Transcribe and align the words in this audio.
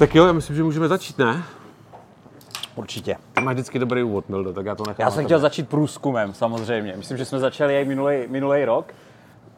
Tak 0.00 0.14
jo, 0.14 0.26
já 0.26 0.32
myslím, 0.32 0.56
že 0.56 0.62
můžeme 0.62 0.88
začít, 0.88 1.18
ne? 1.18 1.42
Určitě. 2.74 3.16
Ty 3.32 3.40
máš 3.40 3.54
vždycky 3.54 3.78
dobrý 3.78 4.02
úvod, 4.02 4.28
Mildo, 4.28 4.52
tak 4.52 4.66
já 4.66 4.74
to 4.74 4.84
nechám. 4.86 5.04
Já 5.04 5.10
jsem 5.10 5.24
chtěl 5.24 5.38
začít 5.38 5.68
průzkumem, 5.68 6.34
samozřejmě. 6.34 6.94
Myslím, 6.96 7.16
že 7.18 7.24
jsme 7.24 7.38
začali 7.38 7.80
i 7.80 7.84
minulý, 8.28 8.64
rok. 8.64 8.94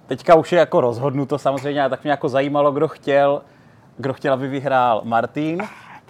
Teďka 0.06 0.34
už 0.34 0.52
je 0.52 0.58
jako 0.58 0.80
rozhodnuto 0.80 1.38
samozřejmě, 1.38 1.80
ale 1.80 1.90
tak 1.90 2.02
mě 2.02 2.10
jako 2.10 2.28
zajímalo, 2.28 2.72
kdo 2.72 2.88
chtěl, 2.88 3.42
kdo 3.96 4.14
chtěl, 4.14 4.32
aby 4.32 4.48
vyhrál 4.48 5.00
Martin. 5.04 5.62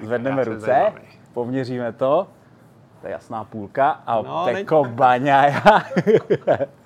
Zvedneme 0.02 0.44
ruce, 0.44 0.60
zajímavý. 0.60 1.02
poměříme 1.32 1.92
to. 1.92 2.26
To 3.00 3.06
je 3.06 3.12
jasná 3.12 3.44
půlka. 3.44 3.90
A 4.06 4.22
No, 4.22 4.44
Peko 4.44 4.84
Baňaja. 4.84 5.62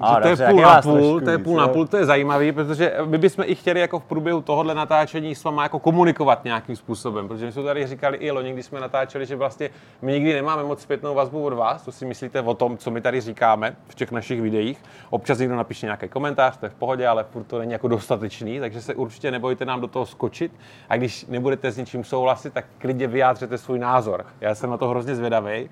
A, 0.00 0.20
to 0.20 0.28
je 0.28 0.36
půl 0.36 0.60
na 0.60 0.82
půl, 0.82 0.92
trošku 0.92 1.20
to 1.20 1.30
je 1.30 1.38
půl 1.38 1.56
na 1.56 1.68
půl, 1.68 1.86
to 1.86 1.96
je 1.96 2.04
zajímavý, 2.04 2.52
protože 2.52 2.94
my 3.04 3.18
bychom 3.18 3.44
i 3.48 3.54
chtěli 3.54 3.80
jako 3.80 3.98
v 3.98 4.04
průběhu 4.04 4.42
tohohle 4.42 4.74
natáčení 4.74 5.34
s 5.34 5.44
váma 5.44 5.62
jako 5.62 5.78
komunikovat 5.78 6.44
nějakým 6.44 6.76
způsobem, 6.76 7.28
protože 7.28 7.46
my 7.46 7.52
jsme 7.52 7.62
tady 7.62 7.86
říkali 7.86 8.16
i 8.16 8.30
loni, 8.30 8.52
když 8.52 8.66
jsme 8.66 8.80
natáčeli, 8.80 9.26
že 9.26 9.36
vlastně 9.36 9.70
my 10.02 10.12
nikdy 10.12 10.34
nemáme 10.34 10.62
moc 10.62 10.82
zpětnou 10.82 11.14
vazbu 11.14 11.44
od 11.44 11.52
vás, 11.52 11.82
co 11.82 11.92
si 11.92 12.04
myslíte 12.04 12.40
o 12.42 12.54
tom, 12.54 12.78
co 12.78 12.90
my 12.90 13.00
tady 13.00 13.20
říkáme 13.20 13.76
v 13.88 13.94
těch 13.94 14.12
našich 14.12 14.42
videích. 14.42 14.82
Občas 15.10 15.38
někdo 15.38 15.56
napíše 15.56 15.86
nějaký 15.86 16.08
komentář, 16.08 16.56
to 16.56 16.66
je 16.66 16.70
v 16.70 16.74
pohodě, 16.74 17.06
ale 17.06 17.24
furt 17.24 17.44
to 17.44 17.58
není 17.58 17.72
jako 17.72 17.88
dostatečný, 17.88 18.60
takže 18.60 18.82
se 18.82 18.94
určitě 18.94 19.30
nebojte 19.30 19.64
nám 19.64 19.80
do 19.80 19.86
toho 19.86 20.06
skočit 20.06 20.52
a 20.88 20.96
když 20.96 21.26
nebudete 21.26 21.70
s 21.70 21.76
něčím 21.76 22.04
souhlasit, 22.04 22.52
tak 22.52 22.64
klidně 22.78 23.06
vyjádřete 23.06 23.58
svůj 23.58 23.78
názor. 23.78 24.26
Já 24.40 24.54
jsem 24.54 24.70
na 24.70 24.76
to 24.76 24.88
hrozně 24.88 25.14
zvědavý. 25.14 25.70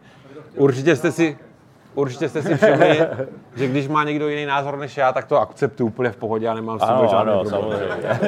Určitě 0.56 0.96
jste 0.96 1.12
si 1.12 1.38
Určitě 1.96 2.28
jste 2.28 2.42
si 2.42 2.56
všimli, 2.56 3.00
že 3.56 3.68
když 3.68 3.88
má 3.88 4.04
někdo 4.04 4.28
jiný 4.28 4.46
názor 4.46 4.78
než 4.78 4.96
já, 4.96 5.12
tak 5.12 5.24
to 5.24 5.40
akceptuju 5.40 5.86
úplně 5.86 6.10
v 6.10 6.16
pohodě 6.16 6.48
a 6.48 6.54
nemám 6.54 6.78
s 6.78 6.82
tím 6.82 7.08
žádný 7.10 7.32
ano, 7.32 7.44
problém. 7.44 7.50
samozřejmě. 7.50 8.20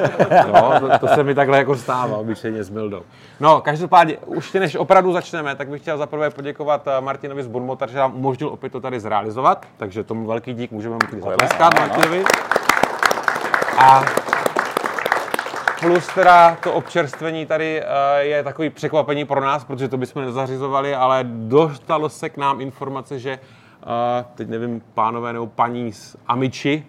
No, 0.53 0.79
to, 0.79 0.99
to, 0.99 1.07
se 1.07 1.23
mi 1.23 1.35
takhle 1.35 1.57
jako 1.57 1.75
stává 1.75 2.17
obyčejně 2.17 2.63
s 2.63 2.69
Mildou. 2.69 3.01
No, 3.39 3.61
každopádně, 3.61 4.17
už 4.25 4.53
než 4.53 4.75
opravdu 4.75 5.13
začneme, 5.13 5.55
tak 5.55 5.67
bych 5.67 5.81
chtěl 5.81 5.97
zaprvé 5.97 6.29
poděkovat 6.29 6.87
eh, 6.87 7.01
Martinovi 7.01 7.43
z 7.43 7.47
Burmota, 7.47 7.87
že 7.87 7.97
nám 7.97 8.15
umožnil 8.15 8.49
opět 8.49 8.69
to 8.69 8.81
tady 8.81 8.99
zrealizovat, 8.99 9.65
takže 9.77 10.03
tomu 10.03 10.27
velký 10.27 10.53
dík, 10.53 10.71
můžeme 10.71 10.95
mu 10.95 11.21
zatleskat. 11.21 11.79
Martinovi. 11.79 12.23
A 13.77 14.03
plus 15.79 16.07
teda 16.07 16.57
to 16.63 16.73
občerstvení 16.73 17.45
tady 17.45 17.81
eh, 17.81 17.85
je 18.19 18.43
takový 18.43 18.69
překvapení 18.69 19.25
pro 19.25 19.41
nás, 19.41 19.63
protože 19.63 19.87
to 19.87 19.97
bychom 19.97 20.25
nezařizovali, 20.25 20.95
ale 20.95 21.23
dostalo 21.23 22.09
se 22.09 22.29
k 22.29 22.37
nám 22.37 22.61
informace, 22.61 23.19
že 23.19 23.39
eh, 23.83 24.25
teď 24.35 24.47
nevím, 24.49 24.81
pánové 24.93 25.33
nebo 25.33 25.47
paní 25.47 25.93
z 25.93 26.17
Amici 26.27 26.85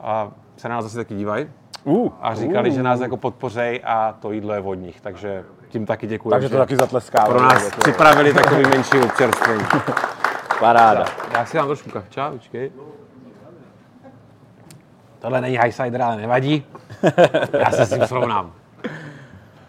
a 0.00 0.30
se 0.56 0.68
na 0.68 0.74
nás 0.74 0.84
zase 0.84 0.96
taky 0.96 1.14
dívají 1.14 1.46
Uh, 1.86 2.12
a 2.20 2.34
říkali, 2.34 2.72
že 2.72 2.82
nás 2.82 3.00
jako 3.00 3.16
podpořej 3.16 3.80
a 3.84 4.12
to 4.12 4.32
jídlo 4.32 4.54
je 4.54 4.60
od 4.60 4.74
nich, 4.74 5.00
takže 5.00 5.44
tím 5.68 5.86
taky 5.86 6.06
děkuji. 6.06 6.30
takže 6.30 6.48
to 6.48 6.56
taky 6.56 6.76
zatleskáme. 6.76 7.28
pro 7.28 7.42
nás 7.42 7.64
Děkuji. 7.64 7.80
připravili 7.80 8.34
takový 8.34 8.62
menší 8.62 8.98
občerstvení. 8.98 9.64
Paráda. 10.60 11.04
Já 11.32 11.44
si 11.46 11.56
dám 11.56 11.66
trošku 11.66 11.90
kavča, 11.90 12.30
počkej. 12.30 12.72
Tohle 15.18 15.40
není 15.40 15.56
high 15.56 15.72
cider, 15.72 16.02
ale 16.02 16.16
nevadí. 16.16 16.66
Já 17.58 17.70
se 17.70 17.86
s 17.86 17.90
tím 17.94 18.06
srovnám. 18.06 18.52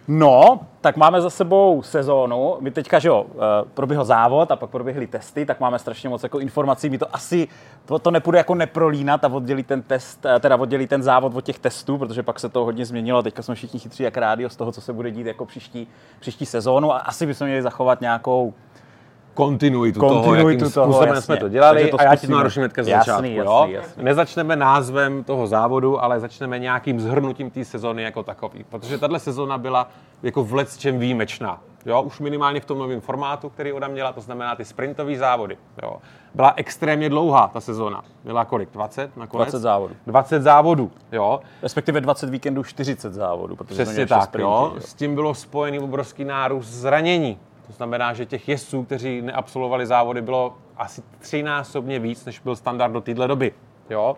No, 0.07 0.59
tak 0.81 0.97
máme 0.97 1.21
za 1.21 1.29
sebou 1.29 1.83
sezónu. 1.83 2.57
My 2.59 2.71
teďka, 2.71 2.99
že 2.99 3.07
jo, 3.07 3.25
eh, 3.29 3.37
proběhl 3.73 4.05
závod 4.05 4.51
a 4.51 4.55
pak 4.55 4.69
proběhly 4.69 5.07
testy, 5.07 5.45
tak 5.45 5.59
máme 5.59 5.79
strašně 5.79 6.09
moc 6.09 6.23
jako 6.23 6.39
informací. 6.39 6.89
My 6.89 6.97
to 6.97 7.15
asi, 7.15 7.47
to, 7.85 7.99
to 7.99 8.11
nepůjde 8.11 8.37
jako 8.37 8.55
neprolínat 8.55 9.23
a 9.23 9.27
oddělí 9.27 9.63
ten 9.63 9.81
test, 9.81 10.25
eh, 10.25 10.39
teda 10.39 10.55
oddělí 10.55 10.87
ten 10.87 11.03
závod 11.03 11.35
od 11.35 11.45
těch 11.45 11.59
testů, 11.59 11.97
protože 11.97 12.23
pak 12.23 12.39
se 12.39 12.49
to 12.49 12.65
hodně 12.65 12.85
změnilo. 12.85 13.23
Teďka 13.23 13.41
jsme 13.41 13.55
všichni 13.55 13.79
chytří 13.79 14.03
jak 14.03 14.17
rádio 14.17 14.49
z 14.49 14.55
toho, 14.55 14.71
co 14.71 14.81
se 14.81 14.93
bude 14.93 15.11
dít 15.11 15.27
jako 15.27 15.45
příští, 15.45 15.87
příští 16.19 16.45
sezónu 16.45 16.93
a 16.93 16.97
asi 16.97 17.25
bychom 17.25 17.47
měli 17.47 17.61
zachovat 17.61 18.01
nějakou 18.01 18.53
kontinuitu, 19.35 19.99
Kontinuitu 19.99 20.35
toho, 20.35 20.49
jakým 20.49 20.59
toho, 20.71 20.85
způsobem 20.85 21.07
jasně. 21.09 21.21
jsme 21.21 21.37
to 21.37 21.49
dělali 21.49 21.77
Takže 21.79 21.91
to 21.91 21.99
a 21.99 22.03
já 22.03 22.15
ti 22.15 22.27
naruším 22.27 22.61
hnedka 22.61 22.83
z 22.83 22.87
Jasný, 22.87 23.05
začátku. 23.05 23.23
jasný, 23.25 23.35
jo? 23.35 23.67
jasný. 23.81 24.03
Nezačneme 24.03 24.55
názvem 24.55 25.23
toho 25.23 25.47
závodu, 25.47 26.03
ale 26.03 26.19
začneme 26.19 26.59
nějakým 26.59 26.99
zhrnutím 26.99 27.51
té 27.51 27.65
sezóny 27.65 28.03
jako 28.03 28.23
takový. 28.23 28.65
Protože 28.69 28.97
tahle 28.97 29.19
sezóna 29.19 29.57
byla 29.57 29.89
jako 30.23 30.43
v 30.43 30.77
čem 30.77 30.99
výjimečná. 30.99 31.61
Jo, 31.85 32.01
už 32.01 32.19
minimálně 32.19 32.59
v 32.61 32.65
tom 32.65 32.79
novém 32.79 33.01
formátu, 33.01 33.49
který 33.49 33.73
ona 33.73 33.87
měla, 33.87 34.13
to 34.13 34.21
znamená 34.21 34.55
ty 34.55 34.65
sprintové 34.65 35.17
závody. 35.17 35.57
Jo. 35.83 35.97
Byla 36.35 36.53
extrémně 36.55 37.09
dlouhá 37.09 37.47
ta 37.47 37.61
sezóna. 37.61 38.03
Byla 38.23 38.45
kolik? 38.45 38.69
20 38.73 39.17
nakonec? 39.17 39.45
20 39.45 39.59
závodů. 39.59 39.95
20 40.07 40.41
závodů, 40.41 40.91
jo. 41.11 41.39
Respektive 41.63 42.01
20 42.01 42.29
víkendů 42.29 42.63
40 42.63 43.13
závodů, 43.13 43.55
protože 43.55 43.83
Přesně 43.83 44.07
tak, 44.07 44.23
sprinty, 44.23 44.43
jo. 44.43 44.71
že 44.75 44.81
S 44.81 44.93
tím 44.93 45.15
bylo 45.15 45.33
spojený 45.33 45.79
obrovský 45.79 46.23
nárůst 46.23 46.67
zranění. 46.67 47.39
To 47.67 47.73
znamená, 47.73 48.13
že 48.13 48.25
těch 48.25 48.49
jezdců, 48.49 48.83
kteří 48.83 49.21
neabsolvovali 49.21 49.85
závody, 49.85 50.21
bylo 50.21 50.57
asi 50.77 51.03
třínásobně 51.19 51.99
víc, 51.99 52.25
než 52.25 52.39
byl 52.39 52.55
standard 52.55 52.91
do 52.91 53.01
téhle 53.01 53.27
doby. 53.27 53.51
Jo. 53.89 54.17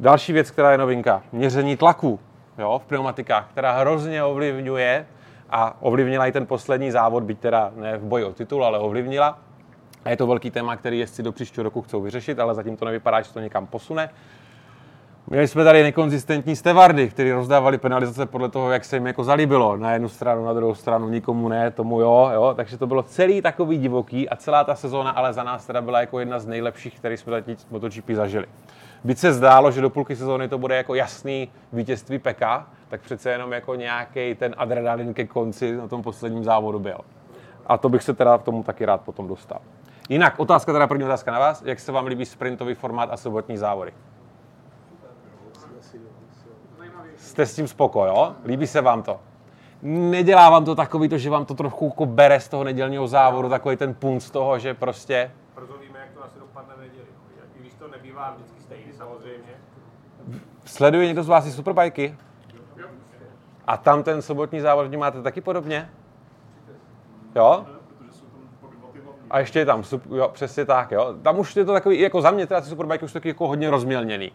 Další 0.00 0.32
věc, 0.32 0.50
která 0.50 0.72
je 0.72 0.78
novinka, 0.78 1.22
měření 1.32 1.76
tlaku 1.76 2.20
jo, 2.58 2.80
v 2.84 2.86
pneumatikách, 2.86 3.48
která 3.50 3.72
hrozně 3.72 4.24
ovlivňuje 4.24 5.06
a 5.50 5.76
ovlivnila 5.80 6.26
i 6.26 6.32
ten 6.32 6.46
poslední 6.46 6.90
závod, 6.90 7.22
byť 7.22 7.38
teda 7.38 7.72
ne 7.76 7.98
v 7.98 8.02
boji 8.02 8.24
o 8.24 8.32
titul, 8.32 8.64
ale 8.64 8.78
ovlivnila. 8.78 9.38
A 10.04 10.10
je 10.10 10.16
to 10.16 10.26
velký 10.26 10.50
téma, 10.50 10.76
který 10.76 10.98
jezdci 10.98 11.22
do 11.22 11.32
příštího 11.32 11.64
roku 11.64 11.82
chcou 11.82 12.00
vyřešit, 12.00 12.38
ale 12.38 12.54
zatím 12.54 12.76
to 12.76 12.84
nevypadá, 12.84 13.20
že 13.20 13.32
to 13.32 13.40
někam 13.40 13.66
posune. 13.66 14.10
Měli 15.32 15.48
jsme 15.48 15.64
tady 15.64 15.82
nekonzistentní 15.82 16.56
stevardy, 16.56 17.08
kteří 17.08 17.32
rozdávali 17.32 17.78
penalizace 17.78 18.26
podle 18.26 18.48
toho, 18.48 18.70
jak 18.70 18.84
se 18.84 18.96
jim 18.96 19.06
jako 19.06 19.24
zalíbilo. 19.24 19.76
Na 19.76 19.92
jednu 19.92 20.08
stranu, 20.08 20.44
na 20.44 20.52
druhou 20.52 20.74
stranu, 20.74 21.08
nikomu 21.08 21.48
ne, 21.48 21.70
tomu 21.70 22.00
jo, 22.00 22.30
jo. 22.34 22.52
Takže 22.56 22.78
to 22.78 22.86
bylo 22.86 23.02
celý 23.02 23.42
takový 23.42 23.78
divoký 23.78 24.28
a 24.28 24.36
celá 24.36 24.64
ta 24.64 24.74
sezóna 24.74 25.10
ale 25.10 25.32
za 25.32 25.42
nás 25.42 25.66
teda 25.66 25.82
byla 25.82 26.00
jako 26.00 26.20
jedna 26.20 26.38
z 26.38 26.46
nejlepších, 26.46 26.98
který 26.98 27.16
jsme 27.16 27.30
zatím 27.30 27.56
MotoGP 27.70 28.10
zažili. 28.10 28.46
Byť 29.04 29.18
se 29.18 29.32
zdálo, 29.32 29.70
že 29.70 29.80
do 29.80 29.90
půlky 29.90 30.16
sezóny 30.16 30.48
to 30.48 30.58
bude 30.58 30.76
jako 30.76 30.94
jasný 30.94 31.48
vítězství 31.72 32.18
Peka, 32.18 32.66
tak 32.88 33.00
přece 33.00 33.30
jenom 33.30 33.52
jako 33.52 33.74
nějaký 33.74 34.34
ten 34.34 34.54
adrenalin 34.58 35.14
ke 35.14 35.26
konci 35.26 35.76
na 35.76 35.88
tom 35.88 36.02
posledním 36.02 36.44
závodu 36.44 36.78
byl. 36.78 36.98
A 37.66 37.78
to 37.78 37.88
bych 37.88 38.02
se 38.02 38.14
teda 38.14 38.38
k 38.38 38.42
tomu 38.42 38.62
taky 38.62 38.84
rád 38.84 39.00
potom 39.00 39.28
dostal. 39.28 39.60
Jinak, 40.08 40.34
otázka 40.40 40.72
teda 40.72 40.86
první 40.86 41.04
otázka 41.04 41.32
na 41.32 41.38
vás. 41.38 41.62
Jak 41.62 41.80
se 41.80 41.92
vám 41.92 42.06
líbí 42.06 42.26
sprintový 42.26 42.74
formát 42.74 43.08
a 43.12 43.16
sobotní 43.16 43.56
závody? 43.56 43.92
Jste 47.30 47.46
s 47.46 47.54
tím 47.54 47.68
spoko, 47.68 48.04
jo? 48.04 48.34
Líbí 48.44 48.66
se 48.66 48.80
vám 48.80 49.02
to? 49.02 49.20
Nedělá 49.82 50.50
vám 50.50 50.64
to 50.64 50.74
takový 50.74 51.08
to, 51.08 51.18
že 51.18 51.30
vám 51.30 51.44
to 51.44 51.54
trochu 51.54 51.84
jako 51.84 52.06
bere 52.06 52.40
z 52.40 52.48
toho 52.48 52.64
nedělního 52.64 53.08
závodu, 53.08 53.48
takový 53.48 53.76
ten 53.76 53.94
punt 53.94 54.22
z 54.22 54.30
toho, 54.30 54.58
že 54.58 54.74
prostě 54.74 55.30
Proto 55.54 55.78
víme, 55.78 55.98
jak 55.98 56.10
to 56.10 56.24
asi 56.24 56.38
dopadne 56.38 56.74
v 56.76 56.80
neděli. 56.80 57.06
I 57.56 57.60
když 57.60 57.74
to 57.74 57.88
nebývá 57.88 58.34
vždycky 58.36 58.62
stejný 58.62 58.92
samozřejmě. 58.92 59.52
sleduje 60.64 61.06
někdo 61.06 61.22
z 61.22 61.28
vás 61.28 61.46
i 61.46 61.52
superbajky? 61.52 62.16
A 63.66 63.76
tam 63.76 64.02
ten 64.02 64.22
sobotní 64.22 64.60
závod 64.60 64.86
vnímáte 64.86 65.22
taky 65.22 65.40
podobně? 65.40 65.90
Jo? 67.36 67.66
A 69.30 69.38
ještě 69.38 69.58
je 69.58 69.66
tam, 69.66 69.82
jo, 70.10 70.30
přesně 70.32 70.64
tak, 70.64 70.90
jo. 70.90 71.14
Tam 71.22 71.38
už 71.38 71.56
je 71.56 71.64
to 71.64 71.72
takový, 71.72 72.00
jako 72.00 72.22
za 72.22 72.30
mě 72.30 72.46
teda 72.46 72.60
ty 72.60 72.66
superbajky 72.66 73.04
už 73.04 73.12
taky 73.12 73.28
jako 73.28 73.48
hodně 73.48 73.70
rozmělněný. 73.70 74.32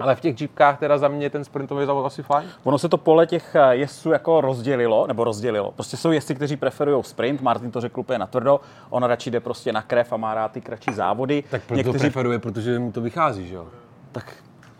Ale 0.00 0.16
v 0.16 0.20
těch 0.20 0.40
jeepkách 0.40 0.78
teda 0.78 0.98
za 0.98 1.08
mě 1.08 1.30
ten 1.30 1.44
sprintový 1.44 1.86
závod 1.86 2.06
asi 2.06 2.22
fajn. 2.22 2.48
Ono 2.64 2.78
se 2.78 2.88
to 2.88 2.96
pole 2.96 3.26
těch 3.26 3.54
eh, 3.54 3.76
jezdců 3.76 4.10
jako 4.10 4.40
rozdělilo, 4.40 5.06
nebo 5.06 5.24
rozdělilo. 5.24 5.72
Prostě 5.72 5.96
jsou 5.96 6.10
jezdci, 6.10 6.34
kteří 6.34 6.56
preferují 6.56 7.04
sprint, 7.04 7.40
Martin 7.40 7.70
to 7.70 7.80
řekl 7.80 8.00
úplně 8.00 8.18
natvrdo, 8.18 8.60
on 8.90 9.02
radši 9.02 9.30
jde 9.30 9.40
prostě 9.40 9.72
na 9.72 9.82
krev 9.82 10.12
a 10.12 10.16
má 10.16 10.34
rád 10.34 10.52
ty 10.52 10.60
kratší 10.60 10.92
závody. 10.92 11.44
Tak 11.50 11.62
proto 11.62 11.92
to 11.92 11.98
preferuje, 11.98 12.38
protože 12.38 12.78
mu 12.78 12.92
to 12.92 13.00
vychází, 13.00 13.48
že 13.48 13.54
jo? 13.54 13.66
tak, 14.16 14.32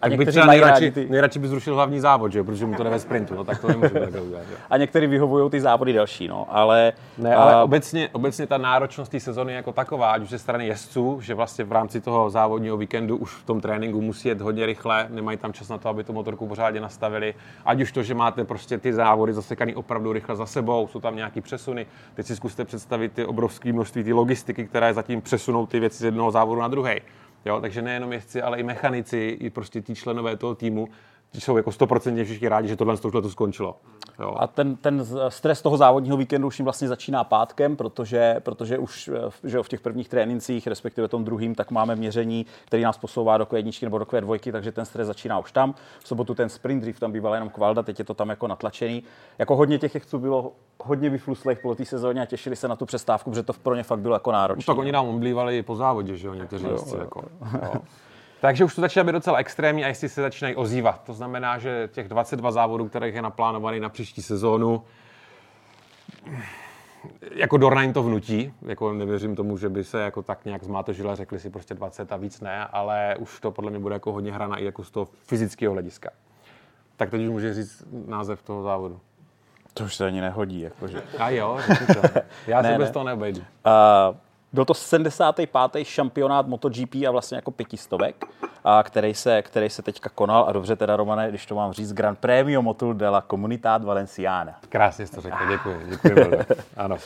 A 0.03 0.07
a 0.07 0.09
by 0.09 0.11
někteří 0.19 0.31
třeba 0.31 0.47
nejradši, 0.47 0.91
ty, 0.91 1.07
nejradši 1.11 1.39
by 1.39 1.49
zrušil 1.49 1.75
hlavní 1.75 2.01
závod, 2.01 2.33
že? 2.33 2.43
Protože 2.43 2.67
mu 2.67 2.75
to 2.75 2.83
jde 2.83 2.91
ve 2.91 2.99
sprintu, 2.99 3.35
no 3.35 3.45
tak 3.45 3.61
to 3.61 3.69
nemůže 3.69 3.91
takhle 3.91 4.21
udělat. 4.21 4.43
že 4.49 4.57
a 4.71 4.77
někteří 4.77 5.07
vyhovují 5.07 5.51
ty 5.51 5.61
závody 5.61 5.93
delší, 5.93 6.29
no, 6.29 6.47
ale... 6.49 6.93
Ne, 7.19 7.35
ale 7.35 7.55
a- 7.55 7.63
obecně, 7.63 8.09
obecně 8.13 8.47
ta 8.47 8.59
náročnost 8.59 9.13
té 9.13 9.21
sezony 9.21 9.53
jako 9.55 9.73
taková, 9.73 10.11
ať 10.13 10.23
už 10.23 10.29
ze 10.29 10.39
strany 10.39 10.67
jezdců, 10.67 11.19
že 11.21 11.35
vlastně 11.35 11.65
v 11.65 11.73
rámci 11.73 12.01
toho 12.01 12.31
závodního 12.31 12.77
víkendu 12.77 13.17
už 13.17 13.31
v 13.35 13.47
tom 13.47 13.61
tréninku 13.61 14.01
musí 14.03 14.29
jet 14.29 14.41
hodně 14.41 14.67
rychle, 14.67 15.07
nemají 15.11 15.39
tam 15.39 15.53
čas 15.53 15.69
na 15.69 15.79
to, 15.79 15.89
aby 15.89 16.05
tu 16.05 16.13
motorku 16.13 16.47
pořádně 16.47 16.81
nastavili. 16.81 17.35
Ať 17.65 17.81
už 17.83 17.93
to, 17.93 18.03
že 18.03 18.15
máte 18.15 18.45
prostě 18.45 18.79
ty 18.79 18.93
závody 18.93 19.33
zasekaný 19.33 19.75
opravdu 19.75 20.13
rychle 20.13 20.37
za 20.37 20.47
sebou, 20.47 20.89
jsou 20.89 21.01
tam 21.01 21.17
nějaký 21.17 21.41
přesuny. 21.41 21.87
Teď 22.15 22.27
si 22.27 22.37
zkuste 22.37 22.65
představit 22.65 23.13
ty 23.13 23.25
obrovské 23.25 23.73
množství 23.73 24.05
ty 24.05 24.13
logistiky, 24.13 24.67
která 24.67 24.87
je 24.87 24.95
zatím 24.95 25.23
přesunou 25.23 25.67
ty 25.67 25.81
věci 25.81 25.99
z 25.99 26.05
jednoho 26.05 26.31
závodu 26.31 26.61
na 26.61 26.69
druhý. 26.69 27.01
Jo, 27.47 27.61
takže 27.61 27.83
nejenom 27.83 28.13
jezdci, 28.13 28.43
ale 28.43 28.59
i 28.59 28.63
mechanici, 28.63 29.37
i 29.41 29.51
prostě 29.51 29.83
ti 29.83 29.95
členové 29.95 30.37
toho 30.37 30.55
týmu 30.55 30.89
jsou 31.35 31.57
jako 31.57 31.71
100% 31.71 32.25
všichni 32.25 32.49
rádi, 32.49 32.69
že 32.69 32.77
tohle 32.77 32.97
to 32.97 33.31
skončilo. 33.31 33.77
Jo. 34.19 34.35
A 34.39 34.47
ten, 34.47 34.77
ten 34.77 35.07
stres 35.29 35.63
toho 35.63 35.77
závodního 35.77 36.17
víkendu 36.17 36.47
už 36.49 36.59
jim 36.59 36.65
vlastně 36.65 36.89
začíná 36.89 37.25
pátkem, 37.25 37.77
protože, 37.77 38.37
protože 38.41 38.79
už 38.79 39.11
eh, 39.15 39.49
že 39.49 39.57
jo, 39.57 39.63
v 39.63 39.69
těch 39.69 39.81
prvních 39.81 40.09
trénincích, 40.09 40.67
respektive 40.67 41.09
tom 41.09 41.25
druhým, 41.25 41.55
tak 41.55 41.71
máme 41.71 41.97
měření, 41.97 42.47
který 42.65 42.83
nás 42.83 42.99
posouvá 42.99 43.39
do 43.39 43.45
Q1 43.45 43.83
nebo 43.83 43.99
do 43.99 44.05
Q2, 44.05 44.53
takže 44.53 44.73
ten 44.73 44.85
stres 44.85 45.07
začíná 45.07 45.39
už 45.39 45.53
tam. 45.53 45.75
V 45.99 46.09
sobotu 46.09 46.35
ten 46.35 46.49
sprint, 46.49 46.83
dřív 46.83 47.01
tam 47.01 47.13
býval 47.13 47.35
jenom 47.35 47.49
kvalda, 47.49 47.83
teď 47.83 47.99
je 47.99 48.05
to 48.05 48.15
tam 48.15 48.29
jako 48.29 48.47
natlačený. 48.49 49.03
Jako 49.39 49.57
hodně 49.57 49.79
těch 49.79 49.95
jezdců 49.95 50.19
bylo 50.19 50.53
hodně 50.85 51.11
vyfluslých 51.11 51.59
po 51.59 51.75
té 51.75 51.85
sezóně 51.85 52.23
a 52.23 52.27
těšili 52.27 52.57
se 52.57 52.69
na 52.69 52.77
tu 52.77 52.87
přestávku, 52.87 53.31
protože 53.31 53.43
to 53.43 53.53
pro 53.53 53.75
ně 53.75 53.83
fakt 53.83 54.01
bylo 54.01 54.15
jako 54.15 54.33
náročné. 54.33 54.65
Tak 54.73 54.79
oni 54.79 54.93
nám 54.93 55.09
omblívali 55.09 55.63
po 55.63 55.77
závodě, 55.77 56.17
že 56.17 56.27
jo, 56.27 56.35
někteří 56.35 56.67
jezdci. 56.67 56.97
Jako, 56.97 57.23
jo. 57.63 57.81
Takže 58.41 58.65
už 58.65 58.75
to 58.75 58.81
začíná 58.81 59.05
být 59.05 59.13
docela 59.13 59.39
extrémní 59.39 59.85
a 59.85 59.89
jestli 59.89 60.09
se 60.09 60.23
začínají 60.23 60.57
ozývat. 60.57 61.03
To 61.07 61.13
znamená, 61.15 61.59
že 61.59 61.89
těch 61.93 62.09
22 62.09 62.51
závodů, 62.51 62.89
kterých 62.89 63.15
je 63.15 63.23
naplánovaný 63.23 63.81
na 63.81 63.89
příští 63.89 64.23
sezónu, 64.23 64.83
jako 67.35 67.57
Dornain 67.57 67.93
to 67.93 68.03
vnutí, 68.03 68.53
jako 68.63 68.93
nevěřím 68.93 69.37
tomu, 69.37 69.59
že 69.59 69.69
by 69.69 69.85
se 69.85 70.01
jako 70.03 70.23
tak 70.23 70.45
nějak 70.45 70.65
zmátožila, 70.65 71.15
řekli 71.15 71.41
si 71.41 71.51
prostě 71.51 71.75
20 71.75 72.13
a 72.13 72.17
víc 72.17 72.41
ne, 72.41 72.67
ale 72.67 73.17
už 73.19 73.41
to 73.41 73.51
podle 73.51 73.71
mě 73.71 73.81
bude 73.81 73.95
jako 73.95 74.13
hodně 74.13 74.33
hra 74.33 74.55
i 74.57 74.65
jako 74.65 74.85
z 74.85 74.91
toho 74.91 75.09
fyzického 75.23 75.73
hlediska. 75.73 76.11
Tak 76.97 77.11
teď 77.11 77.21
už 77.23 77.29
může 77.29 77.55
říct 77.55 77.85
název 78.07 78.43
toho 78.43 78.63
závodu. 78.63 79.01
To 79.75 79.85
už 79.85 79.95
se 79.97 80.07
ani 80.07 80.21
nehodí. 80.21 80.61
Jakože. 80.61 81.03
A 81.19 81.31
jo, 81.31 81.59
to. 81.87 82.21
Já 82.47 82.63
se 82.63 82.71
Ne, 82.71 82.79
bez 82.79 82.89
ne. 82.89 82.93
toho 82.93 83.05
neobejdu. 83.05 83.41
Uh, 83.41 84.17
byl 84.57 84.65
to 84.65 84.75
75. 84.75 85.85
šampionát 85.85 86.47
MotoGP 86.47 86.95
a 87.09 87.11
vlastně 87.11 87.37
jako 87.37 87.51
pětistovek, 87.51 88.25
a 88.65 88.83
který, 88.83 89.15
se, 89.15 89.43
který 89.43 89.71
se 89.71 89.83
teďka 89.83 90.09
konal. 90.09 90.45
A 90.49 90.53
dobře 90.53 90.77
teda, 90.77 90.97
Romane, 90.97 91.29
když 91.29 91.47
to 91.47 91.55
mám 91.55 91.73
říct, 91.73 91.93
Grand 91.93 92.19
Premio 92.19 92.63
Motul 92.63 92.95
de 92.95 93.09
la 93.09 93.21
Comunidad 93.31 93.85
Valenciana. 93.85 94.61
Krásně 94.69 95.07
jsi 95.07 95.15
to 95.15 95.21
řekl, 95.21 95.37
děkuji. 95.49 95.87
Děkuji 95.91 96.15
velmi. 96.15 96.37
Ano. 96.77 96.97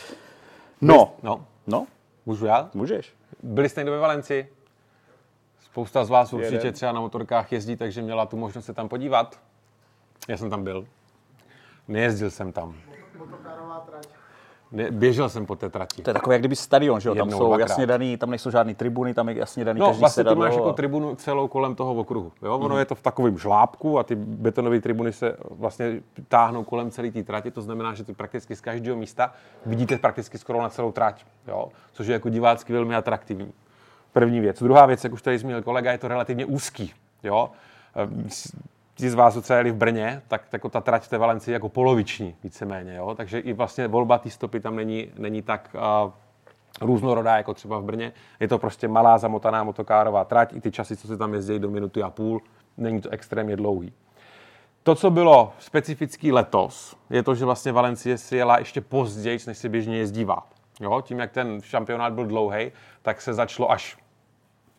No, 0.80 1.12
No, 1.22 1.44
no, 1.66 1.86
můžu 2.26 2.46
já? 2.46 2.70
můžeš. 2.74 3.14
Byli 3.42 3.68
jste 3.68 3.80
někdo 3.80 3.92
ve 3.92 3.98
Valencii? 3.98 4.52
Spousta 5.60 6.04
z 6.04 6.10
vás 6.10 6.32
určitě 6.32 6.54
Jeden. 6.56 6.72
třeba 6.72 6.92
na 6.92 7.00
motorkách 7.00 7.52
jezdí, 7.52 7.76
takže 7.76 8.02
měla 8.02 8.26
tu 8.26 8.36
možnost 8.36 8.64
se 8.64 8.74
tam 8.74 8.88
podívat. 8.88 9.40
Já 10.28 10.36
jsem 10.36 10.50
tam 10.50 10.64
byl. 10.64 10.86
Nejezdil 11.88 12.30
jsem 12.30 12.52
tam. 12.52 12.74
Motokárová 13.18 13.80
trať. 13.80 14.19
Ne, 14.72 14.90
běžel 14.90 15.28
jsem 15.28 15.46
po 15.46 15.56
té 15.56 15.68
trati. 15.70 16.02
To 16.02 16.10
je 16.10 16.14
takové 16.14 16.34
jak 16.34 16.42
kdyby 16.42 16.56
stadion, 16.56 17.00
že 17.00 17.08
jo? 17.08 17.14
Tam 17.14 17.26
Jednou, 17.28 17.38
jsou 17.38 17.46
dvakrát. 17.46 17.68
jasně 17.68 17.86
daný, 17.86 18.16
tam 18.16 18.30
nejsou 18.30 18.50
žádný 18.50 18.74
tribuny, 18.74 19.14
tam 19.14 19.28
je 19.28 19.34
jasně 19.34 19.64
daný 19.64 19.80
No, 19.80 19.86
každý 19.86 20.00
vlastně 20.00 20.22
ty 20.22 20.28
sedadlo 20.28 20.44
máš 20.44 20.54
jako 20.54 20.72
tribunu 20.72 21.14
celou 21.14 21.48
kolem 21.48 21.74
toho 21.74 21.94
okruhu. 21.94 22.32
Jo? 22.42 22.58
Ono 22.58 22.78
je 22.78 22.84
to 22.84 22.94
v 22.94 23.02
takovém 23.02 23.38
žlábku 23.38 23.98
a 23.98 24.02
ty 24.02 24.14
betonové 24.14 24.80
tribuny 24.80 25.12
se 25.12 25.36
vlastně 25.50 26.00
táhnou 26.28 26.64
kolem 26.64 26.90
celé 26.90 27.10
té 27.10 27.22
trati, 27.22 27.50
to 27.50 27.62
znamená, 27.62 27.94
že 27.94 28.04
ty 28.04 28.12
prakticky 28.12 28.56
z 28.56 28.60
každého 28.60 28.96
místa 28.96 29.32
vidíte 29.66 29.98
prakticky 29.98 30.38
skoro 30.38 30.62
na 30.62 30.68
celou 30.68 30.92
trať, 30.92 31.24
jo? 31.48 31.68
což 31.92 32.06
je 32.06 32.12
jako 32.12 32.28
divácky 32.28 32.72
velmi 32.72 32.96
atraktivní. 32.96 33.52
První 34.12 34.40
věc. 34.40 34.62
Druhá 34.62 34.86
věc, 34.86 35.04
jak 35.04 35.12
už 35.12 35.22
tady 35.22 35.38
zmínil 35.38 35.62
kolega, 35.62 35.92
je 35.92 35.98
to 35.98 36.08
relativně 36.08 36.44
úzký. 36.46 36.92
Jo? 37.22 37.50
Ti 39.00 39.10
z 39.10 39.14
vás, 39.14 39.38
co 39.42 39.52
jeli 39.52 39.70
v 39.70 39.74
Brně, 39.74 40.22
tak 40.28 40.42
jako 40.52 40.68
ta 40.68 40.80
trať 40.80 41.08
té 41.08 41.18
Valencii 41.18 41.52
je 41.52 41.54
jako 41.54 41.68
poloviční, 41.68 42.36
víceméně. 42.44 42.94
Jo? 42.94 43.14
Takže 43.14 43.38
i 43.38 43.52
vlastně 43.52 43.88
volba 43.88 44.18
té 44.18 44.30
stopy 44.30 44.60
tam 44.60 44.76
není, 44.76 45.08
není 45.18 45.42
tak 45.42 45.76
uh, 46.04 46.12
různorodá, 46.80 47.36
jako 47.36 47.54
třeba 47.54 47.78
v 47.78 47.84
Brně. 47.84 48.12
Je 48.40 48.48
to 48.48 48.58
prostě 48.58 48.88
malá 48.88 49.18
zamotaná 49.18 49.64
motokárová 49.64 50.24
trať, 50.24 50.52
i 50.52 50.60
ty 50.60 50.70
časy, 50.70 50.96
co 50.96 51.08
se 51.08 51.16
tam 51.16 51.34
jezdí 51.34 51.58
do 51.58 51.70
minuty 51.70 52.02
a 52.02 52.10
půl, 52.10 52.40
není 52.76 53.00
to 53.00 53.10
extrémně 53.10 53.56
dlouhý. 53.56 53.92
To, 54.82 54.94
co 54.94 55.10
bylo 55.10 55.52
specifický 55.58 56.32
letos, 56.32 56.96
je 57.10 57.22
to, 57.22 57.34
že 57.34 57.44
vlastně 57.44 57.72
Valencie 57.72 58.18
si 58.18 58.36
jela 58.36 58.58
ještě 58.58 58.80
později, 58.80 59.38
než 59.46 59.58
se 59.58 59.68
běžně 59.68 59.98
jezdívá. 59.98 60.46
Jo? 60.80 61.00
Tím, 61.00 61.18
jak 61.18 61.30
ten 61.30 61.60
šampionát 61.60 62.12
byl 62.12 62.26
dlouhý, 62.26 62.72
tak 63.02 63.20
se 63.20 63.34
začalo 63.34 63.70
až. 63.70 63.98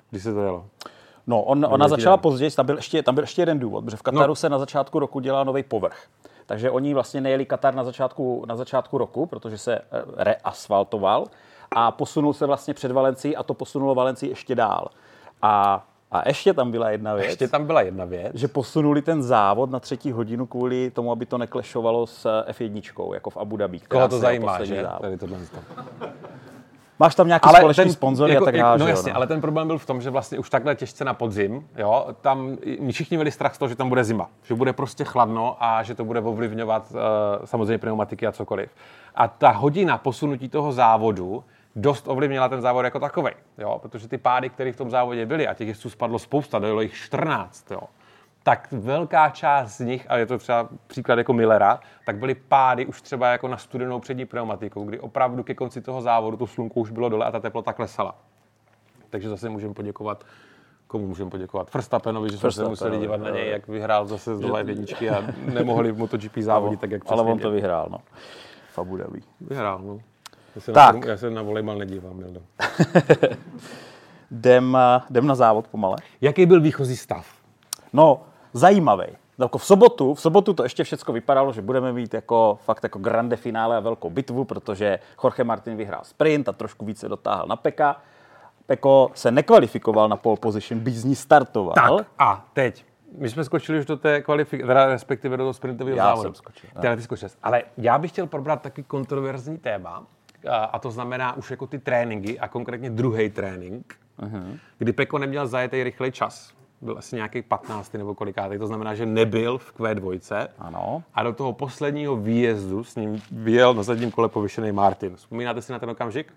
Kdy 0.09 0.19
se 0.19 0.33
to 0.33 0.41
jelo? 0.41 0.65
No, 1.27 1.41
on, 1.43 1.65
ona 1.69 1.87
začala 1.87 2.17
později, 2.17 2.51
tam 2.51 2.65
byl, 2.65 2.75
ještě, 2.75 3.03
tam 3.03 3.15
byl 3.15 3.23
ještě 3.23 3.41
jeden 3.41 3.59
důvod, 3.59 3.85
protože 3.85 3.97
v 3.97 4.01
Kataru 4.01 4.21
No. 4.21 4.27
no. 4.27 4.35
se 4.35 4.49
na 4.49 4.59
začátku 4.59 4.99
roku 4.99 5.19
dělal 5.19 5.45
nový 5.45 5.63
povrch. 5.63 6.03
Takže 6.45 6.71
oni 6.71 6.93
vlastně 6.93 7.21
nejeli 7.21 7.45
Katar 7.45 7.75
na 7.75 7.83
začátku, 7.83 8.45
na 8.47 8.55
začátku 8.55 8.97
roku, 8.97 9.25
protože 9.25 9.57
se 9.57 9.75
eh, 9.75 9.81
reasfaltoval 10.17 11.25
a 11.75 11.91
posunul 11.91 12.33
se 12.33 12.45
vlastně 12.45 12.73
před 12.73 12.91
Valencií 12.91 13.35
a 13.35 13.43
to 13.43 13.53
posunulo 13.53 13.95
Valencii 13.95 14.29
ještě 14.31 14.55
dál. 14.55 14.87
A, 15.41 15.85
a 16.11 16.27
ještě 16.27 16.53
tam 16.53 16.71
byla 16.71 16.89
jedna 16.89 17.13
věc, 17.13 17.25
Ještě 17.27 17.47
tam 17.47 17.65
byla 17.65 17.81
jedna 17.81 18.05
věc. 18.05 18.35
že 18.35 18.47
posunuli 18.47 19.01
ten 19.01 19.23
závod 19.23 19.69
na 19.71 19.79
třetí 19.79 20.11
hodinu 20.11 20.45
kvůli 20.45 20.91
tomu, 20.91 21.11
aby 21.11 21.25
to 21.25 21.37
neklešovalo 21.37 22.07
s 22.07 22.43
F1, 22.51 23.13
jako 23.13 23.29
v 23.29 23.37
Abu 23.37 23.57
Dhabi. 23.57 23.79
Koho 23.79 24.07
to 24.07 24.17
zajímá, 24.19 24.63
že? 24.63 24.81
závod. 24.83 25.01
Tady 25.01 25.17
tohle. 25.17 25.37
Máš 27.01 27.15
tam 27.15 27.27
nějaký 27.27 27.49
společný 27.49 27.91
sponzory 27.91 28.37
a 28.37 28.41
tak 28.45 28.57
dále, 28.57 28.77
No 28.77 28.87
jasně, 28.87 29.11
no. 29.11 29.15
ale 29.15 29.27
ten 29.27 29.41
problém 29.41 29.67
byl 29.67 29.77
v 29.77 29.85
tom, 29.85 30.01
že 30.01 30.09
vlastně 30.09 30.39
už 30.39 30.49
takhle 30.49 30.75
těžce 30.75 31.05
na 31.05 31.13
podzim, 31.13 31.67
jo, 31.77 32.07
tam 32.21 32.57
všichni 32.91 33.17
měli 33.17 33.31
strach 33.31 33.55
z 33.55 33.57
toho, 33.57 33.69
že 33.69 33.75
tam 33.75 33.89
bude 33.89 34.03
zima, 34.03 34.29
že 34.43 34.55
bude 34.55 34.73
prostě 34.73 35.03
chladno 35.03 35.57
a 35.59 35.83
že 35.83 35.95
to 35.95 36.05
bude 36.05 36.19
ovlivňovat 36.19 36.91
uh, 36.91 36.99
samozřejmě 37.45 37.77
pneumatiky 37.77 38.27
a 38.27 38.31
cokoliv. 38.31 38.69
A 39.15 39.27
ta 39.27 39.49
hodina 39.49 39.97
posunutí 39.97 40.49
toho 40.49 40.71
závodu 40.71 41.43
dost 41.75 42.07
ovlivnila 42.07 42.49
ten 42.49 42.61
závod 42.61 42.85
jako 42.85 42.99
takový, 42.99 43.31
jo, 43.57 43.79
protože 43.81 44.07
ty 44.07 44.17
pády, 44.17 44.49
které 44.49 44.71
v 44.71 44.77
tom 44.77 44.89
závodě 44.89 45.25
byly, 45.25 45.47
a 45.47 45.53
těch 45.53 45.67
jezdců 45.67 45.89
spadlo 45.89 46.19
spousta, 46.19 46.59
dojelo 46.59 46.81
jich 46.81 46.93
14, 46.93 47.71
jo, 47.71 47.81
tak 48.43 48.67
velká 48.71 49.29
část 49.29 49.77
z 49.77 49.79
nich, 49.79 50.05
a 50.11 50.17
je 50.17 50.25
to 50.25 50.37
třeba 50.37 50.69
příklad 50.87 51.17
jako 51.17 51.33
Millera, 51.33 51.79
tak 52.05 52.17
byly 52.17 52.35
pády 52.35 52.85
už 52.85 53.01
třeba 53.01 53.31
jako 53.31 53.47
na 53.47 53.57
studenou 53.57 53.99
přední 53.99 54.25
pneumatikou, 54.25 54.83
kdy 54.83 54.99
opravdu 54.99 55.43
ke 55.43 55.53
konci 55.53 55.81
toho 55.81 56.01
závodu 56.01 56.37
to 56.37 56.47
slunko 56.47 56.79
už 56.79 56.91
bylo 56.91 57.09
dole 57.09 57.25
a 57.25 57.31
ta 57.31 57.39
teplota 57.39 57.73
klesala. 57.73 58.15
Takže 59.09 59.29
zase 59.29 59.49
můžeme 59.49 59.73
poděkovat 59.73 60.25
Komu 60.91 61.07
můžeme 61.07 61.29
poděkovat? 61.29 61.73
Verstappenovi, 61.73 62.29
že 62.29 62.37
jsme 62.37 62.51
se 62.51 62.67
museli 62.67 62.97
dívat 62.97 63.17
na 63.17 63.29
něj, 63.29 63.49
jak 63.49 63.67
vyhrál 63.67 64.05
zase 64.05 64.37
z 64.37 64.39
dole 64.39 64.63
jedničky 64.67 65.09
a 65.09 65.23
nemohli 65.53 65.91
v 65.91 65.97
MotoGP 65.97 66.37
závodit 66.37 66.79
tak, 66.79 66.91
jak 66.91 67.01
ale 67.07 67.23
on 67.23 67.39
to 67.39 67.51
vyhrál, 67.51 67.87
no. 67.91 67.97
V 68.73 68.79
Abu 68.79 68.97
Dhabi. 68.97 69.21
vyhrál. 69.41 69.79
No. 69.83 69.99
Já 70.55 70.61
se, 70.61 70.71
Tak. 70.71 71.05
Na, 71.05 71.11
já 71.11 71.17
se 71.17 71.29
na 71.29 71.41
volejbal 71.41 71.77
nedívám. 71.77 72.17
Mildo. 72.17 72.41
Jdem, 74.31 74.77
eh, 74.79 75.01
jdem 75.09 75.27
na 75.27 75.35
závod 75.35 75.67
pomale. 75.67 75.97
Jaký 76.21 76.45
byl 76.45 76.61
výchozí 76.61 76.97
stav? 76.97 77.27
No, 77.93 78.21
zajímavý. 78.53 79.05
Jako 79.39 79.57
v 79.57 79.65
sobotu, 79.65 80.13
v 80.13 80.21
sobotu 80.21 80.53
to 80.53 80.63
ještě 80.63 80.83
všechno 80.83 81.13
vypadalo, 81.13 81.53
že 81.53 81.61
budeme 81.61 81.93
mít 81.93 82.13
jako 82.13 82.59
fakt 82.65 82.83
jako 82.83 82.99
grande 82.99 83.35
finále 83.35 83.77
a 83.77 83.79
velkou 83.79 84.09
bitvu, 84.09 84.45
protože 84.45 84.99
Jorge 85.23 85.43
Martin 85.43 85.77
vyhrál 85.77 86.01
sprint 86.03 86.49
a 86.49 86.51
trošku 86.51 86.85
více 86.85 87.09
dotáhl 87.09 87.45
na 87.47 87.55
Peka. 87.55 88.01
Peko 88.65 89.11
se 89.13 89.31
nekvalifikoval 89.31 90.09
na 90.09 90.15
pole 90.15 90.37
position, 90.37 90.79
byť 90.79 90.95
z 90.95 91.05
ní 91.05 91.15
startoval. 91.15 91.73
Tak 91.73 92.07
a 92.19 92.45
teď. 92.53 92.85
My 93.17 93.29
jsme 93.29 93.43
skočili 93.43 93.79
už 93.79 93.85
do 93.85 93.97
té 93.97 94.21
kvalifikace, 94.21 94.73
respektive 94.73 95.37
do 95.37 95.43
toho 95.43 95.53
sprintového 95.53 95.97
Já 95.97 96.03
závodu. 96.03 96.23
jsem 96.23 96.35
skočil. 96.35 96.69
Teda 96.81 96.95
ty 96.95 97.01
skočil. 97.01 97.29
Ale 97.43 97.63
já 97.77 97.97
bych 97.97 98.11
chtěl 98.11 98.27
probrat 98.27 98.61
taky 98.61 98.83
kontroverzní 98.83 99.57
téma, 99.57 100.03
a, 100.49 100.55
a 100.55 100.79
to 100.79 100.91
znamená 100.91 101.37
už 101.37 101.51
jako 101.51 101.67
ty 101.67 101.79
tréninky 101.79 102.39
a 102.39 102.47
konkrétně 102.47 102.89
druhý 102.89 103.29
trénink, 103.29 103.95
uh-huh. 104.19 104.57
kdy 104.77 104.93
Peko 104.93 105.17
neměl 105.17 105.47
zajetý 105.47 105.83
rychlej 105.83 106.11
čas. 106.11 106.53
Byl 106.81 106.97
asi 106.97 107.15
nějaký 107.15 107.41
15. 107.41 107.93
nebo 107.93 108.15
kolikátý, 108.15 108.57
to 108.57 108.67
znamená, 108.67 108.95
že 108.95 109.05
nebyl 109.05 109.57
v 109.57 109.73
Q2. 109.79 110.47
Ano. 110.59 111.03
A 111.13 111.23
do 111.23 111.33
toho 111.33 111.53
posledního 111.53 112.15
výjezdu 112.15 112.83
s 112.83 112.95
ním 112.95 113.21
vyjel 113.31 113.73
na 113.73 113.83
zadním 113.83 114.11
kole 114.11 114.29
povyšený 114.29 114.71
Martin. 114.71 115.15
Vzpomínáte 115.15 115.61
si 115.61 115.71
na 115.71 115.79
ten 115.79 115.89
okamžik? 115.89 116.33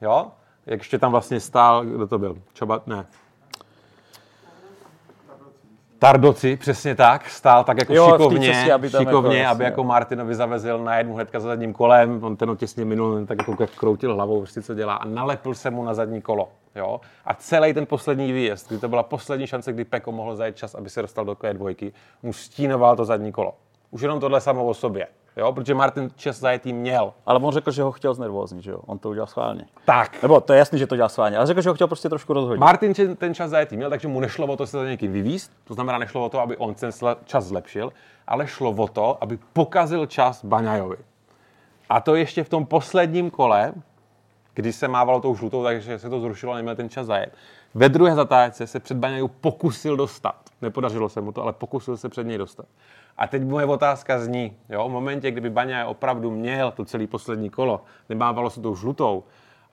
Jo? 0.00 0.26
Jak 0.66 0.80
ještě 0.80 0.98
tam 0.98 1.10
vlastně 1.10 1.40
stál, 1.40 1.84
kdo 1.84 2.06
to 2.06 2.18
byl? 2.18 2.38
Čoba, 2.52 2.82
ne. 2.86 3.06
Tardoci, 5.98 6.56
přesně 6.56 6.94
tak, 6.94 7.28
stál 7.28 7.64
tak 7.64 7.78
jako 7.78 7.94
Jo, 7.94 8.10
šikovně, 8.12 8.52
cestě, 8.52 8.72
aby 8.72 8.90
šikovně, 8.90 9.38
jako, 9.38 9.50
aby 9.50 9.64
jako 9.64 9.84
Martinovi 9.84 10.34
zavezl 10.34 10.78
na 10.78 10.96
jednu 10.96 11.14
hnedka 11.14 11.40
za 11.40 11.48
zadním 11.48 11.72
kolem, 11.72 12.24
on 12.24 12.36
ten 12.36 12.48
ho 12.48 12.56
těsně 12.56 12.84
minul, 12.84 13.26
tak 13.26 13.38
jako 13.38 13.56
jak 13.60 13.70
kroutil 13.70 14.14
hlavou, 14.14 14.40
prostě 14.40 14.62
co 14.62 14.74
dělá 14.74 14.94
a 14.94 15.04
nalepil 15.04 15.54
se 15.54 15.70
mu 15.70 15.84
na 15.84 15.94
zadní 15.94 16.22
kolo. 16.22 16.48
Jo? 16.76 17.00
A 17.24 17.34
celý 17.34 17.74
ten 17.74 17.86
poslední 17.86 18.32
výjezd, 18.32 18.68
kdy 18.68 18.78
to 18.78 18.88
byla 18.88 19.02
poslední 19.02 19.46
šance, 19.46 19.72
kdy 19.72 19.84
Peko 19.84 20.12
mohl 20.12 20.36
zajet 20.36 20.56
čas, 20.56 20.74
aby 20.74 20.90
se 20.90 21.02
dostal 21.02 21.24
do 21.24 21.32
Q2, 21.32 21.92
mu 22.22 22.32
stínoval 22.32 22.96
to 22.96 23.04
zadní 23.04 23.32
kolo. 23.32 23.54
Už 23.90 24.02
jenom 24.02 24.20
tohle 24.20 24.40
samo 24.40 24.64
o 24.64 24.74
sobě. 24.74 25.06
Jo? 25.36 25.52
Protože 25.52 25.74
Martin 25.74 26.10
čas 26.16 26.36
zajetý 26.36 26.72
měl. 26.72 27.12
Ale 27.26 27.38
on 27.38 27.52
řekl, 27.52 27.70
že 27.70 27.82
ho 27.82 27.92
chtěl 27.92 28.14
znervóznit, 28.14 28.62
že 28.62 28.70
jo? 28.70 28.80
On 28.86 28.98
to 28.98 29.10
udělal 29.10 29.26
schválně. 29.26 29.64
Tak. 29.84 30.22
Nebo 30.22 30.40
to 30.40 30.52
je 30.52 30.58
jasný, 30.58 30.78
že 30.78 30.86
to 30.86 30.96
dělal 30.96 31.08
schválně, 31.08 31.36
ale 31.36 31.46
řekl, 31.46 31.60
že 31.60 31.68
ho 31.68 31.74
chtěl 31.74 31.86
prostě 31.86 32.08
trošku 32.08 32.32
rozhodit. 32.32 32.60
Martin 32.60 33.16
ten 33.16 33.34
čas 33.34 33.50
zajetý 33.50 33.76
měl, 33.76 33.90
takže 33.90 34.08
mu 34.08 34.20
nešlo 34.20 34.46
o 34.46 34.56
to 34.56 34.66
se 34.66 34.78
za 34.78 34.84
někým 34.84 35.12
vyvíst, 35.12 35.52
to 35.64 35.74
znamená 35.74 35.98
nešlo 35.98 36.24
o 36.24 36.28
to, 36.28 36.40
aby 36.40 36.56
on 36.56 36.74
ten 36.74 36.90
čas 37.24 37.44
zlepšil, 37.44 37.92
ale 38.26 38.46
šlo 38.46 38.70
o 38.70 38.88
to, 38.88 39.18
aby 39.20 39.38
pokazil 39.52 40.06
čas 40.06 40.44
Baňajovi. 40.44 40.96
A 41.88 42.00
to 42.00 42.14
ještě 42.14 42.44
v 42.44 42.48
tom 42.48 42.66
posledním 42.66 43.30
kole, 43.30 43.72
když 44.54 44.76
se 44.76 44.88
mávalo 44.88 45.20
tou 45.20 45.36
žlutou, 45.36 45.64
takže 45.64 45.98
se 45.98 46.10
to 46.10 46.20
zrušilo 46.20 46.52
a 46.52 46.56
neměl 46.56 46.76
ten 46.76 46.88
čas 46.88 47.06
zajet. 47.06 47.32
Ve 47.74 47.88
druhé 47.88 48.14
zatáčce 48.14 48.66
se 48.66 48.80
před 48.80 48.96
Baňajou 48.96 49.28
pokusil 49.28 49.96
dostat. 49.96 50.34
Nepodařilo 50.62 51.08
se 51.08 51.20
mu 51.20 51.32
to, 51.32 51.42
ale 51.42 51.52
pokusil 51.52 51.96
se 51.96 52.08
před 52.08 52.26
něj 52.26 52.38
dostat. 52.38 52.66
A 53.16 53.26
teď 53.26 53.42
moje 53.42 53.66
otázka 53.66 54.18
zní, 54.18 54.56
jo, 54.68 54.88
v 54.88 54.92
momentě, 54.92 55.30
kdyby 55.30 55.50
Baňa 55.50 55.86
opravdu 55.86 56.30
měl 56.30 56.70
to 56.70 56.84
celý 56.84 57.06
poslední 57.06 57.50
kolo, 57.50 57.84
nemávalo 58.08 58.50
se 58.50 58.60
tou 58.60 58.76
žlutou, 58.76 59.24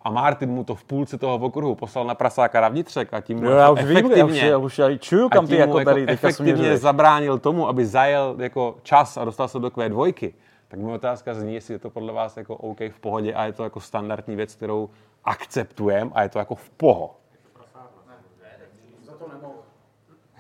a 0.02 0.12
Martin 0.12 0.50
mu 0.50 0.64
to 0.64 0.76
v 0.76 0.84
půlce 0.84 1.18
toho 1.18 1.36
okruhu 1.36 1.76
poslal 1.76 2.06
na 2.06 2.16
prasáka 2.16 2.62
na 2.62 2.70
vnitřek 2.70 3.14
a 3.14 3.22
tím 3.22 3.44
já 3.44 3.70
už 3.70 3.84
vím, 3.84 3.98
já 3.98 4.02
už, 4.02 4.12
efektivně, 4.12 4.42
já 4.42 4.58
už 4.58 4.80
já 4.80 4.98
čuju, 4.98 5.30
kam 5.30 5.48
ty 5.48 5.56
jako 5.56 5.84
tady 5.84 6.08
efektivně 6.08 6.54
směřuješ. 6.54 6.80
zabránil 6.80 7.40
tomu, 7.40 7.68
aby 7.68 7.86
zajel 7.86 8.36
jako 8.38 8.76
čas 8.84 9.18
a 9.18 9.26
dostal 9.26 9.48
se 9.48 9.60
do 9.60 9.68
Q2, 9.68 10.34
tak 10.70 10.80
moje 10.80 10.96
otázka 10.96 11.34
zní, 11.34 11.54
jestli 11.54 11.74
je 11.74 11.80
to 11.80 11.90
podle 11.90 12.14
vás 12.14 12.38
jako 12.38 12.56
OK 12.56 12.80
v 12.80 13.00
pohodě 13.00 13.34
a 13.34 13.46
je 13.46 13.54
to 13.54 13.64
jako 13.64 13.80
standardní 13.80 14.36
věc, 14.36 14.56
kterou 14.56 14.90
akceptujeme 15.26 16.12
a 16.14 16.24
je 16.24 16.30
to 16.30 16.40
jako 16.40 16.56
v 16.56 16.70
poho. 16.70 17.16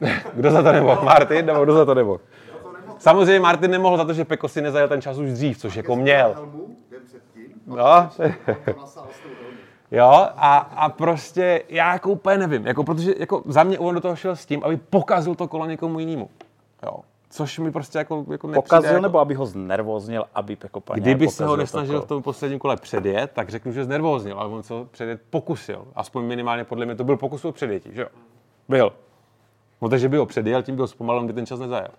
Kdo 0.33 0.51
za 0.51 0.63
to 0.63 0.71
nemohl? 0.71 1.01
Martin 1.03 1.45
nebo 1.45 1.63
kdo 1.63 1.74
za 1.74 1.86
to 1.86 1.93
nemohl? 1.93 2.19
Samozřejmě 2.98 3.39
Martin 3.39 3.71
nemohl 3.71 3.98
za 3.98 4.05
to, 4.05 4.13
že 4.13 4.25
Peko 4.25 4.48
si 4.48 4.62
nezajel 4.62 4.88
ten 4.88 5.01
čas 5.01 5.17
už 5.17 5.31
dřív, 5.31 5.57
což 5.57 5.75
jako 5.75 5.95
měl. 5.95 6.50
No, 7.67 8.09
jo, 9.91 10.27
a, 10.36 10.57
a 10.57 10.89
prostě 10.89 11.63
já 11.69 11.93
jako 11.93 12.09
úplně 12.09 12.38
nevím, 12.38 12.67
jako, 12.67 12.83
protože 12.83 13.13
jako 13.17 13.43
za 13.45 13.63
mě 13.63 13.79
on 13.79 13.95
do 13.95 14.01
toho 14.01 14.15
šel 14.15 14.36
s 14.36 14.45
tím, 14.45 14.63
aby 14.63 14.77
pokazil 14.77 15.36
to 15.36 15.48
kolo 15.48 15.65
někomu 15.65 16.00
jinému. 16.00 16.29
Jo. 16.83 17.00
Což 17.29 17.59
mi 17.59 17.71
prostě 17.71 17.98
jako, 17.98 18.25
jako 18.31 18.48
nepřijde 18.48 18.62
Pokazil 18.62 18.91
jako... 18.91 19.01
nebo 19.01 19.19
aby 19.19 19.33
ho 19.33 19.45
znervoznil, 19.45 20.25
aby 20.36 20.57
jako 20.63 20.81
paní 20.81 21.01
Kdyby 21.01 21.27
se 21.27 21.45
ho 21.45 21.55
nesnažil 21.55 22.01
v 22.01 22.05
tom 22.07 22.24
posledním 22.24 22.59
kole 22.59 22.77
předjet, 22.77 23.31
tak 23.33 23.50
řeknu, 23.50 23.71
že 23.71 23.86
znervóznil, 23.86 24.39
ale 24.39 24.50
on 24.50 24.63
se 24.63 24.74
ho 24.74 24.86
předjet 24.91 25.21
pokusil. 25.29 25.88
Aspoň 25.95 26.25
minimálně 26.25 26.63
podle 26.63 26.86
mě 26.86 26.95
to 26.95 27.03
byl 27.03 27.17
pokus 27.17 27.45
o 27.45 27.51
předjetí, 27.51 27.89
že 27.93 28.01
jo? 28.01 28.07
Byl. 28.69 28.93
No 29.81 29.89
takže 29.89 30.09
by 30.09 30.17
ho 30.17 30.25
předjel, 30.25 30.63
tím 30.63 30.75
by 30.75 30.81
ho 30.81 30.88
zpomalil, 30.88 31.24
by 31.24 31.33
ten 31.33 31.45
čas 31.45 31.59
nezajel. 31.59 31.89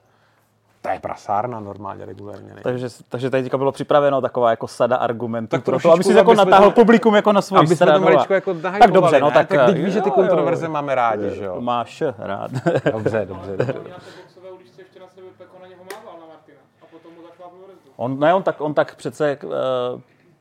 To 0.82 0.88
je 0.88 1.00
prasárna 1.00 1.60
normálně, 1.60 2.04
regulárně. 2.04 2.54
Ne? 2.54 2.60
Takže, 2.62 2.88
takže 3.08 3.30
tady 3.30 3.42
teďka 3.42 3.58
bylo 3.58 3.72
připraveno 3.72 4.20
taková 4.20 4.50
jako 4.50 4.68
sada 4.68 4.96
argumentů 4.96 5.48
Tak 5.50 5.64
pro 5.64 5.72
to, 5.72 5.78
trošičku, 5.78 5.92
aby 5.94 6.04
si 6.04 6.12
jako 6.12 6.30
aby 6.30 6.36
natáhl 6.38 6.64
to- 6.70 6.80
publikum 6.80 7.14
jako 7.14 7.32
na 7.32 7.42
svoji 7.42 7.58
Aby 7.58 7.68
to 7.68 7.74
stranu. 7.74 8.06
a- 8.06 8.10
maličko 8.10 8.34
jako 8.34 8.54
tak 8.54 8.90
dobře, 8.90 9.20
no 9.20 9.30
tak... 9.30 9.48
tak 9.48 9.66
teď 9.66 9.76
víš, 9.84 9.92
že 9.94 10.00
ty 10.00 10.08
jo, 10.08 10.14
kontroverze 10.14 10.66
jo. 10.66 10.72
máme 10.72 10.94
rádi, 10.94 11.30
že 11.34 11.44
jo? 11.44 11.60
Máš 11.60 12.02
rád. 12.18 12.50
Dobře, 12.92 13.26
dobře, 13.28 13.56
dobře. 13.56 13.66
Na 13.66 13.72
to 13.72 14.04
boxové 14.22 14.50
uličce 14.50 14.80
ještě 14.82 15.00
na 15.00 15.06
sebe 15.08 15.26
Peko 15.40 15.58
na 15.62 15.66
něho 15.66 15.84
mával 15.84 16.20
na 16.20 16.26
Martina 16.26 16.58
a 16.82 16.86
potom 16.86 17.12
mu 17.14 17.22
zaklápnul 17.22 17.60
rezdu. 17.68 17.90
On, 17.96 18.18
ne, 18.20 18.34
on 18.34 18.42
tak, 18.42 18.60
on 18.60 18.74
tak 18.74 18.94
přece 18.94 19.38
uh, 19.44 19.50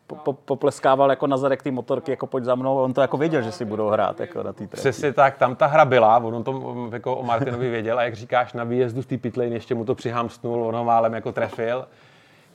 po, 0.08 0.15
po, 0.15 0.34
popleskával 0.34 1.10
jako 1.10 1.27
na 1.27 1.38
zadek 1.38 1.63
ty 1.63 1.72
motorky, 1.72 2.12
jako 2.12 2.27
pojď 2.27 2.44
za 2.44 2.56
mnou, 2.56 2.77
on 2.77 2.94
to 2.94 3.01
jako 3.01 3.18
věděl, 3.18 3.41
že 3.41 3.51
si 3.51 3.65
budou 3.65 3.88
hrát 3.88 4.20
jako 4.20 4.44
na 4.44 4.53
té 4.53 4.68
trati. 4.68 4.75
Přesně 4.75 5.13
tak, 5.13 5.38
tam 5.38 5.56
ta 5.56 5.65
hra 5.65 5.86
byla, 5.86 6.18
on 6.18 6.36
o 6.36 6.44
tom 6.44 6.89
jako 6.94 7.15
o 7.15 7.24
Martinovi 7.24 7.70
věděl 7.70 8.00
a 8.00 8.03
jak 8.03 8.13
říkáš, 8.13 8.53
na 8.53 8.63
výjezdu 8.63 9.01
z 9.01 9.06
té 9.06 9.18
pitlane 9.18 9.50
ještě 9.50 9.75
mu 9.75 9.86
to 9.86 9.96
přihamstnul, 9.96 10.63
on 10.63 10.75
ho 10.75 10.84
málem 10.84 11.13
jako 11.13 11.32
trefil. 11.32 11.88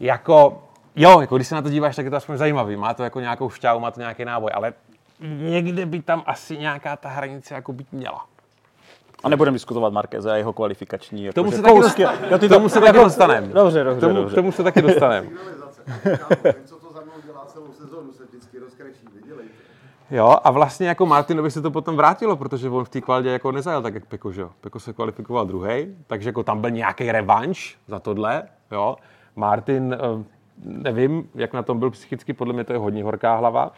Jako, 0.00 0.62
jo, 0.96 1.20
jako 1.20 1.36
když 1.36 1.48
se 1.48 1.54
na 1.54 1.62
to 1.62 1.70
díváš, 1.70 1.96
tak 1.96 2.04
je 2.04 2.10
to 2.10 2.16
aspoň 2.16 2.36
zajímavý, 2.36 2.76
má 2.76 2.94
to 2.94 3.04
jako 3.04 3.20
nějakou 3.20 3.50
šťávu, 3.50 3.80
má 3.80 3.90
to 3.90 4.00
nějaký 4.00 4.24
náboj, 4.24 4.50
ale 4.54 4.72
někde 5.38 5.86
by 5.86 6.02
tam 6.02 6.22
asi 6.26 6.58
nějaká 6.58 6.96
ta 6.96 7.08
hranice 7.08 7.54
jako 7.54 7.72
být 7.72 7.92
měla. 7.92 8.24
A 9.24 9.28
nebudeme 9.28 9.54
diskutovat 9.54 9.92
Markéze 9.92 10.32
a 10.32 10.36
jeho 10.36 10.52
kvalifikační. 10.52 11.24
Jako, 11.24 11.34
tomu 11.34 11.50
se 11.50 11.62
taky 11.62 11.74
kousky- 11.74 12.02
dosta- 12.02 12.38
ty 12.38 12.48
tomu 12.48 12.68
se 12.68 12.80
taky 12.80 12.98
dostaneme. 12.98 13.46
Dobře, 13.46 13.84
dobře, 13.84 14.00
Tomu, 14.00 14.14
dobře. 14.14 14.34
tomu 14.34 14.52
se 14.52 14.62
taky 14.62 14.82
dostaneme. 14.82 15.26
Co 16.64 16.76
to 16.76 16.92
za 16.92 17.00
mnou 17.00 17.12
dělá 17.26 17.44
celou 17.46 17.72
sezonu, 17.72 18.12
se 18.12 18.24
vždycky 18.24 18.58
rozkreší, 18.58 19.00
vydělejte. 19.14 19.52
Jo, 20.10 20.36
a 20.44 20.50
vlastně 20.50 20.88
jako 20.88 21.06
Martinovi 21.06 21.50
se 21.50 21.62
to 21.62 21.70
potom 21.70 21.96
vrátilo, 21.96 22.36
protože 22.36 22.68
on 22.68 22.84
v 22.84 22.88
té 22.88 23.00
kvaldě 23.00 23.30
jako 23.30 23.52
nezajel 23.52 23.82
tak, 23.82 23.94
jak 23.94 24.06
Peko, 24.06 24.32
že 24.32 24.40
jo. 24.40 24.50
Peko 24.60 24.80
se 24.80 24.92
kvalifikoval 24.92 25.46
druhý, 25.46 25.86
takže 26.06 26.28
jako 26.28 26.42
tam 26.42 26.60
byl 26.60 26.70
nějaký 26.70 27.12
revanš 27.12 27.76
za 27.88 27.98
tohle, 27.98 28.42
jo. 28.72 28.96
Martin, 29.36 29.96
eh, 30.00 30.24
nevím, 30.64 31.28
jak 31.34 31.52
na 31.52 31.62
tom 31.62 31.78
byl 31.78 31.90
psychicky, 31.90 32.32
podle 32.32 32.54
mě 32.54 32.64
to 32.64 32.72
je 32.72 32.78
hodně 32.78 33.04
horká 33.04 33.36
hlava. 33.36 33.72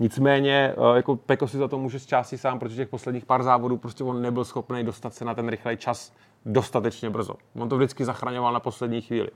Nicméně, 0.00 0.74
eh, 0.76 0.96
jako 0.96 1.16
Peko 1.16 1.48
si 1.48 1.56
za 1.56 1.68
to 1.68 1.78
může 1.78 1.98
z 1.98 2.06
části 2.06 2.38
sám, 2.38 2.58
protože 2.58 2.76
těch 2.76 2.88
posledních 2.88 3.24
pár 3.24 3.42
závodů 3.42 3.76
prostě 3.76 4.04
on 4.04 4.22
nebyl 4.22 4.44
schopný 4.44 4.84
dostat 4.84 5.14
se 5.14 5.24
na 5.24 5.34
ten 5.34 5.48
rychlej 5.48 5.76
čas 5.76 6.12
dostatečně 6.46 7.10
brzo. 7.10 7.34
On 7.54 7.68
to 7.68 7.76
vždycky 7.76 8.04
zachraňoval 8.04 8.52
na 8.52 8.60
poslední 8.60 9.00
chvíli. 9.00 9.28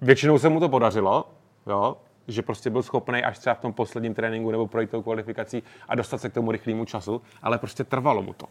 Většinou 0.00 0.38
se 0.38 0.48
mu 0.48 0.60
to 0.60 0.68
podařilo, 0.68 1.24
jo, 1.66 1.96
že 2.28 2.42
prostě 2.42 2.70
byl 2.70 2.82
schopný 2.82 3.24
až 3.24 3.38
třeba 3.38 3.54
v 3.54 3.60
tom 3.60 3.72
posledním 3.72 4.14
tréninku 4.14 4.50
nebo 4.50 4.66
projít 4.66 4.90
tou 4.90 5.02
kvalifikací 5.02 5.62
a 5.88 5.94
dostat 5.94 6.18
se 6.18 6.28
k 6.28 6.34
tomu 6.34 6.52
rychlému 6.52 6.84
času, 6.84 7.22
ale 7.42 7.58
prostě 7.58 7.84
trvalo 7.84 8.22
mu 8.22 8.32
to. 8.32 8.46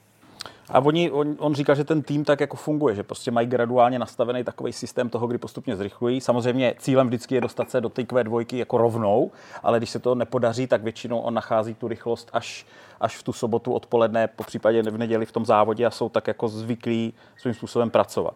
A 0.69 0.79
oni, 0.79 1.11
on, 1.11 1.35
on 1.39 1.53
říká, 1.53 1.73
že 1.73 1.83
ten 1.83 2.01
tým 2.01 2.25
tak 2.25 2.39
jako 2.39 2.57
funguje, 2.57 2.95
že 2.95 3.03
prostě 3.03 3.31
mají 3.31 3.47
graduálně 3.47 3.99
nastavený 3.99 4.43
takový 4.43 4.73
systém 4.73 5.09
toho, 5.09 5.27
kdy 5.27 5.37
postupně 5.37 5.75
zrychlují. 5.75 6.21
Samozřejmě 6.21 6.75
cílem 6.77 7.07
vždycky 7.07 7.35
je 7.35 7.41
dostat 7.41 7.69
se 7.69 7.81
do 7.81 7.89
té 7.89 8.01
Q2 8.01 8.55
jako 8.55 8.77
rovnou, 8.77 9.31
ale 9.63 9.77
když 9.77 9.89
se 9.89 9.99
to 9.99 10.15
nepodaří, 10.15 10.67
tak 10.67 10.83
většinou 10.83 11.19
on 11.19 11.33
nachází 11.33 11.73
tu 11.73 11.87
rychlost 11.87 12.29
až, 12.33 12.65
až 12.99 13.17
v 13.17 13.23
tu 13.23 13.33
sobotu 13.33 13.73
odpoledne, 13.73 14.27
po 14.27 14.43
případě 14.43 14.83
v 14.83 14.97
neděli 14.97 15.25
v 15.25 15.31
tom 15.31 15.45
závodě 15.45 15.85
a 15.85 15.91
jsou 15.91 16.09
tak 16.09 16.27
jako 16.27 16.47
zvyklí 16.47 17.13
svým 17.37 17.53
způsobem 17.53 17.89
pracovat. 17.89 18.35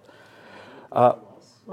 A, 0.91 1.15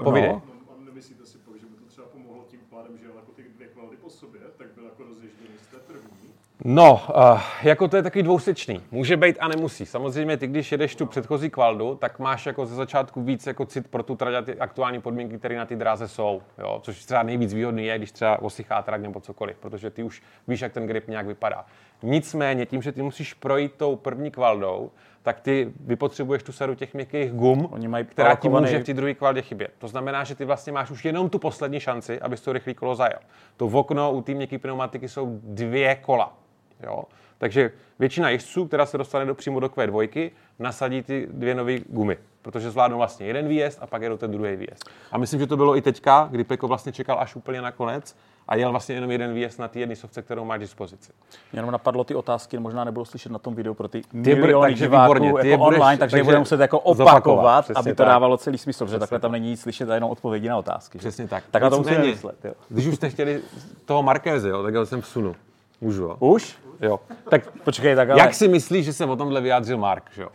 Povídej. 0.03 0.29
no, 0.29 0.41
A 0.69 0.85
nemyslíte 0.85 1.25
si 1.25 1.37
pak, 1.37 1.55
že 1.59 1.65
by 1.65 1.75
to 1.75 1.85
třeba 1.85 2.07
pomohlo 2.07 2.43
tím 2.47 2.59
pádem, 2.69 2.97
že 2.97 3.05
jako 3.15 3.31
ty 3.35 3.43
dvě 3.55 3.67
kvality 3.67 3.97
po 3.97 4.09
sobě, 4.09 4.41
tak 4.57 4.67
byl 4.75 4.83
jako 4.83 5.03
rozježděný 5.03 5.57
z 5.67 5.71
té 5.71 5.77
první? 5.77 6.29
No, 6.65 7.01
uh, 7.15 7.41
jako 7.63 7.87
to 7.87 7.95
je 7.95 8.03
taky 8.03 8.23
dvousečný. 8.23 8.81
Může 8.91 9.17
být 9.17 9.37
a 9.39 9.47
nemusí. 9.47 9.85
Samozřejmě 9.85 10.37
ty, 10.37 10.47
když 10.47 10.71
jedeš 10.71 10.95
tu 10.95 11.05
předchozí 11.05 11.49
kvaldu, 11.49 11.95
tak 11.95 12.19
máš 12.19 12.45
jako 12.45 12.65
ze 12.65 12.75
začátku 12.75 13.21
víc 13.21 13.47
jako 13.47 13.65
cit 13.65 13.87
pro 13.87 14.03
tu 14.03 14.15
trať 14.15 14.33
a 14.33 14.41
ty 14.41 14.59
aktuální 14.59 15.01
podmínky, 15.01 15.37
které 15.37 15.57
na 15.57 15.65
té 15.65 15.75
dráze 15.75 16.07
jsou. 16.07 16.41
Jo? 16.57 16.79
Což 16.83 17.05
třeba 17.05 17.23
nejvíc 17.23 17.53
výhodný 17.53 17.85
je, 17.85 17.97
když 17.97 18.11
třeba 18.11 18.41
osychá 18.41 18.81
trak 18.81 19.01
nebo 19.01 19.19
cokoliv, 19.19 19.57
protože 19.57 19.89
ty 19.89 20.03
už 20.03 20.23
víš, 20.47 20.61
jak 20.61 20.73
ten 20.73 20.87
grip 20.87 21.07
nějak 21.07 21.27
vypadá. 21.27 21.65
Nicméně 22.03 22.65
tím, 22.65 22.81
že 22.81 22.91
ty 22.91 23.01
musíš 23.01 23.33
projít 23.33 23.73
tou 23.77 23.95
první 23.95 24.31
kvaldou, 24.31 24.91
tak 25.23 25.39
ty 25.39 25.73
vypotřebuješ 25.79 26.43
tu 26.43 26.51
sadu 26.51 26.75
těch 26.75 26.93
měkkých 26.93 27.31
gum, 27.31 27.69
Oni 27.71 27.87
mají 27.87 28.05
která 28.05 28.35
ti 28.35 28.49
může 28.49 28.79
v 28.79 28.83
té 28.83 28.93
druhé 28.93 29.13
kvaldě 29.13 29.41
chybět. 29.41 29.71
To 29.77 29.87
znamená, 29.87 30.23
že 30.23 30.35
ty 30.35 30.45
vlastně 30.45 30.73
máš 30.73 30.91
už 30.91 31.05
jenom 31.05 31.29
tu 31.29 31.39
poslední 31.39 31.79
šanci, 31.79 32.19
abys 32.19 32.41
to 32.41 32.53
rychlý 32.53 32.73
kolo 32.73 32.95
zajel. 32.95 33.19
To 33.57 33.67
v 33.67 33.75
okno 33.75 34.11
u 34.11 34.21
té 34.21 34.33
měkké 34.33 34.59
pneumatiky 34.59 35.09
jsou 35.09 35.39
dvě 35.43 35.95
kola. 35.95 36.42
Jo? 36.83 37.03
Takže 37.37 37.71
většina 37.99 38.29
jezdců, 38.29 38.67
která 38.67 38.85
se 38.85 38.97
dostane 38.97 39.25
do, 39.25 39.35
přímo 39.35 39.59
do 39.59 39.67
Q2, 39.67 40.31
nasadí 40.59 41.01
ty 41.01 41.27
dvě 41.31 41.55
nové 41.55 41.79
gumy, 41.79 42.17
protože 42.41 42.71
zvládnou 42.71 42.97
vlastně 42.97 43.25
jeden 43.27 43.47
výjezd 43.47 43.77
a 43.81 43.87
pak 43.87 44.01
jedou 44.01 44.17
ten 44.17 44.31
druhý 44.31 44.55
výjezd. 44.55 44.89
A 45.11 45.17
myslím, 45.17 45.39
že 45.39 45.47
to 45.47 45.57
bylo 45.57 45.77
i 45.77 45.81
teďka, 45.81 46.27
kdy 46.31 46.43
Peko 46.43 46.67
vlastně 46.67 46.91
čekal 46.91 47.19
až 47.19 47.35
úplně 47.35 47.61
na 47.61 47.71
konec 47.71 48.15
a 48.47 48.55
jel 48.55 48.71
vlastně 48.71 48.95
jenom 48.95 49.11
jeden 49.11 49.33
výjezd 49.33 49.59
na 49.59 49.67
té 49.67 49.79
jedné 49.79 49.95
sovce, 49.95 50.21
kterou 50.21 50.45
má 50.45 50.57
k 50.57 50.59
dispozici. 50.59 51.11
Mě 51.51 51.57
jenom 51.59 51.71
napadlo 51.71 52.03
ty 52.03 52.15
otázky, 52.15 52.59
možná 52.59 52.83
nebudou 52.83 53.05
slyšet 53.05 53.31
na 53.31 53.39
tom 53.39 53.55
videu 53.55 53.73
pro 53.73 53.87
ty, 53.87 54.01
Ty 54.01 54.35
miliony 54.35 54.71
takže 54.71 54.85
diváků 54.85 55.13
výborně, 55.13 55.41
ty 55.41 55.47
je 55.47 55.51
jako 55.51 55.63
budeš- 55.63 55.79
online, 55.79 55.97
takže, 55.97 56.11
takže 56.13 56.23
budeme 56.23 56.39
muset 56.39 56.59
jako 56.59 56.77
zopakovat, 56.85 57.09
opakovat, 57.13 57.61
přesně 57.65 57.79
aby 57.79 57.89
to 57.91 57.95
tak. 57.95 58.07
dávalo 58.07 58.37
celý 58.37 58.57
smysl, 58.57 58.85
protože 58.85 58.99
takhle 58.99 59.19
tak. 59.19 59.21
tam 59.21 59.31
není 59.31 59.49
nic 59.49 59.61
slyšet 59.61 59.89
a 59.89 59.93
jenom 59.93 60.09
odpovědi 60.09 60.49
na 60.49 60.57
otázky. 60.57 60.97
že? 60.97 60.99
Přesně 60.99 61.27
tak. 61.27 61.43
Tak 61.51 61.63
na 61.63 61.69
to 61.69 61.77
musíme 61.77 61.97
myslet. 61.97 62.45
Jo. 62.45 62.53
Když 62.69 62.87
už 62.87 62.95
jste 62.95 63.09
chtěli 63.09 63.41
toho 63.85 64.03
Markéze, 64.03 64.49
jo, 64.49 64.63
tak 64.63 64.73
já 64.73 64.85
jsem 64.85 65.01
vsunu. 65.01 65.35
Můžu, 65.83 66.03
jo? 66.03 66.15
Už? 66.19 66.57
jo. 66.81 66.99
Tak 67.29 67.51
Počkej, 67.63 67.95
tak 67.95 68.09
ale... 68.09 68.19
Jak 68.19 68.33
si 68.33 68.47
myslíš, 68.47 68.85
že 68.85 68.93
se 68.93 69.05
o 69.05 69.15
tomhle 69.15 69.41
vyjádřil 69.41 69.77
Mark, 69.77 70.03
že 70.15 70.21
jo? 70.21 70.29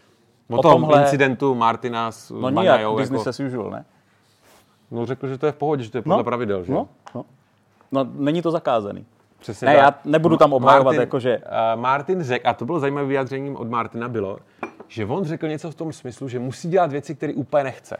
O, 0.51 0.57
O 0.59 0.63
tom 0.63 0.73
tomhle- 0.73 1.01
incidentu 1.03 1.55
Martina 1.55 2.13
s 2.13 2.31
No 2.31 2.51
nijak, 2.51 2.81
business 2.97 3.21
jako, 3.27 3.29
as 3.31 3.41
usual, 3.41 3.71
ne? 3.71 3.85
no 4.91 5.07
řekl, 5.07 5.29
že 5.29 5.39
to 5.39 5.47
je 5.47 5.53
v 5.53 5.57
pohodě, 5.57 5.83
že 5.85 5.91
to 5.91 5.99
je 5.99 6.03
podle 6.03 6.25
pravidel, 6.25 6.65
že 6.65 6.73
jo? 6.73 6.79
no, 6.79 6.89
no. 7.15 7.25
no, 8.05 8.11
není 8.15 8.43
to 8.43 8.51
zakázaný. 8.51 9.07
Přesně 9.39 9.67
Ne, 9.67 9.75
tak. 9.77 9.83
já 9.85 10.11
nebudu 10.11 10.37
tam 10.37 10.53
obhajovat, 10.53 10.85
Martin, 10.85 11.01
jakože- 11.01 11.39
Uh, 11.39 11.81
Martin 11.81 12.23
řekl, 12.23 12.49
a 12.49 12.55
to 12.55 12.65
bylo 12.65 12.81
zajímavé 12.81 13.07
vyjádřením 13.07 13.57
od 13.57 13.69
Martina 13.71 14.09
bylo, 14.09 14.39
že 14.89 15.07
on 15.07 15.25
řekl 15.25 15.49
něco 15.49 15.71
v 15.71 15.75
tom 15.75 15.93
smyslu, 15.93 16.29
že 16.29 16.39
musí 16.39 16.69
dělat 16.71 16.93
věci, 16.93 17.15
které 17.15 17.35
úplně 17.35 17.65
nechce. 17.65 17.97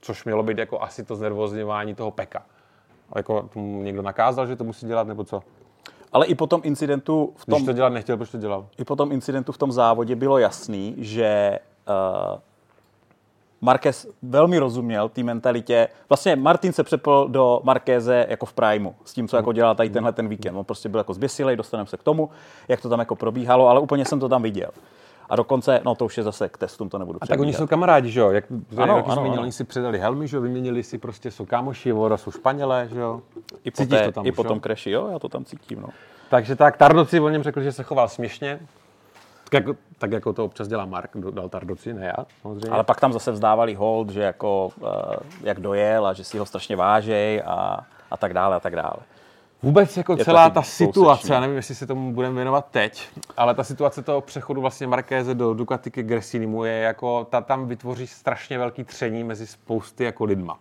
Což 0.00 0.24
mělo 0.24 0.42
být 0.42 0.58
jako 0.58 0.82
asi 0.82 1.04
to 1.04 1.16
znervozňování 1.16 1.94
toho 1.94 2.10
peka. 2.10 2.42
A 3.12 3.18
jako 3.18 3.48
tomu 3.52 3.82
někdo 3.82 4.02
nakázal, 4.02 4.46
že 4.46 4.56
to 4.56 4.64
musí 4.64 4.86
dělat, 4.86 5.06
nebo 5.06 5.24
co? 5.24 5.42
Ale 6.12 6.26
i 6.26 6.34
po 6.34 6.46
tom 6.46 6.60
incidentu 6.64 7.32
v 7.36 7.46
Když 7.46 7.58
tom, 7.58 7.66
to 7.66 7.72
dělat 7.72 7.88
nechtěl, 7.88 8.16
proč 8.16 8.30
to 8.30 8.38
dělal? 8.38 8.66
i 8.78 8.84
po 8.84 8.96
tom 8.96 9.12
incidentu 9.12 9.52
v 9.52 9.58
tom 9.58 9.72
závodě 9.72 10.16
bylo 10.16 10.38
jasný, 10.38 10.94
že 10.98 11.58
uh, 12.32 12.38
Marquez 13.60 14.06
velmi 14.22 14.58
rozuměl 14.58 15.08
té 15.08 15.22
mentalitě. 15.22 15.88
Vlastně 16.08 16.36
Martin 16.36 16.72
se 16.72 16.84
přepl 16.84 17.28
do 17.28 17.60
Markéze 17.64 18.26
jako 18.28 18.46
v 18.46 18.52
Primeu, 18.52 18.90
s 19.04 19.12
tím, 19.12 19.28
co 19.28 19.36
jako 19.36 19.52
dělal 19.52 19.74
tady 19.74 19.90
tenhle 19.90 20.12
ten 20.12 20.28
víkend. 20.28 20.56
On 20.56 20.64
prostě 20.64 20.88
byl 20.88 21.00
jako 21.00 21.14
zběsilej, 21.14 21.56
dostaneme 21.56 21.86
se 21.86 21.96
k 21.96 22.02
tomu, 22.02 22.30
jak 22.68 22.80
to 22.80 22.88
tam 22.88 22.98
jako 22.98 23.16
probíhalo, 23.16 23.68
ale 23.68 23.80
úplně 23.80 24.04
jsem 24.04 24.20
to 24.20 24.28
tam 24.28 24.42
viděl. 24.42 24.70
A 25.28 25.36
dokonce, 25.36 25.80
no 25.84 25.94
to 25.94 26.04
už 26.04 26.16
je 26.16 26.22
zase 26.22 26.48
k 26.48 26.58
testům, 26.58 26.88
to 26.88 26.98
nebudu 26.98 27.18
A 27.22 27.26
tak 27.26 27.40
oni 27.40 27.52
jsou 27.52 27.66
kamarádi, 27.66 28.10
že 28.10 28.20
jo? 28.20 28.30
Jak 28.30 28.44
Ano, 28.50 28.82
ano, 28.82 29.04
ano, 29.06 29.14
zmínil, 29.14 29.32
ano. 29.32 29.42
oni 29.42 29.52
si 29.52 29.64
předali 29.64 29.98
helmy, 29.98 30.28
že 30.28 30.36
jo? 30.36 30.42
Vyměnili 30.42 30.82
si 30.82 30.98
prostě, 30.98 31.30
jsou 31.30 31.46
kámoši, 31.46 31.92
voda 31.92 32.16
jsou 32.16 32.30
Španělé, 32.30 32.88
že 32.92 33.00
jo? 33.00 33.20
I 33.64 33.70
po, 33.70 33.76
Cítíš 33.76 33.98
té, 33.98 34.04
to 34.04 34.12
tam 34.12 34.26
i 34.26 34.30
už, 34.30 34.36
po 34.36 34.42
jo? 34.42 34.48
tom 34.48 34.60
crashi, 34.60 34.90
jo, 34.90 35.08
já 35.12 35.18
to 35.18 35.28
tam 35.28 35.44
cítím, 35.44 35.80
no. 35.80 35.88
Takže 36.30 36.56
tak, 36.56 36.76
Tardoci 36.76 37.20
o 37.20 37.28
něm 37.28 37.42
řekl, 37.42 37.60
že 37.60 37.72
se 37.72 37.82
choval 37.82 38.08
směšně. 38.08 38.60
Tak 39.44 39.52
jako, 39.52 39.76
tak 39.98 40.12
jako 40.12 40.32
to 40.32 40.44
občas 40.44 40.68
dělá 40.68 40.84
Mark, 40.84 41.16
dal 41.16 41.48
Tardoci, 41.48 41.94
ne 41.94 42.06
já, 42.06 42.26
samozřejmě. 42.42 42.70
Ale 42.70 42.84
pak 42.84 43.00
tam 43.00 43.12
zase 43.12 43.32
vzdávali 43.32 43.74
hold, 43.74 44.10
že 44.10 44.20
jako, 44.20 44.70
uh, 44.80 44.88
jak 45.42 45.60
dojel 45.60 46.06
a 46.06 46.12
že 46.12 46.24
si 46.24 46.38
ho 46.38 46.46
strašně 46.46 46.76
vážej 46.76 47.42
a, 47.46 47.86
a 48.10 48.16
tak 48.16 48.34
dále 48.34 48.56
a 48.56 48.60
tak 48.60 48.76
dále. 48.76 48.96
Vůbec 49.66 49.96
jako 49.96 50.12
Je 50.12 50.24
celá 50.24 50.50
ta 50.50 50.60
kousečný. 50.60 50.86
situace, 50.86 51.34
já 51.34 51.40
nevím, 51.40 51.56
jestli 51.56 51.74
se 51.74 51.86
tomu 51.86 52.12
budeme 52.12 52.34
věnovat 52.34 52.66
teď, 52.70 53.08
ale 53.36 53.54
ta 53.54 53.64
situace 53.64 54.02
toho 54.02 54.20
přechodu 54.20 54.60
vlastně 54.60 54.86
Markéze 54.86 55.34
do 55.34 55.54
Ducati 55.54 55.90
ke 55.90 56.02
Gresinimu 56.02 56.64
je 56.64 56.72
jako, 56.72 57.26
ta 57.30 57.40
tam 57.40 57.68
vytvoří 57.68 58.06
strašně 58.06 58.58
velký 58.58 58.84
tření 58.84 59.24
mezi 59.24 59.46
spousty 59.46 60.04
jako 60.04 60.24
lidma. 60.24 60.58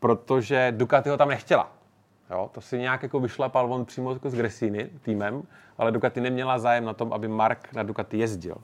Protože 0.00 0.72
Ducati 0.76 1.08
ho 1.08 1.16
tam 1.16 1.28
nechtěla. 1.28 1.70
Jo, 2.30 2.50
to 2.54 2.60
si 2.60 2.78
nějak 2.78 3.02
jako 3.02 3.20
vyšlapal 3.20 3.72
on 3.72 3.84
přímo 3.84 4.12
jako 4.12 4.30
s 4.30 4.34
Gresini 4.34 4.90
týmem, 5.02 5.42
ale 5.78 5.92
Ducati 5.92 6.20
neměla 6.20 6.58
zájem 6.58 6.84
na 6.84 6.92
tom, 6.94 7.12
aby 7.12 7.28
Mark 7.28 7.68
na 7.72 7.82
Ducati 7.82 8.18
jezdil. 8.18 8.56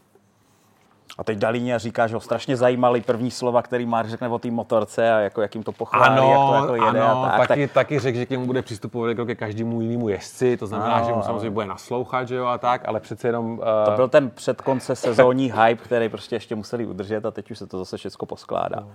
A 1.20 1.24
teď 1.24 1.38
Dalíně 1.38 1.78
říká, 1.78 2.06
že 2.06 2.14
ho 2.14 2.20
strašně 2.20 2.56
zajímaly 2.56 3.00
první 3.00 3.30
slova, 3.30 3.62
který 3.62 3.86
Mark 3.86 4.08
řekne 4.08 4.28
o 4.28 4.38
té 4.38 4.50
motorce 4.50 5.12
a 5.12 5.18
jako, 5.18 5.42
jak 5.42 5.54
jim 5.54 5.64
to 5.64 5.72
pochválí, 5.72 6.28
jak 6.30 6.38
to 6.48 6.54
jako 6.54 6.74
jede 6.86 7.00
ano, 7.00 7.24
a 7.24 7.38
tak. 7.38 7.48
taky, 7.48 7.66
tak 7.66 7.74
taky 7.74 7.98
řekl, 7.98 8.18
že 8.18 8.26
k 8.26 8.30
němu 8.30 8.46
bude 8.46 8.62
přistupovat 8.62 9.08
jako 9.08 9.26
ke 9.26 9.34
každému 9.34 9.80
jinému 9.80 10.08
jezdci, 10.08 10.56
to 10.56 10.66
znamená, 10.66 10.94
Ano, 10.94 11.04
že 11.04 11.10
mu 11.10 11.16
ano. 11.16 11.24
samozřejmě 11.24 11.50
bude 11.50 11.66
naslouchat, 11.66 12.28
že 12.28 12.34
jo, 12.34 12.46
a 12.46 12.58
tak, 12.58 12.88
ale 12.88 13.00
přece 13.00 13.28
jenom... 13.28 13.52
Uh, 13.52 13.64
to 13.84 13.90
byl 13.96 14.08
ten 14.08 14.30
předkonce 14.30 14.96
sezónní 14.96 15.52
hype, 15.52 15.84
který 15.84 16.08
prostě 16.08 16.36
ještě 16.36 16.54
museli 16.54 16.86
udržet 16.86 17.26
a 17.26 17.30
teď 17.30 17.50
už 17.50 17.58
se 17.58 17.66
to 17.66 17.78
zase 17.78 17.96
všechno 17.96 18.26
poskládá. 18.26 18.86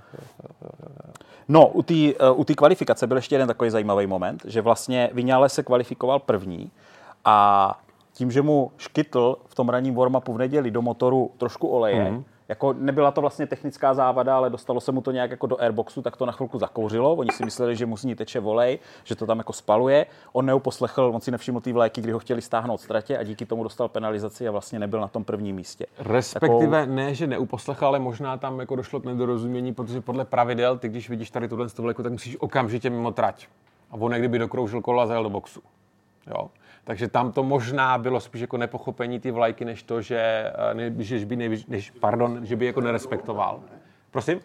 No, 1.47 1.67
u 1.67 1.81
té 1.81 1.93
uh, 1.93 2.39
u 2.39 2.43
kvalifikace 2.43 3.07
byl 3.07 3.17
ještě 3.17 3.35
jeden 3.35 3.47
takový 3.47 3.69
zajímavý 3.69 4.07
moment, 4.07 4.41
že 4.45 4.61
vlastně 4.61 5.09
Viňále 5.13 5.49
se 5.49 5.63
kvalifikoval 5.63 6.19
první 6.19 6.71
a 7.25 7.79
tím, 8.15 8.31
že 8.31 8.41
mu 8.41 8.71
škytl 8.77 9.37
v 9.45 9.55
tom 9.55 9.69
ranním 9.69 9.95
warm-upu 9.95 10.33
v 10.33 10.37
neděli 10.37 10.71
do 10.71 10.81
motoru 10.81 11.31
trošku 11.37 11.67
oleje, 11.67 12.11
mm. 12.11 12.23
jako 12.47 12.73
nebyla 12.73 13.11
to 13.11 13.21
vlastně 13.21 13.47
technická 13.47 13.93
závada, 13.93 14.37
ale 14.37 14.49
dostalo 14.49 14.81
se 14.81 14.91
mu 14.91 15.01
to 15.01 15.11
nějak 15.11 15.31
jako 15.31 15.47
do 15.47 15.61
airboxu, 15.61 16.01
tak 16.01 16.17
to 16.17 16.25
na 16.25 16.31
chvilku 16.31 16.59
zakouřilo. 16.59 17.15
Oni 17.15 17.29
si 17.31 17.45
mysleli, 17.45 17.75
že 17.75 17.85
mu 17.85 17.97
z 17.97 18.03
ní 18.03 18.15
teče 18.15 18.39
volej, 18.39 18.79
že 19.03 19.15
to 19.15 19.25
tam 19.25 19.37
jako 19.37 19.53
spaluje. 19.53 20.05
On 20.33 20.45
neuposlechl, 20.45 21.11
on 21.13 21.21
si 21.21 21.31
nevšiml 21.31 21.61
té 21.61 21.73
vlajky, 21.73 22.01
kdy 22.01 22.11
ho 22.11 22.19
chtěli 22.19 22.41
stáhnout 22.41 22.81
z 22.81 22.87
tratě 22.87 23.17
a 23.17 23.23
díky 23.23 23.45
tomu 23.45 23.63
dostal 23.63 23.87
penalizaci 23.87 24.47
a 24.47 24.51
vlastně 24.51 24.79
nebyl 24.79 25.01
na 25.01 25.07
tom 25.07 25.23
prvním 25.23 25.55
místě. 25.55 25.85
Respektive 25.99 26.85
ne, 26.85 27.13
že 27.13 27.27
neuposlechal, 27.27 27.87
ale 27.87 27.99
možná 27.99 28.37
tam 28.37 28.59
jako 28.59 28.75
došlo 28.75 28.99
k 28.99 29.05
nedorozumění, 29.05 29.73
protože 29.73 30.01
podle 30.01 30.25
pravidel, 30.25 30.77
ty 30.77 30.89
když 30.89 31.09
vidíš 31.09 31.31
tady 31.31 31.47
tuhle 31.47 31.67
vlajku, 31.77 32.03
tak 32.03 32.11
musíš 32.11 32.37
okamžitě 32.39 32.89
mimo 32.89 33.11
trať. 33.11 33.47
A 33.91 33.93
on 33.93 34.11
kdyby 34.11 34.39
dokroužil 34.39 34.81
kolo 34.81 35.01
a 35.01 35.05
zajel 35.05 35.23
do 35.23 35.29
boxu. 35.29 35.61
Jo? 36.27 36.49
Takže 36.85 37.07
tam 37.07 37.31
to 37.31 37.43
možná 37.43 37.97
bylo 37.97 38.19
spíš 38.19 38.41
jako 38.41 38.57
nepochopení 38.57 39.19
ty 39.19 39.31
vlajky, 39.31 39.65
než 39.65 39.83
to, 39.83 40.01
že, 40.01 40.51
eh, 40.71 40.73
ne, 40.73 40.93
že 40.97 41.25
by, 41.25 41.35
než, 41.35 41.65
než, 41.65 41.91
pardon, 41.91 42.45
že 42.45 42.55
by 42.55 42.65
jako 42.65 42.81
nerespektoval. 42.81 43.59
Prosím? 44.11 44.39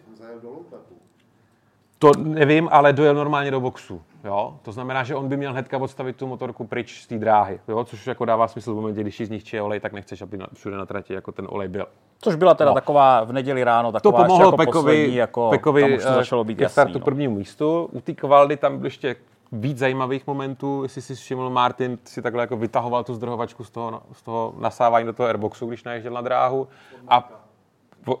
To 1.99 2.11
nevím, 2.17 2.69
ale 2.71 2.93
dojel 2.93 3.13
normálně 3.13 3.51
do 3.51 3.59
boxu. 3.59 4.01
Jo? 4.23 4.59
To 4.61 4.71
znamená, 4.71 5.03
že 5.03 5.15
on 5.15 5.27
by 5.27 5.37
měl 5.37 5.51
hnedka 5.51 5.77
odstavit 5.77 6.15
tu 6.15 6.27
motorku 6.27 6.67
pryč 6.67 7.01
z 7.03 7.07
té 7.07 7.17
dráhy, 7.17 7.59
jo? 7.67 7.83
což 7.83 8.07
jako 8.07 8.25
dává 8.25 8.47
smysl 8.47 8.73
v 8.73 8.75
momentě, 8.75 9.01
když 9.01 9.19
jí 9.19 9.25
zničí 9.25 9.59
olej, 9.61 9.79
tak 9.79 9.93
nechceš, 9.93 10.21
aby 10.21 10.37
na, 10.37 10.47
všude 10.53 10.77
na 10.77 10.85
trati 10.85 11.13
jako 11.13 11.31
ten 11.31 11.47
olej 11.49 11.67
byl. 11.67 11.85
Což 12.21 12.35
byla 12.35 12.53
teda 12.53 12.69
No. 12.69 12.73
taková 12.75 13.23
v 13.23 13.31
neděli 13.33 13.63
ráno 13.63 13.89
To 13.91 13.91
taková 13.91 14.19
ještě 14.19 14.27
pomohlo 14.27 14.45
jako 14.47 14.57
Pekovi, 14.57 14.91
poslední, 14.95 15.15
jako 15.15 15.49
Pekovi 15.49 15.81
tam 15.81 15.93
už 15.93 16.03
to 16.03 16.09
eh, 16.09 16.13
začalo 16.13 16.43
být 16.43 16.55
ke 16.55 16.63
jasný. 16.63 16.73
startu 16.73 16.99
No. 16.99 17.05
prvnímu 17.05 17.35
místu. 17.35 17.89
U 17.91 18.01
té 18.01 18.13
kvaldy 18.13 18.57
tam 18.57 18.77
byl 18.77 18.85
ještě 18.87 19.15
víc 19.51 19.77
zajímavých 19.77 20.27
momentů, 20.27 20.83
jestli 20.83 21.01
si 21.01 21.15
všiml, 21.15 21.49
Martin 21.49 21.97
si 22.05 22.21
takhle 22.21 22.43
jako 22.43 22.57
vytahoval 22.57 23.03
tu 23.03 23.13
zdrhovačku 23.13 23.63
z 23.63 23.69
toho, 23.69 24.01
z 24.13 24.21
toho 24.23 24.53
nasávání 24.59 25.05
do 25.05 25.13
toho 25.13 25.27
airboxu, 25.27 25.67
když 25.67 25.83
naježděl 25.83 26.13
na 26.13 26.21
dráhu. 26.21 26.67
A, 27.07 27.29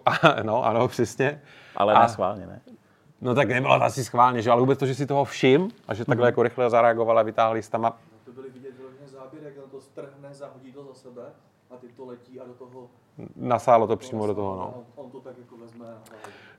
a, 0.05 0.41
no, 0.43 0.65
ano, 0.65 0.87
přesně. 0.87 1.41
Ale 1.75 1.93
a, 1.93 2.01
ne 2.01 2.09
schválně, 2.09 2.47
ne? 2.47 2.61
No 3.21 3.35
tak 3.35 3.47
nebylo 3.49 3.79
to 3.79 3.85
asi 3.85 4.03
schválně, 4.03 4.41
že? 4.41 4.51
ale 4.51 4.61
vůbec 4.61 4.79
to, 4.79 4.85
že 4.85 4.95
si 4.95 5.05
toho 5.05 5.25
všim 5.25 5.71
a 5.87 5.93
že 5.93 6.01
Mhm. 6.01 6.05
takhle 6.05 6.27
jako 6.27 6.43
rychle 6.43 6.69
zareagoval 6.69 7.19
a 7.19 7.21
vytáhl 7.21 7.53
listama. 7.53 7.97
To 8.25 8.31
byly 8.31 8.49
vidět 8.49 8.77
vyloženě 8.77 9.07
záběr, 9.07 9.43
jak 9.43 9.53
on 9.63 9.69
to 9.69 9.81
strhne, 9.81 10.33
zahodí 10.33 10.71
to 10.71 10.83
za 10.83 10.93
sebe 10.93 11.21
a 11.71 11.77
ty 11.77 11.87
to 11.87 12.05
letí 12.05 12.39
a 12.39 12.45
do 12.45 12.53
toho... 12.53 12.87
Nasálo 13.35 13.87
to 13.87 13.97
přímo 13.97 14.27
do 14.27 14.35
toho, 14.35 14.55
no. 14.55 14.73
On, 14.95 15.05
on 15.05 15.11
to 15.11 15.19
tak 15.19 15.37
jako 15.37 15.57
vezme 15.57 15.85
a. 15.85 15.97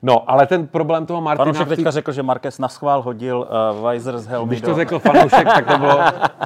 No, 0.05 0.31
ale 0.31 0.47
ten 0.47 0.67
problém 0.67 1.05
toho 1.05 1.21
Martina... 1.21 1.45
Fanoušek 1.45 1.67
té- 1.67 1.75
teďka 1.75 1.91
řekl, 1.91 2.11
že 2.11 2.23
Marquez 2.23 2.59
na 2.59 2.67
schvál 2.67 3.01
hodil 3.01 3.47
uh, 3.73 3.83
Weiser 3.83 4.17
z 4.17 4.27
helmy 4.27 4.49
Když 4.49 4.61
to 4.61 4.75
řekl 4.75 4.99
fanoušek, 4.99 5.47
tak 5.47 5.67
to 5.67 5.77
bylo, 5.77 5.99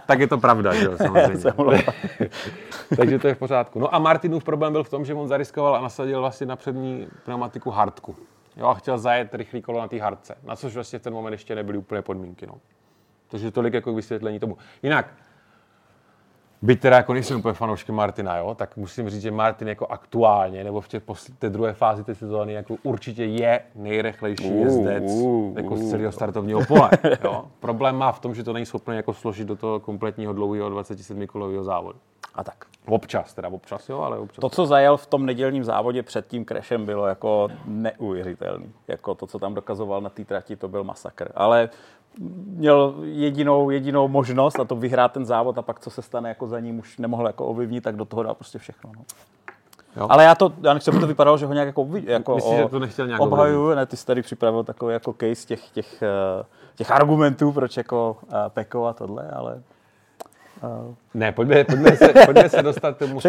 tak 0.05 0.19
je 0.19 0.27
to 0.27 0.37
pravda, 0.37 0.73
že 0.73 0.85
jo, 0.85 0.97
samozřejmě. 0.97 1.83
Takže 2.97 3.19
to 3.19 3.27
je 3.27 3.35
v 3.35 3.37
pořádku. 3.37 3.79
No 3.79 3.95
a 3.95 3.99
Martinův 3.99 4.43
problém 4.43 4.73
byl 4.73 4.83
v 4.83 4.89
tom, 4.89 5.05
že 5.05 5.13
on 5.13 5.27
zariskoval 5.27 5.75
a 5.75 5.81
nasadil 5.81 6.21
vlastně 6.21 6.47
na 6.47 6.55
přední 6.55 7.07
pneumatiku 7.25 7.69
hardku. 7.69 8.15
Jo, 8.57 8.65
a 8.67 8.73
chtěl 8.73 8.97
zajet 8.97 9.35
rychlý 9.35 9.61
kolo 9.61 9.79
na 9.79 9.87
té 9.87 10.01
hardce, 10.01 10.35
na 10.43 10.55
což 10.55 10.73
vlastně 10.75 10.99
v 10.99 11.01
ten 11.01 11.13
moment 11.13 11.31
ještě 11.31 11.55
nebyly 11.55 11.77
úplně 11.77 12.01
podmínky. 12.01 12.47
No. 12.47 12.53
Takže 13.27 13.51
tolik 13.51 13.73
jako 13.73 13.93
vysvětlení 13.93 14.39
tomu. 14.39 14.57
Jinak, 14.83 15.13
byť 16.61 16.79
teda 16.79 16.97
jako 16.97 17.13
nejsem 17.13 17.39
úplně 17.39 17.53
fanouškem 17.53 17.95
Martina, 17.95 18.37
jo, 18.37 18.55
tak 18.55 18.77
musím 18.77 19.09
říct, 19.09 19.21
že 19.21 19.31
Martin 19.31 19.67
jako 19.67 19.87
aktuálně, 19.87 20.63
nebo 20.63 20.81
v 20.81 20.87
těch 20.87 21.03
posl- 21.03 21.33
té 21.39 21.49
druhé 21.49 21.73
fázi 21.73 22.03
té 22.03 22.15
sezóny, 22.15 22.53
jako 22.53 22.75
určitě 22.83 23.25
je 23.25 23.61
nejrychlejší 23.75 24.47
Uh, 24.51 24.63
jezdec 24.63 25.03
uh, 25.03 25.57
jako 25.57 25.77
z 25.77 25.89
celého 25.89 26.11
startovního 26.11 26.65
pole. 26.65 26.89
Jo. 27.23 27.45
Problém 27.59 27.95
má 27.95 28.11
v 28.11 28.19
tom, 28.19 28.35
že 28.35 28.43
to 28.43 28.53
není 28.53 28.65
schopné 28.65 28.95
jako 28.95 29.13
složit 29.13 29.47
do 29.47 29.55
toho 29.55 29.79
kompletního 29.79 30.33
dlouhého 30.33 30.69
27 30.69 31.27
kolového 31.27 31.63
závodu. 31.63 31.99
A 32.35 32.43
tak. 32.43 32.65
Občas, 32.85 33.33
teda 33.33 33.47
občas, 33.49 33.89
jo, 33.89 33.99
ale 33.99 34.17
občas. 34.17 34.41
To, 34.41 34.49
co 34.49 34.65
zajel 34.65 34.97
v 34.97 35.05
tom 35.05 35.25
nedělním 35.25 35.63
závodě 35.63 36.03
před 36.03 36.27
tím 36.27 36.45
crashem, 36.45 36.85
bylo 36.85 37.07
jako 37.07 37.47
neuvěřitelný. 37.65 38.73
Jako 38.87 39.15
to, 39.15 39.27
co 39.27 39.39
tam 39.39 39.53
dokazoval 39.53 40.01
na 40.01 40.09
té 40.09 40.25
trati, 40.25 40.55
to 40.55 40.67
byl 40.67 40.83
masakr. 40.83 41.31
Ale 41.35 41.69
měl 42.45 42.95
jedinou, 43.03 43.69
jedinou 43.69 44.07
možnost 44.07 44.59
a 44.59 44.65
to 44.65 44.75
vyhrát 44.75 45.11
ten 45.11 45.25
závod 45.25 45.57
a 45.57 45.61
pak 45.61 45.79
co 45.79 45.89
se 45.89 46.01
stane 46.01 46.29
jako 46.29 46.47
za 46.47 46.59
ním 46.59 46.79
už 46.79 46.97
nemohl 46.97 47.27
jako 47.27 47.45
ovlivnit, 47.45 47.83
tak 47.83 47.95
do 47.95 48.05
toho 48.05 48.23
dal 48.23 48.35
prostě 48.35 48.59
všechno. 48.59 48.91
No. 48.97 49.03
Jo. 49.95 50.07
Ale 50.09 50.23
já 50.23 50.35
to, 50.35 50.53
já 50.63 50.73
nechci, 50.73 50.91
aby 50.91 50.99
to 50.99 51.07
vypadalo, 51.07 51.37
že 51.37 51.45
ho 51.45 51.53
nějak 51.53 51.67
jako, 51.67 51.87
jako 52.05 52.35
Myslíš, 52.35 52.57
že 52.57 52.65
to 52.65 52.79
nechtěl 52.79 53.07
nějak 53.07 53.21
obhajuju, 53.21 53.75
ne, 53.75 53.85
ty 53.85 53.97
jsi 53.97 54.05
tady 54.05 54.21
připravil 54.21 54.63
takový 54.63 54.93
jako 54.93 55.13
case 55.13 55.47
těch, 55.47 55.69
těch, 55.69 56.03
eh, 56.03 56.45
těch 56.75 56.91
argumentů, 56.91 57.51
proč 57.51 57.77
jako 57.77 58.17
uh, 58.21 58.29
Peko 58.47 58.85
a 58.85 58.93
tohle, 58.93 59.31
ale 59.31 59.61
Ne, 61.13 61.31
pojďme, 61.31 61.63
pojďme, 61.63 61.95
se, 61.95 62.13
pojďme 62.25 62.49
se 62.49 62.61
dostat 62.63 62.95
k 62.95 62.99
tomu 62.99 63.19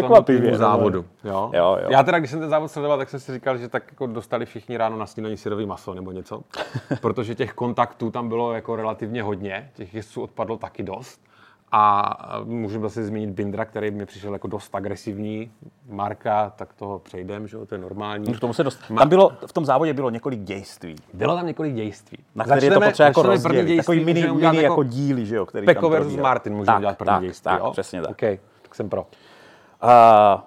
no. 0.51 0.57
závodu. 0.57 1.05
Jo? 1.23 1.51
Jo, 1.53 1.77
jo. 1.81 1.87
Já 1.89 2.03
teda, 2.03 2.19
když 2.19 2.31
jsem 2.31 2.39
ten 2.39 2.49
závod 2.49 2.71
sledoval, 2.71 2.97
tak 2.97 3.09
jsem 3.09 3.19
si 3.19 3.33
říkal, 3.33 3.57
že 3.57 3.67
tak 3.67 3.83
jako 3.91 4.07
dostali 4.07 4.45
všichni 4.45 4.77
ráno 4.77 4.97
na 4.97 5.05
snídaní 5.05 5.37
syrový 5.37 5.65
maso 5.65 5.93
nebo 5.93 6.11
něco. 6.11 6.41
Protože 7.01 7.35
těch 7.35 7.53
kontaktů 7.53 8.11
tam 8.11 8.29
bylo 8.29 8.53
jako 8.53 8.75
relativně 8.75 9.23
hodně, 9.23 9.71
těch 9.73 9.93
jezdců 9.93 10.21
odpadlo 10.21 10.57
taky 10.57 10.83
dost. 10.83 11.28
A 11.71 12.17
můžeme 12.43 12.81
zase 12.83 13.05
zmínit 13.05 13.29
Bindra, 13.29 13.65
který 13.65 13.91
mi 13.91 14.05
přišel 14.05 14.33
jako 14.33 14.47
dost 14.47 14.75
agresivní. 14.75 15.51
Marka, 15.89 16.53
tak 16.55 16.73
toho 16.73 16.99
přejdem, 16.99 17.47
že 17.47 17.57
jo, 17.57 17.65
to 17.65 17.75
je 17.75 17.79
normální. 17.81 18.33
k 18.33 18.39
tomu 18.39 18.53
se 18.53 18.63
dost... 18.63 18.79
Tam 18.97 19.09
bylo, 19.09 19.31
v 19.45 19.53
tom 19.53 19.65
závodě 19.65 19.93
bylo 19.93 20.09
několik 20.09 20.39
dějství. 20.39 20.95
Bylo 21.13 21.35
tam 21.35 21.47
několik 21.47 21.73
dějství. 21.75 22.17
Na 22.35 22.43
který 22.43 22.65
je 22.65 22.71
to 22.71 22.81
potřeba 22.81 23.07
jako 23.07 23.21
rozdělit. 23.21 23.77
Takový 23.77 24.05
mini, 24.05 24.31
mini 24.31 24.61
jako 24.61 24.83
díly, 24.83 25.25
že 25.25 25.35
jo, 25.35 25.45
který 25.45 25.65
Peko 25.65 25.81
tam 25.81 25.91
versus. 25.91 26.15
Martin 26.15 26.53
můžeme 26.53 26.65
tak, 26.65 26.77
udělat 26.77 26.97
první 26.97 27.13
tak, 27.13 27.21
dějství, 27.21 27.43
tak, 27.43 27.59
jo? 27.59 27.71
přesně 27.71 28.01
tak. 28.01 28.11
OK, 28.11 28.39
tak 28.61 28.75
jsem 28.75 28.89
pro. 28.89 29.01
Uh, 29.01 30.41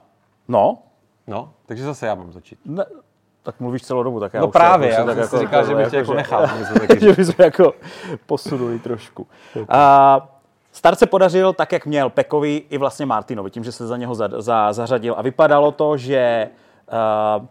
no, 0.48 0.78
No, 1.26 1.52
takže 1.66 1.84
zase 1.84 2.06
já 2.06 2.14
mám 2.14 2.32
začít. 2.32 2.58
ne, 2.64 2.84
tak 3.42 3.60
mluvíš 3.60 3.82
celou 3.82 4.02
dobu, 4.02 4.20
tak 4.20 4.34
já 4.34 4.40
No 4.40 4.46
už 4.46 4.52
právě, 4.52 4.88
už 4.88 4.94
já 4.94 5.04
tak 5.04 5.16
jsem 5.16 5.28
si 5.28 5.38
říkal, 5.38 5.66
že 5.66 5.74
bych 5.74 5.90
tě 5.90 5.96
jako 5.96 6.14
nechal. 6.14 6.46
něco 6.58 6.74
taky 6.74 7.00
že 7.00 7.12
bychom 7.12 7.34
jako 7.38 7.72
posunuli 8.26 8.78
trošku. 8.78 9.26
A 9.68 10.28
start 10.72 10.98
se 10.98 11.06
podařil 11.06 11.52
tak, 11.52 11.72
jak 11.72 11.86
měl 11.86 12.10
Pekovi 12.10 12.62
i 12.70 12.78
vlastně 12.78 13.06
Martinovi, 13.06 13.50
tím, 13.50 13.64
že 13.64 13.72
se 13.72 13.86
za 13.86 13.96
něho 13.96 14.14
za, 14.14 14.28
za, 14.38 14.72
zařadil. 14.72 15.14
A 15.18 15.22
vypadalo 15.22 15.72
to, 15.72 15.96
že 15.96 16.48
uh, 17.38 17.46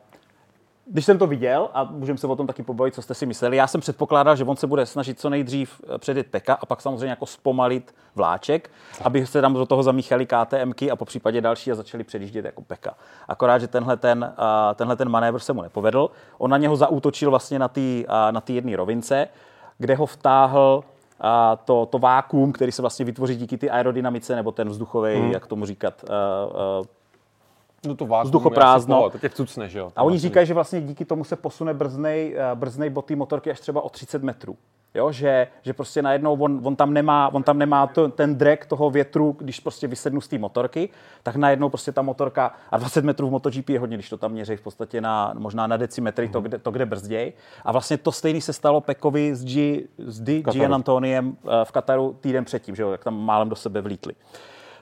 když 0.86 1.06
jsem 1.06 1.18
to 1.18 1.28
viděl, 1.28 1.70
a 1.74 1.84
můžeme 1.84 2.18
se 2.18 2.28
o 2.28 2.36
tom 2.36 2.48
taky 2.48 2.64
pobavit, 2.64 2.96
co 2.96 3.02
jste 3.02 3.14
si 3.14 3.26
mysleli, 3.26 3.58
já 3.58 3.68
jsem 3.68 3.82
předpokládal, 3.82 4.36
že 4.36 4.44
on 4.44 4.56
se 4.56 4.68
bude 4.68 4.86
snažit 4.86 5.20
co 5.20 5.30
nejdřív 5.30 5.82
eh, 5.84 5.98
předjet 5.98 6.28
Peka 6.28 6.54
a 6.54 6.66
pak 6.66 6.82
samozřejmě 6.82 7.10
jako 7.10 7.26
zpomalit 7.26 7.96
vláček, 8.16 8.70
aby 9.04 9.26
se 9.26 9.42
tam 9.42 9.54
do 9.54 9.66
toho 9.66 9.84
zamíchali 9.84 10.26
KTMky 10.26 10.92
a 10.92 10.96
po 10.96 11.06
případě 11.06 11.42
další 11.42 11.72
a 11.72 11.76
začali 11.76 12.04
předjíždět 12.04 12.46
jako 12.46 12.62
Peka. 12.62 12.94
Akorát, 13.28 13.58
že 13.58 13.68
tenhle 13.68 13.98
ten, 13.98 14.34
a, 14.38 14.74
tenhle 14.74 14.96
ten 14.96 15.10
manévr 15.10 15.40
se 15.40 15.54
mu 15.54 15.62
nepovedl. 15.62 16.10
On 16.38 16.52
na 16.52 16.58
něho 16.58 16.76
zaútočil 16.76 17.30
vlastně 17.30 17.60
na 17.60 17.68
té 17.68 18.04
na 18.32 18.44
jedné 18.50 18.76
rovince, 18.76 19.28
kde 19.78 19.96
ho 19.96 20.06
vtáhl 20.06 20.84
to, 21.66 21.86
to 21.86 22.00
vákuum, 22.00 22.52
který 22.52 22.72
se 22.72 22.82
vlastně 22.82 23.06
vytvoří 23.06 23.36
díky 23.36 23.58
ty 23.58 23.70
aerodynamice, 23.70 24.36
nebo 24.36 24.52
ten 24.52 24.70
vzduchový, 24.70 25.16
hmm. 25.16 25.32
jak 25.32 25.48
tomu 25.48 25.66
říkat, 25.66 26.04
uh, 26.04 26.80
uh, 26.80 26.86
No 27.86 27.96
to 27.96 28.06
vákuum 28.06 28.26
vzduchoprázdno. 28.26 29.10
To 29.10 29.20
tě 29.20 29.30
vcucne, 29.30 29.70
že 29.70 29.80
jo? 29.80 29.92
A 29.96 30.04
oni 30.04 30.18
říkají, 30.18 30.48
že 30.48 30.54
vlastně 30.54 30.82
díky 30.82 31.06
tomu 31.06 31.24
se 31.24 31.36
posune 31.36 31.74
brznej, 31.74 32.36
eh, 32.38 32.56
brznej 32.56 32.90
bod 32.90 33.06
té 33.06 33.16
motorky 33.16 33.52
až 33.52 33.60
třeba 33.60 33.82
o 33.82 33.90
30 33.90 34.24
metrů. 34.24 34.58
Jo, 34.94 35.12
že, 35.12 35.48
že 35.62 35.74
prostě 35.74 36.02
najednou 36.02 36.34
on, 36.34 36.62
on 36.64 36.76
tam 36.76 36.94
nemá, 36.94 37.30
on 37.34 37.44
tam 37.44 37.58
nemá 37.58 37.88
to, 37.88 38.10
ten 38.10 38.36
drag 38.36 38.66
toho 38.68 38.90
větru, 38.90 39.36
když 39.40 39.60
prostě 39.60 39.88
vysednu 39.88 40.22
z 40.22 40.28
té 40.28 40.38
motorky, 40.38 40.90
tak 41.24 41.36
najednou 41.36 41.70
prostě 41.70 41.92
ta 41.92 42.02
motorka, 42.02 42.54
a 42.72 42.78
20 42.78 43.06
metrů 43.06 43.28
v 43.28 43.32
MotoGP 43.32 43.70
je 43.70 43.80
hodně, 43.80 43.98
když 43.98 44.10
to 44.10 44.18
tam 44.18 44.32
měří 44.32 44.56
v 44.56 44.62
podstatě 44.62 45.02
na, 45.02 45.34
možná 45.38 45.68
na 45.68 45.78
decimetry, 45.78 46.30
to, 46.30 46.42
kde, 46.42 46.58
to, 46.58 46.72
kde 46.72 46.86
brzděj. 46.86 47.34
A 47.66 47.72
vlastně 47.72 47.98
to 47.98 48.12
stejné 48.12 48.42
se 48.42 48.54
stalo 48.54 48.82
Pekovi 48.82 49.36
s, 49.36 49.46
G, 49.46 49.88
s 49.98 50.20
D. 50.22 50.42
Gian 50.42 50.74
Antoniem 50.74 51.38
eh, 51.44 51.50
v 51.64 51.72
Kataru 51.72 52.18
týden 52.22 52.46
předtím, 52.46 52.76
že 52.76 52.84
jo, 52.84 52.92
jak 52.92 53.04
tam 53.04 53.20
málem 53.20 53.50
do 53.50 53.56
sebe 53.56 53.82
vlítli. 53.82 54.14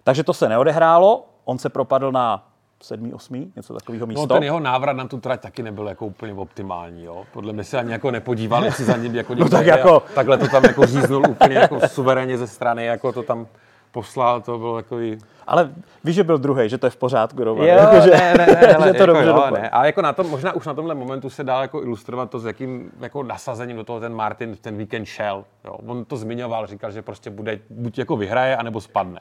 Takže 0.04 0.24
to 0.24 0.34
se 0.34 0.50
neodehrálo, 0.50 1.26
on 1.46 1.58
se 1.58 1.70
propadl 1.70 2.12
na 2.12 2.49
sedmý, 2.84 3.14
osmý, 3.14 3.52
něco 3.56 3.74
takového 3.74 4.08
místo. 4.08 4.22
No 4.22 4.28
ten 4.28 4.44
jeho 4.44 4.60
návrat 4.60 4.94
na 4.94 5.08
tu 5.08 5.18
trať 5.20 5.42
taky 5.42 5.64
nebyl 5.64 5.88
jako 5.88 6.06
úplně 6.06 6.34
optimální, 6.34 7.04
jo. 7.04 7.24
Podle 7.34 7.54
mě 7.54 7.64
se 7.64 7.80
ani 7.80 7.92
jako 7.92 8.12
nepodíval, 8.12 8.66
jestli 8.66 8.86
za 8.86 8.98
ním 8.98 9.16
jako 9.16 9.34
někdo 9.34 9.50
tak 9.50 9.66
jako- 9.66 10.04
takhle 10.16 10.38
to 10.38 10.48
tam 10.48 10.64
jako 10.64 10.86
říznul 10.86 11.24
úplně 11.30 11.56
jako 11.56 11.80
suverénně 11.88 12.38
ze 12.38 12.48
strany, 12.48 12.86
jako 12.86 13.12
to 13.12 13.24
tam 13.24 13.48
poslal, 13.92 14.42
to 14.42 14.58
bylo 14.58 14.76
takový... 14.76 15.18
Ale 15.48 15.70
víš, 16.04 16.16
že 16.16 16.24
byl 16.24 16.38
druhý, 16.38 16.70
že 16.70 16.78
to 16.78 16.86
je 16.86 16.90
v 16.90 16.96
pořádku, 16.98 17.44
Roman. 17.44 17.68
Jo, 17.68 17.74
jako, 17.76 18.00
že, 18.02 18.10
ne, 18.12 18.34
ne, 18.38 18.46
ne, 18.46 18.56
že 18.88 18.94
to 18.94 19.02
jako 19.02 19.06
dobře 19.06 19.30
jo, 19.30 19.48
ne. 19.54 19.70
A 19.70 19.86
jako 19.86 20.02
na 20.02 20.14
tom, 20.14 20.30
možná 20.30 20.54
už 20.54 20.66
na 20.66 20.74
tomhle 20.74 20.96
momentu 20.96 21.30
se 21.30 21.44
dá 21.44 21.62
jako 21.62 21.82
ilustrovat 21.84 22.30
to, 22.30 22.40
s 22.40 22.46
jakým 22.46 22.92
jako 23.00 23.24
nasazením 23.24 23.78
do 23.78 23.84
toho 23.84 24.00
ten 24.00 24.14
Martin 24.14 24.58
ten 24.62 24.78
víkend 24.78 25.06
šel. 25.06 25.44
Jo. 25.66 25.76
On 25.88 26.06
to 26.06 26.18
zmiňoval, 26.18 26.68
říkal, 26.68 26.92
že 26.92 27.02
prostě 27.02 27.30
bude, 27.30 27.60
buď 27.70 27.98
jako 27.98 28.18
vyhraje, 28.18 28.58
anebo 28.58 28.82
spadne. 28.82 29.20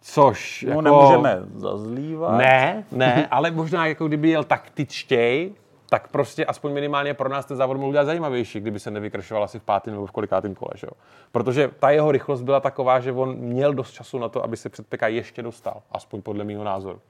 Což 0.00 0.62
No 0.62 0.70
jako... 0.70 0.82
nemůžeme 0.82 1.38
zazlívat. 1.56 2.38
Ne, 2.38 2.84
ne, 2.92 3.28
ale 3.30 3.50
možná 3.50 3.86
jako 3.86 4.08
kdyby 4.08 4.28
jel 4.28 4.44
taktičtěji, 4.44 5.54
tak 5.88 6.08
prostě 6.08 6.44
aspoň 6.44 6.72
minimálně 6.72 7.14
pro 7.14 7.28
nás 7.28 7.46
ten 7.46 7.56
závod 7.56 7.76
mohl 7.76 7.88
udělat 7.88 8.04
zajímavější, 8.04 8.60
kdyby 8.60 8.80
se 8.80 8.90
nevykršoval 8.90 9.44
asi 9.44 9.58
v 9.58 9.62
pátém 9.62 9.94
nebo 9.94 10.06
v 10.06 10.10
kolikátém 10.10 10.54
kole. 10.54 10.70
Že 10.74 10.86
jo? 10.86 10.92
Protože 11.32 11.70
ta 11.78 11.90
jeho 11.90 12.12
rychlost 12.12 12.42
byla 12.42 12.60
taková, 12.60 13.00
že 13.00 13.12
on 13.12 13.36
měl 13.36 13.74
dost 13.74 13.92
času 13.92 14.18
na 14.18 14.28
to, 14.28 14.44
aby 14.44 14.56
se 14.56 14.68
před 14.68 14.86
PK 14.86 15.02
ještě 15.06 15.42
dostal, 15.42 15.82
aspoň 15.92 16.22
podle 16.22 16.44
mého 16.44 16.64
názoru. 16.64 17.00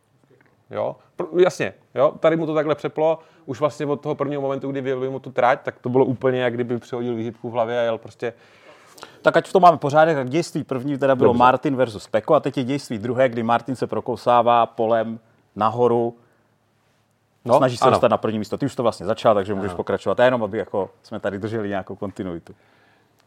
Jo? 0.71 0.97
Pro- 1.17 1.39
Jasně, 1.39 1.75
jo? 1.95 2.13
tady 2.21 2.37
mu 2.37 2.47
to 2.47 2.55
takhle 2.55 2.75
přeplo, 2.75 3.19
už 3.47 3.61
vlastně 3.61 3.87
od 3.87 4.01
toho 4.01 4.15
prvního 4.15 4.43
momentu, 4.43 4.71
kdy 4.71 4.81
vyjel 4.81 5.11
mu 5.11 5.19
tu 5.19 5.31
trať, 5.31 5.61
tak 5.63 5.79
to 5.79 5.89
bylo 5.89 6.05
úplně, 6.05 6.41
jak 6.41 6.55
kdyby 6.55 6.79
přihodil 6.79 7.15
výhybku 7.15 7.51
v 7.51 7.53
hlavě 7.53 7.81
a 7.81 7.83
jel 7.83 7.99
prostě 7.99 8.33
Tak 9.23 9.37
ať 9.37 9.49
v 9.49 9.53
tom 9.53 9.63
máme 9.63 9.77
pořádek, 9.77 10.17
tak 10.17 10.31
dějství 10.31 10.65
první 10.65 10.99
teda 10.99 11.15
bylo 11.15 11.29
Dobře. 11.29 11.39
Martin 11.39 11.77
versus 11.77 12.07
Peko 12.07 12.35
a 12.35 12.41
teď 12.41 12.57
je 12.57 12.65
dějství 12.65 12.99
druhé, 12.99 13.29
kdy 13.29 13.43
Martin 13.43 13.77
se 13.77 13.87
prokousává 13.87 14.67
polem 14.67 15.21
nahoru, 15.57 16.17
no, 17.45 17.57
snaží 17.57 17.77
se 17.77 17.85
ano. 17.85 17.91
dostat 17.91 18.11
na 18.11 18.17
první 18.17 18.39
místo. 18.39 18.59
Ty 18.59 18.67
už 18.67 18.75
to 18.75 18.83
vlastně 18.83 19.07
začal, 19.07 19.35
takže 19.35 19.55
můžeš 19.55 19.73
pokračovat. 19.73 20.19
Já 20.19 20.25
jenom, 20.25 20.45
aby 20.45 20.59
jako 20.59 20.91
jsme 21.03 21.21
tady 21.21 21.39
drželi 21.39 21.69
nějakou 21.69 21.97
kontinuitu. 21.97 22.55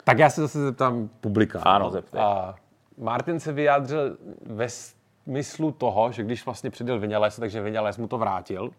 Tak 0.04 0.20
já 0.20 0.30
se 0.30 0.42
zase 0.42 0.66
zeptám 0.66 1.10
publika. 1.22 1.60
Ano, 1.60 1.86
no. 1.86 1.92
zeptej. 1.92 2.22
A 2.22 2.56
Martin 2.98 3.40
se 3.40 3.54
vyjádřil 3.54 4.18
ve 4.46 4.68
smyslu 4.70 5.72
toho, 5.72 6.12
že 6.12 6.24
když 6.24 6.46
vlastně 6.46 6.70
přidal 6.70 7.00
Vinales, 7.00 7.36
takže 7.36 7.62
Vinales 7.62 7.98
mu 7.98 8.08
to 8.08 8.18
vrátil 8.18 8.70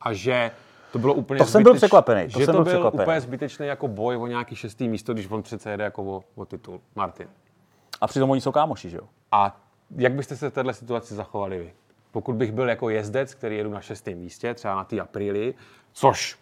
a 0.00 0.12
že 0.12 0.50
to 0.92 0.98
bylo 0.98 1.14
úplně 1.14 1.38
To 1.38 1.44
jsem 1.46 1.62
byl 1.62 1.74
překvapený, 1.74 2.24
to 2.32 2.38
že 2.38 2.44
jsem 2.44 2.46
to 2.46 2.52
byl 2.52 2.64
byl 2.64 2.72
překvapený. 2.72 3.02
úplně 3.02 3.20
zbytečný 3.20 3.66
jako 3.66 3.88
boj 3.88 4.16
o 4.16 4.26
nějaký 4.26 4.56
šestý 4.56 4.88
místo, 4.88 5.12
když 5.12 5.30
on 5.30 5.42
přece 5.42 5.70
jede 5.70 5.84
jako 5.84 6.02
o, 6.04 6.22
o 6.34 6.44
titul. 6.44 6.80
Martin. 6.96 7.28
A 8.00 8.06
přitom 8.06 8.30
oni 8.30 8.40
jsou 8.40 8.52
kámoši, 8.52 8.90
že 8.90 8.96
jo? 8.96 9.02
A 9.32 9.60
jak 9.96 10.12
byste 10.12 10.36
se 10.36 10.50
v 10.50 10.52
této 10.52 10.72
situaci 10.72 11.14
zachovali 11.14 11.58
vy? 11.58 11.72
Pokud 12.12 12.36
bych 12.36 12.52
byl 12.52 12.68
jako 12.68 12.88
jezdec, 12.90 13.34
který 13.34 13.56
jedu 13.56 13.70
na 13.70 13.80
šestém 13.80 14.18
místě, 14.18 14.54
třeba 14.54 14.74
na 14.74 14.84
té 14.84 15.00
apríli, 15.00 15.54
což 15.92 16.38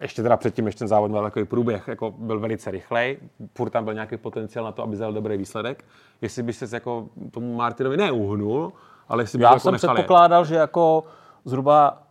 ještě 0.00 0.22
teda 0.22 0.36
předtím, 0.36 0.66
ještě 0.66 0.78
ten 0.78 0.88
závod 0.88 1.10
měl 1.10 1.22
takový 1.22 1.44
průběh, 1.44 1.88
jako 1.88 2.10
byl 2.18 2.40
velice 2.40 2.70
rychlej, 2.70 3.18
furt 3.56 3.70
tam 3.70 3.84
byl 3.84 3.94
nějaký 3.94 4.16
potenciál 4.16 4.64
na 4.64 4.72
to, 4.72 4.82
aby 4.82 4.92
vzal 4.94 5.12
dobrý 5.12 5.36
výsledek. 5.36 5.84
Jestli 6.20 6.42
by 6.42 6.52
se 6.52 6.76
jako 6.76 7.08
tomu 7.30 7.56
Martinovi 7.56 7.96
neuhnul, 7.96 8.72
ale 9.08 9.22
jestli 9.22 9.38
by 9.38 9.44
Já 9.44 9.50
jako 9.50 9.60
jsem 9.60 9.72
nechal 9.72 9.90
jet. 9.90 9.94
předpokládal, 9.94 10.44
že 10.44 10.54
jako 10.54 11.04
zhruba 11.44 12.02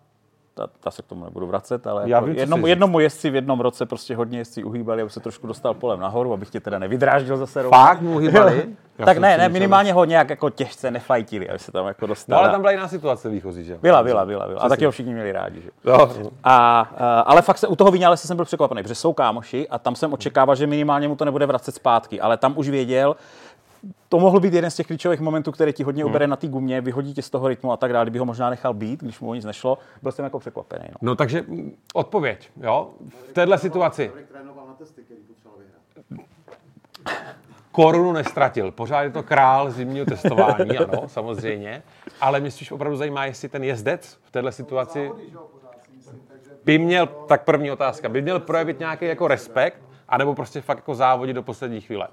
ta, 0.58 0.68
ta 0.80 0.92
se 0.92 1.02
k 1.02 1.06
tomu 1.06 1.26
nebudu 1.26 1.48
vracet, 1.48 1.88
ale 1.88 2.10
Já 2.10 2.18
jako 2.18 2.26
vím, 2.26 2.36
jednom, 2.36 2.66
jednomu 2.66 3.00
jezdci 3.00 3.30
v 3.30 3.36
jednom 3.36 3.60
roce 3.60 3.86
prostě 3.86 4.16
hodně 4.16 4.38
jezdci 4.38 4.64
uhýbali, 4.64 5.02
aby 5.02 5.12
se 5.12 5.20
trošku 5.20 5.48
dostal 5.48 5.74
polem 5.74 6.00
nahoru, 6.00 6.34
abych 6.34 6.50
tě 6.50 6.60
teda 6.60 6.80
nevydráždil 6.80 7.38
zase 7.38 7.62
Roman. 7.62 7.88
Fakt 7.88 8.02
mu 8.02 8.18
hýbali? 8.18 8.66
Já 8.98 9.06
tak 9.06 9.18
ne, 9.18 9.38
ne, 9.38 9.50
minimálně 9.50 9.94
ho 9.94 10.06
nějak 10.06 10.30
jako 10.30 10.50
těžce 10.50 10.92
nefajtili, 10.92 11.50
aby 11.50 11.60
se 11.60 11.72
tam 11.72 11.88
jako 11.88 12.06
dostal. 12.06 12.38
No 12.38 12.44
ale 12.44 12.52
tam 12.52 12.62
byla 12.62 12.72
jiná 12.72 12.88
situace 12.88 13.30
výchozí, 13.30 13.64
že? 13.64 13.74
jo? 13.74 13.80
Byla, 13.82 14.04
byla, 14.04 14.26
byla, 14.26 14.48
byla. 14.48 14.62
A 14.62 14.70
taky 14.70 14.86
ho 14.86 14.92
všichni 14.92 15.14
měli 15.14 15.32
rádi, 15.32 15.62
že? 15.62 15.70
Jo. 15.86 16.10
A, 16.44 16.80
a, 16.98 17.20
ale 17.20 17.42
fakt 17.42 17.58
se 17.58 17.68
u 17.68 17.76
toho 17.76 17.92
Vinales 17.92 18.22
jsem 18.22 18.36
byl 18.36 18.46
překvapený, 18.46 18.84
protože 18.84 18.96
jsou 18.96 19.14
kámoši 19.14 19.68
a 19.70 19.80
tam 19.80 19.96
jsem 19.96 20.14
očekával, 20.14 20.56
že 20.56 20.68
minimálně 20.68 21.08
mu 21.08 21.16
to 21.16 21.26
nebude 21.26 21.46
vracet 21.46 21.76
zpátky, 21.76 22.22
ale 22.22 22.38
tam 22.38 22.54
už 22.56 22.70
věděl, 22.70 23.16
to 24.10 24.20
mohl 24.20 24.40
být 24.40 24.54
jeden 24.54 24.72
z 24.72 24.76
těch 24.76 24.88
klíčových 24.88 25.20
momentů, 25.20 25.52
který 25.52 25.74
ti 25.74 25.84
hodně 25.84 26.06
ubere 26.06 26.28
na 26.28 26.36
té 26.36 26.48
gumě, 26.48 26.82
vyhodí 26.82 27.14
tě 27.14 27.22
z 27.22 27.30
toho 27.30 27.48
rytmu 27.48 27.72
a 27.72 27.78
tak 27.78 27.94
dále, 27.94 28.06
kdyby 28.06 28.20
ho 28.20 28.26
možná 28.26 28.50
nechal 28.50 28.74
být, 28.74 29.04
když 29.04 29.20
mu 29.20 29.30
o 29.30 29.34
nic 29.34 29.46
nešlo, 29.46 29.78
byl 30.02 30.12
jsem 30.12 30.24
jako 30.24 30.40
překvapený. 30.40 30.86
No. 30.90 30.98
No 31.02 31.16
takže 31.16 31.42
mm, 31.48 31.76
odpověď, 31.94 32.50
jo? 32.62 32.90
V 33.30 33.34
téhle 33.34 33.58
situaci. 33.58 34.06
Člověk 34.06 34.28
trénoval 34.28 34.68
na 34.68 34.74
testy, 34.74 35.02
který 35.02 35.20
potřeboval 35.28 35.60
vyhrát. 35.60 36.28
korunu 37.72 38.12
nestratil. 38.12 38.72
Pořád 38.72 39.02
je 39.02 39.10
to 39.10 39.24
král 39.24 39.72
zimního 39.72 40.06
testování, 40.06 40.78
ano, 40.78 41.10
samozřejmě. 41.10 41.84
Ale 42.22 42.40
mě 42.40 42.52
spíš 42.52 42.72
opravdu 42.72 42.98
zajímá, 42.98 43.26
jestli 43.26 43.50
ten 43.50 43.64
jezdec 43.64 44.18
v 44.24 44.32
této 44.32 44.52
situaci 44.52 45.12
by 46.66 46.78
měl, 46.78 47.08
tak 47.08 47.44
první 47.44 47.72
otázka, 47.72 48.10
by 48.10 48.22
měl 48.22 48.40
projevit 48.40 48.80
nějaký 48.80 49.06
jako 49.06 49.28
respekt, 49.28 49.82
anebo 50.10 50.36
prostě 50.36 50.62
fakt 50.62 50.78
jako 50.78 50.96
závodit 50.96 51.36
do 51.36 51.44
poslední 51.44 51.82
chvíle. 51.82 52.08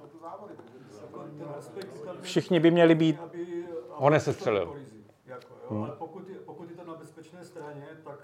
Všichni 2.24 2.60
by 2.60 2.70
měli 2.70 2.94
být, 2.94 3.20
Ho 3.90 4.10
nesestřelil. 4.10 4.76
Jako, 5.26 5.54
jo. 5.70 5.82
Ale 5.82 5.96
pokud 5.98 6.28
je, 6.28 6.34
pokud 6.34 6.70
je 6.70 6.76
to 6.76 6.84
na 6.84 6.94
bezpečné 6.94 7.44
straně, 7.44 7.87
tak 8.04 8.18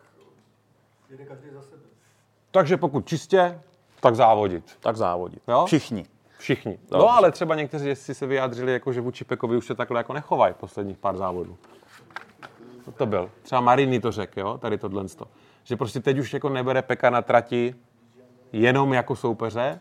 jede 1.10 1.24
každý 1.24 1.50
za 1.50 1.62
sebe. 1.62 1.82
Takže 2.50 2.76
pokud 2.76 3.06
čistě, 3.06 3.60
tak 4.00 4.14
závodit. 4.16 4.76
tak 4.80 4.96
závodit. 4.96 5.42
Jo? 5.48 5.64
Všichni. 5.66 6.06
Všichni. 6.38 6.72
Dobře. 6.72 6.98
No 6.98 7.10
ale 7.10 7.32
třeba 7.32 7.54
někteří 7.54 7.86
jezdci 7.86 8.14
se 8.14 8.26
vyjádřili, 8.26 8.72
jako, 8.72 8.92
že 8.92 9.00
vůči 9.00 9.24
Pekovi 9.24 9.56
už 9.56 9.66
se 9.66 9.74
takhle 9.74 10.00
jako 10.00 10.12
nechovají 10.12 10.54
posledních 10.54 10.98
pár 10.98 11.16
závodů. 11.16 11.56
Co 12.84 12.92
to 12.92 13.06
byl? 13.06 13.30
Třeba 13.42 13.60
Marini 13.60 14.00
to 14.00 14.12
řekl, 14.12 14.40
jo, 14.40 14.58
tady 14.58 14.78
tohle. 14.78 15.04
Že 15.64 15.76
prostě 15.76 16.00
teď 16.00 16.18
už 16.18 16.34
jako 16.34 16.48
nebere 16.48 16.82
Peka 16.82 17.10
na 17.10 17.22
trati 17.22 17.74
jenom 18.52 18.92
jako 18.92 19.16
soupeře, 19.16 19.80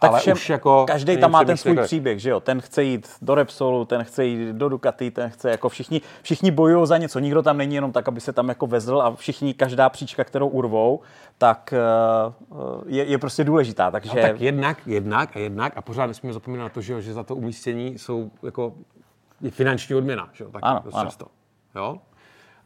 Tak 0.00 0.10
ale 0.10 0.20
všem, 0.20 0.32
už 0.32 0.50
jako... 0.50 0.84
každý 0.86 1.16
tam 1.16 1.30
má 1.30 1.44
ten 1.44 1.56
svůj 1.56 1.74
jako- 1.74 1.86
příběh, 1.86 2.18
že 2.18 2.30
jo? 2.30 2.40
Ten 2.40 2.60
chce 2.60 2.82
jít 2.82 3.08
do 3.22 3.34
Repsolu, 3.34 3.84
ten 3.84 4.04
chce 4.04 4.24
jít 4.24 4.52
do 4.52 4.68
Ducati, 4.68 5.10
ten 5.10 5.30
chce 5.30 5.50
jako 5.50 5.68
všichni, 5.68 6.00
všichni 6.22 6.50
bojují 6.50 6.86
za 6.86 6.98
něco. 6.98 7.18
Nikdo 7.18 7.42
tam 7.42 7.56
není 7.56 7.74
jenom 7.74 7.92
tak, 7.92 8.08
aby 8.08 8.20
se 8.20 8.32
tam 8.32 8.48
jako 8.48 8.66
vezl 8.66 9.02
a 9.02 9.14
všichni, 9.14 9.54
každá 9.54 9.88
příčka, 9.88 10.24
kterou 10.24 10.48
urvou, 10.48 11.00
tak 11.38 11.72
eh, 11.72 12.32
je, 12.86 13.04
je 13.04 13.18
prostě 13.18 13.44
důležitá. 13.44 13.90
Takže 13.90 14.10
No, 14.16 14.22
tak 14.22 14.40
jednak, 14.40 14.86
jednak 14.86 15.36
a 15.36 15.38
jednak 15.38 15.72
a 15.76 15.82
pořád 15.82 16.06
nesmíme 16.06 16.32
zapomínat 16.32 16.64
na 16.64 16.68
to, 16.68 16.80
že, 16.80 16.92
jo, 16.92 17.00
že 17.00 17.12
za 17.12 17.22
to 17.22 17.36
umístění 17.36 17.98
jsou 17.98 18.30
jako 18.42 18.72
je 19.40 19.50
finanční 19.50 19.94
odměna, 19.94 20.28
že 20.32 20.44
jo, 20.44 20.50
taky 20.50 20.62
Ano, 20.62 20.80
dost 20.84 20.94
ano. 20.94 21.04
často. 21.04 21.26
Jo? 21.74 21.98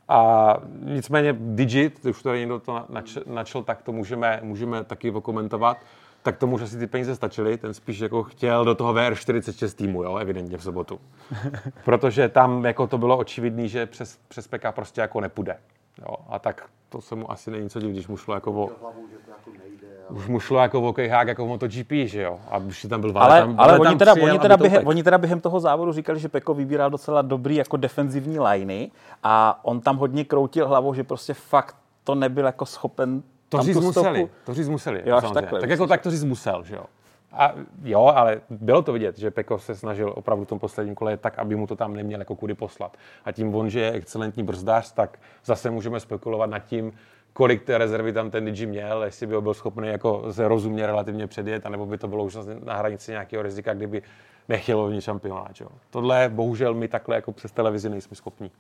A 0.09 0.57
nicméně 0.85 1.35
Digit, 1.39 2.05
už 2.05 2.23
tady 2.23 2.39
někdo 2.39 2.59
to 2.59 2.85
načl, 2.89 3.21
načl 3.27 3.63
tak 3.63 3.83
to 3.83 3.93
můžeme, 3.93 4.41
můžeme 4.43 4.85
taky 4.85 5.11
okomentovat, 5.11 5.77
tak 6.23 6.37
tomu 6.37 6.55
už 6.55 6.63
asi 6.63 6.79
ty 6.79 6.87
peníze 6.87 7.17
stačily, 7.17 7.59
ten 7.59 7.75
spíš 7.75 7.99
jako 7.99 8.23
chtěl 8.23 8.65
do 8.65 8.75
toho 8.75 8.95
VR46 8.95 9.75
týmu, 9.77 10.03
jo, 10.03 10.17
evidentně 10.17 10.59
v 10.59 10.63
sobotu. 10.63 11.01
Protože 11.85 12.29
tam 12.29 12.65
jako 12.65 12.87
to 12.87 12.99
bylo 12.99 13.17
očividný, 13.17 13.69
že 13.69 13.87
přes, 13.87 14.19
přes 14.29 14.49
PK 14.49 14.73
prostě 14.75 15.01
jako 15.01 15.21
nepůjde. 15.21 15.57
Jo, 15.99 16.17
a 16.29 16.39
tak 16.39 16.65
to 16.89 17.01
se 17.01 17.15
mu 17.15 17.31
asi 17.31 17.51
není 17.51 17.71
co 17.71 17.81
divit, 17.81 17.95
když 17.95 18.09
mu 18.09 18.17
šlo 18.17 18.35
jako 18.35 18.53
o, 18.53 18.71
Hlavou, 18.81 19.09
že 19.11 19.17
to 19.25 19.31
jako 19.31 19.51
nejde. 19.65 19.87
A... 20.09 20.13
už 20.13 20.29
mu 20.29 20.41
šlo 20.41 20.59
jako 20.59 20.83
o 20.83 20.93
kejhák, 20.93 21.29
jako 21.29 21.45
v 21.45 21.49
MotoGP, 21.49 21.93
že 22.05 22.23
jo? 22.23 22.41
A 22.51 22.59
už 22.59 22.87
tam 22.89 23.01
byl 23.01 23.13
ale, 23.17 23.41
tam, 23.41 23.55
ale 23.59 23.79
oni, 23.79 23.97
teda, 23.97 24.13
přijel, 24.13 24.31
oni, 24.31 24.39
teda 24.39 24.57
během, 24.57 24.87
oni 24.87 25.03
teda 25.03 25.19
během 25.19 25.41
toho 25.41 25.61
závodu 25.61 25.93
říkali, 25.93 26.21
že 26.21 26.29
Peko 26.29 26.55
vybíral 26.55 26.91
docela 26.91 27.23
dobrý 27.23 27.57
jako 27.57 27.77
defenzivní 27.77 28.41
liney 28.41 28.91
a 29.23 29.61
on 29.63 29.81
tam 29.81 29.97
hodně 29.97 30.25
kroutil 30.25 30.69
hlavou, 30.69 30.95
že 30.95 31.05
prostě 31.05 31.35
fakt 31.35 31.77
to 32.05 32.15
nebyl 32.15 32.47
jako 32.47 32.67
schopen 32.67 33.23
To 33.59 33.63
říct 33.63 33.77
museli, 33.77 34.29
to 34.45 34.55
říct 34.55 34.69
museli. 34.69 35.03
Jo, 35.05 35.17
až 35.17 35.31
takhle, 35.31 35.61
tak 35.61 35.71
jako 35.71 35.87
tak 35.87 36.03
to 36.03 36.11
říct 36.11 36.25
musel, 36.25 36.65
že 36.65 36.75
jo. 36.75 36.85
A 37.33 37.55
jo, 37.83 38.01
ale 38.01 38.41
bylo 38.51 38.83
to 38.83 38.93
vidět, 38.93 39.19
že 39.19 39.31
Peko 39.31 39.59
se 39.59 39.75
snažil 39.75 40.13
opravdu 40.17 40.45
v 40.45 40.49
tom 40.49 40.59
posledním 40.59 40.95
kole 40.95 41.17
tak, 41.17 41.39
aby 41.39 41.57
mu 41.57 41.67
to 41.67 41.77
tam 41.77 41.95
neměl 41.95 42.19
jako 42.21 42.37
kudy 42.37 42.55
poslat. 42.55 42.97
A 43.25 43.33
tím 43.33 43.55
on, 43.55 43.71
že 43.71 43.81
je 43.81 43.91
excelentní 43.91 44.43
brzdář, 44.43 44.93
tak 44.93 45.19
zase 45.45 45.71
můžeme 45.71 46.01
spekulovat 46.01 46.51
nad 46.51 46.59
tím, 46.59 46.93
kolik 47.33 47.63
té 47.63 47.79
rezervy 47.79 48.13
tam 48.13 48.31
ten 48.31 48.45
Digi 48.45 48.67
měl, 48.67 49.03
jestli 49.03 49.27
by 49.27 49.35
ho 49.35 49.41
byl 49.41 49.55
schopný 49.55 49.89
jako 49.89 50.33
se 50.33 50.49
rozumně 50.49 50.87
relativně 50.87 51.27
předjet, 51.27 51.67
anebo 51.67 51.87
by 51.87 51.99
to 51.99 52.09
bylo 52.09 52.25
už 52.25 52.39
na 52.65 52.77
hranici 52.77 53.11
nějakého 53.11 53.43
rizika, 53.43 53.75
kdyby 53.75 54.03
nechtěl 54.49 54.81
ovnitř 54.81 55.05
šampionát. 55.05 55.61
Jo. 55.61 55.69
Tohle 55.91 56.29
bohužel 56.29 56.75
my 56.75 56.89
takhle 56.89 57.17
jako 57.17 57.33
přes 57.33 57.53
televizi 57.53 57.89
nejsme 57.89 58.17
schopni 58.17 58.51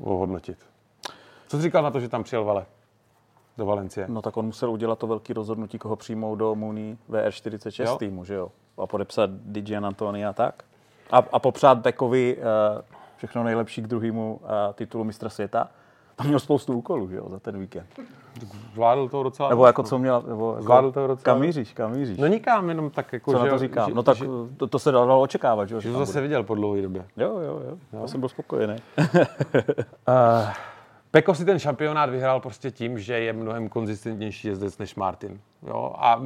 ohodnotit. 0.00 0.58
Co 1.48 1.56
jsi 1.56 1.62
říkal 1.62 1.82
na 1.82 1.90
to, 1.90 2.00
že 2.00 2.08
tam 2.08 2.22
přijel 2.22 2.44
Vale? 2.44 2.66
Do 3.58 3.66
Valencie. 3.66 4.06
No 4.08 4.22
tak 4.22 4.36
on 4.36 4.46
musel 4.46 4.70
udělat 4.70 4.98
to 4.98 5.06
velké 5.06 5.34
rozhodnutí, 5.34 5.78
koho 5.78 5.96
přijmou 5.96 6.36
do 6.36 6.54
Muni 6.54 6.98
VR46 7.10 7.84
Jo. 7.84 7.96
týmu, 7.96 8.24
že 8.24 8.34
jo? 8.34 8.48
A 8.78 8.86
podepsat 8.86 9.30
Dijan 9.30 9.86
Antoni 9.86 10.26
a 10.26 10.32
tak. 10.32 10.62
A, 11.10 11.22
a 11.32 11.38
popřát 11.38 11.78
Bekovi 11.78 12.36
uh, 12.36 12.42
všechno 13.16 13.44
nejlepší 13.44 13.82
k 13.82 13.86
druhému 13.86 14.40
uh, 14.42 14.48
titulu 14.74 15.04
mistra 15.04 15.30
světa. 15.30 15.68
Tam 16.16 16.26
měl 16.26 16.38
spoustu 16.40 16.72
úkolů, 16.72 17.08
že 17.08 17.16
jo, 17.16 17.26
za 17.30 17.38
ten 17.38 17.58
víkend. 17.58 17.86
Zvládl 18.74 19.08
to 19.08 19.22
docela. 19.22 19.48
Nebo 19.48 19.66
jako 19.66 19.82
co 19.82 19.98
měl, 19.98 20.22
nebo 20.28 20.50
jako, 20.50 20.62
Zvládl 20.62 20.92
to 20.92 21.06
docela- 21.06 21.24
kam 21.24 21.40
míříš, 21.40 21.72
kam 21.72 21.92
míříš? 21.92 22.18
No 22.18 22.26
nikam, 22.26 22.68
jenom 22.68 22.90
tak 22.90 23.12
jako, 23.12 23.32
co 23.32 23.38
že, 23.38 23.44
na 23.44 23.50
to 23.50 23.58
říkám? 23.58 23.88
Že, 23.88 23.94
no 23.94 24.02
tak 24.02 24.16
že, 24.16 24.26
to, 24.56 24.66
to 24.66 24.78
se 24.78 24.92
dalo 24.92 25.20
očekávat, 25.20 25.68
že 25.68 25.74
jo? 25.74 25.80
že 25.80 25.92
to 25.92 25.98
zase 25.98 26.20
viděl 26.20 26.42
po 26.42 26.54
dlouhé 26.54 26.82
době. 26.82 27.04
bude. 27.14 27.24
Jo, 27.24 27.38
jo, 27.38 27.60
jo. 27.68 27.76
Já 28.00 28.06
jsem 28.06 28.20
byl 28.20 28.28
spokojený. 28.28 28.76
Uh, 28.98 29.04
Peko 31.16 31.34
si 31.34 31.44
ten 31.44 31.58
šampionát 31.58 32.10
vyhrál 32.10 32.40
prostě 32.40 32.70
tím, 32.70 32.98
že 32.98 33.20
je 33.20 33.32
mnohem 33.32 33.68
konzistentnější 33.68 34.48
jezdec 34.48 34.78
než 34.78 34.94
Martin. 34.94 35.40
Jo? 35.66 35.94
A 35.98 36.22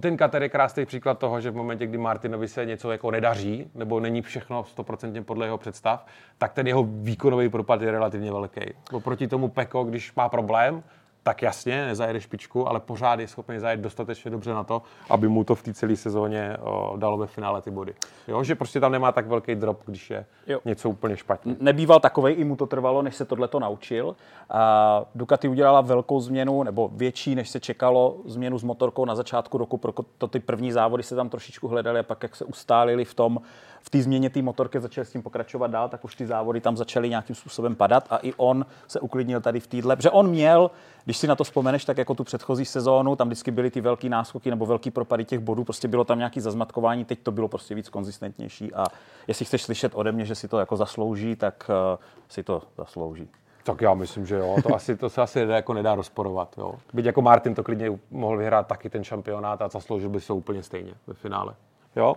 ten 0.00 0.16
Kater 0.16 0.42
je 0.42 0.48
krásný 0.48 0.86
příklad 0.86 1.18
toho, 1.18 1.40
že 1.40 1.50
v 1.50 1.56
momentě, 1.56 1.86
kdy 1.86 1.98
Martinovi 1.98 2.48
se 2.48 2.66
něco 2.66 2.92
jako 2.92 3.10
nedaří, 3.10 3.70
nebo 3.74 4.00
není 4.00 4.22
všechno 4.22 4.62
100% 4.62 5.24
podle 5.24 5.46
jeho 5.46 5.58
představ, 5.58 6.06
tak 6.38 6.52
ten 6.52 6.66
jeho 6.66 6.82
výkonový 6.82 7.48
propad 7.48 7.82
je 7.82 7.90
relativně 7.90 8.32
velký. 8.32 8.60
Oproti 8.92 9.28
tomu 9.28 9.48
Peko, 9.48 9.84
když 9.84 10.14
má 10.14 10.28
problém, 10.28 10.82
tak 11.22 11.42
jasně, 11.42 11.86
nezajede 11.86 12.20
špičku, 12.20 12.68
ale 12.68 12.80
pořád 12.80 13.20
je 13.20 13.28
schopný 13.28 13.58
zajet 13.58 13.80
dostatečně 13.80 14.30
dobře 14.30 14.54
na 14.54 14.64
to, 14.64 14.82
aby 15.10 15.28
mu 15.28 15.44
to 15.44 15.54
v 15.54 15.62
té 15.62 15.74
celé 15.74 15.96
sezóně 15.96 16.56
o, 16.60 16.94
dalo 16.96 17.18
ve 17.18 17.26
finále 17.26 17.62
ty 17.62 17.70
body. 17.70 17.94
Jo, 18.28 18.44
že 18.44 18.54
prostě 18.54 18.80
tam 18.80 18.92
nemá 18.92 19.12
tak 19.12 19.26
velký 19.26 19.54
drop, 19.54 19.80
když 19.86 20.10
je 20.10 20.26
Jo. 20.46 20.60
něco 20.64 20.90
úplně 20.90 21.16
špatně. 21.16 21.56
nebýval 21.60 22.00
takovej, 22.00 22.34
i 22.38 22.44
mu 22.44 22.56
to 22.56 22.66
trvalo, 22.66 23.02
než 23.02 23.16
se 23.16 23.24
tohle 23.24 23.48
to 23.48 23.60
naučil. 23.60 24.16
A 24.50 25.04
Ducati 25.14 25.48
udělala 25.48 25.80
velkou 25.80 26.20
změnu, 26.20 26.62
nebo 26.62 26.90
větší, 26.92 27.34
než 27.34 27.50
se 27.50 27.60
čekalo, 27.60 28.16
změnu 28.24 28.58
s 28.58 28.62
motorkou 28.62 29.04
na 29.04 29.14
začátku 29.14 29.58
roku, 29.58 29.76
proto 29.76 30.28
ty 30.28 30.40
první 30.40 30.72
závody 30.72 31.02
se 31.02 31.16
tam 31.16 31.28
trošičku 31.28 31.68
hledali 31.68 31.98
a 31.98 32.02
pak 32.02 32.22
jak 32.22 32.36
se 32.36 32.44
ustálili 32.44 33.04
v 33.04 33.14
tom, 33.14 33.38
v 33.82 33.90
té 33.90 34.02
změně 34.02 34.30
té 34.30 34.42
motorky, 34.42 34.80
začali 34.80 35.04
s 35.04 35.12
tím 35.12 35.22
pokračovat 35.22 35.70
dál, 35.70 35.88
tak 35.88 36.04
už 36.04 36.14
ty 36.14 36.26
závody 36.26 36.60
tam 36.60 36.76
začaly 36.76 37.08
nějakým 37.08 37.36
způsobem 37.36 37.74
padat 37.74 38.06
a 38.10 38.16
i 38.16 38.32
on 38.36 38.66
se 38.88 39.00
uklidnil 39.00 39.40
tady 39.40 39.60
v 39.60 39.66
týdle, 39.66 39.96
protože 39.96 40.10
on 40.10 40.30
měl, 40.30 40.70
když 41.04 41.16
si 41.16 41.26
na 41.26 41.36
to 41.36 41.44
vzpomeneš, 41.44 41.84
tak 41.84 41.98
jako 41.98 42.14
tu 42.14 42.24
předchozí 42.24 42.64
sezónu, 42.64 43.16
tam 43.16 43.28
vždycky 43.28 43.50
byly 43.50 43.70
ty 43.70 43.80
velký 43.80 44.08
náskoky 44.08 44.50
nebo 44.50 44.66
velký 44.66 44.90
propady 44.90 45.24
těch 45.24 45.40
bodů, 45.40 45.64
prostě 45.64 45.88
bylo 45.88 46.04
tam 46.04 46.18
nějaký 46.18 46.40
zazmatkování, 46.40 47.04
teď 47.04 47.18
to 47.22 47.32
bylo 47.32 47.48
prostě 47.48 47.74
víc 47.74 47.88
konzistentnější 47.88 48.74
a 48.74 48.86
jestli 49.26 49.44
chceš 49.44 49.62
slyšet 49.62 49.92
ode 49.94 50.12
mě, 50.12 50.24
že 50.24 50.34
si 50.34 50.48
to 50.48 50.58
jako 50.58 50.76
zaslouží, 50.76 51.36
tak 51.36 51.70
uh, 51.70 52.04
si 52.28 52.42
to 52.42 52.62
zaslouží. 52.78 53.28
Tak 53.64 53.80
já 53.80 53.94
myslím, 53.94 54.26
že 54.26 54.36
jo. 54.36 54.56
To, 54.62 54.74
asi, 54.74 54.96
to 54.96 55.10
se 55.10 55.22
asi 55.22 55.38
jako 55.40 55.74
nedá 55.74 55.94
rozporovat. 55.94 56.54
Jo. 56.58 56.74
Byť 56.92 57.04
jako 57.06 57.22
Martin 57.22 57.54
to 57.54 57.64
klidně 57.64 57.98
mohl 58.10 58.36
vyhrát 58.36 58.66
taky 58.66 58.90
ten 58.90 59.04
šampionát 59.04 59.62
a 59.62 59.68
zasloužil 59.68 60.08
by 60.08 60.20
se 60.20 60.32
úplně 60.32 60.62
stejně 60.62 60.92
ve 61.06 61.14
finále. 61.14 61.54
Jo. 61.96 62.14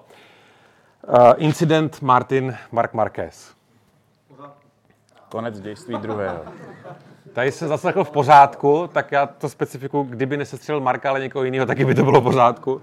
Uh, 1.07 1.33
incident 1.37 2.01
Martin 2.01 2.55
Mark 2.71 2.93
Marquez. 2.93 3.53
Konec 5.29 5.59
dějství 5.59 5.97
druhého. 5.97 6.39
Tady 7.33 7.51
se 7.51 7.67
zaslechl 7.67 8.03
v 8.03 8.11
pořádku, 8.11 8.89
tak 8.93 9.11
já 9.11 9.25
to 9.25 9.49
specifiku, 9.49 10.03
kdyby 10.03 10.37
nesestřelil 10.37 10.81
Marka, 10.81 11.09
ale 11.09 11.19
někoho 11.19 11.43
jiného, 11.45 11.65
taky 11.65 11.85
by 11.85 11.95
to 11.95 12.03
bylo 12.03 12.21
v 12.21 12.23
pořádku. 12.23 12.81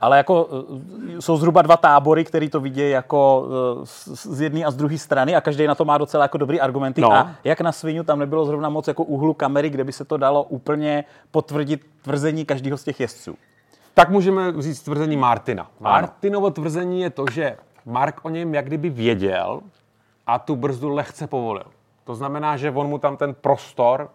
Ale 0.00 0.16
jako 0.16 0.48
eh, 1.16 1.22
jsou 1.22 1.36
zhruba 1.36 1.62
dva 1.62 1.76
tábory, 1.76 2.24
který 2.24 2.48
to 2.48 2.60
vidějí 2.60 2.90
jako 2.90 3.48
eh, 3.82 3.86
z 3.86 4.08
z 4.36 4.40
jedné 4.40 4.64
a 4.64 4.70
z 4.70 4.76
druhé 4.76 4.98
strany 4.98 5.36
a 5.36 5.40
každý 5.40 5.66
na 5.66 5.74
to 5.74 5.84
má 5.84 5.98
docela 5.98 6.24
jako 6.24 6.38
dobrý 6.38 6.60
argumenty. 6.60 7.00
No. 7.00 7.12
A 7.12 7.30
jak 7.44 7.60
na 7.60 7.72
svinu 7.72 8.04
tam 8.04 8.18
nebylo 8.18 8.44
zrovna 8.44 8.68
moc 8.68 8.88
jako 8.88 9.04
úhlu 9.04 9.34
kamery, 9.34 9.70
kde 9.70 9.84
by 9.84 9.92
se 9.92 10.04
to 10.04 10.16
dalo 10.16 10.42
úplně 10.42 11.04
potvrdit 11.30 11.86
tvrzení 12.02 12.44
každého 12.44 12.76
z 12.76 12.84
těch 12.84 13.00
jezdců. 13.00 13.36
Tak 13.98 14.10
můžeme 14.10 14.62
říct 14.62 14.82
tvrzení 14.82 15.16
Martina. 15.16 15.70
Martinovo 15.80 16.50
tvrzení 16.50 17.00
je 17.00 17.10
to, 17.10 17.24
že 17.32 17.56
Mark 17.84 18.24
o 18.24 18.28
něm 18.28 18.54
jak 18.54 18.66
kdyby 18.66 18.90
věděl 18.90 19.60
a 20.26 20.38
tu 20.38 20.56
brzdu 20.56 20.88
lehce 20.88 21.26
povolil. 21.26 21.64
To 22.04 22.14
znamená, 22.14 22.56
že 22.56 22.70
on 22.70 22.86
mu 22.86 22.98
tam 22.98 23.16
ten 23.16 23.34
prostor 23.34 24.10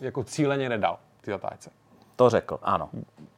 jako 0.00 0.24
cíleně 0.24 0.68
nedal, 0.68 0.98
ty 1.20 1.30
zatáčce. 1.30 1.70
To 2.16 2.30
řekl, 2.30 2.58
ano. 2.62 2.88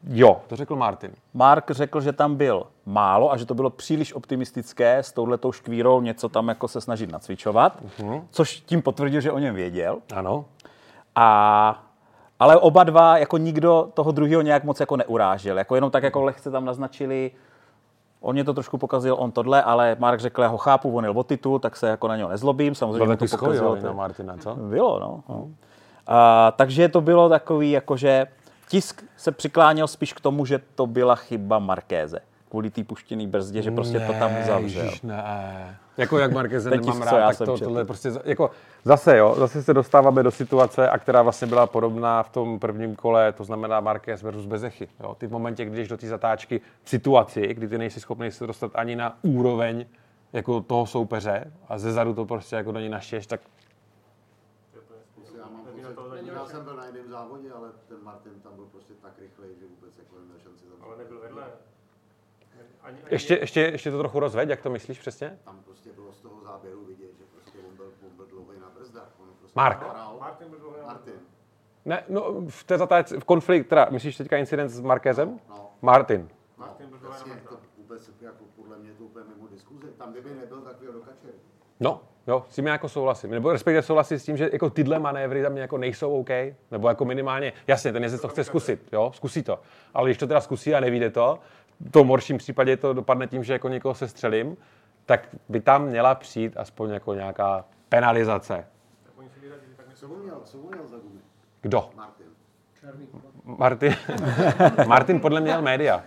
Jo, 0.09 0.41
to 0.47 0.57
řekl 0.57 0.77
Martin. 0.77 1.11
Mark 1.35 1.71
řekl, 1.71 2.01
že 2.01 2.13
tam 2.13 2.37
byl 2.37 2.67
málo 2.87 3.33
a 3.33 3.37
že 3.37 3.47
to 3.47 3.55
bylo 3.55 3.71
příliš 3.71 4.15
optimistické 4.15 4.99
s 4.99 5.13
touhletou 5.13 5.53
škvírou 5.53 6.01
něco 6.01 6.29
tam 6.29 6.49
jako 6.49 6.69
se 6.69 6.81
snažit 6.81 7.13
nacvičovat, 7.13 7.83
uh-huh. 7.83 8.23
což 8.31 8.61
tím 8.61 8.83
potvrdil, 8.83 9.21
že 9.21 9.33
o 9.33 9.39
něm 9.39 9.55
věděl. 9.55 9.99
Ano. 10.15 10.45
A, 11.15 11.85
ale 12.43 12.57
oba 12.57 12.85
dva, 12.85 13.19
jako 13.19 13.37
nikdo 13.39 13.89
toho 13.95 14.13
druhého 14.13 14.43
nějak 14.43 14.65
moc 14.65 14.81
jako 14.81 14.97
neurážel. 14.97 15.59
Jako 15.59 15.75
jenom 15.75 15.91
tak 15.91 16.03
jako 16.03 16.23
lehce 16.23 16.51
tam 16.51 16.65
naznačili, 16.65 17.31
on 18.21 18.35
mě 18.35 18.45
to 18.45 18.55
trošku 18.55 18.79
pokazil, 18.79 19.17
on 19.19 19.33
tohle, 19.33 19.63
ale 19.63 19.97
Mark 19.99 20.21
řekl, 20.21 20.43
já 20.43 20.49
ho 20.49 20.59
chápu, 20.59 20.97
on 20.97 21.05
jel 21.05 21.19
o 21.19 21.25
titul, 21.25 21.59
tak 21.59 21.77
se 21.77 21.89
jako 21.89 22.09
na 22.09 22.17
něho 22.17 22.29
nezlobím. 22.29 22.75
Samozřejmě 22.75 22.99
Byl 22.99 23.17
to 23.17 23.37
to- 23.81 23.87
na 23.87 23.93
Martina, 23.93 24.37
co? 24.37 24.55
Bylo, 24.55 25.01
no. 25.01 25.23
no. 25.29 25.49
A, 26.07 26.51
takže 26.57 26.89
to 26.89 27.01
bylo 27.01 27.29
takový, 27.29 27.71
jakože 27.71 28.27
tisk 28.69 29.05
se 29.17 29.33
přikláněl 29.33 29.89
spíš 29.89 30.13
k 30.13 30.21
tomu, 30.21 30.45
že 30.47 30.61
to 30.75 30.87
byla 30.87 31.15
chyba 31.15 31.59
Markéze. 31.59 32.19
Kvůli 32.53 32.71
té 32.71 32.85
puštěné 32.85 33.27
brzdě, 33.27 33.63
že 33.63 33.71
prostě 33.71 34.01
to 34.01 34.13
tam 34.13 34.31
zavřel. 34.47 34.85
Ježiš, 34.85 35.03
ne. 35.03 35.79
Jako 35.97 36.19
jak 36.19 36.33
Marqueze 36.33 36.71
Ten 36.71 36.81
nemám 36.81 36.95
tisk, 36.95 37.09
co 37.09 37.17
já 37.17 37.21
rád, 37.21 37.39
tak 37.39 37.47
to, 37.47 37.59
četl. 37.59 37.65
tohle 37.65 37.85
prostě, 37.85 38.11
jako 38.25 38.51
zase 38.85 39.17
jo, 39.17 39.35
zase 39.39 39.63
se 39.63 39.75
dostáváme 39.75 40.23
do 40.23 40.31
situace, 40.31 40.89
a 40.89 40.99
která 40.99 41.23
vlastně 41.23 41.47
byla 41.47 41.67
podobná 41.67 42.23
v 42.23 42.29
tom 42.31 42.59
prvním 42.59 42.97
kole, 42.97 43.33
to 43.33 43.45
znamená 43.45 43.81
Marquez 43.81 44.23
versus 44.23 44.47
Bezechy. 44.47 44.89
Jo. 45.01 45.15
Ty 45.19 45.27
v 45.27 45.31
momentě, 45.31 45.65
kdy 45.65 45.77
jdeš 45.77 45.89
do 45.89 45.97
té 45.97 46.09
zatáčky 46.09 46.61
v 46.83 46.89
situaci, 46.89 47.55
kdy 47.55 47.69
ty 47.69 47.79
nejsi 47.79 48.01
schopný 48.01 48.31
se 48.31 48.47
dostat 48.47 48.71
ani 48.75 48.97
na 48.97 49.19
úroveň 49.23 49.87
jako 50.33 50.61
toho 50.61 50.87
soupeře 50.87 51.53
a 51.69 51.79
ze 51.79 51.93
zadu 51.93 52.15
to 52.15 52.25
prostě 52.25 52.57
jako 52.57 52.73
do 52.73 52.81
ní 52.81 52.89
naštěš, 52.89 53.27
tak 53.27 53.41
Já 55.37 55.45
mám 55.49 55.65
pocit, 55.65 56.33
já 56.35 56.47
jsem 56.47 56.65
byl 56.65 56.77
na 56.77 56.87
jiném 56.87 57.11
závodě, 57.11 57.53
ale 57.53 57.69
ten 57.89 57.99
Martin 58.03 58.33
tam 58.43 58.53
byl 58.57 58.65
prostě 58.65 58.93
tak 59.03 59.13
rychlej, 59.19 59.51
že 59.61 59.67
vůbec 59.67 59.99
jako 59.99 60.19
neměl 60.19 60.39
šanci. 60.39 60.65
Ale 60.83 60.97
nebyl 60.97 61.21
vedle. 61.21 61.45
Ani, 62.83 62.97
ani 62.97 63.07
ještě, 63.11 63.35
ještě, 63.35 63.61
ještě 63.61 63.91
to 63.91 63.99
trochu 63.99 64.21
rozveď, 64.21 64.49
jak 64.49 64.63
to 64.63 64.71
myslíš 64.71 64.99
přesně? 64.99 65.39
Tam 65.45 65.61
prostě 65.65 65.91
bylo 65.93 66.13
z 66.13 66.21
toho 66.21 66.41
záběru 66.45 66.85
vidět, 66.85 67.11
že 67.19 67.25
prostě 67.33 67.59
on 67.69 67.77
byl, 67.77 67.93
on 68.07 68.17
byl 68.17 68.27
dlouhý 68.27 68.61
na 68.61 68.71
brzdách. 68.75 69.09
On 69.21 69.29
prostě 69.39 69.53
Mark. 69.57 69.81
Hrál. 69.91 70.17
Martin 70.21 70.49
byl 70.49 70.59
dlouhý. 70.59 70.77
Martin. 70.87 71.15
Ne, 71.85 72.05
no 72.09 72.35
v 72.49 72.65
té 72.65 72.79
zatáčce, 72.79 73.21
v 73.21 73.25
konflikt, 73.25 73.69
teda 73.69 73.87
myslíš 73.91 74.17
teďka 74.17 74.37
incident 74.37 74.71
s 74.71 74.81
Markézem? 74.81 75.41
No. 75.49 75.71
Martin. 75.83 76.29
Martin 76.57 76.87
byl 76.89 76.99
dlouhý. 76.99 77.17
Jasně, 77.19 77.43
to 77.49 77.57
vůbec 77.79 78.11
jako 78.21 78.45
podle 78.57 78.79
mě 78.79 78.93
to 78.93 79.05
úplně 79.05 79.25
mimo 79.37 79.49
diskuzi. 79.49 79.87
Tam 79.99 80.13
kdyby 80.13 80.31
nebyl 80.35 80.61
takový 80.61 80.93
do 80.93 81.01
kačery. 81.01 81.33
No, 81.81 82.01
jo, 82.27 82.45
s 82.51 82.55
tím 82.55 82.67
já 82.67 82.73
jako 82.73 82.89
souhlasím. 82.89 83.31
Nebo 83.31 83.53
respektive 83.53 83.83
souhlasím 83.83 84.19
s 84.19 84.25
tím, 84.25 84.37
že 84.37 84.51
jako 84.53 84.71
tyhle 84.71 84.99
manévry 84.99 85.43
za 85.43 85.49
mě 85.49 85.61
jako 85.61 85.79
nejsou 85.79 86.21
OK, 86.21 86.29
nebo 86.71 86.89
jako 86.89 87.05
minimálně, 87.05 87.53
jasně, 87.67 87.93
ten 87.93 88.03
jezdec 88.03 88.21
to 88.21 88.29
chce 88.29 88.45
zkusit, 88.45 88.89
jo, 88.93 89.13
zkusí 89.15 89.43
to. 89.43 89.61
Ale 89.95 90.09
když 90.09 90.19
to 90.19 90.27
teda 90.27 90.41
zkusí 90.41 90.75
a 90.75 90.81
nevíde 90.81 91.11
to, 91.11 91.39
v 91.87 91.91
tom 91.91 92.09
horším 92.09 92.39
případě 92.39 92.77
to 92.77 92.93
dopadne 92.93 93.27
tím, 93.27 93.45
že 93.45 93.53
jako 93.53 93.69
někoho 93.69 93.95
se 93.95 94.09
střelím, 94.09 94.57
tak 95.07 95.29
by 95.49 95.61
tam 95.61 95.87
měla 95.87 96.15
přijít 96.15 96.57
aspoň 96.57 96.91
jako 96.91 97.15
nějaká 97.15 97.65
penalizace. 97.89 98.67
Co 99.95 100.09
on 100.09 100.23
měl, 100.23 100.41
co 100.45 100.59
on 100.59 100.69
měl 100.75 100.87
za 100.87 100.97
gumy? 100.97 101.21
Kdo? 101.61 101.91
Martin. 101.97 102.27
Martin, 103.45 103.95
Martin 104.87 105.21
podle 105.21 105.41
mě 105.41 105.51
měl 105.51 105.63
média. 105.63 106.05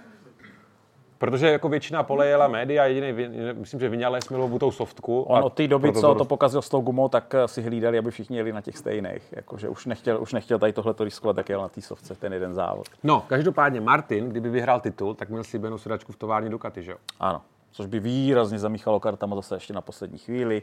Protože 1.25 1.51
jako 1.51 1.69
většina 1.69 2.03
pole 2.03 2.27
jela 2.27 2.47
média, 2.47 2.85
jediný, 2.85 3.27
myslím, 3.53 3.79
že 3.79 3.89
vyňal 3.89 4.21
Smilovu 4.21 4.59
tou 4.59 4.71
softku. 4.71 5.21
On 5.21 5.43
od 5.43 5.53
té 5.53 5.67
doby, 5.67 5.93
co 5.93 6.15
to 6.15 6.25
pokazil 6.25 6.61
s 6.61 6.69
tou 6.69 6.81
gumou, 6.81 7.09
tak 7.09 7.35
eh, 7.35 7.47
si 7.47 7.61
hlídali, 7.61 7.97
aby 7.97 8.11
všichni 8.11 8.38
jeli 8.38 8.53
na 8.53 8.61
těch 8.61 8.77
stejných. 8.77 9.23
Jakože 9.31 9.69
už 9.69 9.85
nechtěl, 9.85 10.21
už 10.21 10.33
nechtěl 10.33 10.59
tady 10.59 10.73
tohle 10.73 10.95
riskovat, 10.99 11.35
tak 11.35 11.49
jel 11.49 11.61
na 11.61 11.69
té 11.69 11.81
sovce 11.81 12.15
ten 12.15 12.33
jeden 12.33 12.53
závod. 12.53 12.85
No, 13.03 13.23
každopádně 13.27 13.81
Martin, 13.81 14.29
kdyby 14.29 14.49
vyhrál 14.49 14.79
titul, 14.79 15.13
tak 15.13 15.29
měl 15.29 15.43
slíbenou 15.43 15.77
sedačku 15.77 16.11
v 16.11 16.15
továrně 16.15 16.49
Ducati, 16.49 16.83
že 16.83 16.91
jo? 16.91 16.97
Ano, 17.19 17.41
což 17.71 17.85
by 17.85 17.99
výrazně 17.99 18.59
zamíchalo 18.59 18.99
kartama 18.99 19.35
zase 19.35 19.55
ještě 19.55 19.73
na 19.73 19.81
poslední 19.81 20.17
chvíli. 20.17 20.61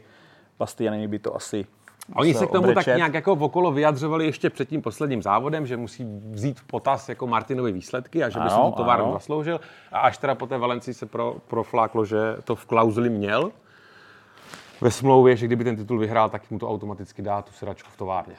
Bastianini 0.59 1.07
by 1.07 1.19
to 1.19 1.35
asi 1.35 1.65
oni 2.15 2.33
se 2.33 2.45
k 2.47 2.51
tomu 2.51 2.63
tak 2.67 2.71
obrečet. 2.71 2.95
nějak 2.97 3.13
jako 3.13 3.31
okolo 3.33 3.71
vyjadřovali 3.71 4.25
ještě 4.25 4.49
před 4.49 4.69
tím 4.69 4.81
posledním 4.81 5.21
závodem, 5.21 5.65
že 5.67 5.77
musí 5.77 6.03
vzít 6.31 6.59
v 6.59 6.63
potaz 6.63 7.09
jako 7.09 7.27
Martinovi 7.27 7.71
výsledky 7.71 8.23
a 8.23 8.29
že 8.29 8.39
by 8.39 8.49
si 8.49 8.55
Ano, 8.55 8.71
tu 8.71 8.77
továrnu 8.77 9.05
ano. 9.05 9.13
zasloužil. 9.13 9.59
A 9.91 9.99
až 9.99 10.17
teda 10.17 10.35
po 10.35 10.47
té 10.47 10.57
Valencii 10.57 10.93
se 10.93 11.05
pro, 11.05 11.35
profláklo, 11.47 12.05
že 12.05 12.17
to 12.43 12.55
v 12.55 12.65
klauzuli 12.65 13.09
měl 13.09 13.51
ve 14.81 14.91
smlouvě, 14.91 15.35
že 15.35 15.45
kdyby 15.45 15.63
ten 15.63 15.75
titul 15.75 15.99
vyhrál, 15.99 16.29
tak 16.29 16.51
mu 16.51 16.59
to 16.59 16.69
automaticky 16.69 17.21
dá 17.21 17.41
tu 17.41 17.51
sedačku 17.51 17.89
v 17.93 17.97
továrně. 17.97 18.35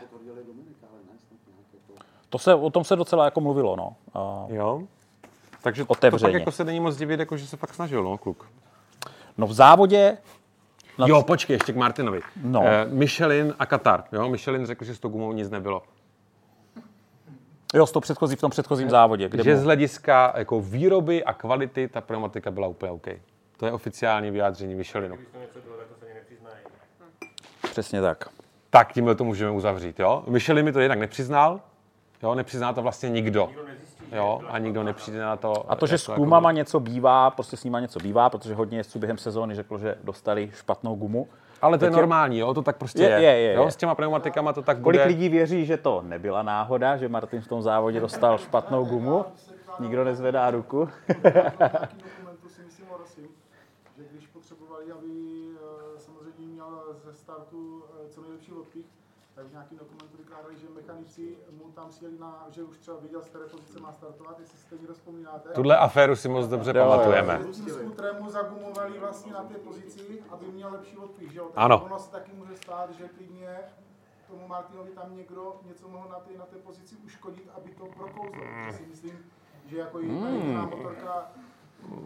To 2.31 2.39
se, 2.39 2.55
o 2.55 2.71
tom 2.71 2.85
se 2.85 2.97
docela 2.97 3.25
jako 3.25 3.41
mluvilo, 3.41 3.77
no. 3.77 3.97
A, 4.15 4.45
Jo. 4.49 4.83
Takže 5.63 5.85
to 5.85 5.89
Otevřeně. 5.93 6.33
pak 6.33 6.41
jako 6.41 6.51
se 6.53 6.65
není 6.65 6.81
moc 6.81 6.97
divit, 6.97 7.21
jako 7.21 7.37
že 7.37 7.47
se 7.47 7.57
fakt 7.57 7.75
snažil, 7.75 8.05
no, 8.05 8.19
kluk. 8.19 8.49
no 9.39 9.47
v 9.47 9.53
závodě 9.53 10.19
Na 10.99 11.07
Jo, 11.09 11.23
počkej, 11.23 11.55
ještě 11.55 11.73
k 11.73 11.77
Martinovi. 11.77 12.21
No. 12.43 12.63
Eh, 12.65 12.87
Michelin 12.91 13.55
a 13.59 13.67
Katar. 13.67 14.05
Jo, 14.13 14.29
Michelin 14.29 14.67
řekl, 14.67 14.85
že 14.85 14.95
s 14.95 14.99
tou 14.99 15.09
gumou 15.09 15.33
nic 15.33 15.51
nebylo. 15.51 15.83
Jo, 17.75 17.87
s 17.87 17.93
tou 17.93 18.01
předchozí 18.01 18.37
v 18.37 18.41
tom 18.41 18.51
předchozím 18.51 18.91
závodě, 18.91 19.29
kde 19.29 19.45
že 19.45 19.51
byl. 19.51 19.59
z 19.61 19.65
hlediska 19.65 20.33
jako 20.37 20.61
výroby 20.61 21.25
a 21.25 21.33
kvality 21.33 21.89
ta 21.89 22.01
pneumatika 22.01 22.51
byla 22.51 22.67
úplně 22.69 22.93
OK. 22.93 23.07
To 23.57 23.67
je 23.67 23.73
oficiální 23.73 24.31
vyjádření 24.31 24.75
Michelinu. 24.75 25.17
Když 25.17 25.29
to 25.33 25.39
něco 25.39 25.59
bylo, 25.61 25.77
tak 25.77 25.87
to 25.89 25.95
se 26.01 26.07
ani 26.07 26.15
nepřiznají. 26.15 26.57
Přesně 27.71 28.01
tak. 28.01 28.29
Tak 28.71 28.93
tímhle 28.93 29.15
to 29.15 29.25
můžeme 29.25 29.51
uzavřít. 29.51 30.01
Jo? 30.01 30.25
Michelin 30.29 30.65
mi 30.65 30.73
to 30.73 30.81
jednak 30.81 30.99
nepřiznal. 30.99 31.61
Jo, 32.23 32.35
nepřizná 32.35 32.73
to 32.73 32.83
vlastně 32.83 33.11
nikdo. 33.11 33.51
Jo, 34.15 34.41
a 34.49 34.59
nikdo 34.59 34.83
nepřijde 34.83 35.21
na 35.21 35.37
to. 35.37 35.71
A 35.73 35.77
to, 35.77 35.87
že 35.87 35.95
jak 35.95 36.01
s 36.01 36.09
jako- 36.09 36.21
gumama 36.21 36.53
něco 36.53 36.81
bývá, 36.81 37.31
prostě 37.31 37.57
s 37.57 37.65
nima 37.65 37.81
něco 37.81 37.99
bývá, 37.99 38.31
protože 38.31 38.55
hodně 38.55 38.79
jezdců 38.79 38.99
během 38.99 39.19
sezóny 39.19 39.55
řeklo, 39.55 39.79
že 39.79 39.95
dostali 40.05 40.51
špatnou 40.55 40.95
gumu. 40.95 41.29
Ale 41.63 41.79
to 41.79 41.85
je 41.85 41.91
normální, 41.91 42.39
jo, 42.39 42.55
to 42.55 42.63
tak 42.63 42.77
prostě 42.77 43.03
Je, 43.03 43.09
je. 43.09 43.21
je, 43.23 43.39
je, 43.41 43.55
jo, 43.55 43.71
s 43.71 43.77
těma 43.77 43.95
pneumatikama 43.95 44.53
to 44.53 44.63
tak 44.63 44.81
Kolik 44.81 45.01
bude. 45.01 45.05
lidí 45.05 45.29
věří, 45.29 45.67
že 45.67 45.77
to 45.77 46.03
nebyla 46.07 46.43
náhoda, 46.43 46.97
že 46.97 47.09
Martin 47.09 47.41
v 47.41 47.49
tom 47.49 47.63
závodě 47.63 48.01
dostal 48.01 48.39
špatnou 48.39 48.85
gumu? 48.85 49.25
Nikdo 49.81 50.05
nezvedá 50.05 50.51
ruku. 50.51 50.89
že 53.97 54.03
když 54.13 54.27
potřebovali, 54.27 54.93
aby 54.93 55.09
eh, 55.57 55.99
samozřejmě 55.99 56.47
měl 56.53 56.85
ze 57.05 57.15
startu 57.15 57.83
eh, 58.05 58.09
co 58.09 58.23
nejlepší 58.23 58.53
odpich, 58.53 58.87
tak 59.35 59.47
v 59.47 59.51
nějakém 59.53 59.79
dokumentu 59.79 60.17
vykládali, 60.17 60.57
že 60.57 60.67
mechanici 60.75 61.39
mu 61.51 61.65
tam 61.73 61.93
sjeli 61.93 62.19
na, 62.19 62.47
že 62.51 62.63
už 62.63 62.79
třeba 62.79 62.97
viděl, 62.97 63.23
z 63.23 63.29
které 63.29 63.45
pozice 63.45 63.81
má 63.81 63.93
startovat, 63.93 64.39
jestli 64.41 64.59
si 64.59 64.69
to 64.69 64.77
někdo 64.77 64.95
vzpomínáte. 64.95 65.49
Tuhle 65.49 65.79
aféru 65.79 66.17
si 66.17 66.29
moc 66.29 66.47
dobře 66.49 66.73
Jo, 66.77 66.85
pamatujeme. 66.89 67.41
Skutrem 67.69 68.17
mu 68.23 68.31
zagumovali 68.31 68.99
vlastně 68.99 69.33
na 69.33 69.43
té 69.43 69.55
pozici, 69.55 70.23
aby 70.31 70.47
měl 70.47 70.71
lepší 70.73 70.97
odpich, 70.97 71.33
že 71.33 71.39
jo? 71.39 71.45
Takže 71.45 71.65
Ano. 71.65 71.85
Ono 71.85 71.99
se 71.99 72.11
taky 72.11 72.33
může 72.33 72.57
stát, 72.57 72.91
že 72.91 73.09
klidně 73.09 73.59
tomu 74.29 74.49
Martinovi 74.49 74.91
tam 74.91 75.17
někdo 75.17 75.61
něco 75.67 75.89
mohl 75.89 76.09
na 76.09 76.19
té, 76.21 76.39
na 76.39 76.45
té 76.47 76.57
pozici 76.57 76.97
uškodit, 77.05 77.51
aby 77.57 77.71
to 77.71 77.85
prokouzlo. 77.87 78.43
Hmm. 78.45 78.67
Já 78.67 78.73
si 78.73 78.87
myslím, 78.87 79.19
že 79.67 79.79
jako 79.79 79.99
jediná 79.99 80.67
motorka, 80.67 81.33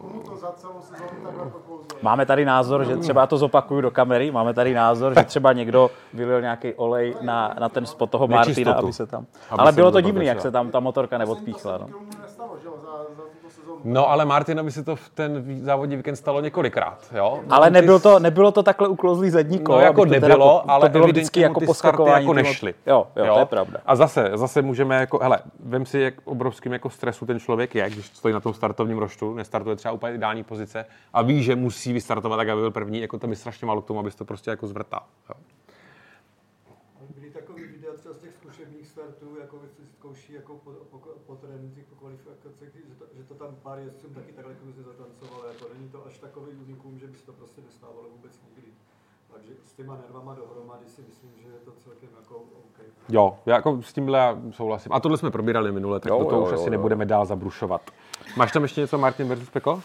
komu 0.01 0.21
to 0.21 0.35
za 0.35 0.51
celou 0.51 0.81
sezónu 0.81 1.09
takhle 1.23 1.45
prokouzlo. 1.45 1.85
Máme 2.01 2.25
tady 2.25 2.45
názor, 2.45 2.85
že 2.85 2.97
třeba 2.97 3.21
já 3.21 3.27
to 3.27 3.37
zopakuju 3.37 3.81
do 3.81 3.91
kamery, 3.91 4.31
máme 4.31 4.53
tady 4.53 4.73
názor, 4.73 5.13
že 5.17 5.23
třeba 5.23 5.53
někdo 5.53 5.91
vylil 6.13 6.41
nějaký 6.41 6.73
olej 6.73 7.15
na, 7.21 7.55
na 7.59 7.69
ten 7.69 7.85
spot 7.85 8.09
toho 8.09 8.27
Martina, 8.27 8.73
aby 8.73 8.93
se 8.93 9.07
tam... 9.07 9.25
Aby 9.49 9.59
Ale 9.59 9.71
se 9.71 9.75
bylo 9.75 9.91
to 9.91 10.01
divný, 10.01 10.25
jak 10.25 10.41
se 10.41 10.51
tam 10.51 10.71
ta 10.71 10.79
motorka 10.79 11.17
To 11.17 11.25
neodpíchla. 11.25 11.77
No. 11.77 11.85
nikomu 11.85 12.05
nestalo, 12.21 12.57
že 12.61 12.67
jo, 12.67 12.73
za, 12.81 12.91
za 13.15 13.21
tuto 13.21 13.49
sezónu. 13.49 13.68
No 13.83 14.09
ale 14.09 14.25
Martinovi 14.25 14.71
se 14.71 14.83
to 14.83 14.95
v 14.95 15.09
ten 15.09 15.59
závodní 15.63 15.95
víkend 15.95 16.15
stalo 16.15 16.41
několikrát, 16.41 17.05
jo. 17.17 17.43
Ale 17.49 17.71
Ty 17.71 17.87
to, 17.99 18.19
nebylo 18.19 18.51
to 18.51 18.63
takhle 18.63 18.87
uklouzlý 18.87 19.29
zadní 19.29 19.59
kolo. 19.59 19.77
No 19.77 19.83
jako 19.83 20.05
to 20.05 20.11
teda 20.11 20.27
nebylo, 20.27 20.61
po- 20.65 20.71
ale 20.71 20.89
to 20.89 20.91
bylo 20.91 21.07
vždycky 21.07 21.39
jako 21.39 21.59
ty 21.59 21.65
starty 21.65 21.67
poskakování. 21.67 22.25
jako 22.25 22.33
nešly. 22.33 22.73
Jo, 22.87 23.07
jo, 23.15 23.33
to 23.33 23.39
je 23.39 23.45
pravda. 23.45 23.79
A 23.85 23.95
zase, 23.95 24.31
zase 24.33 24.61
můžeme 24.61 24.95
jako, 24.95 25.19
hele, 25.21 25.39
vem 25.59 25.85
si, 25.85 25.99
jak 25.99 26.13
obrovským 26.25 26.73
jako 26.73 26.89
stresu 26.89 27.25
ten 27.25 27.39
člověk 27.39 27.75
je, 27.75 27.89
když 27.89 28.05
stojí 28.05 28.33
na 28.33 28.39
tom 28.39 28.53
startovním 28.53 28.97
roštu, 28.97 29.33
nestartuje 29.33 29.75
třeba 29.75 29.91
úplně 29.91 30.15
ideální 30.15 30.43
pozice 30.43 30.85
a 31.13 31.21
ví, 31.21 31.43
že 31.43 31.55
musí 31.55 31.93
vystartovat 31.93 32.37
tak, 32.39 32.49
aby 32.49 32.61
byl 32.61 32.71
první, 32.71 33.01
jako 33.01 33.19
tam 33.19 33.29
je 33.29 33.35
strašně 33.35 33.67
málo 33.67 33.81
k 33.81 33.85
tomu, 33.85 33.99
abys 33.99 34.15
to 34.15 34.25
prostě 34.25 34.49
jako 34.49 34.67
zvrtal. 34.67 35.01
Jo. 35.29 35.35
Byly 37.15 37.31
takový 37.31 37.63
videa 37.63 37.91
třeba 37.97 38.13
z 38.13 38.17
těch 38.17 38.33
zkušebních 38.33 38.87
startů, 38.87 39.25
jako 39.41 39.55
zkouší 40.29 40.33
jako 40.33 40.57
po, 40.57 40.71
po, 40.71 40.97
po 41.25 41.35
trénincích, 41.35 41.85
po 41.85 41.95
kvalifikacích, 41.95 42.85
že 42.87 42.95
to, 42.95 43.05
že 43.13 43.23
to 43.23 43.35
tam 43.35 43.55
pár 43.55 43.79
jezdcům 43.79 44.13
taky 44.13 44.33
takhle 44.33 44.55
kluci 44.55 44.83
zatancovalo, 44.83 45.47
jako 45.47 45.73
není 45.73 45.89
to 45.89 46.05
až 46.05 46.17
takový 46.17 46.51
unikum, 46.55 46.99
že 46.99 47.07
by 47.07 47.17
se 47.17 47.25
to 47.25 47.33
prostě 47.33 47.61
nestávalo 47.61 48.09
vůbec 48.09 48.41
nikdy. 48.43 48.73
Takže 49.33 49.53
s 49.65 49.73
těma 49.73 49.95
nervama 49.95 50.35
dohromady 50.35 50.85
si 50.87 51.01
myslím, 51.07 51.31
že 51.43 51.47
je 51.47 51.59
to 51.65 51.71
celkem 51.83 52.09
jako 52.19 52.35
OK. 52.35 52.79
Jo, 53.09 53.37
já 53.45 53.55
jako 53.55 53.81
s 53.81 53.93
tímhle 53.93 54.19
já 54.19 54.37
souhlasím. 54.51 54.93
A 54.93 54.99
tohle 54.99 55.17
jsme 55.17 55.31
probírali 55.31 55.71
minule, 55.71 55.99
tak 55.99 56.09
Jo, 56.09 56.25
toho 56.25 56.31
jo, 56.31 56.45
už 56.45 56.51
jo, 56.51 56.55
asi 56.55 56.63
jo. 56.63 56.69
nebudeme 56.69 57.05
dál 57.05 57.25
zabrušovat. 57.25 57.81
Máš 58.35 58.51
tam 58.51 58.63
ještě 58.63 58.81
něco 58.81 58.97
Martin 58.97 59.27
versus 59.27 59.49
Peko? 59.49 59.73
Uh, 59.73 59.79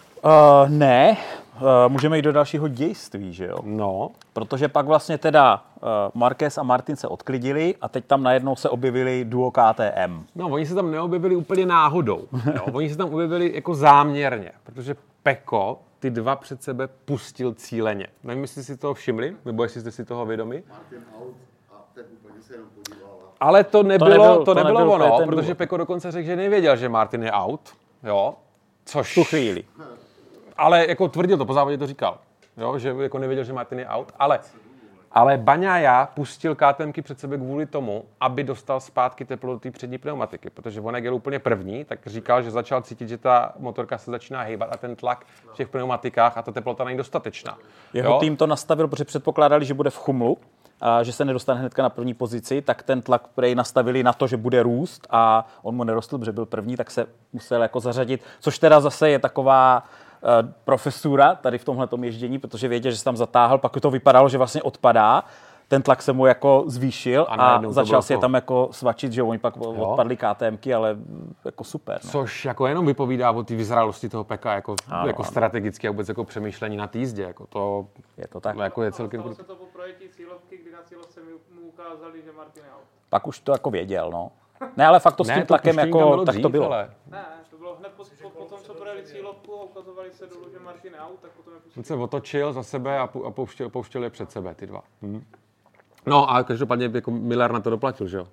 ne, 0.68 1.16
uh, 1.56 1.60
můžeme 1.88 2.16
jít 2.16 2.22
do 2.22 2.32
dalšího 2.32 2.68
dějství, 2.68 3.32
že 3.32 3.46
jo? 3.46 3.58
No, 3.62 4.10
Protože 4.32 4.68
pak 4.68 4.86
vlastně 4.86 5.18
teda 5.18 5.64
uh, 5.76 5.88
Marquez 6.14 6.58
a 6.58 6.62
Martin 6.62 6.96
se 6.96 7.08
odklidili 7.08 7.74
a 7.80 7.88
teď 7.88 8.04
tam 8.04 8.22
najednou 8.22 8.56
se 8.56 8.68
objevili 8.68 9.24
duo 9.24 9.50
KTM. 9.50 10.24
No, 10.34 10.48
oni 10.48 10.66
se 10.66 10.74
tam 10.74 10.90
neobjevili 10.90 11.36
úplně 11.36 11.66
náhodou. 11.66 12.28
Jo? 12.54 12.64
Oni 12.72 12.90
se 12.90 12.96
tam 12.96 13.14
objevili 13.14 13.52
jako 13.54 13.74
záměrně, 13.74 14.50
protože 14.64 14.96
Peko 15.22 15.78
ty 16.04 16.10
dva 16.10 16.36
před 16.36 16.62
sebe 16.62 16.88
pustil 17.04 17.54
cíleně. 17.54 18.06
Nevím, 18.24 18.42
jestli 18.42 18.64
si 18.64 18.76
toho 18.76 18.94
všimli, 18.94 19.36
nebo 19.44 19.62
jestli 19.62 19.80
jste 19.80 19.90
si 19.90 20.04
toho 20.04 20.26
vědomi. 20.26 20.62
Martin 20.70 21.04
out 21.18 21.34
a 21.72 21.84
ten 21.94 22.04
úplně 22.12 22.42
se 22.42 22.54
jenom 22.54 22.68
podíval. 22.74 23.10
A 23.40 23.44
Ale 23.46 23.64
to 23.64 23.82
nebylo, 23.82 24.08
to, 24.08 24.14
nebyl- 24.14 24.24
nebylo, 24.24 24.38
to 24.38 24.44
to 24.44 24.54
nebylo 24.54 24.80
nebyl 24.80 24.92
ono, 24.92 25.26
protože 25.26 25.46
důvod. 25.46 25.58
Peko 25.58 25.76
dokonce 25.76 26.10
řekl, 26.10 26.26
že 26.26 26.36
nevěděl, 26.36 26.76
že 26.76 26.88
Martin 26.88 27.22
je 27.22 27.32
out. 27.32 27.60
Jo? 28.02 28.34
Což... 28.84 29.14
Tu 29.14 29.24
chvíli. 29.24 29.64
Ale 30.56 30.86
jako 30.88 31.08
tvrdil 31.08 31.38
to, 31.38 31.44
po 31.44 31.54
závodě 31.54 31.78
to 31.78 31.86
říkal. 31.86 32.18
Jo? 32.56 32.78
Že 32.78 32.94
jako 33.00 33.18
nevěděl, 33.18 33.44
že 33.44 33.52
Martin 33.52 33.78
je 33.78 33.88
out. 33.88 34.12
Ale, 34.18 34.40
ale 35.14 35.36
Baňaja 35.38 36.08
pustil 36.14 36.54
KTMky 36.54 37.02
před 37.02 37.20
sebe 37.20 37.36
kvůli 37.36 37.66
tomu, 37.66 38.04
aby 38.20 38.44
dostal 38.44 38.80
zpátky 38.80 39.24
teplo 39.24 39.52
do 39.52 39.58
té 39.58 39.70
přední 39.70 39.98
pneumatiky. 39.98 40.50
Protože 40.50 40.80
on 40.80 40.94
jak 40.94 41.04
jel 41.04 41.14
úplně 41.14 41.38
první, 41.38 41.84
tak 41.84 41.98
říkal, 42.06 42.42
že 42.42 42.50
začal 42.50 42.82
cítit, 42.82 43.08
že 43.08 43.18
ta 43.18 43.52
motorka 43.58 43.98
se 43.98 44.10
začíná 44.10 44.42
hýbat 44.42 44.68
a 44.72 44.76
ten 44.76 44.96
tlak 44.96 45.24
v 45.52 45.54
těch 45.54 45.68
pneumatikách 45.68 46.38
a 46.38 46.42
ta 46.42 46.52
teplota 46.52 46.84
není 46.84 46.98
dostatečná. 46.98 47.58
Jeho 47.92 48.10
Jo? 48.10 48.18
tým 48.20 48.36
to 48.36 48.46
nastavil, 48.46 48.88
protože 48.88 49.04
předpokládali, 49.04 49.64
že 49.64 49.74
bude 49.74 49.90
v 49.90 49.98
chumlu, 49.98 50.38
a 50.80 51.02
že 51.02 51.12
se 51.12 51.24
nedostane 51.24 51.60
hnedka 51.60 51.82
na 51.82 51.88
první 51.88 52.14
pozici, 52.14 52.62
tak 52.62 52.82
ten 52.82 53.02
tlak 53.02 53.28
prej 53.28 53.54
nastavili 53.54 54.02
na 54.02 54.12
to, 54.12 54.26
že 54.26 54.36
bude 54.36 54.62
růst 54.62 55.06
a 55.10 55.46
on 55.62 55.74
mu 55.74 55.84
nerostl, 55.84 56.18
protože 56.18 56.32
byl 56.32 56.46
první, 56.46 56.76
tak 56.76 56.90
se 56.90 57.06
musel 57.32 57.62
jako 57.62 57.80
zařadit, 57.80 58.22
což 58.40 58.58
teda 58.58 58.80
zase 58.80 59.10
je 59.10 59.18
taková 59.18 59.84
profesura 60.64 61.34
tady 61.34 61.58
v 61.58 61.64
tomhle 61.64 61.88
ježdění, 62.02 62.38
protože 62.38 62.68
věděl, 62.68 62.92
že 62.92 62.98
se 62.98 63.04
tam 63.04 63.16
zatáhl, 63.16 63.58
pak 63.58 63.80
to 63.80 63.90
vypadalo, 63.90 64.28
že 64.28 64.38
vlastně 64.38 64.62
odpadá, 64.62 65.24
ten 65.68 65.82
tlak 65.82 66.02
se 66.02 66.12
mu 66.12 66.26
jako 66.26 66.64
zvýšil 66.66 67.26
A 67.28 67.34
a, 67.34 67.62
to 67.62 67.72
začal 67.72 68.02
si 68.02 68.12
je 68.12 68.16
to. 68.16 68.20
tam 68.20 68.34
jako 68.34 68.68
svačit, 68.70 69.12
že 69.12 69.22
oni 69.22 69.38
pak 69.38 69.56
odpadly 69.56 70.16
KTMky, 70.16 70.74
ale 70.74 70.96
jako 71.44 71.64
super. 71.64 72.00
No. 72.04 72.10
Což 72.10 72.44
jako 72.44 72.66
jenom 72.66 72.86
vypovídá 72.86 73.30
o 73.30 73.42
té 73.42 73.54
vyzrálosti 73.56 74.08
toho 74.08 74.24
Peka 74.24 74.54
jako, 74.54 74.74
Ano, 74.90 75.06
jako 75.06 75.22
ano. 75.22 75.30
strategicky 75.30 75.88
a 75.88 75.90
vůbec 75.90 76.08
jako 76.08 76.24
přemýšlení 76.24 76.76
na 76.76 76.86
té 76.86 76.98
jízdě. 76.98 77.22
Jako 77.22 77.46
to, 77.46 77.86
Je 78.16 78.28
to 78.28 78.40
tak. 78.40 78.56
jako 78.56 78.82
je 78.82 78.92
celkem... 78.92 79.20
Stalo 79.20 79.34
se 79.34 79.44
to 79.44 79.56
po 79.56 79.64
projetí 79.72 80.08
cílovky, 80.08 80.56
kdy 80.62 80.72
na 80.72 80.78
cílovce 80.84 81.20
mu 81.54 81.60
ukázali, 81.68 82.22
že 82.24 82.32
Martin. 82.36 82.62
Pak 83.10 83.26
už 83.26 83.40
to 83.40 83.52
jako 83.52 83.70
věděl, 83.70 84.10
no. 84.12 84.30
Ne, 84.76 84.86
ale 84.86 85.00
fakt 85.00 85.16
to 85.16 85.24
s 85.24 85.28
tím 85.30 85.46
tlakem 85.46 85.76
puštění 85.76 85.92
tam 85.92 86.00
jako, 86.00 86.16
tak 86.24 86.34
to 86.34 86.40
dřív, 86.40 86.52
bylo. 86.52 86.66
Ale 86.66 86.90
Ne, 87.10 87.24
to 87.50 87.56
bylo 87.56 87.76
hned 87.76 87.92
po, 87.96 88.04
po, 88.28 88.44
projeli 88.94 89.12
cílovku 89.12 89.54
a 89.54 89.62
ukazovali 89.62 90.10
se 90.12 90.26
dolů, 90.26 90.50
že 90.52 90.58
Martin 90.58 90.92
out, 90.98 91.20
tak 91.20 91.30
potom 91.30 91.54
je 91.54 91.60
pustili. 91.60 91.80
on 91.80 91.84
se 91.84 91.94
otočil 91.94 92.52
za 92.52 92.62
sebe 92.62 92.98
a, 92.98 93.06
pu- 93.06 93.26
a 93.26 93.30
pouštěl, 93.30 93.68
pouštěl 93.68 94.04
je 94.04 94.10
před 94.10 94.32
sebe, 94.32 94.54
ty 94.54 94.66
dva. 94.66 94.82
Hm. 95.02 95.24
No 96.06 96.30
a 96.30 96.42
každopádně 96.42 96.90
jako 96.94 97.10
Miller 97.10 97.52
na 97.52 97.60
to 97.60 97.70
doplatil, 97.70 98.08
že 98.08 98.16
jo? 98.16 98.28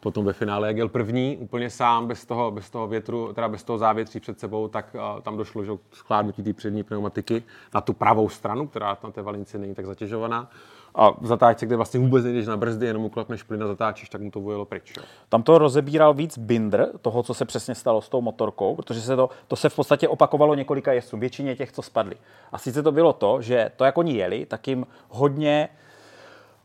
Potom 0.00 0.24
ve 0.24 0.32
finále, 0.32 0.66
jak 0.66 0.76
jel 0.76 0.88
první, 0.88 1.36
úplně 1.36 1.70
sám, 1.70 2.06
bez 2.06 2.26
toho, 2.26 2.50
bez 2.50 2.70
toho 2.70 2.86
větru, 2.86 3.32
teda 3.32 3.48
bez 3.48 3.64
toho 3.64 3.78
závětří 3.78 4.20
před 4.20 4.40
sebou, 4.40 4.68
tak 4.68 4.94
uh, 4.94 5.20
tam 5.20 5.36
došlo 5.36 5.64
že, 5.64 5.72
k 5.90 5.96
schládnutí 5.96 6.42
té 6.42 6.52
přední 6.52 6.82
pneumatiky 6.82 7.42
na 7.74 7.80
tu 7.80 7.92
pravou 7.92 8.28
stranu, 8.28 8.66
která 8.68 8.98
na 9.04 9.10
té 9.10 9.22
valinci 9.22 9.58
není 9.58 9.74
tak 9.74 9.86
zatěžovaná. 9.86 10.50
A 10.94 11.10
v 11.10 11.26
zatáčce, 11.26 11.66
kde 11.66 11.76
vlastně 11.76 12.00
vůbec 12.00 12.24
nejdeš 12.24 12.46
na 12.46 12.56
brzdy, 12.56 12.86
jenom 12.86 13.04
uklapneš 13.04 13.42
plyn 13.42 13.62
a 13.62 13.66
zatáčíš, 13.66 14.08
tak 14.08 14.20
mu 14.20 14.30
to 14.30 14.40
vojelo 14.40 14.64
pryč. 14.64 14.92
Jo. 14.96 15.02
Tam 15.28 15.42
to 15.42 15.58
rozebíral 15.58 16.14
víc 16.14 16.38
Binder, 16.38 16.88
toho, 17.02 17.22
co 17.22 17.34
se 17.34 17.44
přesně 17.44 17.74
stalo 17.74 18.00
s 18.00 18.08
tou 18.08 18.20
motorkou, 18.20 18.76
protože 18.76 19.00
se 19.00 19.16
to, 19.16 19.30
to 19.48 19.56
se 19.56 19.68
v 19.68 19.76
podstatě 19.76 20.08
opakovalo 20.08 20.54
několika 20.54 20.92
jezdcům, 20.92 21.20
většině 21.20 21.56
těch, 21.56 21.72
co 21.72 21.82
spadli. 21.82 22.16
A 22.52 22.58
sice 22.58 22.82
to 22.82 22.92
bylo 22.92 23.12
to, 23.12 23.42
že 23.42 23.70
to, 23.76 23.84
jak 23.84 23.98
oni 23.98 24.16
jeli, 24.16 24.46
tak 24.46 24.68
jim 24.68 24.86
hodně 25.08 25.68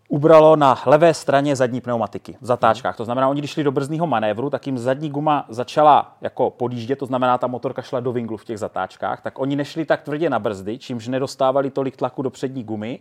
ubralo 0.10 0.56
na 0.56 0.78
levé 0.86 1.14
straně 1.14 1.56
zadní 1.56 1.82
pneumatiky 1.82 2.38
v 2.42 2.46
zatáčkách. 2.46 2.98
To 2.98 3.06
znamená, 3.06 3.30
oni 3.30 3.42
když 3.42 3.52
šli 3.52 3.64
do 3.64 3.72
brzdního 3.72 4.08
manévru, 4.08 4.50
tak 4.50 4.68
jim 4.68 4.78
zadní 4.78 5.10
guma 5.10 5.46
začala 5.50 6.16
jako 6.22 6.50
podjíždět, 6.50 7.00
to 7.00 7.06
znamená, 7.06 7.38
ta 7.38 7.48
motorka 7.48 7.82
šla 7.82 8.00
do 8.00 8.12
vinglu 8.12 8.38
v 8.38 8.46
těch 8.46 8.60
zatáčkách, 8.60 9.22
tak 9.22 9.40
oni 9.40 9.56
nešli 9.56 9.86
tak 9.86 10.02
tvrdě 10.02 10.30
na 10.30 10.40
brzdy, 10.40 10.78
čímž 10.78 11.08
nedostávali 11.08 11.70
tolik 11.70 11.98
tlaku 11.98 12.22
do 12.22 12.30
přední 12.30 12.64
gumy 12.64 13.00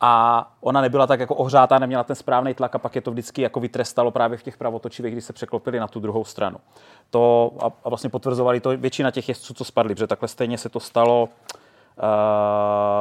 a 0.00 0.46
ona 0.60 0.80
nebyla 0.80 1.06
tak 1.06 1.20
jako 1.20 1.34
ohřátá, 1.34 1.78
neměla 1.78 2.04
ten 2.04 2.16
správný 2.16 2.54
tlak 2.54 2.74
a 2.74 2.78
pak 2.78 2.94
je 2.94 3.00
to 3.00 3.10
vždycky 3.10 3.42
jako 3.42 3.60
vytrestalo 3.60 4.10
právě 4.10 4.38
v 4.38 4.42
těch 4.42 4.56
pravotočivých, 4.56 5.12
když 5.12 5.24
se 5.24 5.32
překlopili 5.32 5.80
na 5.80 5.88
tu 5.88 6.00
druhou 6.00 6.24
stranu. 6.24 6.56
To 7.10 7.52
a, 7.62 7.66
a 7.84 7.88
vlastně 7.88 8.10
potvrzovali 8.10 8.60
to 8.60 8.76
většina 8.76 9.10
těch 9.10 9.28
jezdců, 9.28 9.54
co 9.54 9.64
spadli, 9.64 9.94
protože 9.94 10.06
takhle 10.06 10.28
stejně 10.28 10.58
se 10.58 10.68
to 10.68 10.80
stalo 10.80 11.28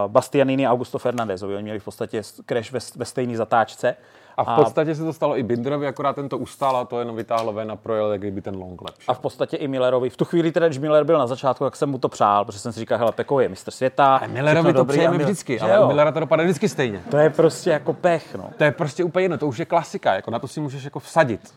Bastianini 0.07 0.67
a 0.67 0.71
Augusto 0.71 0.99
Fernandezovi. 0.99 1.55
Oni 1.55 1.63
měli 1.63 1.79
v 1.79 1.83
podstatě 1.83 2.21
crash 2.23 2.71
ve, 2.71 2.79
ve 2.95 3.05
stejné 3.05 3.37
zatáčce. 3.37 3.95
A 4.37 4.43
v 4.43 4.63
podstatě 4.63 4.95
se 4.95 5.03
to 5.03 5.13
stalo 5.13 5.37
i 5.37 5.43
Binderovi, 5.43 5.87
akorát 5.87 6.13
ten 6.15 6.29
to 6.29 6.37
ustál 6.37 6.77
a 6.77 6.85
to 6.85 6.99
jenom 6.99 7.15
vytáhlo 7.15 7.53
ven 7.53 7.71
a 7.71 7.75
projel, 7.75 8.11
jak 8.11 8.21
kdyby 8.21 8.41
ten 8.41 8.57
long 8.57 8.81
lepší. 8.81 9.07
A 9.07 9.13
v 9.13 9.19
podstatě 9.19 9.57
i 9.57 9.67
Millerovi. 9.67 10.09
V 10.09 10.17
tu 10.17 10.25
chvíli, 10.25 10.51
teda, 10.51 10.67
když 10.67 10.77
Miller 10.77 11.03
byl 11.03 11.17
na 11.17 11.27
začátku, 11.27 11.63
tak 11.63 11.75
jsem 11.75 11.89
mu 11.89 11.97
to 11.97 12.09
přál, 12.09 12.45
protože 12.45 12.59
jsem 12.59 12.73
si 12.73 12.79
říkal, 12.79 12.97
hele, 12.97 13.11
Peko 13.11 13.39
je 13.39 13.49
mistr 13.49 13.71
světa. 13.71 14.15
A 14.15 14.27
Millerovi 14.27 14.73
to 14.73 14.77
dobrý, 14.79 14.97
přejeme 14.97 15.15
a 15.15 15.17
Miller- 15.19 15.23
vždycky, 15.23 15.59
Že 15.59 15.65
ale 15.65 15.85
u 15.85 15.87
Millera 15.87 16.11
to 16.11 16.19
dopadne 16.19 16.43
vždycky 16.45 16.69
stejně. 16.69 17.01
To 17.11 17.17
je 17.17 17.29
prostě 17.29 17.69
jako 17.69 17.93
pech, 17.93 18.35
no. 18.35 18.49
To 18.57 18.63
je 18.63 18.71
prostě 18.71 19.03
úplně 19.03 19.23
jedno, 19.25 19.37
to 19.37 19.47
už 19.47 19.57
je 19.57 19.65
klasika, 19.65 20.13
jako 20.13 20.31
na 20.31 20.39
to 20.39 20.47
si 20.47 20.59
můžeš 20.59 20.83
jako 20.83 20.99
vsadit. 20.99 21.53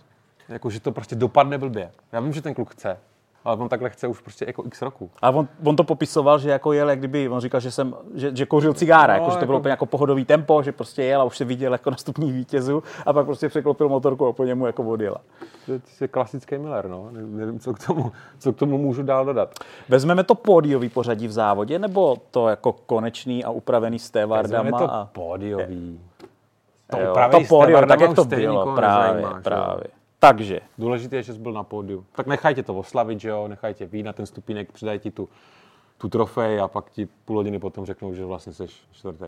Jako, 0.49 0.71
že 0.71 0.81
to 0.81 0.93
prostě 0.93 1.17
dopadne 1.17 1.59
blbě. 1.59 1.91
Já 2.13 2.21
vím, 2.21 2.33
že 2.33 2.43
ten 2.43 2.55
kluk 2.55 2.71
chce, 2.73 2.97
ale 3.45 3.57
on 3.57 3.69
takhle 3.69 3.91
chce 3.91 4.07
už 4.09 4.21
prostě 4.21 4.45
jako 4.47 4.65
x 4.67 4.83
roku. 4.83 5.11
A 5.23 5.31
on, 5.31 5.49
on, 5.65 5.77
to 5.77 5.85
popisoval, 5.85 6.39
že 6.39 6.51
jako 6.51 6.73
jel, 6.73 6.91
jak 6.91 6.99
kdyby, 6.99 7.29
on 7.29 7.41
říkal, 7.41 7.61
že 7.61 7.71
jsem, 7.71 7.95
že, 8.15 8.37
že 8.37 8.47
kouřil 8.47 8.75
cigára, 8.75 9.15
No, 9.17 9.21
jako, 9.21 9.31
že 9.31 9.37
to 9.37 9.47
bylo 9.47 9.57
jako- 9.57 9.61
úplně 9.61 9.71
jako 9.71 9.87
pohodový 9.87 10.25
tempo, 10.25 10.63
že 10.63 10.73
prostě 10.73 11.03
jel 11.03 11.21
a 11.21 11.25
už 11.25 11.37
se 11.37 11.45
viděl 11.45 11.73
jako 11.73 11.91
nastupní 11.99 12.33
vítězu 12.33 12.83
a 13.07 13.13
pak 13.13 13.27
prostě 13.27 13.49
překlopil 13.49 13.89
motorku 13.89 14.27
a 14.27 14.33
po 14.33 14.45
němu 14.45 14.67
jako 14.67 14.83
odjela. 14.85 15.17
To 15.67 15.73
je, 15.73 15.79
to 15.79 16.05
je 16.05 16.09
klasický 16.09 16.59
Miller, 16.59 16.89
no. 16.89 17.09
Ne- 17.11 17.23
Nevím, 17.23 17.59
co 17.61 17.75
k, 17.75 17.87
tomu, 17.87 18.13
co 18.39 18.53
k 18.53 18.57
tomu 18.57 18.79
můžu 18.79 19.03
dál 19.03 19.25
dodat. 19.25 19.55
Vezmeme 19.89 20.25
to 20.25 20.35
pódiový 20.35 20.89
pořadí 20.89 21.29
v 21.29 21.33
závodě, 21.33 21.79
nebo 21.79 22.17
to 22.31 22.49
jako 22.49 22.73
konečný 22.73 23.45
a 23.45 23.51
upravený 23.51 23.99
s 23.99 24.13
Vezmeme 24.27 24.71
to 24.73 24.93
a... 24.95 25.09
pódiový. 25.13 26.01
To 26.91 26.99
Jo, 27.01 27.15
to 27.31 27.41
pódio, 27.49 27.79
s 27.79 27.87
tak 27.89 28.01
jak 28.01 28.15
to 28.15 28.25
bylo, 28.25 28.75
právě, 28.75 29.25
právě. 29.43 29.85
Takže, 30.21 30.61
Důležité 30.79 31.17
je, 31.17 31.23
že 31.23 31.33
jsi 31.33 31.39
byl 31.39 31.53
na 31.53 31.63
pódiu. 31.65 32.05
Tak 32.13 32.27
nechajte 32.27 32.63
to 32.63 32.75
oslavit, 32.75 33.21
že 33.21 33.29
jo, 33.29 33.49
nechajte 33.49 33.87
výjít 33.87 34.07
na 34.07 34.13
ten 34.13 34.27
stupínek, 34.27 34.73
přidají 34.73 34.99
ti 34.99 35.11
tu, 35.11 35.29
tu 35.99 36.09
trofej 36.09 36.61
a 36.61 36.69
pak 36.69 36.91
ti 36.91 37.07
půl 37.25 37.37
hodiny 37.37 37.59
potom 37.59 37.87
řeknou, 37.87 38.15
že 38.15 38.25
vlastně 38.25 38.53
jsi 38.53 38.67
čtvrtý. 38.93 39.27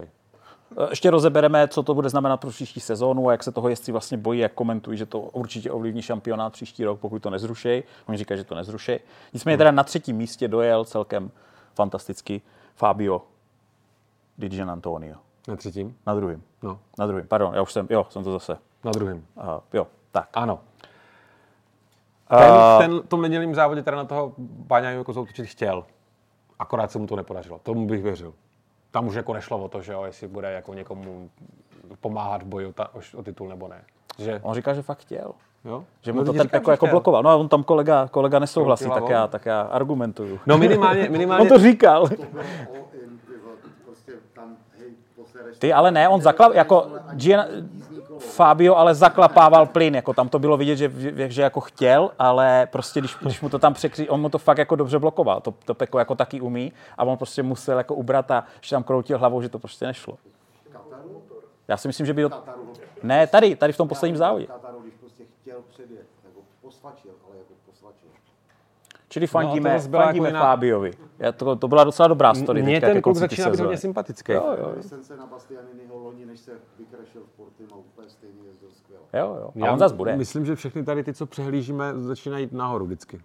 ještě 0.90 1.10
rozebereme, 1.10 1.68
co 1.68 1.82
to 1.82 1.94
bude 1.94 2.08
znamenat 2.08 2.36
pro 2.36 2.50
příští 2.50 2.80
sezónu 2.80 3.28
a 3.28 3.32
jak 3.32 3.42
se 3.42 3.52
toho 3.52 3.68
jezdci 3.68 3.92
vlastně 3.92 4.18
bojí, 4.18 4.40
jak 4.40 4.52
komentují, 4.52 4.98
že 4.98 5.06
to 5.06 5.20
určitě 5.20 5.70
ovlivní 5.70 6.02
šampionát 6.02 6.52
příští 6.52 6.84
rok, 6.84 7.00
pokud 7.00 7.22
to 7.22 7.30
nezrušej. 7.30 7.82
Oni 8.06 8.18
říkají, 8.18 8.38
že 8.38 8.44
to 8.44 8.54
nezrušej. 8.54 9.00
Nicméně 9.32 9.58
teda 9.58 9.70
na 9.70 9.84
třetím 9.84 10.16
místě 10.16 10.48
dojel 10.48 10.84
celkem 10.84 11.30
fantasticky 11.74 12.42
Fabio 12.74 13.22
Di 14.38 14.48
Gian 14.48 14.70
Antonio. 14.70 15.16
Na 15.48 15.56
třetím? 15.56 15.96
Na 16.06 16.14
druhém. 16.14 16.42
No, 16.62 16.78
Na 16.98 17.06
druhém, 17.06 17.26
pardon, 17.28 17.54
já 17.54 17.62
už 17.62 17.72
jsem, 17.72 17.86
jo, 17.90 18.06
jsem 18.10 18.24
to 18.24 18.32
zase. 18.32 18.58
na 18.84 18.90
druhém. 18.90 19.24
Uh, 19.36 19.44
jo, 19.72 19.86
tak. 20.12 20.28
Ano. 20.34 20.60
Ten, 22.38 22.52
ten 22.78 23.00
tom 23.08 23.22
nedělním 23.22 23.54
závodě 23.54 23.82
teda 23.82 23.96
na 23.96 24.04
toho 24.04 24.32
Baňaju 24.38 24.98
jako 24.98 25.12
zautočit 25.12 25.46
chtěl. 25.46 25.84
Akorát 26.58 26.90
se 26.90 26.98
mu 26.98 27.06
to 27.06 27.16
nepodařilo. 27.16 27.60
Tomu 27.62 27.86
bych 27.86 28.02
věřil. 28.02 28.32
Tam 28.90 29.06
už 29.06 29.14
jako 29.14 29.32
nešlo 29.34 29.58
o 29.58 29.68
to, 29.68 29.82
že 29.82 29.92
jo, 29.92 30.04
jestli 30.04 30.28
bude 30.28 30.52
jako 30.52 30.74
někomu 30.74 31.30
pomáhat 32.00 32.42
v 32.42 32.46
boji 32.46 32.66
o, 32.66 32.72
ta, 32.72 32.88
o 33.16 33.22
titul 33.22 33.48
nebo 33.48 33.68
ne. 33.68 33.82
Že, 34.18 34.40
On 34.42 34.54
říkal, 34.54 34.74
že 34.74 34.82
fakt 34.82 34.98
chtěl. 34.98 35.32
jo? 35.64 35.84
Že 36.02 36.12
mu 36.12 36.18
No, 36.18 36.24
to 36.24 36.32
ten 36.32 36.42
říkám, 36.42 36.58
jako, 36.60 36.70
jako 36.70 36.86
blokoval. 36.86 37.22
No 37.22 37.30
a 37.30 37.36
on 37.36 37.48
tam 37.48 37.62
kolega, 37.62 38.08
kolega 38.08 38.38
nesouhlasí, 38.38 38.90
tak 38.94 39.08
já, 39.08 39.26
tak 39.26 39.46
já 39.46 39.60
argumentuju. 39.60 40.38
No 40.46 40.58
minimálně, 40.58 41.08
minimálně 41.08 41.42
On 41.42 41.48
to 41.48 41.58
říkal. 41.58 42.08
Ty 42.08 42.16
prostě 43.84 44.12
tam, 44.32 44.56
hej, 44.78 44.88
posereš. 45.16 45.58
Ty 45.58 45.72
ale 45.72 45.90
ne, 45.90 46.08
on 46.08 46.20
zaklap, 46.20 46.54
jako 46.54 46.86
Gian, 47.12 47.44
Fabio 48.20 48.76
ale 48.76 48.94
zaklapával 48.94 49.66
plyn, 49.66 49.94
jako 49.94 50.14
tam 50.14 50.28
to 50.28 50.38
bylo 50.38 50.56
vidět, 50.56 50.76
že, 50.76 50.92
že, 51.28 51.42
jako 51.42 51.60
chtěl, 51.60 52.10
ale 52.18 52.68
prostě 52.72 53.00
když, 53.00 53.16
když 53.22 53.40
mu 53.40 53.48
to 53.48 53.58
tam 53.58 53.74
překří, 53.74 54.08
on 54.08 54.20
mu 54.20 54.28
to 54.28 54.38
fakt 54.38 54.58
jako 54.58 54.76
dobře 54.76 54.98
blokoval, 54.98 55.40
to, 55.40 55.54
to 55.64 55.74
Peko 55.74 55.98
jako 55.98 56.14
taky 56.14 56.40
umí 56.40 56.72
a 56.98 57.04
on 57.04 57.16
prostě 57.16 57.42
musel 57.42 57.78
jako 57.78 57.94
ubrat 57.94 58.30
a 58.30 58.44
že 58.60 58.70
tam 58.70 58.82
kroutil 58.82 59.18
hlavou, 59.18 59.42
že 59.42 59.48
to 59.48 59.58
prostě 59.58 59.86
nešlo. 59.86 60.18
Já 61.68 61.76
si 61.76 61.88
myslím, 61.88 62.06
že 62.06 62.14
by... 62.14 62.28
Ne, 63.02 63.26
tady, 63.26 63.56
tady 63.56 63.72
v 63.72 63.76
tom 63.76 63.88
posledním 63.88 64.16
závodě. 64.16 64.46
Kataru, 64.46 64.80
když 64.80 64.94
prostě 64.94 65.24
chtěl 65.40 65.58
předjet, 65.68 66.06
jako 66.24 66.40
posvačil. 66.62 67.10
Čili 69.12 69.26
to 69.26 69.30
fandíme, 69.30 69.70
zase 69.78 69.88
byla 69.88 70.04
fandíme 70.04 70.28
jako 70.28 70.36
jiná- 70.36 70.40
Fabiovi. 70.40 70.90
Já 71.18 71.32
to, 71.32 71.56
to 71.56 71.68
byla 71.68 71.84
docela 71.84 72.08
dobrá 72.08 72.34
story. 72.34 72.62
Mně 72.62 72.80
ten 72.80 73.02
kluk 73.02 73.16
začíná 73.16 73.50
být 73.50 73.60
hodně 73.60 73.76
sympatický. 73.76 74.32
Jo, 74.32 74.56
jo, 74.58 74.72
Licence 74.76 75.16
na 75.16 75.26
Bastianiniho 75.26 75.98
loni, 75.98 76.26
než 76.26 76.40
se 76.40 76.52
vykrašil 76.78 77.20
v 77.34 77.36
Portim 77.36 77.66
a 77.72 77.76
úplně 77.76 78.08
stejně 78.08 78.38
jezdil 78.46 78.68
skvěle. 78.72 79.02
jo, 79.14 79.36
jo. 79.40 79.50
A 79.62 79.66
Já 79.66 79.72
on 79.72 79.78
zas 79.78 79.92
bude. 79.92 80.16
Myslím, 80.16 80.46
že 80.46 80.54
všechny 80.56 80.84
tady 80.84 81.04
ty, 81.04 81.14
co 81.14 81.26
přehlížíme, 81.26 81.92
začínají 81.96 82.44
jít 82.44 82.52
nahoru 82.52 82.84
vždycky. 82.86 83.20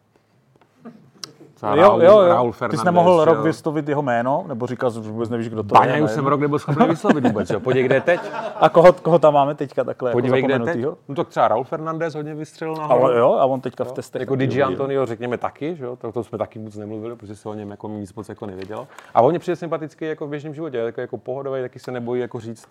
Třeba 1.56 1.76
Jo, 1.76 1.82
Raul, 1.82 2.04
jo, 2.04 2.22
jo. 2.22 2.28
Raul 2.28 2.52
Ty 2.52 2.58
Fernandez, 2.58 2.80
jsi 2.80 2.86
nemohl 2.86 3.20
že 3.20 3.26
rok 3.26 3.38
jo. 3.38 3.44
vyslovit 3.44 3.90
jeho 3.90 4.02
jméno? 4.02 4.44
Nebo 4.48 4.68
říkal 4.68 4.92
že 4.92 5.00
vůbec 5.00 5.30
nevíš, 5.30 5.50
kdo 5.50 5.64
to 5.64 5.74
Baňa 5.76 5.96
je? 5.96 6.02
už 6.04 6.12
jsem 6.12 6.26
rok 6.28 6.40
nebyl 6.40 6.60
schopný 6.60 6.88
vyslovit 6.88 7.24
vůbec, 7.28 7.50
jo. 7.50 7.60
Podívej, 7.60 7.86
kde 7.86 7.96
je 7.96 8.02
teď. 8.02 8.20
A 8.60 8.70
koho, 8.70 8.94
koho 8.94 9.20
tam 9.20 9.34
máme 9.34 9.56
teďka 9.56 9.84
takhle 9.84 10.12
Podívej, 10.12 10.42
jako 10.42 10.46
kde 10.64 10.72
je 10.72 10.74
teď. 10.76 10.86
No 11.08 11.16
tak 11.16 11.28
třeba 11.28 11.48
Raul 11.48 11.64
Fernandez 11.64 12.16
hodně 12.16 12.36
vystřelil 12.36 12.76
A 12.76 12.80
nahoru. 12.80 13.04
on, 13.04 13.18
jo, 13.18 13.34
a 13.40 13.46
on 13.46 13.62
teďka 13.62 13.84
v 13.84 13.92
testech. 13.92 14.20
Jako 14.20 14.34
uvidil. 14.34 14.66
Antonio 14.66 15.06
řekněme 15.06 15.38
taky, 15.38 15.76
že 15.76 15.86
jo? 15.86 15.96
To, 15.96 16.12
to 16.12 16.24
jsme 16.24 16.38
taky 16.38 16.60
moc 16.60 16.76
nemluvili, 16.76 17.16
protože 17.16 17.36
se 17.36 17.50
o 17.50 17.54
něm 17.54 17.72
jako 17.72 17.88
nic 17.88 18.14
moc 18.14 18.30
jako 18.30 18.46
nevědělo. 18.46 18.88
A 19.14 19.22
on 19.22 19.34
je 19.34 19.40
přijde 19.40 19.56
sympatický 19.56 20.06
jako 20.06 20.28
v 20.28 20.30
běžném 20.30 20.54
životě, 20.54 20.78
jako, 20.78 21.02
jako 21.02 21.18
pohodový, 21.18 21.62
taky 21.62 21.80
se 21.80 21.92
nebojí 21.92 22.22
jako 22.22 22.40
říct, 22.40 22.68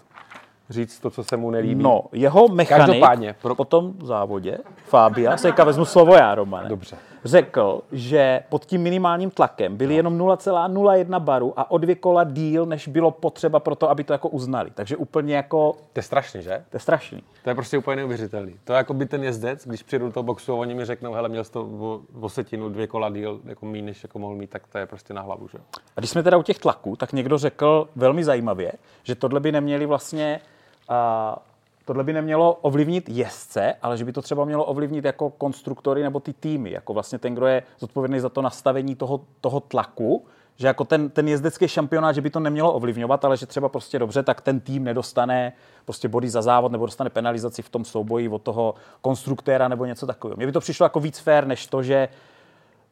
říct 0.70 1.00
to, 1.00 1.10
co 1.10 1.24
se 1.24 1.36
mu 1.36 1.50
nelíbí. 1.50 1.82
No, 1.82 2.02
jeho 2.12 2.48
mechanik 2.48 2.86
Každopádně, 2.86 3.34
pro- 3.42 3.54
po 3.54 3.64
tom 3.64 3.92
závodě, 4.02 4.58
Fabia, 4.84 5.36
teďka 5.36 5.64
vezmu 5.64 5.84
slovo 5.84 6.14
já, 6.14 6.34
Romane, 6.34 6.68
Dobře. 6.68 6.96
Řekl, 7.24 7.80
že 7.92 8.42
pod 8.48 8.64
tím 8.64 8.82
minimálním 8.82 9.30
tlakem 9.30 9.76
byly 9.76 9.94
jenom 9.94 10.18
0,01 10.18 11.20
baru 11.20 11.52
a 11.56 11.70
o 11.70 11.78
dvě 11.78 11.94
kola 11.94 12.24
díl, 12.24 12.66
než 12.66 12.88
bylo 12.88 13.10
potřeba 13.10 13.60
pro 13.60 13.74
to, 13.74 13.90
aby 13.90 14.04
to 14.04 14.12
jako 14.12 14.28
uznali. 14.28 14.70
Takže 14.74 14.96
úplně 14.96 15.36
jako, 15.36 15.72
To 15.92 15.98
je 15.98 16.02
strašný, 16.02 16.42
že? 16.42 16.64
to 16.70 16.76
je 16.76 16.80
strašný. 16.80 17.22
To 17.42 17.50
je 17.50 17.54
prostě 17.54 17.78
úplně 17.78 17.96
neuvěřitelný. 17.96 18.54
To 18.64 18.72
je 18.72 18.76
jako 18.76 18.94
by 18.94 19.06
ten 19.06 19.24
jezdec, 19.24 19.66
když 19.66 19.82
přijdu 19.82 20.06
do 20.06 20.12
toho 20.12 20.24
boxu 20.24 20.52
a 20.52 20.56
oni 20.56 20.74
mi 20.74 20.84
řeknou, 20.84 21.12
hele, 21.12 21.28
měl 21.28 21.44
jsi 21.44 21.52
to 21.52 21.62
o, 21.62 22.00
o 22.20 22.28
setinu, 22.28 22.68
dvě 22.68 22.86
kola 22.86 23.10
díl, 23.10 23.40
jako 23.44 23.66
míň, 23.66 23.84
než 23.84 24.02
jako 24.02 24.18
mohl 24.18 24.34
mít, 24.34 24.50
tak 24.50 24.66
to 24.66 24.78
je 24.78 24.86
prostě 24.86 25.14
na 25.14 25.22
hlavu, 25.22 25.48
že? 25.48 25.58
A 25.96 26.00
když 26.00 26.10
jsme 26.10 26.22
teda 26.22 26.36
u 26.36 26.42
těch 26.42 26.58
tlaků, 26.58 26.96
tak 26.96 27.12
někdo 27.12 27.38
řekl 27.38 27.88
velmi 27.96 28.24
zajímavě, 28.24 28.72
že 29.02 29.14
tohle 29.14 29.40
by 29.40 29.52
neměli 29.52 29.86
vlastně, 29.86 30.40
a, 30.88 31.38
tohle 31.84 32.04
by 32.04 32.12
nemělo 32.12 32.52
ovlivnit 32.52 33.08
jezdce, 33.08 33.74
ale 33.82 33.96
že 33.96 34.04
by 34.04 34.12
to 34.12 34.22
třeba 34.22 34.44
mělo 34.44 34.64
ovlivnit 34.64 35.04
jako 35.04 35.30
konstruktory 35.30 36.02
nebo 36.02 36.20
ty 36.20 36.32
týmy, 36.32 36.70
jako 36.70 36.94
vlastně 36.94 37.18
ten, 37.18 37.34
kdo 37.34 37.46
je 37.46 37.62
zodpovědný 37.78 38.20
za 38.20 38.28
to 38.28 38.42
nastavení 38.42 38.94
toho, 38.94 39.20
toho 39.40 39.60
tlaku, 39.60 40.24
že 40.56 40.66
jako 40.66 40.84
ten, 40.84 41.10
ten 41.10 41.28
jezdecký 41.28 41.68
šampionát, 41.68 42.14
že 42.14 42.20
by 42.20 42.30
to 42.30 42.40
nemělo 42.40 42.72
ovlivňovat, 42.72 43.24
ale 43.24 43.36
že 43.36 43.46
třeba 43.46 43.68
prostě 43.68 43.98
dobře, 43.98 44.22
tak 44.22 44.40
ten 44.40 44.60
tým 44.60 44.84
nedostane 44.84 45.52
prostě 45.84 46.08
body 46.08 46.30
za 46.30 46.42
závod 46.42 46.72
nebo 46.72 46.86
dostane 46.86 47.10
penalizaci 47.10 47.62
v 47.62 47.68
tom 47.68 47.84
souboji 47.84 48.28
od 48.28 48.42
toho 48.42 48.74
konstruktéra 49.00 49.68
nebo 49.68 49.84
něco 49.84 50.06
takového. 50.06 50.36
Mně 50.36 50.46
by 50.46 50.52
to 50.52 50.60
přišlo 50.60 50.84
jako 50.84 51.00
víc 51.00 51.18
fair, 51.18 51.46
než 51.46 51.66
to, 51.66 51.82
že 51.82 52.08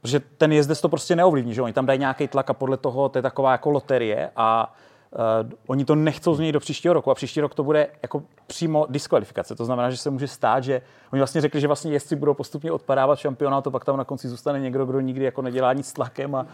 Protože 0.03 0.21
ten 0.21 0.53
jezdec 0.53 0.81
to 0.81 0.89
prostě 0.89 1.17
neovlivní, 1.17 1.55
že 1.55 1.63
oni 1.63 1.73
tam 1.73 1.87
dají 1.87 1.99
nějaký 1.99 2.29
tlak 2.29 2.51
a 2.51 2.55
podle 2.55 2.77
toho 2.77 3.09
to 3.09 3.19
je 3.19 3.23
taková 3.23 3.53
jako 3.53 3.71
loterie 3.71 4.31
a 4.37 4.75
uh, 5.13 5.51
oni 5.67 5.85
to 5.85 5.95
nechcou 5.95 6.35
změnit 6.35 6.53
do 6.53 6.61
příštího 6.61 6.95
roku 6.95 7.11
a 7.11 7.15
příští 7.15 7.41
rok 7.41 7.55
to 7.55 7.65
bude 7.65 7.89
jako 8.03 8.23
přímo 8.47 8.87
diskvalifikace. 8.91 9.55
To 9.55 9.65
znamená, 9.65 9.91
že 9.91 9.97
se 9.97 10.11
může 10.11 10.29
stát, 10.29 10.65
že 10.65 10.83
oni 11.13 11.21
vlastně 11.21 11.41
řekli, 11.41 11.61
že 11.61 11.67
vlastně 11.67 11.93
jezdci 11.93 12.17
budou 12.17 12.35
postupně 12.35 12.73
odpadávat 12.73 13.19
šampionátu, 13.19 13.71
pak 13.71 13.85
tam 13.85 13.97
na 13.97 14.05
konci 14.05 14.29
zůstane 14.29 14.61
někdo, 14.61 14.87
kdo 14.87 15.01
nikdy 15.01 15.25
jako 15.25 15.43
nedělá 15.43 15.73
nic 15.73 15.89
s 15.89 15.93
tlakem 15.93 16.35
a 16.35 16.47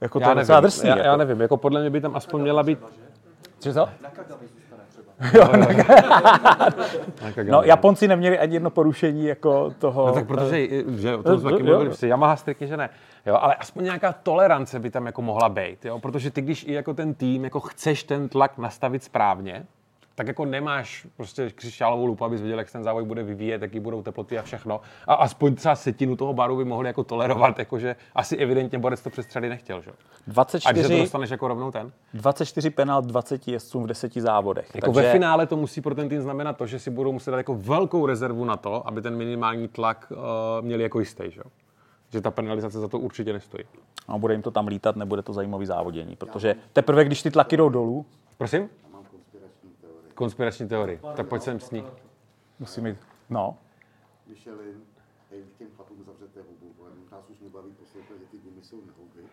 jako 0.00 0.20
to 0.20 0.28
je 0.28 0.34
docela 0.34 0.60
drsný. 0.60 0.88
já, 0.88 0.96
jako. 0.96 1.06
já, 1.06 1.16
nevím, 1.16 1.40
jako 1.40 1.56
podle 1.56 1.80
mě 1.80 1.90
by 1.90 2.00
tam 2.00 2.16
aspoň 2.16 2.42
měla 2.42 2.62
být... 2.62 2.78
Cože 3.58 3.74
to? 3.74 3.88
Nakagami. 4.02 4.46
No, 7.50 7.62
Japonci 7.62 8.08
neměli 8.08 8.38
ani 8.38 8.54
jedno 8.54 8.70
porušení 8.70 9.26
jako 9.26 9.74
toho. 9.78 10.06
No 10.06 10.12
tak 10.12 10.26
protože, 10.26 10.68
že 10.88 11.16
o 11.16 11.22
tom 11.22 11.40
jsme 11.40 11.50
taky 11.50 11.62
Jo, 11.62 11.66
mluvili, 11.66 11.96
jo. 12.02 12.08
Yamaha 12.08 12.36
striktně, 12.36 12.66
že 12.66 12.76
ne. 12.76 12.90
Jo, 13.26 13.38
ale 13.40 13.54
aspoň 13.54 13.84
nějaká 13.84 14.12
tolerance 14.12 14.78
by 14.78 14.90
tam 14.90 15.06
jako 15.06 15.22
mohla 15.22 15.48
být, 15.48 15.84
jo, 15.84 15.98
protože 15.98 16.30
ty, 16.30 16.42
když 16.42 16.64
i 16.64 16.72
jako 16.72 16.94
ten 16.94 17.14
tým 17.14 17.44
jako 17.44 17.60
chceš 17.60 18.04
ten 18.04 18.28
tlak 18.28 18.58
nastavit 18.58 19.04
správně, 19.04 19.66
tak 20.20 20.26
jako 20.26 20.44
nemáš 20.44 21.06
prostě 21.16 21.50
křišťálovou 21.50 22.06
lupu, 22.06 22.24
abys 22.24 22.40
věděl, 22.40 22.58
jak 22.58 22.68
se 22.68 22.72
ten 22.72 22.84
závod 22.84 23.04
bude 23.04 23.22
vyvíjet, 23.22 23.62
jaký 23.62 23.80
budou 23.80 24.02
teploty 24.02 24.38
a 24.38 24.42
všechno. 24.42 24.80
A 25.06 25.14
aspoň 25.14 25.54
třeba 25.54 25.76
setinu 25.76 26.16
toho 26.16 26.32
baru 26.32 26.56
by 26.56 26.64
mohli 26.64 26.88
jako 26.88 27.04
tolerovat, 27.04 27.58
jakože 27.58 27.96
asi 28.14 28.36
evidentně 28.36 28.78
Borec 28.78 29.02
to 29.02 29.10
přestřely 29.10 29.48
nechtěl, 29.48 29.80
že? 29.82 29.90
jo. 29.90 29.96
A 30.66 30.72
když 30.72 30.82
se 30.82 30.88
to 30.88 30.94
24, 30.94 31.00
dostaneš 31.00 31.30
jako 31.30 31.48
rovnou 31.48 31.70
ten? 31.70 31.92
24 32.14 32.70
penalt 32.70 33.04
20 33.04 33.48
jezdcům 33.48 33.82
v 33.82 33.86
10 33.86 34.14
závodech. 34.14 34.74
Jako 34.74 34.92
ve 34.92 35.12
finále 35.12 35.46
to 35.46 35.56
musí 35.56 35.80
pro 35.80 35.94
ten 35.94 36.08
tým 36.08 36.22
znamenat 36.22 36.56
to, 36.56 36.66
že 36.66 36.78
si 36.78 36.90
budou 36.90 37.12
muset 37.12 37.30
dát 37.30 37.36
jako 37.36 37.54
velkou 37.54 38.06
rezervu 38.06 38.44
na 38.44 38.56
to, 38.56 38.88
aby 38.88 39.02
ten 39.02 39.16
minimální 39.16 39.68
tlak 39.68 40.12
uh, 40.12 40.18
měli 40.60 40.82
jako 40.82 41.00
jistý, 41.00 41.24
že? 41.30 41.40
Že 42.10 42.20
ta 42.20 42.30
penalizace 42.30 42.78
za 42.78 42.88
to 42.88 42.98
určitě 42.98 43.32
nestojí. 43.32 43.64
A 44.08 44.18
bude 44.18 44.34
jim 44.34 44.42
to 44.42 44.50
tam 44.50 44.66
lítat, 44.66 44.96
nebude 44.96 45.22
to 45.22 45.32
zajímavý 45.32 45.66
závodění, 45.66 46.16
protože 46.16 46.56
teprve, 46.72 47.04
když 47.04 47.22
ty 47.22 47.30
tlaky 47.30 47.56
jdou 47.56 47.68
dolů, 47.68 48.06
Prosím? 48.40 48.70
Mám 48.92 49.06
konspirační 50.14 50.68
teorie. 50.68 51.00
Tak 51.16 51.28
pojď 51.28 51.42
sem 51.42 51.60
s 51.60 51.70
ní. 51.70 51.84
musí 52.58 52.80
mít, 52.80 52.96
no, 53.30 53.58
Michelin, 54.26 54.82
hej, 55.30 55.44
těm 55.58 55.68
chlapům 55.76 56.04
zavřete 56.04 56.40
hubu, 56.40 56.74
vole, 56.78 56.90
nás 57.12 57.24
už 57.28 57.40
nebaví 57.40 57.72
poslouchat, 57.72 58.14
že 58.20 58.26
ty 58.30 58.38
gumy 58.38 58.62
jsou 58.62 58.76
na 58.86 58.92
huby. 58.98 59.28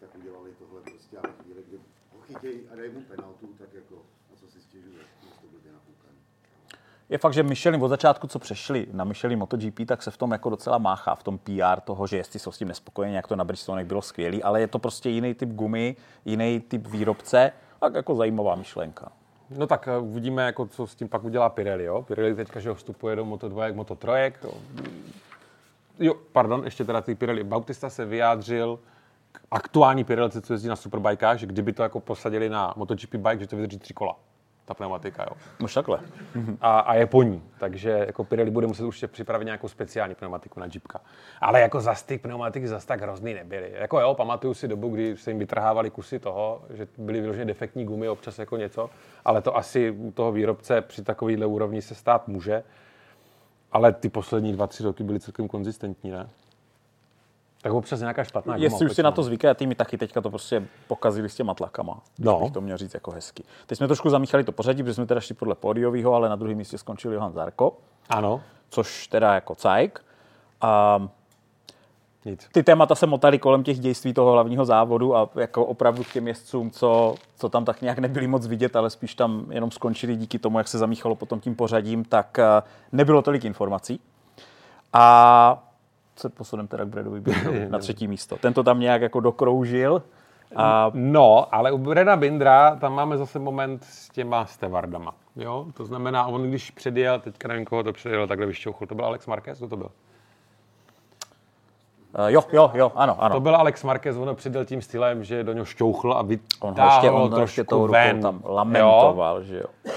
tak 0.00 0.10
udělali 0.18 0.50
tohle 0.58 0.80
prostě 0.80 1.18
a 1.18 1.42
chvíli, 1.42 1.62
kdy 1.68 1.76
ho 2.12 2.20
chytějí 2.20 2.68
a 2.68 2.76
dají 2.76 2.92
mu 2.92 3.00
penaltu, 3.00 3.46
tak 3.58 3.74
jako, 3.74 3.94
na 4.30 4.36
co 4.36 4.46
si 4.46 4.60
stěžuje. 4.60 5.02
Je 7.12 7.18
fakt, 7.18 7.32
že 7.32 7.42
Michelin 7.42 7.82
od 7.82 7.88
začátku, 7.88 8.26
co 8.26 8.38
přešli 8.38 8.86
na 8.92 9.04
Michelin 9.04 9.38
MotoGP, 9.38 9.80
tak 9.86 10.02
se 10.02 10.10
v 10.10 10.16
tom 10.16 10.32
jako 10.32 10.50
docela 10.50 10.78
máchá, 10.78 11.14
v 11.14 11.22
tom 11.22 11.38
PR 11.38 11.80
toho, 11.84 12.06
že 12.06 12.16
jestli 12.16 12.38
jsou 12.38 12.52
s 12.52 12.58
tím 12.58 12.68
nespokojeni, 12.68 13.16
jak 13.16 13.28
to 13.28 13.36
na 13.36 13.44
Bridgestonech 13.44 13.86
bylo 13.86 14.02
skvělý, 14.02 14.42
ale 14.42 14.60
je 14.60 14.68
to 14.68 14.78
prostě 14.78 15.10
jiný 15.10 15.34
typ 15.34 15.48
gumy, 15.48 15.96
jiný 16.24 16.60
typ 16.60 16.86
výrobce, 16.86 17.52
tak 17.80 17.94
jako 17.94 18.14
zajímavá 18.14 18.54
myšlenka. 18.54 19.12
No 19.50 19.66
tak 19.66 19.88
eh, 19.88 19.98
uvidíme, 19.98 20.42
jako, 20.42 20.66
co 20.66 20.86
s 20.86 20.94
tím 20.94 21.08
pak 21.08 21.24
udělá 21.24 21.48
Pirelli. 21.48 21.84
Jo? 21.84 22.02
Pirelli 22.02 22.34
teďka, 22.34 22.60
že 22.60 22.68
ho 22.68 22.74
vstupuje 22.74 23.16
do 23.16 23.24
Moto2 23.24 23.62
jak 23.62 23.76
Moto3. 23.76 24.32
Jo. 24.44 24.54
jo, 25.98 26.14
pardon, 26.32 26.64
ještě 26.64 26.84
teda 26.84 27.00
ty 27.00 27.14
Pirelli. 27.14 27.44
Bautista 27.44 27.90
se 27.90 28.04
vyjádřil 28.04 28.78
k 29.32 29.40
aktuální 29.50 30.04
Pirelli, 30.04 30.30
co 30.30 30.52
jezdí 30.52 30.68
na 30.68 30.76
superbajkách, 30.76 31.38
že 31.38 31.46
kdyby 31.46 31.72
to 31.72 31.82
jako 31.82 32.00
posadili 32.00 32.48
na 32.48 32.74
MotoGP 32.76 33.14
bike, 33.14 33.38
že 33.38 33.46
to 33.46 33.56
vydrží 33.56 33.78
tři 33.78 33.94
kola 33.94 34.16
ta 34.64 34.74
pneumatika, 34.74 35.22
jo. 35.30 35.36
Už 35.64 35.74
takhle. 35.74 36.00
A, 36.60 36.80
a, 36.80 36.94
je 36.94 37.06
po 37.06 37.22
ní, 37.22 37.42
takže 37.58 37.90
jako 37.90 38.24
Pirelli 38.24 38.50
bude 38.50 38.66
muset 38.66 38.84
už 38.84 39.04
připravit 39.06 39.44
nějakou 39.44 39.68
speciální 39.68 40.14
pneumatiku 40.14 40.60
na 40.60 40.66
Jeepka. 40.66 41.00
Ale 41.40 41.60
jako 41.60 41.80
zas 41.80 42.02
ty 42.02 42.18
pneumatiky 42.18 42.68
zas 42.68 42.84
tak 42.84 43.00
hrozný 43.00 43.34
nebyly. 43.34 43.72
Jako 43.74 44.00
jo, 44.00 44.14
pamatuju 44.14 44.54
si 44.54 44.68
dobu, 44.68 44.88
kdy 44.88 45.16
se 45.16 45.30
jim 45.30 45.38
vytrhávali 45.38 45.90
kusy 45.90 46.18
toho, 46.18 46.62
že 46.70 46.88
byly 46.98 47.20
vyloženě 47.20 47.44
defektní 47.44 47.84
gumy, 47.84 48.08
občas 48.08 48.38
jako 48.38 48.56
něco, 48.56 48.90
ale 49.24 49.42
to 49.42 49.56
asi 49.56 49.90
u 49.90 50.10
toho 50.10 50.32
výrobce 50.32 50.80
při 50.80 51.02
takovéhle 51.02 51.46
úrovni 51.46 51.82
se 51.82 51.94
stát 51.94 52.28
může. 52.28 52.62
Ale 53.72 53.92
ty 53.92 54.08
poslední 54.08 54.52
dva, 54.52 54.66
tři 54.66 54.82
roky 54.82 55.04
byly 55.04 55.20
celkem 55.20 55.48
konzistentní, 55.48 56.10
ne? 56.10 56.28
Tak 57.62 57.72
občas 57.72 58.00
nějaká 58.00 58.24
špatná 58.24 58.54
guma. 58.54 58.64
Jestli 58.64 58.86
už 58.86 58.92
si 58.92 59.02
na 59.02 59.10
to 59.10 59.22
zvykají, 59.22 59.54
ty 59.54 59.66
mi 59.66 59.74
taky 59.74 59.98
teďka 59.98 60.20
to 60.20 60.30
prostě 60.30 60.68
pokazili 60.88 61.28
s 61.28 61.34
těma 61.34 61.54
tlakama. 61.54 62.00
No. 62.18 62.40
Bych 62.40 62.50
to 62.50 62.60
měl 62.60 62.76
říct 62.76 62.94
jako 62.94 63.10
hezky. 63.10 63.44
Teď 63.66 63.78
jsme 63.78 63.86
trošku 63.86 64.10
zamíchali 64.10 64.44
to 64.44 64.52
pořadí, 64.52 64.82
protože 64.82 64.94
jsme 64.94 65.06
teda 65.06 65.20
šli 65.20 65.34
podle 65.34 65.54
pódiového, 65.54 66.14
ale 66.14 66.28
na 66.28 66.36
druhém 66.36 66.58
místě 66.58 66.78
skončil 66.78 67.12
Johan 67.12 67.32
Zarko, 67.32 67.76
Ano, 68.10 68.40
což 68.70 69.06
teda 69.06 69.34
jako 69.34 69.54
cajk. 69.54 70.04
A 70.60 71.02
nic. 72.24 72.48
ty 72.52 72.62
témata 72.62 72.94
se 72.94 73.06
motaly 73.06 73.38
kolem 73.38 73.62
těch 73.62 73.78
dějství 73.78 74.14
toho 74.14 74.32
hlavního 74.32 74.64
závodu 74.64 75.16
a 75.16 75.28
jako 75.34 75.64
opravdu 75.64 76.04
k 76.04 76.12
těm 76.12 76.28
jezdcům, 76.28 76.70
co, 76.70 77.14
co 77.36 77.48
tam 77.48 77.64
tak 77.64 77.82
nějak 77.82 77.98
nebyli 77.98 78.26
moc 78.26 78.46
vidět, 78.46 78.76
ale 78.76 78.90
spíš 78.90 79.14
tam 79.14 79.46
jenom 79.50 79.70
skončili 79.70 80.16
díky 80.16 80.38
tomu, 80.38 80.58
jak 80.58 80.68
se 80.68 80.78
zamíchalo 80.78 81.14
potom 81.14 81.40
tím 81.40 81.56
pořadím, 81.56 82.04
tak 82.04 82.38
eh, 82.38 82.44
nebylo 82.92 83.22
tolik 83.22 83.44
informací. 83.44 84.00
A 84.92 85.71
se 86.16 86.28
posunem 86.28 86.66
teda 86.66 86.84
k 86.84 86.88
Bradovi 86.88 87.20
Bindrovi 87.20 87.68
na 87.68 87.78
třetí 87.78 88.08
místo. 88.08 88.36
Ten 88.36 88.54
to 88.54 88.62
tam 88.62 88.80
nějak 88.80 89.02
jako 89.02 89.20
dokroužil. 89.20 90.02
A 90.56 90.90
No, 90.94 91.54
ale 91.54 91.72
u 91.72 91.78
Breda 91.78 92.16
Bindra 92.16 92.76
tam 92.76 92.94
máme 92.94 93.18
zase 93.18 93.38
moment 93.38 93.84
s 93.84 94.08
těma 94.08 94.46
stevardama. 94.46 95.14
Jo? 95.36 95.66
To 95.74 95.84
znamená, 95.84 96.26
on 96.26 96.48
když 96.48 96.70
předjel, 96.70 97.20
teďka 97.20 97.48
nevím, 97.48 97.64
koho 97.64 97.82
to 97.82 97.92
předjel, 97.92 98.26
takhle 98.26 98.46
vyšťouchl, 98.46 98.86
to 98.86 98.94
byl 98.94 99.04
Alex 99.04 99.26
Marquez, 99.26 99.58
kdo 99.58 99.68
to 99.68 99.76
byl? 99.76 99.90
Uh, 102.18 102.26
jo, 102.26 102.42
jo, 102.52 102.70
jo, 102.74 102.92
ano, 102.94 103.22
ano. 103.22 103.34
To 103.34 103.40
byl 103.40 103.56
Alex 103.56 103.84
Marquez, 103.84 104.16
on 104.16 104.36
předjel 104.36 104.64
tím 104.64 104.82
stylem, 104.82 105.24
že 105.24 105.44
do 105.44 105.52
něho 105.52 105.64
šťouchl 105.64 106.12
a 106.12 106.18
on 106.20 106.26
ho 106.26 106.28
ještě, 106.28 106.40
vytáhl 107.00 107.22
on 107.22 107.32
ho 107.32 107.40
ještě 107.40 107.64
tou 107.64 107.68
trošku 107.68 107.86
rukou 107.86 107.92
ven. 107.92 108.20
tam 108.22 108.42
Jo? 108.44 108.52
lamentoval, 108.54 109.42
že 109.42 109.56
jo. 109.58 109.92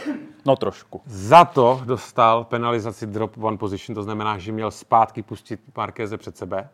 No 0.46 0.56
trošku. 0.56 1.02
Za 1.06 1.46
to 1.46 1.82
dostal 1.86 2.44
penalizaci 2.44 3.08
drop 3.08 3.38
one 3.44 3.58
position, 3.58 3.96
to 3.96 4.04
znamená, 4.04 4.38
že 4.38 4.52
měl 4.52 4.72
zpátky 4.72 5.22
pustit 5.22 5.60
Marqueze 5.78 6.18
před 6.18 6.38
sebe. 6.38 6.70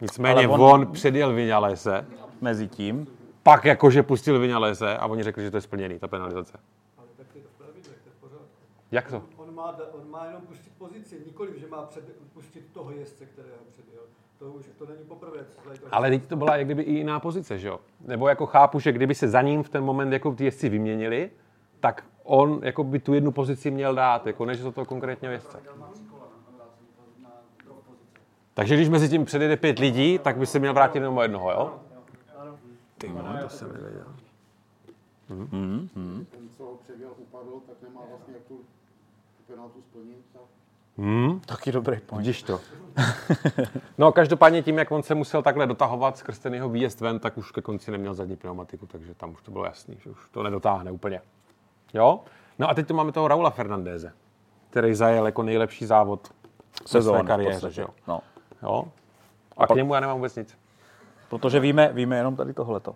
Nicméně 0.00 0.34
Ale 0.34 0.48
on, 0.48 0.60
on- 0.62 0.70
on 0.80 0.86
předjel 0.92 1.32
Vinalese, 1.32 2.06
Mezi 2.40 2.68
tím. 2.68 3.06
pak 3.42 3.64
jakože 3.64 4.02
pustil 4.02 4.38
Vinalese 4.38 4.96
a 4.96 5.06
oni 5.06 5.22
řekli, 5.22 5.42
že 5.42 5.50
to 5.50 5.56
je 5.56 5.60
splněný, 5.60 5.98
ta 5.98 6.08
penalizace. 6.08 6.58
Ale 6.98 7.06
tak 7.16 7.26
to 7.32 7.38
je 7.38 7.44
to 7.44 7.50
v 7.54 7.58
pravidlech, 7.58 7.96
to 8.02 8.08
je 8.08 8.12
v 8.18 8.20
pořádku. 8.20 8.46
Jak 8.92 9.10
to? 9.10 9.22
On 9.36 9.54
má, 9.54 9.76
on 9.92 10.10
má 10.10 10.26
jenom 10.26 10.42
pustit 10.42 10.72
pozici, 10.78 11.22
nikoliv, 11.26 11.56
že 11.60 11.66
má 11.66 11.82
před, 11.82 12.04
pustit 12.34 12.64
toho 12.72 12.90
jezdce, 12.90 13.26
kterého 13.26 13.54
předjel. 13.72 14.02
To 14.40 14.46
už 14.46 14.64
to 14.78 14.86
není 14.86 15.04
poprvé, 15.08 15.44
co 15.44 15.60
tady 15.60 15.78
to 15.78 15.86
Ale 15.90 16.10
teď 16.10 16.26
to 16.26 16.36
byla 16.36 16.56
jak 16.56 16.66
kdyby 16.66 16.82
i 16.82 16.92
jiná 16.92 17.20
pozice, 17.20 17.58
že 17.58 17.68
jo? 17.68 17.80
Nebo 18.00 18.28
jako 18.28 18.46
chápu, 18.46 18.80
že 18.80 18.92
kdyby 18.92 19.14
se 19.14 19.28
za 19.28 19.42
ním 19.42 19.62
v 19.62 19.68
ten 19.68 19.84
moment 19.84 20.12
jako 20.12 20.34
ty 20.34 20.44
jezdci 20.44 20.68
vyměnili, 20.68 21.30
tak 21.80 22.04
on 22.24 22.60
jako 22.62 22.84
by 22.84 22.98
tu 22.98 23.14
jednu 23.14 23.32
pozici 23.32 23.70
měl 23.70 23.94
dát, 23.94 24.26
jako 24.26 24.44
než 24.44 24.60
do 24.60 24.72
toho 24.72 24.84
konkrétního 24.84 25.32
jezdce. 25.32 25.58
Takže 28.54 28.74
když 28.74 28.88
mezi 28.88 29.08
tím 29.08 29.24
předjede 29.24 29.56
pět 29.56 29.78
lidí, 29.78 30.18
tak 30.18 30.36
by 30.36 30.46
se 30.46 30.58
měl 30.58 30.74
vrátit 30.74 30.98
jenom 30.98 31.18
o 31.18 31.22
jednoho, 31.22 31.50
jo? 31.50 31.80
Ty 32.98 33.08
vole, 33.08 33.42
to 33.42 33.48
jsem 33.48 33.72
nevěděl. 33.72 34.14
Ten, 36.30 36.48
co 36.56 36.64
ho 36.64 36.78
předěl, 36.84 37.10
upadl, 37.16 37.60
tak 37.66 37.76
nemá 37.82 38.00
vlastně 38.08 38.34
jak 38.34 38.42
tu, 38.42 38.56
tu 39.36 39.52
penaltu 39.52 39.82
splnit. 39.82 40.24
Tak 40.32 40.42
Hmm? 41.00 41.40
Taky 41.40 41.72
dobrý 41.72 42.00
point. 42.00 42.26
Vidíš 42.26 42.42
to. 42.42 42.60
No, 43.98 44.12
každopádně 44.12 44.62
tím, 44.62 44.78
jak 44.78 44.90
on 44.90 45.02
se 45.02 45.14
musel 45.14 45.42
takhle 45.42 45.66
dotahovat 45.66 46.18
skrz 46.18 46.38
ten 46.38 46.54
jeho 46.54 46.68
výjezd 46.68 47.00
ven, 47.00 47.18
tak 47.18 47.38
už 47.38 47.50
ke 47.50 47.62
konci 47.62 47.90
neměl 47.90 48.14
zadní 48.14 48.36
pneumatiku, 48.36 48.86
takže 48.86 49.14
tam 49.14 49.32
už 49.32 49.42
to 49.42 49.50
bylo 49.50 49.64
jasný, 49.64 49.96
že 50.04 50.10
už 50.10 50.18
to 50.30 50.42
nedotáhne 50.42 50.90
úplně. 50.90 51.20
Jo? 51.94 52.20
No 52.58 52.70
a 52.70 52.74
teď 52.74 52.86
tu 52.86 52.94
máme 52.94 53.12
toho 53.12 53.28
Raula 53.28 53.50
Fernandéze, 53.50 54.12
který 54.70 54.94
zajel 54.94 55.26
jako 55.26 55.42
nejlepší 55.42 55.86
závod 55.86 56.28
ve 56.28 56.88
své 56.88 57.00
Sezóny 57.00 57.22
v 57.22 57.26
kariéře. 57.26 57.70
že 57.70 57.82
jo? 57.82 57.88
No. 58.08 58.20
Jo? 58.62 58.84
A, 59.56 59.66
k 59.66 59.74
němu 59.74 59.94
já 59.94 60.00
nemám 60.00 60.16
vůbec 60.16 60.36
nic. 60.36 60.58
Protože 61.28 61.60
víme, 61.60 61.90
víme 61.92 62.16
jenom 62.16 62.36
tady 62.36 62.54
tohleto. 62.54 62.94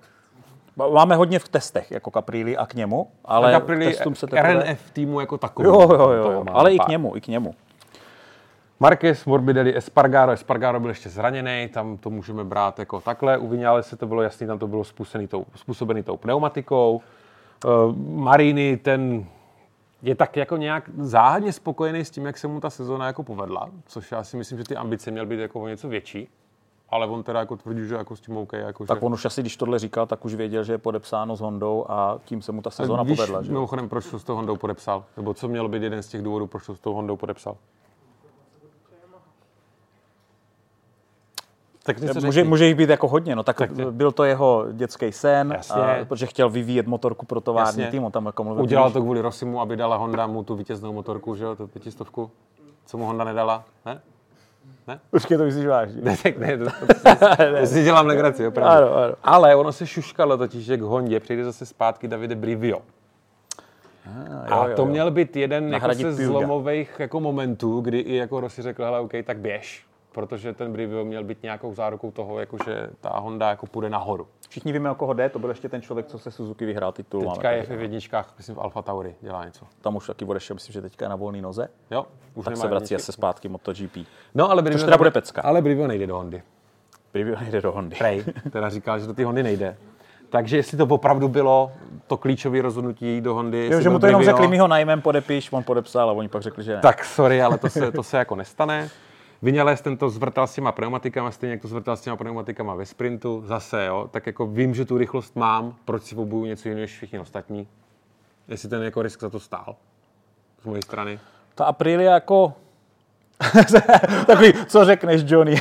Máme 0.77 1.17
hodně 1.17 1.39
v 1.39 1.49
testech, 1.49 1.91
jako 1.91 2.11
Caprilli 2.11 2.57
a 2.57 2.67
k 2.67 2.75
němu, 2.75 3.11
ale 3.25 3.55
Ale 3.55 3.61
k 3.61 3.79
testům 3.79 4.15
se 4.15 4.27
teprve... 4.27 4.65
RNF 4.65 4.91
týmu 4.91 5.21
jako 5.21 5.39
takový. 5.39 5.69
Jo, 5.69 5.81
jo, 5.93 6.11
jo, 6.11 6.31
jo. 6.33 6.45
ale 6.53 6.73
i 6.73 6.77
pár. 6.77 6.87
k 6.87 6.89
němu, 6.89 7.17
i 7.17 7.21
k 7.21 7.29
němu. 7.29 7.55
Marquez, 8.81 9.25
Morbidelli, 9.25 9.77
Espargaro. 9.77 10.33
Espargaro 10.33 10.81
byl 10.81 10.91
ještě 10.91 11.09
zraněný, 11.09 11.69
tam 11.73 11.97
to 11.97 12.11
můžeme 12.11 12.45
brát 12.45 12.79
jako 12.79 13.01
takhle. 13.01 13.39
U 13.39 13.49
Vinales 13.49 13.95
to 13.99 14.07
bylo 14.07 14.23
jasný, 14.23 14.47
tam 14.47 14.59
to 14.59 14.67
bylo 14.67 14.85
způsobený 14.85 15.29
tou, 15.29 15.47
způsobený 15.55 16.03
tou 16.03 16.17
pneumatikou. 16.17 17.01
Uh, 17.65 17.97
Marini, 17.97 18.77
ten 18.77 19.25
je 20.03 20.15
tak 20.15 20.37
jako 20.37 20.57
nějak 20.57 20.91
záhadně 20.99 21.53
spokojený 21.53 22.05
s 22.05 22.11
tím, 22.11 22.27
jak 22.27 22.39
se 22.39 22.49
mu 22.49 22.61
ta 22.61 22.71
sezóna 22.71 23.07
jako 23.07 23.23
povedla, 23.23 23.71
což 23.87 24.13
já 24.13 24.25
si 24.25 24.37
myslím, 24.37 24.59
že 24.59 24.65
ty 24.65 24.77
ambice 24.77 25.11
měly 25.11 25.27
být 25.27 25.41
jako 25.41 25.61
o 25.61 25.69
něco 25.69 25.89
větší. 25.89 26.29
Ale 26.91 27.07
on 27.07 27.23
teda 27.23 27.41
jako 27.41 27.57
tvrdí, 27.57 27.89
že 27.89 27.95
jako 27.95 28.17
s 28.17 28.21
tím 28.21 28.37
OK. 28.37 28.53
Jako, 28.53 28.87
Tak 28.87 28.99
že... 28.99 29.07
on 29.07 29.13
už 29.13 29.25
asi, 29.25 29.41
když 29.41 29.57
tohle 29.57 29.79
říkal, 29.79 30.07
tak 30.07 30.25
už 30.25 30.35
věděl, 30.35 30.65
že 30.65 30.73
je 30.73 30.79
podepsáno 30.79 31.37
s 31.37 31.41
Hondou 31.41 31.87
a 31.89 32.19
tím 32.25 32.43
se 32.43 32.53
mu 32.53 32.63
ta 32.63 32.71
sezóna 32.71 33.03
Víš, 33.03 33.17
povedla. 33.17 33.43
Že? 33.43 33.53
Mimochodem, 33.53 33.89
proč 33.89 34.11
to 34.11 34.19
s 34.19 34.25
tou 34.25 34.35
Hondou 34.35 34.57
podepsal? 34.57 35.05
Nebo 35.17 35.35
co 35.35 35.49
mělo 35.49 35.69
být 35.69 35.83
jeden 35.83 36.03
z 36.03 36.09
těch 36.09 36.23
důvodů, 36.23 36.47
proč 36.47 36.67
to 36.67 36.75
s 36.75 36.81
tou 36.81 36.95
Hondou 36.95 37.17
podepsal? 37.17 37.57
Tak 41.87 41.97
Může, 42.25 42.45
může 42.45 42.67
jich 42.67 42.75
být 42.75 42.89
jako 42.89 43.09
hodně, 43.09 43.37
no 43.37 43.43
tak, 43.43 43.57
Tak- 43.57 43.73
byl 43.91 44.13
to 44.13 44.25
jeho 44.25 44.67
dětský 44.73 45.13
sen, 45.13 45.53
Jasně. 45.57 45.83
a, 45.83 46.05
protože 46.05 46.27
chtěl 46.27 46.51
vyvíjet 46.51 46.87
motorku 46.87 47.27
pro 47.27 47.41
tovární 47.41 47.81
Jasně. 47.81 47.91
tým, 47.91 48.05
on 48.05 48.13
tam 48.13 48.27
jako 48.27 48.45
mluvil. 48.45 48.63
Udělal 48.63 48.91
to 48.91 49.01
kvůli 49.01 49.21
Rosimu, 49.21 49.61
aby 49.61 49.77
dala 49.77 49.97
Honda 49.97 50.27
mu 50.27 50.43
tu 50.45 50.55
vítěznou 50.57 50.93
motorku, 50.93 51.35
že 51.35 51.45
jo, 51.45 51.57
tu 51.57 51.67
pětistovku. 51.67 52.31
Co 52.87 52.99
mu 52.99 53.07
Honda 53.07 53.25
nedala? 53.25 53.65
Ne? 53.87 54.01
Počkej, 55.11 55.39
to 55.39 55.45
myslíš 55.45 55.67
vážně. 55.67 56.03
Ne, 56.03 56.17
tak 56.23 56.39
ne, 56.39 56.59
to, 56.59 56.65
to, 56.65 56.87
to 57.61 57.67
si 57.67 57.85
dělám 57.85 58.07
legraci, 58.07 58.47
opravdu. 58.47 58.71
Ano, 58.87 58.97
ano. 58.97 59.15
Ale 59.25 59.55
ono 59.55 59.73
se 59.73 59.87
šuškalo 59.87 60.37
totiž, 60.37 60.65
že 60.65 60.77
k 60.77 60.81
Hondě 60.83 61.21
přijde 61.21 61.45
zase 61.45 61.67
zpátky 61.67 62.09
Davide 62.09 62.35
Brivio. 62.35 62.83
A 64.51 64.67
jo, 64.69 64.77
to 64.77 64.83
jo. 64.83 64.87
měl 64.87 65.11
být 65.11 65.37
jeden 65.37 65.73
jako 65.73 65.95
ze 65.95 66.03
Puga. 66.11 66.27
zlomových 66.27 66.97
jako 66.99 67.21
momentů, 67.21 67.81
kdy 67.81 67.99
i 67.99 68.15
jako 68.15 68.41
Rossi 68.41 68.63
řekl, 68.63 68.85
hele, 68.85 69.01
OK, 69.01 69.13
tak 69.25 69.39
běž. 69.39 69.87
Protože 70.15 70.53
ten 70.53 70.73
Brivio 70.73 71.05
měl 71.05 71.25
být 71.25 71.43
nějakou 71.43 71.75
zárukou 71.75 72.11
toho, 72.11 72.41
jako 72.41 72.57
že 72.65 72.91
ta 73.01 73.19
Honda 73.19 73.49
jako 73.51 73.67
půjde 73.67 73.91
nahoru. 73.91 74.27
Všichni 74.49 74.73
víme, 74.73 74.91
o 74.91 74.95
koho 74.95 75.13
jde, 75.13 75.29
to 75.29 75.39
byl 75.39 75.49
ještě 75.51 75.69
ten 75.69 75.83
člověk, 75.83 76.07
co 76.07 76.19
se 76.19 76.31
Suzuki 76.31 76.67
vyhrál 76.67 76.93
titul. 76.93 77.31
Teďka 77.31 77.51
je 77.51 77.63
v 77.63 77.83
jedničkách, 77.83 78.35
myslím 78.37 78.57
v 78.57 78.59
Alfa 78.61 78.83
Tauri, 78.83 79.15
dělá 79.21 79.45
něco. 79.45 79.67
Tam 79.81 79.97
už 79.97 80.07
taky 80.07 80.25
odešel, 80.25 80.55
myslím, 80.55 80.73
že 80.73 80.83
teďka 80.83 81.05
je 81.05 81.09
na 81.09 81.17
volné 81.17 81.43
noze. 81.43 81.69
Jo, 81.91 82.07
už 82.35 82.45
Tak 82.45 82.57
se 82.57 82.69
vrací 82.69 82.95
asi 82.95 83.13
zpátky 83.13 83.49
MotoGP. 83.49 83.97
No, 84.35 84.51
ale 84.51 84.63
Brivio 84.63 84.85
teda 84.85 84.97
bude 84.97 85.11
pecka. 85.11 85.43
Ale 85.43 85.63
Brivio 85.63 85.87
nejde 85.87 86.07
do 86.07 86.17
Hondy. 86.17 86.43
Privio 87.13 87.37
nejde 87.41 87.61
do 87.61 87.73
Hondy. 87.73 87.97
Prej, 87.97 88.25
teda 88.51 88.69
říkal, 88.71 88.99
že 88.99 89.07
do 89.07 89.15
té 89.15 89.25
Hondy 89.25 89.43
nejde. 89.43 89.77
Takže 90.31 90.57
jestli 90.57 90.79
to 90.79 90.85
opravdu 90.87 91.29
bylo 91.29 91.73
to 92.07 92.17
klíčové 92.17 92.63
rozhodnutí 92.63 93.21
do 93.21 93.35
Hondy, 93.35 93.69
Jo, 93.73 93.81
že 93.81 93.91
mu 93.91 93.99
to 93.99 94.07
jenom 94.07 94.23
Brivio- 94.23 94.25
řekli, 94.25 94.49
my 94.49 94.59
ho 94.59 94.69
najmem, 94.69 95.01
podepiš, 95.01 95.53
on 95.53 95.63
podepsal 95.63 96.11
a 96.11 96.13
oni 96.13 96.29
pak 96.29 96.43
řekli, 96.43 96.65
že 96.65 96.75
ne. 96.75 96.81
Tak 96.81 97.05
sorry, 97.05 97.43
ale 97.43 97.59
to 97.59 97.69
se, 97.69 97.93
to 97.93 98.03
se 98.03 98.19
jako 98.19 98.37
nestane. 98.37 98.89
Vinales 99.45 99.81
ten 99.81 99.97
to 99.97 100.11
zvrtal 100.11 100.47
s 100.47 100.55
těma 100.55 100.73
pneumatikama, 100.73 101.31
stejně 101.31 101.53
jak 101.53 101.63
to 101.63 101.69
zvrtal 101.69 101.97
s 101.97 102.01
těma 102.01 102.17
pneumatikama 102.17 102.75
ve 102.75 102.87
sprintu, 102.87 103.43
zase, 103.47 103.87
jo, 103.87 104.09
tak 104.11 104.27
jako 104.27 104.47
vím, 104.47 104.75
že 104.75 104.85
tu 104.85 104.99
rychlost 104.99 105.37
mám, 105.37 105.77
proč 105.85 106.03
si 106.03 106.17
obuju 106.17 106.45
něco 106.45 106.69
jiného 106.69 106.81
než 106.81 106.93
všichni 106.93 107.19
ostatní. 107.19 107.69
Jestli 108.49 108.69
ten 108.69 108.83
jako 108.83 109.03
risk 109.03 109.21
za 109.21 109.31
to 109.31 109.41
stál, 109.41 109.77
z 110.63 110.65
mojej 110.65 110.83
strany. 110.83 111.21
Ta 111.55 111.65
Aprilia 111.65 112.15
jako 112.15 112.53
takový, 114.27 114.53
co 114.67 114.85
řekneš, 114.85 115.23
Johnny? 115.27 115.57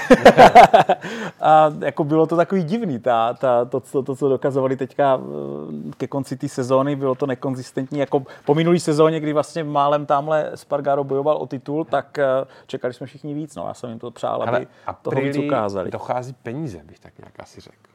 a 1.42 1.74
jako 1.80 2.04
bylo 2.04 2.28
to 2.28 2.36
takový 2.36 2.64
divný, 2.64 3.00
ta, 3.00 3.34
ta, 3.34 3.66
to, 3.66 3.80
to, 3.80 4.04
to, 4.04 4.16
co 4.16 4.30
dokazovali 4.30 4.76
teďka 4.76 5.20
eh, 5.20 5.92
ke 5.98 6.08
konci 6.08 6.38
té 6.38 6.50
sezóny, 6.50 6.96
bylo 6.96 7.16
to 7.16 7.26
nekonzistentní. 7.26 8.00
Jako 8.00 8.24
po 8.46 8.56
minulý 8.56 8.80
sezóně, 8.80 9.20
kdy 9.20 9.34
vlastně 9.34 9.64
málem 9.64 10.06
tamhle 10.06 10.52
Spargaro 10.56 11.04
bojoval 11.04 11.38
o 11.38 11.48
titul, 11.48 11.86
tak 11.86 12.20
eh, 12.20 12.26
čekali 12.68 12.94
jsme 12.94 13.08
všichni 13.08 13.34
víc. 13.34 13.56
No, 13.56 13.68
já 13.68 13.74
jsem 13.74 13.90
jim 13.90 14.00
to 14.00 14.12
přál, 14.12 14.44
aby 14.44 14.68
toho 15.02 15.22
víc 15.22 15.38
ukázali. 15.38 15.92
dochází 15.92 16.34
peníze, 16.34 16.82
bych 16.84 17.00
tak 17.00 17.14
nějak 17.20 17.34
asi 17.40 17.62
řekl. 17.62 17.93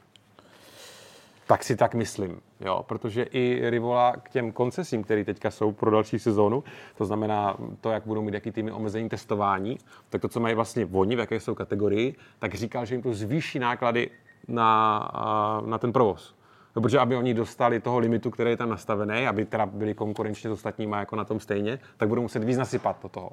Tak 1.49 1.63
si 1.63 1.75
tak 1.75 1.95
myslím, 1.95 2.41
jo, 2.59 2.85
protože 2.87 3.23
i 3.23 3.69
Rivola 3.69 4.13
k 4.23 4.29
těm 4.29 4.51
koncesím, 4.51 5.03
které 5.03 5.25
teďka 5.25 5.51
jsou 5.51 5.71
pro 5.71 5.91
další 5.91 6.19
sezónu, 6.19 6.63
to 6.97 7.05
znamená 7.05 7.57
to, 7.81 7.91
jak 7.91 8.05
budou 8.05 8.21
mít 8.21 8.33
jaký 8.33 8.51
týmy 8.51 8.71
omezení 8.71 9.09
testování, 9.09 9.77
tak 10.09 10.21
to, 10.21 10.27
co 10.27 10.39
mají 10.39 10.55
vlastně 10.55 10.85
oni, 10.91 11.15
v 11.15 11.19
jaké 11.19 11.39
jsou 11.39 11.55
kategorii, 11.55 12.15
tak 12.39 12.55
říkal, 12.55 12.85
že 12.85 12.95
jim 12.95 13.01
to 13.01 13.13
zvýší 13.13 13.59
náklady 13.59 14.09
na, 14.47 15.61
na 15.65 15.77
ten 15.77 15.93
provoz. 15.93 16.35
No, 16.75 16.81
protože 16.81 16.99
aby 16.99 17.15
oni 17.15 17.33
dostali 17.33 17.79
toho 17.79 17.99
limitu, 17.99 18.31
který 18.31 18.49
je 18.49 18.57
tam 18.57 18.69
nastavený, 18.69 19.27
aby 19.27 19.45
teda 19.45 19.65
byli 19.65 19.93
konkurenčně 19.93 20.49
s 20.49 20.53
ostatníma 20.53 20.99
jako 20.99 21.15
na 21.15 21.25
tom 21.25 21.39
stejně, 21.39 21.79
tak 21.97 22.09
budou 22.09 22.21
muset 22.21 22.43
víc 22.43 22.57
nasypat 22.57 22.97
do 23.03 23.09
toho. 23.09 23.31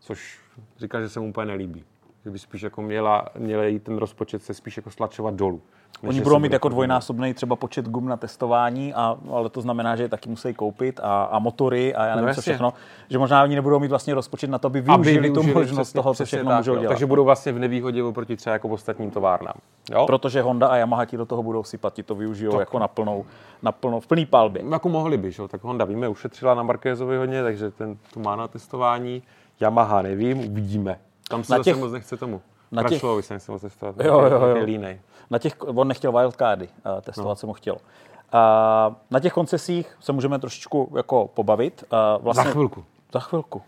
Což 0.00 0.38
říkal, 0.78 1.00
že 1.00 1.08
se 1.08 1.20
mu 1.20 1.28
úplně 1.28 1.46
nelíbí. 1.46 1.84
Že 2.24 2.30
by 2.30 2.38
spíš 2.38 2.62
jako 2.62 2.82
měla, 2.82 3.24
měla 3.38 3.64
jít 3.64 3.82
ten 3.82 3.98
rozpočet 3.98 4.42
se 4.42 4.54
spíš 4.54 4.76
jako 4.76 4.90
stlačovat 4.90 5.34
dolů. 5.34 5.62
Oni 6.08 6.20
budou 6.20 6.38
mít 6.38 6.52
jako 6.52 6.68
dvojnásobný 6.68 7.34
třeba 7.34 7.56
počet 7.56 7.88
gum 7.88 8.08
na 8.08 8.16
testování, 8.16 8.94
a, 8.94 9.16
ale 9.30 9.50
to 9.50 9.60
znamená, 9.60 9.96
že 9.96 10.02
je 10.02 10.08
taky 10.08 10.28
musí 10.28 10.54
koupit 10.54 11.00
a, 11.02 11.24
a 11.24 11.38
motory 11.38 11.94
a 11.94 12.04
já 12.04 12.14
nevím, 12.16 12.28
No 12.28 12.34
co 12.34 12.40
všechno. 12.40 12.72
Že 13.08 13.18
možná 13.18 13.42
oni 13.42 13.54
nebudou 13.54 13.80
mít 13.80 13.88
vlastně 13.88 14.14
rozpočet 14.14 14.50
na 14.50 14.58
to, 14.58 14.66
aby 14.66 14.80
využili, 14.80 15.30
tu 15.30 15.42
možnost 15.42 15.88
přesně- 15.88 15.98
toho, 15.98 16.14
co 16.14 16.24
všechno 16.24 16.50
tak, 16.50 16.58
můžou 16.58 16.74
jo. 16.74 16.80
dělat. 16.80 16.90
Takže 16.90 17.06
budou 17.06 17.24
vlastně 17.24 17.52
v 17.52 17.58
nevýhodě 17.58 18.02
oproti 18.02 18.36
třeba 18.36 18.52
jako 18.52 18.68
ostatním 18.68 19.10
továrnám. 19.10 19.54
Jo? 19.92 20.06
Protože 20.06 20.42
Honda 20.42 20.66
a 20.66 20.76
Yamaha 20.76 21.04
ti 21.04 21.16
do 21.16 21.26
toho 21.26 21.42
budou 21.42 21.64
sypat, 21.64 21.94
ti 21.94 22.02
to 22.02 22.14
využijou 22.14 22.60
jako 22.60 22.78
na 22.78 22.88
plnou, 22.88 23.24
na 23.62 23.72
plnou, 23.72 24.00
v 24.00 24.06
plný 24.06 24.26
palbě. 24.26 24.62
Jako 24.70 24.88
mohli 24.88 25.18
by, 25.18 25.30
že? 25.32 25.42
jo. 25.42 25.48
tak 25.48 25.64
Honda 25.64 25.84
víme, 25.84 26.08
ušetřila 26.08 26.54
na 26.54 26.62
Markézovi 26.62 27.16
hodně, 27.16 27.42
takže 27.42 27.70
ten 27.70 27.96
tu 28.14 28.20
má 28.20 28.36
na 28.36 28.48
testování. 28.48 29.22
Yamaha 29.60 30.02
nevím, 30.02 30.38
uvidíme. 30.38 30.98
Tam 31.32 31.44
se 31.44 31.52
Na 31.58 31.62
těch- 31.64 31.76
moc 31.76 31.92
nechce 31.92 32.16
tomu. 32.16 32.40
na 32.72 32.82
těch- 32.82 32.90
Krašlovi 32.90 33.22
se 33.22 33.34
nechce 33.34 33.52
moc 33.52 33.62
testovat. 33.62 33.94
Jo, 34.04 34.20
jo, 34.20 34.46
jo. 34.46 34.64
Línej. 34.64 35.00
Na 35.30 35.38
těch, 35.38 35.56
on 35.60 35.88
nechtěl 35.88 36.12
wildcardy, 36.12 36.68
uh, 36.94 37.00
testovat 37.00 37.28
no. 37.30 37.36
se 37.36 37.46
mu 37.46 37.52
chtěl. 37.52 37.74
Uh, 37.74 38.94
na 39.10 39.20
těch 39.20 39.32
koncesích 39.32 39.96
se 40.00 40.12
můžeme 40.12 40.38
trošičku 40.38 40.92
jako 40.96 41.28
pobavit. 41.34 41.84
Uh, 41.92 42.24
vlastně, 42.24 42.44
Za 42.44 42.50
chvilku. 42.50 42.84
Za 43.12 43.20
chvilku. 43.20 43.62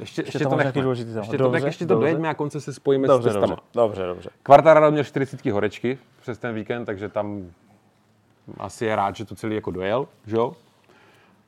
Ještě, 0.00 0.22
ještě, 0.22 0.38
tam 0.38 0.50
to 0.50 0.56
nechme. 0.56 0.82
důležitý. 0.82 1.10
Ještě 1.16 1.36
to, 1.36 1.42
Dobře, 1.42 1.60
tak 1.60 1.66
ještě 1.66 1.84
to 1.86 1.94
dobře. 1.94 2.00
dojedeme 2.04 2.28
a 2.28 2.34
konce 2.34 2.60
se 2.60 2.72
spojíme 2.74 3.08
Dobře, 3.08 3.30
s 3.30 3.32
testama. 3.32 3.46
dobře, 3.46 3.62
dobře, 3.74 4.06
dobře. 4.06 4.30
Quartararo 4.42 4.90
měl 4.90 5.04
40 5.04 5.50
horečky 5.50 5.98
přes 6.20 6.38
ten 6.38 6.54
víkend, 6.54 6.84
takže 6.84 7.08
tam 7.08 7.50
asi 8.58 8.84
je 8.84 8.96
rád, 8.96 9.16
že 9.16 9.24
to 9.24 9.34
celý 9.34 9.54
jako 9.54 9.70
dojel, 9.70 10.08
že 10.26 10.36
jo? 10.36 10.52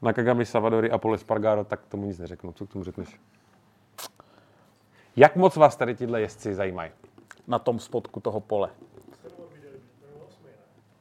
Na 0.02 0.12
Kagami 0.12 0.46
Savadori 0.46 0.90
a 0.90 0.98
Pole 0.98 1.18
Spargaro, 1.18 1.64
tak 1.64 1.80
tomu 1.88 2.06
nic 2.06 2.18
neřeknu. 2.18 2.52
Co 2.52 2.66
k 2.66 2.72
tomu 2.72 2.84
řekneš? 2.84 3.16
Jak 5.16 5.36
moc 5.36 5.56
vás 5.56 5.76
tady 5.76 5.94
tyhle 5.94 6.20
jezdci 6.20 6.54
zajímají? 6.54 6.90
Na 7.48 7.58
tom 7.58 7.78
spodku 7.78 8.20
toho 8.20 8.40
pole. 8.40 8.70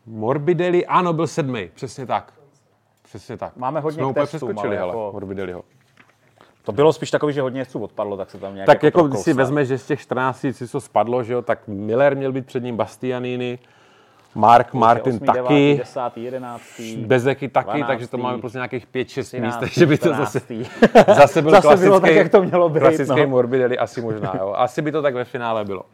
Morbidelli, 0.05 0.86
ano, 0.86 1.14
byl 1.14 1.28
sedmý, 1.28 1.70
přesně 1.74 2.05
tak. 2.05 2.34
Přesně 3.03 3.38
tak. 3.38 3.57
Máme 3.57 3.80
hodně 3.80 4.03
Jsme 4.03 4.26
přeskočili, 4.26 4.68
ale 4.68 4.78
hele, 4.78 4.88
jako- 4.89 5.10
Morbidelliho. 5.14 5.64
To 6.64 6.72
bylo 6.72 6.93
spíš 6.93 7.12
takový, 7.12 7.34
že 7.34 7.41
hodně 7.41 7.62
jezdců 7.62 7.80
odpadlo, 7.84 8.18
tak 8.18 8.30
se 8.32 8.38
tam 8.38 8.53
nějak 8.55 8.66
Tak 8.66 8.84
jako, 8.84 8.99
když 9.01 9.10
prokousla. 9.10 9.24
si 9.24 9.34
vezmeš, 9.34 9.68
že 9.68 9.78
z 9.78 9.88
těch 9.88 9.99
14 10.01 10.45
si 10.51 10.68
to 10.68 10.82
spadlo, 10.82 11.24
že 11.24 11.34
jo, 11.34 11.41
tak 11.41 11.68
Miller 11.68 12.16
měl 12.16 12.32
být 12.32 12.45
před 12.45 12.64
ním 12.64 12.78
Bastianini, 12.78 13.60
Mark 14.36 14.73
Martin 14.73 15.15
8., 15.15 15.25
taky, 15.25 15.77
9., 15.77 15.77
10., 15.77 15.99
11. 16.15 16.82
Bezeky 16.97 17.47
taky, 17.47 17.77
12., 17.77 17.88
takže 17.88 18.07
to 18.07 18.17
máme 18.17 18.38
prostě 18.38 18.57
nějakých 18.57 18.88
5-6 18.88 19.17
míst, 19.17 19.32
13., 19.32 19.59
takže 19.59 19.86
by 19.86 19.97
to 19.97 20.13
zase, 20.13 20.39
14.. 20.39 20.69
zase 21.15 21.41
byl 21.41 21.51
Zase 21.51 21.61
klasický, 21.61 21.88
bylo 21.88 21.99
tak, 21.99 22.11
jak 22.11 22.32
to 22.32 22.43
mělo 22.43 22.69
být, 22.69 22.80
klasický 22.80 23.21
no. 23.21 23.27
Morbidelli, 23.27 23.77
asi 23.77 24.01
možná, 24.01 24.34
jo. 24.39 24.53
Asi 24.57 24.82
by 24.82 24.91
to 24.91 25.01
tak 25.01 25.13
ve 25.13 25.25
finále 25.25 25.65
bylo. 25.65 25.86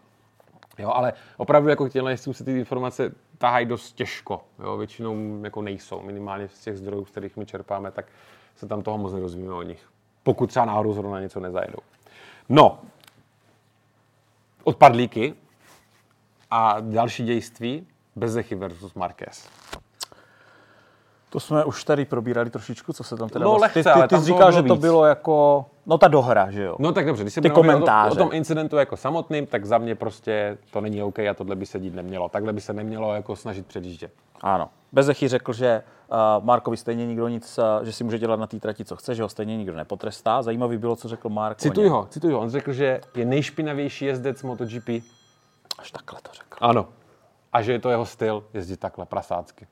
Jo, 0.78 0.92
ale 0.94 1.14
opravdu 1.38 1.70
jako 1.70 1.90
těmhle 1.90 2.12
jezdcům 2.12 2.34
se 2.34 2.44
ty 2.44 2.60
informace 2.60 3.12
tahají 3.38 3.66
dost 3.66 3.92
těžko. 3.94 4.42
Jo, 4.64 4.78
většinou 4.78 5.44
jako 5.44 5.62
nejsou, 5.62 6.02
minimálně 6.02 6.48
z 6.48 6.60
těch 6.60 6.78
zdrojů, 6.78 7.06
z 7.06 7.10
kterých 7.10 7.38
my 7.38 7.46
čerpáme, 7.46 7.92
tak 7.92 8.06
se 8.56 8.68
tam 8.68 8.82
toho 8.82 8.98
moc 8.98 9.14
nerozvíme 9.14 9.54
o 9.54 9.62
nich. 9.62 9.86
Pokud 10.24 10.48
třeba 10.48 10.66
náhodou 10.66 10.94
zrovna 10.94 11.20
něco 11.20 11.40
nezajedou. 11.40 11.80
No, 12.50 12.80
odpadlíky 14.64 15.34
a 16.52 16.78
další 16.80 17.26
dějství, 17.26 17.88
Bezechy 18.16 18.56
versus 18.56 18.94
Marquez. 18.94 19.48
To 21.30 21.40
jsme 21.40 21.66
už 21.66 21.84
tady 21.84 22.06
probírali 22.06 22.50
trošičku, 22.50 22.94
co 22.94 23.04
se 23.04 23.18
tam 23.18 23.30
teda... 23.30 23.46
No, 23.46 23.52
vlastně- 23.52 23.66
lehce, 23.80 23.84
ty, 23.84 23.90
ale 23.90 24.08
ty, 24.08 24.16
ty 24.16 24.22
jsi 24.22 24.28
toho 24.28 24.38
říkal, 24.38 24.52
že 24.52 24.64
to 24.64 24.74
víc. 24.76 24.82
bylo 24.82 25.06
jako... 25.06 25.66
No 25.86 25.98
ta 25.98 26.08
dohra, 26.08 26.52
že 26.52 26.64
jo? 26.64 26.76
No 26.80 26.92
tak 26.92 27.06
dobře, 27.06 27.24
když 27.24 27.34
se 27.34 27.42
Ty 27.42 27.50
komentáře. 27.50 28.12
O, 28.12 28.16
tom, 28.16 28.28
o 28.28 28.30
tom 28.30 28.38
incidentu 28.38 28.78
jako 28.78 28.98
samotným, 28.98 29.46
tak 29.46 29.66
za 29.66 29.78
mě 29.78 29.96
prostě 29.96 30.58
to 30.72 30.82
není 30.82 31.04
OK 31.04 31.20
a 31.20 31.34
tohle 31.34 31.56
by 31.56 31.66
se 31.66 31.80
dít 31.80 31.96
nemělo. 31.96 32.30
Takhle 32.30 32.54
by 32.54 32.62
se 32.62 32.74
nemělo 32.74 33.14
jako 33.14 33.36
snažit 33.36 33.66
předjíždět. 33.66 34.12
Ano. 34.42 34.70
Bezechy 34.92 35.28
řekl, 35.28 35.54
že 35.54 35.84
uh, 36.12 36.46
Markovi 36.46 36.78
stejně 36.78 37.06
nikdo 37.08 37.28
nic, 37.28 37.60
uh, 37.80 37.86
že 37.86 37.92
si 37.94 38.04
může 38.04 38.20
dělat 38.20 38.40
na 38.40 38.48
té 38.48 38.60
trati, 38.60 38.86
co 38.86 38.96
chce, 38.96 39.16
že 39.16 39.24
ho 39.24 39.30
stejně 39.30 39.58
nikdo 39.58 39.76
nepotrestá. 39.76 40.42
Zajímavý 40.42 40.78
bylo, 40.78 40.96
co 40.96 41.08
řekl 41.08 41.30
Mark. 41.30 41.58
o 41.58 41.62
Cituj 41.62 41.84
něm. 41.84 41.94
ho, 41.94 42.08
cituj 42.10 42.32
ho. 42.32 42.40
On 42.40 42.50
řekl, 42.50 42.74
že 42.74 43.02
je 43.16 43.26
nejšpinavější 43.26 44.06
jezdec 44.06 44.44
MotoGP. 44.44 44.90
Až 45.80 45.92
takhle 45.92 46.20
to 46.22 46.32
řekl. 46.34 46.58
Ano. 46.62 46.88
A 47.56 47.62
že 47.62 47.72
je 47.72 47.80
to 47.80 47.90
jeho 47.90 48.06
styl 48.06 48.44
jezdit 48.54 48.78
takhle 48.78 49.06
prasácky. 49.06 49.68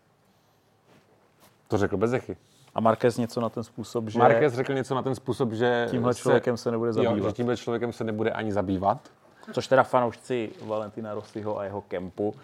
To 1.67 1.77
řekl 1.77 1.97
Bezechy. 1.97 2.37
A 2.75 2.81
Marquez 2.81 3.17
něco 3.17 3.41
na 3.41 3.49
ten 3.49 3.63
způsob, 3.63 4.09
že 4.09 4.19
Marquez 4.19 4.53
řekl 4.53 4.73
něco 4.73 4.95
na 4.95 5.01
ten 5.01 5.15
způsob, 5.15 5.51
že 5.51 5.87
tímhle 5.91 6.15
člověkem 6.15 6.57
se 6.57 6.71
nebude 6.71 6.89
Jo, 6.89 6.93
zabývat. 6.93 7.29
že 7.29 7.33
tímhle 7.33 7.57
člověkem 7.57 7.93
se 7.93 8.03
nebude 8.03 8.31
ani 8.31 8.53
zabývat. 8.53 9.11
Což 9.51 9.67
teda 9.67 9.83
fanoušci 9.83 10.49
Valentina 10.61 11.13
Rossiho 11.13 11.59
a 11.59 11.63
jeho 11.63 11.81
kempu 11.81 12.35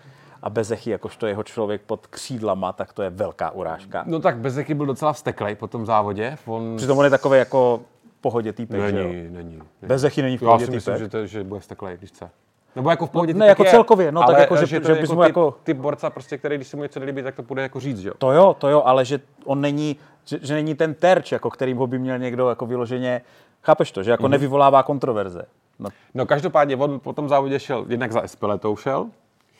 a 0.42 0.50
Bezechy, 0.50 0.90
jakožto 0.90 1.28
jeho 1.28 1.44
člověk 1.44 1.82
pod 1.82 2.08
křídlama, 2.08 2.74
tak 2.74 2.94
to 2.94 3.02
je 3.04 3.10
velká 3.10 3.52
urážka. 3.52 4.04
No 4.08 4.20
tak 4.20 4.38
Bezechy 4.38 4.74
byl 4.74 4.86
docela 4.86 5.14
vzteklej 5.14 5.56
po 5.56 5.68
tom 5.68 5.86
závodě. 5.86 6.38
On... 6.46 6.78
Přitom 6.78 6.98
on 6.98 7.06
je 7.06 7.12
takový 7.12 7.40
jako 7.40 7.82
pohodě 8.22 8.54
týpek, 8.54 8.82
že 8.90 9.00
jo? 9.00 9.08
Není, 9.08 9.16
není. 9.16 9.34
není. 9.34 9.62
Bezechy 9.82 10.22
není 10.22 10.38
v 10.38 10.42
Já 10.42 10.48
pohodě 10.48 10.66
si 10.66 10.72
myslím, 10.72 10.96
týpek. 10.96 11.12
že, 11.12 11.18
to, 11.18 11.26
že 11.28 11.44
bude 11.44 11.62
steklej, 11.62 11.98
když 11.98 12.10
chce. 12.10 12.30
Nebo 12.76 12.90
jako 12.90 13.06
v 13.06 13.10
pohodě 13.10 13.34
ne, 13.34 13.38
typek 13.40 13.48
jako 13.50 13.64
je, 13.64 13.70
celkově, 13.72 14.12
no, 14.12 14.22
tak 14.22 14.30
ale 14.30 14.40
jako, 14.40 14.56
že- 14.56 14.80
to 14.80 14.88
že 14.88 14.94
je 14.94 15.02
bys 15.02 15.10
mu 15.12 15.22
typ, 15.22 15.28
jako- 15.30 15.58
typ 15.64 15.78
borca, 15.78 16.10
prostě, 16.10 16.38
který 16.38 16.56
když 16.56 16.68
se 16.68 16.78
mu 16.78 16.84
něco 16.84 17.00
nelíbí, 17.00 17.24
tak 17.24 17.36
to 17.36 17.44
bude 17.44 17.62
jako 17.62 17.80
říct, 17.80 18.00
že 18.00 18.08
jo? 18.10 18.14
To 18.18 18.32
jo, 18.32 18.56
to 18.60 18.70
jo, 18.70 18.82
ale 18.86 19.06
že 19.06 19.20
on 19.46 19.62
není, 19.62 19.96
že, 20.26 20.40
že 20.42 20.54
není 20.54 20.76
ten 20.76 20.94
terč, 20.94 21.32
jako 21.32 21.50
kterým 21.50 21.78
ho 21.78 21.88
by 21.88 22.00
měl 22.00 22.18
někdo 22.20 22.50
jako 22.50 22.66
vyloženě, 22.66 23.22
chápeš 23.64 23.92
to, 23.92 24.04
že 24.04 24.12
jako 24.12 24.28
nevyvolává 24.28 24.84
kontroverze. 24.84 25.46
No, 25.80 25.90
No 26.14 26.26
každopádně 26.26 26.76
on 26.76 27.00
po 27.00 27.14
tom 27.14 27.30
závodě 27.30 27.60
šel, 27.60 27.86
jednak 27.90 28.12
za 28.12 28.22
Espeletou 28.22 28.76
šel, 28.76 29.08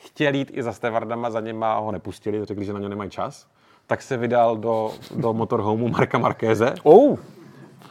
chtěl 0.06 0.34
jít 0.34 0.50
i 0.54 0.62
za 0.62 0.72
Stevardama, 0.72 1.30
za 1.30 1.40
něma 1.40 1.78
ho 1.78 1.92
nepustili, 1.92 2.44
řekli, 2.44 2.64
že 2.64 2.72
na 2.72 2.78
ně 2.80 2.88
nemají 2.88 3.10
čas, 3.10 3.46
tak 3.86 4.02
se 4.02 4.16
vydal 4.16 4.56
do, 4.56 4.90
do 5.16 5.32
motorhomeu 5.32 5.88
Marka 5.88 6.18
Markéze. 6.18 6.74
oh, 6.82 7.18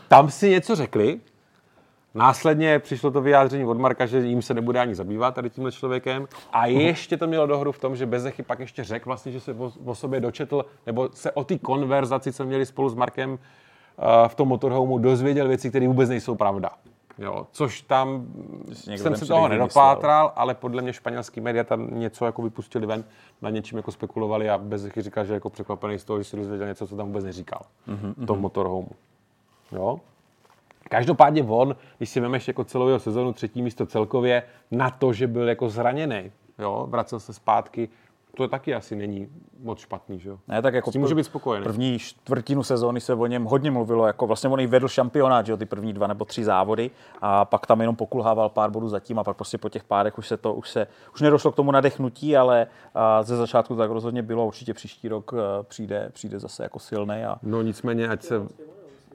Tam 0.08 0.32
si 0.32 0.50
něco 0.50 0.76
řekli, 0.76 1.20
následně 2.14 2.80
přišlo 2.80 3.12
to 3.12 3.22
vyjádření 3.22 3.66
od 3.66 3.78
Marka, 3.78 4.06
že 4.06 4.20
jim 4.20 4.42
se 4.42 4.54
nebude 4.54 4.80
ani 4.80 4.96
zabývat 4.96 5.36
tady 5.36 5.50
tímhle 5.50 5.72
člověkem. 5.72 6.28
A 6.52 6.66
ještě 6.66 7.18
to 7.18 7.28
mělo 7.28 7.48
dohru 7.48 7.72
v 7.72 7.80
tom, 7.80 7.96
že 7.96 8.06
Bezechy 8.06 8.44
pak 8.44 8.60
ještě 8.60 8.84
řekl 8.84 9.10
vlastně, 9.10 9.32
že 9.32 9.40
se 9.40 9.56
o, 9.86 9.96
sobě 9.96 10.20
dočetl, 10.20 10.66
nebo 10.86 11.10
se 11.14 11.32
o 11.32 11.44
té 11.44 11.58
konverzaci, 11.58 12.34
co 12.34 12.46
měli 12.46 12.66
spolu 12.66 12.90
s 12.90 12.96
Markem 12.96 13.32
uh, 13.32 13.38
v 14.28 14.36
tom 14.36 14.48
motorhomeu, 14.48 14.98
dozvěděl 14.98 15.48
věci, 15.48 15.70
které 15.70 15.88
vůbec 15.88 16.10
nejsou 16.10 16.36
pravda. 16.36 16.70
Jo, 17.18 17.48
což 17.52 17.82
tam 17.82 18.28
někdo 18.88 19.04
jsem 19.04 19.16
se 19.16 19.26
toho 19.26 19.48
nedopátral, 19.48 20.34
ale 20.36 20.56
podle 20.56 20.82
mě 20.82 20.94
španělský 20.94 21.42
média 21.42 21.64
tam 21.64 22.00
něco 22.00 22.26
jako 22.26 22.42
vypustili 22.42 22.86
ven, 22.86 23.04
na 23.42 23.50
něčím 23.50 23.78
jako 23.78 23.92
spekulovali 23.92 24.50
a 24.50 24.58
Bezechy 24.58 25.02
říkal, 25.02 25.26
že 25.26 25.34
jako 25.34 25.50
překvapený 25.50 26.00
z 26.00 26.04
toho, 26.04 26.20
že 26.20 26.24
si 26.24 26.38
dozvěděl 26.38 26.68
něco, 26.68 26.88
co 26.88 26.96
tam 26.96 27.08
vůbec 27.08 27.24
neříkal. 27.26 27.62
Mm-hmm. 27.88 28.14
V 28.18 28.26
tom 28.26 28.40
motorhomeu. 28.40 28.90
Jo? 29.72 30.00
Každopádně 30.90 31.44
on, 31.44 31.76
když 31.98 32.10
si 32.10 32.20
vemeš 32.20 32.48
jako 32.48 32.64
celou 32.64 32.88
jeho 32.88 33.00
sezonu 33.00 33.34
třetí 33.34 33.62
místo 33.62 33.86
celkově, 33.86 34.44
na 34.72 34.90
to, 34.90 35.14
že 35.14 35.28
byl 35.28 35.50
jako 35.50 35.70
zraněný, 35.70 36.32
jo, 36.60 36.88
vracel 36.90 37.20
se 37.20 37.34
zpátky, 37.34 37.90
to 38.36 38.48
taky 38.48 38.76
asi 38.76 38.96
není 38.96 39.28
moc 39.60 39.80
špatný, 39.80 40.20
že 40.20 40.30
jo. 40.30 40.40
ne, 40.48 40.62
tak 40.62 40.74
jako 40.74 40.92
S 40.92 40.94
tím 40.94 41.02
může 41.02 41.16
být 41.16 41.24
spokojený. 41.24 41.64
První 41.64 42.00
čtvrtinu 42.00 42.64
sezóny 42.64 43.02
se 43.02 43.14
o 43.14 43.26
něm 43.26 43.44
hodně 43.44 43.72
mluvilo, 43.72 44.08
jako 44.08 44.28
vlastně 44.28 44.50
on 44.50 44.60
i 44.60 44.68
vedl 44.68 44.88
šampionát, 44.88 45.46
že 45.46 45.52
jo, 45.52 45.58
ty 45.58 45.66
první 45.66 45.94
dva 45.94 46.08
nebo 46.08 46.26
tři 46.26 46.44
závody 46.44 46.92
a 47.22 47.46
pak 47.46 47.66
tam 47.66 47.82
jenom 47.82 47.96
pokulhával 47.96 48.50
pár 48.50 48.72
bodů 48.72 48.90
zatím 48.90 49.20
a 49.20 49.24
pak 49.24 49.38
prostě 49.38 49.58
po 49.58 49.70
těch 49.70 49.84
pádech 49.84 50.18
už 50.18 50.28
se 50.28 50.38
to, 50.38 50.54
už 50.54 50.70
se, 50.70 50.88
už 51.14 51.22
nedošlo 51.22 51.52
k 51.52 51.56
tomu 51.56 51.72
nadechnutí, 51.72 52.38
ale 52.38 52.68
a 52.96 53.24
ze 53.24 53.38
začátku 53.38 53.76
tak 53.76 53.92
rozhodně 53.92 54.22
bylo, 54.22 54.48
určitě 54.48 54.74
příští 54.74 55.08
rok 55.08 55.34
a, 55.34 55.64
přijde, 55.64 56.10
přijde 56.14 56.40
zase 56.40 56.64
jako 56.64 56.80
silný 56.80 57.26
a 57.26 57.36
No 57.44 57.62
nicméně, 57.62 58.08
ať 58.08 58.24
se, 58.24 58.36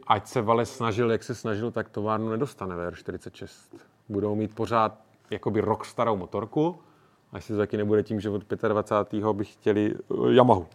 ať 0.06 0.26
se 0.26 0.42
Vale 0.42 0.66
snažil, 0.66 1.10
jak 1.10 1.22
se 1.22 1.34
snažil, 1.34 1.70
tak 1.70 1.88
továrnu 1.88 2.28
nedostane 2.28 2.76
VR46. 2.76 3.78
budou 4.08 4.34
mít 4.34 4.54
pořád 4.54 4.98
jakoby 5.30 5.60
rok 5.60 5.84
starou 5.84 6.16
motorku, 6.16 6.78
a 7.32 7.36
jestli 7.36 7.54
to 7.54 7.58
taky 7.58 7.76
nebude 7.76 8.02
tím, 8.02 8.20
že 8.20 8.30
od 8.30 8.42
25. 8.68 9.24
by 9.32 9.44
chtěli 9.44 9.94
uh, 10.08 10.32
Yamahu. 10.32 10.66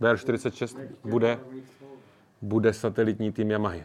VR46 0.00 0.88
bude, 1.04 1.40
bude 2.42 2.72
satelitní 2.72 3.32
tým 3.32 3.50
Yamahy. 3.50 3.84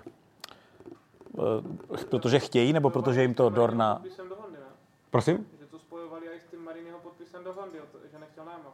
Eh, 1.40 2.06
Protože 2.10 2.40
chtějí, 2.40 2.74
nebo 2.74 2.90
protože 2.90 3.22
jim 3.22 3.34
to 3.34 3.50
Dorna... 3.50 3.96
Podpisem 3.96 4.30
do 4.30 4.36
Hondy, 4.36 4.58
ne? 4.58 4.66
Prosím? 5.12 5.48
Že 5.60 5.66
to 5.66 5.80
spojovali 5.80 6.26
i 6.36 6.40
s 6.40 6.52
tím 6.52 6.64
Mariniho 6.64 7.00
podpisem 7.00 7.44
do 7.44 7.54
Hondy, 7.54 7.78
že 8.12 8.20
nechtěl 8.20 8.46
na 8.46 8.52
Yamahu. 8.52 8.74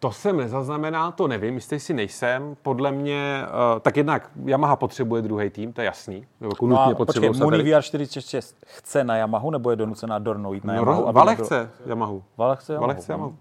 To 0.00 0.12
jsem 0.12 0.36
nezaznamenal, 0.36 1.12
to 1.12 1.28
nevím, 1.28 1.54
jistý 1.54 1.80
si 1.80 1.94
nejsem. 1.94 2.56
Podle 2.62 2.92
mě, 2.92 3.42
uh, 3.74 3.80
tak 3.80 3.96
jednak 3.96 4.30
Yamaha 4.44 4.76
potřebuje 4.76 5.22
druhý 5.22 5.50
tým, 5.50 5.72
to 5.72 5.80
je 5.80 5.84
jasný. 5.84 6.26
Jako 6.40 6.66
No 6.66 6.76
nutně 6.76 6.92
a 6.92 6.96
počkej, 6.96 7.28
Muni 7.28 7.38
satelit. 7.38 7.66
VR46 7.66 8.54
chce 8.66 9.04
na 9.04 9.16
Yamahu, 9.16 9.50
nebo 9.50 9.70
je 9.70 9.76
donucená 9.76 10.18
Dornou 10.18 10.52
jít 10.52 10.64
na 10.64 10.74
No, 10.74 10.80
Yamahu? 10.80 11.12
Vale 11.12 11.36
chce 11.36 11.70
Yamahu. 11.86 12.24
Vale 12.36 12.56
chce 12.56 12.72
Yamahu. 12.72 12.86
Vale 12.88 12.94
chce 13.00 13.12
Yamahu. 13.12 13.36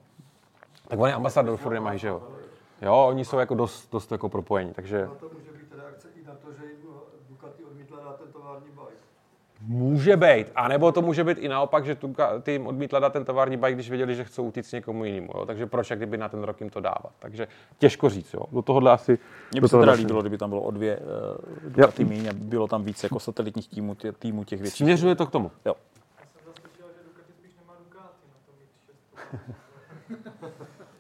Tak 0.88 1.00
on 1.00 1.08
je 1.08 1.14
ambasador 1.14 1.58
furt 1.58 1.74
Yamahy, 1.74 1.98
že 2.00 2.08
jo? 2.08 2.22
Jo, 2.82 3.06
oni 3.08 3.26
jsou 3.26 3.38
jako 3.40 3.56
dost, 3.56 3.90
dost 3.92 4.12
jako 4.12 4.30
propojení, 4.30 4.74
takže 4.74 5.04
A 5.04 5.16
to 5.20 5.30
může 5.34 5.52
být 5.52 5.74
reakce 5.78 6.08
i 6.22 6.26
na 6.28 6.34
to, 6.34 6.54
že 6.54 6.66
jim 6.66 6.78
Ducati 7.30 7.64
odmítla 7.64 7.98
dát 8.06 8.16
ten 8.20 8.32
tovární 8.32 8.66
bike. 8.70 8.98
Může 9.68 10.18
být. 10.18 10.48
A 10.56 10.68
nebo 10.68 10.92
to 10.92 11.02
může 11.02 11.24
být 11.24 11.38
i 11.38 11.48
naopak, 11.48 11.86
že 11.86 11.96
Tuka- 11.96 12.42
ty 12.42 12.52
jim 12.52 12.68
odmítla 12.68 13.00
dát 13.00 13.14
ten 13.14 13.26
tovární 13.26 13.58
bike, 13.58 13.74
když 13.74 13.90
věděli, 13.90 14.16
že 14.16 14.24
chcou 14.24 14.44
utíct 14.44 14.74
někomu 14.74 15.06
jinému. 15.06 15.30
Jo? 15.36 15.46
Takže 15.46 15.66
proč, 15.66 15.90
jak 15.90 16.00
kdyby 16.00 16.18
na 16.18 16.30
ten 16.30 16.44
rok 16.44 16.62
jim 16.62 16.70
to 16.70 16.80
dávat. 16.80 17.12
Takže 17.20 17.48
těžko 17.78 18.10
říct. 18.10 18.34
Jo? 18.34 18.42
Do 18.52 18.62
tohohle 18.62 18.92
asi... 18.92 19.20
Mně 19.52 19.62
by 19.62 19.70
se 19.70 19.80
teda 19.80 19.92
líbilo, 19.92 20.22
kdyby 20.22 20.38
tam 20.38 20.50
bylo 20.50 20.62
o 20.62 20.72
dvě 20.72 20.98
uh, 20.98 21.72
Ducati 21.72 22.06
míň 22.06 22.28
a 22.28 22.34
bylo 22.34 22.68
tam 22.68 22.84
víc 22.84 23.04
jako 23.04 23.20
satelitních 23.20 23.70
týmů, 23.70 23.96
tě, 23.96 24.12
týmů 24.12 24.44
těch 24.44 24.62
větších. 24.62 24.78
Směřuje 24.78 25.16
to 25.16 25.26
k 25.26 25.32
tomu. 25.32 25.52
Jo. 25.66 25.74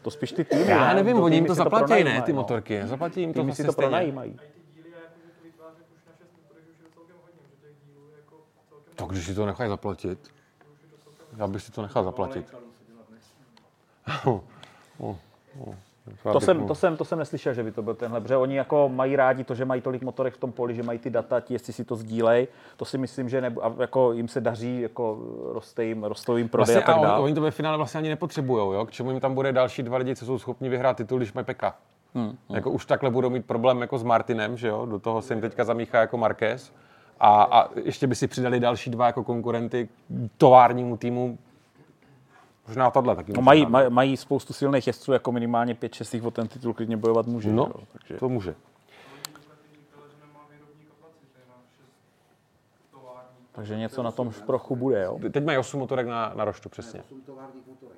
To 0.01 0.11
spíš 0.11 0.32
ty 0.32 0.43
týmy. 0.43 0.65
Já 0.68 0.88
ne? 0.88 0.93
nevím, 0.93 1.18
To 1.18 1.24
oni 1.24 1.36
jim 1.36 1.43
týmy 1.43 1.47
to 1.47 1.55
zaplatí, 1.55 2.03
ne, 2.03 2.22
ty 2.22 2.34
no. 2.34 2.38
motorky. 2.41 2.82
Zaplatí 2.86 3.22
jim 3.22 3.34
to 3.34 3.39
Týmy 3.39 3.55
si 3.55 3.63
to 3.63 3.74
pronajímají. 3.74 4.39
Tak 8.98 9.08
když 9.08 9.26
si 9.26 9.34
to 9.36 9.45
nechají 9.45 9.70
zaplatit, 9.70 10.20
já 11.38 11.48
bych 11.48 11.62
si 11.62 11.72
to 11.72 11.82
nechal 11.82 12.04
zaplatit. 12.04 12.56
To 16.34 16.39
jsem, 16.39 16.68
to, 16.68 16.76
jsem, 16.76 16.98
to 16.98 17.06
jsem 17.06 17.20
neslyšel, 17.20 17.54
že 17.54 17.64
by 17.64 17.72
to 17.72 17.82
byl 17.82 17.95
tenhle, 17.95 18.22
protože 18.22 18.38
oni 18.38 18.56
jako 18.58 18.89
mají 18.89 19.16
rádi 19.16 19.43
to, 19.43 19.56
že 19.56 19.66
mají 19.66 19.82
tolik 19.82 20.02
motorek 20.02 20.34
v 20.34 20.38
tom 20.38 20.52
poli, 20.52 20.76
že 20.76 20.84
mají 20.84 21.00
ty 21.00 21.10
data, 21.10 21.39
ti, 21.39 21.54
jestli 21.54 21.74
si 21.74 21.84
to 21.84 21.95
sdílej, 21.95 22.48
to 22.78 22.86
si 22.86 22.98
myslím, 22.98 23.30
že 23.30 23.54
a 23.62 23.74
jako 23.80 24.12
jim 24.14 24.28
se 24.28 24.41
daří, 24.41 24.82
jako 24.82 25.18
roste 25.54 25.86
jim, 25.86 26.04
rostou 26.04 26.38
jim 26.38 26.50
prodej 26.50 26.76
Vlastně, 26.76 26.93
a 26.93 26.95
tak 26.95 27.04
dále. 27.04 27.18
on, 27.20 27.24
oni 27.26 27.34
to 27.36 27.41
ve 27.41 27.52
finále 27.52 27.78
vlastně 27.78 27.98
ani 27.98 28.10
nepotřebujou, 28.10 28.74
jo? 28.74 28.86
K 28.86 28.91
čemu 28.91 29.12
jim 29.12 29.20
tam 29.20 29.36
bude 29.36 29.52
další 29.52 29.84
dva 29.84 29.98
lidi, 29.98 30.16
co 30.16 30.26
jsou 30.26 30.39
schopni 30.39 30.70
vyhrát 30.70 30.98
titul, 30.98 31.18
když 31.18 31.34
mají 31.34 31.45
peka. 31.45 31.76
Hmm, 32.16 32.38
Jako 32.50 32.72
už 32.72 32.86
takhle 32.86 33.10
budou 33.10 33.30
mít 33.30 33.45
problém 33.45 33.82
jako 33.82 33.98
s 33.98 34.04
Martinem, 34.04 34.58
že 34.58 34.68
jo? 34.68 34.86
Do 34.86 35.00
toho 35.00 35.22
se 35.22 35.34
jim 35.34 35.41
teďka 35.41 35.64
zamíchá 35.64 36.00
jako 36.00 36.18
Marquez. 36.18 36.74
A, 37.20 37.43
a 37.43 37.70
ještě 37.84 38.07
by 38.07 38.15
si 38.15 38.28
přidali 38.28 38.59
další 38.59 38.89
dva 38.89 39.05
jako 39.05 39.24
konkurenty 39.24 39.88
k 39.88 40.32
továrnímu 40.38 40.97
týmu. 40.97 41.38
Možná 42.68 42.91
tohle 42.91 43.15
taky. 43.15 43.34
No, 43.34 43.41
mají, 43.41 43.65
maj, 43.65 43.89
mají 43.89 44.18
spoustu 44.18 44.53
silných 44.53 44.88
jezdců, 44.88 45.11
jako 45.13 45.32
minimálně 45.32 45.74
5-6 45.74 46.15
jich 46.15 46.24
o 46.24 46.32
ten 46.32 46.47
titul 46.47 46.74
klidně 46.74 46.97
bojovat 46.97 47.26
může. 47.28 47.51
No, 47.51 47.63
jo, 47.63 47.84
takže, 47.93 48.18
to 48.18 48.30
může. 48.30 48.55
takže 53.51 53.78
něco 53.78 54.03
na 54.03 54.11
tom 54.11 54.32
šprochu 54.32 54.76
bude, 54.76 55.03
jo. 55.03 55.20
Teď 55.32 55.43
mají 55.45 55.57
8 55.57 55.80
motorek 55.80 56.07
na, 56.07 56.34
na 56.36 56.45
roštu, 56.45 56.70
přesně. 56.70 56.99
8 56.99 57.22
továrních 57.22 57.68
motorek. 57.68 57.97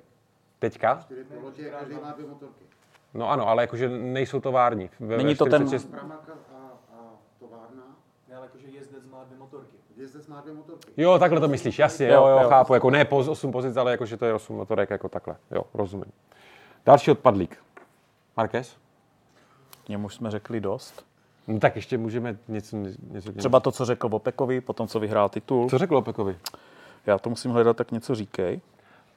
Teďka? 0.58 1.00
4 1.04 1.24
po 1.24 1.40
lodě, 1.40 1.70
každý 1.70 1.94
má 1.94 2.12
dvě 2.12 2.26
motorky. 2.26 2.64
No 3.14 3.30
ano, 3.30 3.48
ale 3.48 3.62
jakože 3.62 3.88
nejsou 3.88 4.40
tovární. 4.40 4.90
Ve, 5.00 5.16
Není 5.16 5.34
to 5.34 5.44
ten- 5.44 5.62
46 5.62 5.90
Pramaka 5.90 6.32
a, 6.32 6.56
a 6.96 6.98
továrna. 7.38 7.89
Ne, 8.30 8.36
ale 8.36 8.46
jakože 8.46 8.66
jezdec 8.66 9.04
má 9.12 9.24
dvě 9.24 9.38
motorky. 9.38 9.76
Jezdec 9.96 10.26
má 10.26 10.40
dvě 10.40 10.54
motorky. 10.54 10.92
Jo, 10.96 11.18
takhle 11.18 11.40
to 11.40 11.48
myslíš, 11.48 11.78
jasně, 11.78 12.08
jo, 12.08 12.12
Jo, 12.14 12.28
jo, 12.28 12.38
jo. 12.42 12.48
chápu, 12.48 12.74
jako 12.74 12.90
ne 12.90 13.04
poz, 13.04 13.28
8 13.28 13.52
pozic, 13.52 13.76
ale 13.76 13.90
jako, 13.90 14.06
že 14.06 14.16
to 14.16 14.24
je 14.26 14.34
8 14.34 14.56
motorek, 14.56 14.90
jako 14.90 15.08
takhle, 15.08 15.36
jo, 15.50 15.62
rozumím. 15.74 16.12
Další 16.86 17.10
odpadlík. 17.10 17.58
Marquez? 18.36 18.76
Němu 19.88 20.06
už 20.06 20.14
jsme 20.14 20.30
řekli 20.30 20.60
dost. 20.60 21.04
No 21.48 21.60
tak 21.60 21.76
ještě 21.76 21.98
můžeme 21.98 22.38
něco, 22.48 22.76
něco. 23.10 23.32
Třeba 23.32 23.60
to, 23.60 23.72
co 23.72 23.84
řekl 23.84 24.08
Vopekovi, 24.08 24.60
potom 24.60 24.88
co 24.88 25.00
vyhrál 25.00 25.28
titul. 25.28 25.70
Co 25.70 25.78
řekl 25.78 25.96
Opekovi? 25.96 26.38
Já 27.06 27.18
to 27.18 27.30
musím 27.30 27.50
hledat, 27.50 27.76
tak 27.76 27.92
něco 27.92 28.14
říkej. 28.14 28.60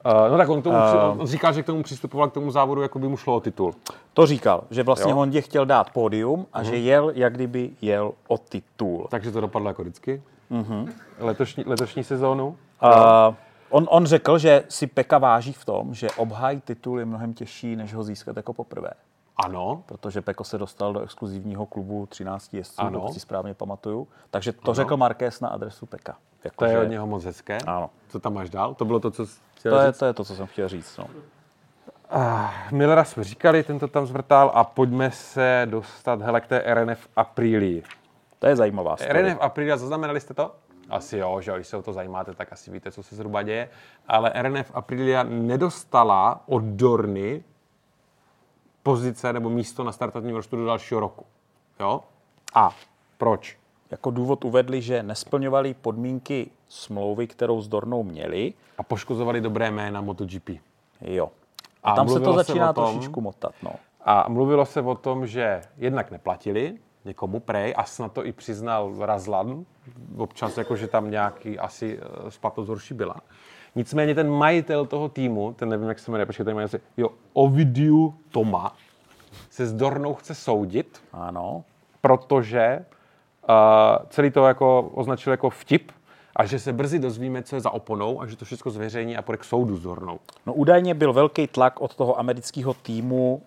Uh, 0.05 0.31
no 0.31 0.37
tak 0.37 0.49
on, 0.49 0.61
tomu, 0.61 0.77
uh, 0.77 1.21
on 1.21 1.27
říkal, 1.27 1.53
že 1.53 1.63
k 1.63 1.65
tomu 1.65 1.83
přistupoval 1.83 2.29
k 2.29 2.33
tomu 2.33 2.51
závodu, 2.51 2.81
jako 2.81 2.99
by 2.99 3.07
mu 3.07 3.17
šlo 3.17 3.35
o 3.35 3.39
titul. 3.39 3.73
To 4.13 4.25
říkal, 4.25 4.63
že 4.69 4.83
vlastně 4.83 5.11
Jo. 5.11 5.15
Hondě 5.15 5.41
chtěl 5.41 5.65
dát 5.65 5.89
pódium 5.89 6.45
a 6.53 6.63
že 6.63 6.77
jel, 6.77 7.11
jak 7.15 7.33
kdyby 7.33 7.69
jel 7.81 8.11
o 8.27 8.37
titul. 8.37 9.07
Takže 9.09 9.31
to 9.31 9.41
dopadlo 9.41 9.69
jako 9.69 9.81
vždycky. 9.81 10.23
Uh-huh. 10.51 10.89
Letošní, 11.19 11.63
letošní 11.67 12.03
sezónu. 12.03 12.57
A 12.81 13.33
on, 13.69 13.87
on 13.89 14.05
řekl, 14.05 14.37
že 14.37 14.63
si 14.69 14.87
Peka 14.87 15.17
váží 15.17 15.53
v 15.53 15.65
tom, 15.65 15.93
že 15.93 16.11
obhaj 16.11 16.59
titul 16.59 16.99
je 16.99 17.05
mnohem 17.05 17.33
těžší, 17.33 17.75
než 17.75 17.93
ho 17.93 18.03
získat 18.03 18.37
jako 18.37 18.53
poprvé. 18.53 18.89
Ano. 19.37 19.83
Protože 19.85 20.21
Peko 20.21 20.43
se 20.43 20.57
dostal 20.57 20.93
do 20.93 20.99
exkluzivního 20.99 21.65
klubu 21.65 22.05
13 22.05 22.53
jezdců, 22.53 22.81
Ano. 22.81 22.99
pokud 22.99 23.13
si 23.13 23.19
správně 23.19 23.53
pamatuju. 23.53 24.07
Takže 24.29 24.51
to 24.53 24.59
ano. 24.63 24.73
řekl 24.73 24.97
Marquez 24.97 25.39
na 25.39 25.47
adresu 25.47 25.85
Peka. 25.85 26.17
Jako, 26.43 26.55
To 26.55 26.65
je 26.65 26.71
že- 26.71 26.79
od 26.79 26.83
něho 26.85 27.07
moc 27.07 27.25
hezké. 27.25 27.57
Ano. 27.67 27.89
Co 28.09 28.19
tam 28.19 28.33
máš 28.33 28.49
dál? 28.49 28.73
To 28.73 28.85
bylo 28.85 28.99
to, 28.99 29.11
co 29.11 29.25
chtěl 29.55 29.71
To 29.71 29.79
je, 29.79 29.87
říct? 29.91 29.97
to 29.99 30.05
je 30.05 30.13
to, 30.13 30.23
co 30.23 30.35
jsem 30.35 30.47
chtěl 30.47 30.67
říct. 30.67 30.97
No. 30.97 31.07
Millera 32.71 33.03
jsme 33.03 33.23
říkali, 33.23 33.63
ten 33.63 33.79
to 33.79 33.87
tam 33.87 34.05
zvrtal 34.05 34.51
a 34.53 34.63
pojďme 34.63 35.11
se 35.11 35.67
dostat 35.69 36.21
hele, 36.21 36.41
k 36.41 36.47
té 36.47 36.59
RNF 36.73 37.07
Aprilii. 37.15 37.83
To 38.39 38.47
je 38.47 38.55
zajímavá 38.55 38.97
story. 38.97 39.21
RNF 39.21 39.37
Aprilia, 39.41 39.77
zaznamenali 39.77 40.19
jste 40.19 40.33
to? 40.33 40.55
Asi 40.89 41.17
jo, 41.17 41.41
že 41.41 41.51
jo, 41.51 41.57
když 41.57 41.67
se 41.67 41.77
o 41.77 41.81
to 41.81 41.93
zajímáte, 41.93 42.33
tak 42.33 42.53
asi 42.53 42.71
víte, 42.71 42.91
co 42.91 43.03
se 43.03 43.15
zhruba 43.15 43.41
děje. 43.41 43.69
Ale 44.07 44.31
RNF 44.35 44.71
Aprilia 44.73 45.23
nedostala 45.23 46.41
od 46.45 46.63
Dorny 46.63 47.43
pozice 48.83 49.33
nebo 49.33 49.49
místo 49.49 49.83
na 49.83 49.91
startovním 49.91 50.35
rostu 50.35 50.55
do 50.55 50.65
dalšího 50.65 50.99
roku. 50.99 51.25
Jo? 51.79 52.01
A 52.53 52.75
proč? 53.17 53.57
Jako 53.93 54.11
důvod 54.11 54.45
uvedli, 54.45 54.81
že 54.81 55.03
nesplňovali 55.03 55.73
podmínky 55.73 56.49
smlouvy, 56.69 57.27
kterou 57.27 57.61
s 57.61 57.67
Dornou 57.67 58.03
měli. 58.03 58.53
A 58.77 58.83
poškozovali 58.83 59.41
dobré 59.41 59.71
jména 59.71 60.01
MotoGP. 60.01 60.49
Jo. 61.01 61.29
A, 61.83 61.91
A 61.91 61.95
tam 61.95 62.09
se 62.09 62.19
to 62.19 62.31
se 62.33 62.43
začíná 62.43 62.69
o 62.69 62.73
tom- 62.73 62.83
trošičku 62.85 63.21
motat. 63.21 63.53
No. 63.63 63.71
A 64.05 64.25
mluvilo 64.29 64.65
se 64.65 64.81
o 64.81 64.95
tom, 64.95 65.27
že 65.27 65.61
jednak 65.77 66.11
neplatili 66.11 66.77
někomu 67.05 67.39
prej 67.39 67.73
a 67.77 67.83
snad 67.83 68.11
to 68.13 68.25
i 68.25 68.31
přiznal 68.31 68.93
Razlan, 68.99 69.65
občas 70.17 70.57
jako, 70.57 70.75
že 70.75 70.87
tam 70.87 71.11
nějaký 71.11 71.59
asi 71.59 71.99
eh, 72.01 72.31
splatnost 72.31 72.69
horší 72.69 72.93
byla. 72.93 73.15
Nicméně 73.75 74.15
ten 74.15 74.29
majitel 74.31 74.85
toho 74.85 75.09
týmu, 75.09 75.53
ten 75.53 75.69
nevím, 75.69 75.87
jak 75.87 75.99
se 75.99 76.11
jmenuje, 76.11 76.25
počkej, 76.25 76.45
ten 76.45 76.55
jmenuje 76.55 76.67
se, 76.67 76.79
jo, 76.97 77.09
Ovidiu 77.33 78.15
Toma, 78.31 78.75
se 79.49 79.65
s 79.65 79.73
Dornou 79.73 80.13
chce 80.13 80.35
soudit, 80.35 81.01
Ano. 81.13 81.63
protože 82.01 82.85
uh, 83.49 83.55
celý 84.09 84.31
to 84.31 84.45
jako 84.47 84.91
označil 84.93 85.31
jako 85.33 85.49
vtip 85.49 85.91
a 86.35 86.45
že 86.45 86.59
se 86.59 86.73
brzy 86.73 86.99
dozvíme, 86.99 87.43
co 87.43 87.55
je 87.55 87.61
za 87.61 87.69
oponou 87.71 88.21
a 88.21 88.27
že 88.27 88.35
to 88.35 88.45
všechno 88.45 88.71
zveřejní 88.71 89.17
a 89.17 89.21
půjde 89.21 89.37
k 89.37 89.43
soudu 89.43 89.77
s 89.77 89.81
Dornou. 89.81 90.19
No 90.45 90.53
údajně 90.53 90.93
byl 90.93 91.13
velký 91.13 91.47
tlak 91.47 91.81
od 91.81 91.95
toho 91.95 92.19
amerického 92.19 92.73
týmu, 92.73 93.41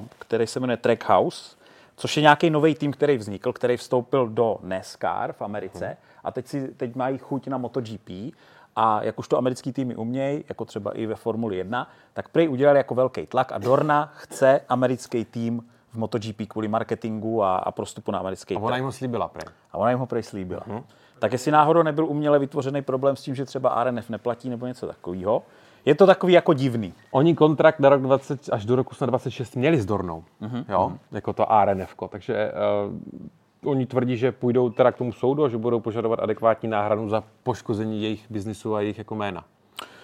uh, 0.00 0.06
který 0.18 0.46
se 0.46 0.60
jmenuje 0.60 0.76
Trackhouse, 0.76 1.56
což 1.96 2.16
je 2.16 2.22
nějaký 2.22 2.50
nový 2.50 2.74
tým, 2.74 2.92
který 2.92 3.16
vznikl, 3.16 3.52
který 3.52 3.76
vstoupil 3.76 4.28
do 4.28 4.58
NASCAR 4.62 5.32
v 5.32 5.42
Americe 5.42 5.84
Mhm. 5.86 5.96
a 6.24 6.30
teď, 6.30 6.46
si, 6.46 6.68
teď 6.68 6.94
mají 6.94 7.18
chuť 7.18 7.48
na 7.48 7.58
MotoGP 7.58 8.10
a 8.76 9.02
jak 9.02 9.18
už 9.18 9.28
to 9.28 9.38
americký 9.38 9.72
týmy 9.72 9.96
umějí, 9.96 10.44
jako 10.48 10.64
třeba 10.64 10.92
i 10.92 11.06
ve 11.06 11.14
Formuli 11.14 11.56
1, 11.56 11.90
tak 12.12 12.28
prej 12.28 12.48
udělali 12.48 12.78
jako 12.78 12.94
velký 12.94 13.26
tlak 13.26 13.52
a 13.52 13.58
Dorna 13.58 14.12
chce 14.16 14.60
americký 14.68 15.24
tým 15.24 15.68
v 15.92 15.96
MotoGP 15.96 16.42
kvůli 16.48 16.68
marketingu 16.68 17.42
a, 17.42 17.56
a 17.56 17.72
prostupu 17.72 18.10
na 18.10 18.18
americký 18.18 18.56
A 18.56 18.60
ona 18.60 18.76
jim 18.76 18.84
ho 18.84 18.92
slíbila 18.92 19.28
prej. 19.28 19.54
A 19.72 19.78
ona 19.78 19.90
jim 19.90 19.98
ho 19.98 20.06
prej 20.06 20.22
slíbila. 20.22 20.62
Tak 21.18 21.32
jestli 21.32 21.52
náhodou 21.52 21.82
nebyl 21.82 22.06
uměle 22.06 22.38
vytvořený 22.38 22.82
problém 22.82 23.16
s 23.16 23.22
tím, 23.22 23.34
že 23.34 23.44
třeba 23.44 23.84
RNF 23.84 24.10
neplatí 24.10 24.50
nebo 24.50 24.66
něco 24.66 24.86
takového, 24.86 25.42
je 25.84 25.94
to 25.94 26.06
takový 26.06 26.32
jako 26.32 26.52
divný. 26.52 26.94
Oni 27.10 27.34
kontrakt 27.34 27.80
na 27.80 27.88
rok 27.88 28.02
20 28.02 28.48
až 28.52 28.64
do 28.64 28.76
roku 28.76 28.94
snad 28.94 29.06
26 29.06 29.56
měli 29.56 29.80
s 29.80 29.86
Dornou, 29.86 30.24
mm-hmm. 30.42 30.64
jo, 30.68 30.92
jako 31.12 31.32
to 31.32 31.52
ARNF, 31.52 31.94
takže 32.08 32.52
uh, 33.62 33.70
oni 33.70 33.86
tvrdí, 33.86 34.16
že 34.16 34.32
půjdou 34.32 34.70
teda 34.70 34.92
k 34.92 34.96
tomu 34.96 35.12
soudu 35.12 35.44
a 35.44 35.48
že 35.48 35.58
budou 35.58 35.80
požadovat 35.80 36.18
adekvátní 36.18 36.68
náhradu 36.68 37.08
za 37.08 37.24
poškození 37.42 38.02
jejich 38.02 38.30
biznisu 38.30 38.74
a 38.74 38.80
jejich 38.80 38.98
jako 38.98 39.14
jména. 39.14 39.44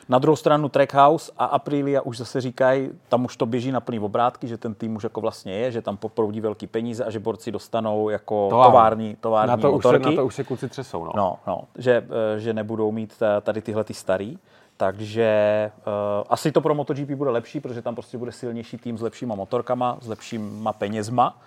Na 0.08 0.18
druhou 0.18 0.36
stranu 0.36 0.68
Trackhouse 0.68 1.32
a 1.38 1.44
Aprilia 1.44 2.00
už 2.02 2.18
zase 2.18 2.40
říkají, 2.40 2.90
tam 3.08 3.24
už 3.24 3.36
to 3.36 3.46
běží 3.46 3.72
na 3.72 3.80
plný 3.80 3.98
obrátky, 4.00 4.48
že 4.48 4.56
ten 4.58 4.74
tým 4.74 4.96
už 4.96 5.02
jako 5.04 5.20
vlastně 5.20 5.52
je, 5.54 5.72
že 5.72 5.82
tam 5.82 5.96
poproudí 5.96 6.40
velký 6.40 6.66
peníze 6.66 7.04
a 7.04 7.10
že 7.10 7.18
borci 7.18 7.52
dostanou 7.52 8.08
jako 8.08 8.46
Tovární. 8.50 8.66
tovární, 8.72 9.16
tovární 9.20 9.50
Na 9.50 9.56
to, 9.56 9.72
už 9.72 9.82
se, 9.82 9.88
motorky. 9.88 10.06
na 10.16 10.22
to 10.22 10.26
už 10.26 10.34
se 10.34 10.44
kluci 10.44 10.68
třesou. 10.68 11.04
No. 11.04 11.12
No, 11.16 11.36
no, 11.46 11.60
že, 11.78 12.06
eh, 12.36 12.40
že 12.40 12.52
nebudou 12.52 12.92
mít 12.92 13.18
ta- 13.18 13.40
tady 13.40 13.62
tyhle 13.62 13.84
ty 13.84 13.94
starý. 13.94 14.38
Takže 14.76 15.70
uh, 15.78 15.92
asi 16.28 16.52
to 16.52 16.60
pro 16.60 16.74
MotoGP 16.74 17.10
bude 17.14 17.30
lepší, 17.30 17.60
protože 17.60 17.82
tam 17.82 17.94
prostě 17.94 18.18
bude 18.18 18.32
silnější 18.32 18.78
tým 18.78 18.98
s 18.98 19.02
lepšíma 19.02 19.34
motorkama, 19.34 19.98
s 20.00 20.08
lepšíma 20.08 20.72
penězma 20.72 21.38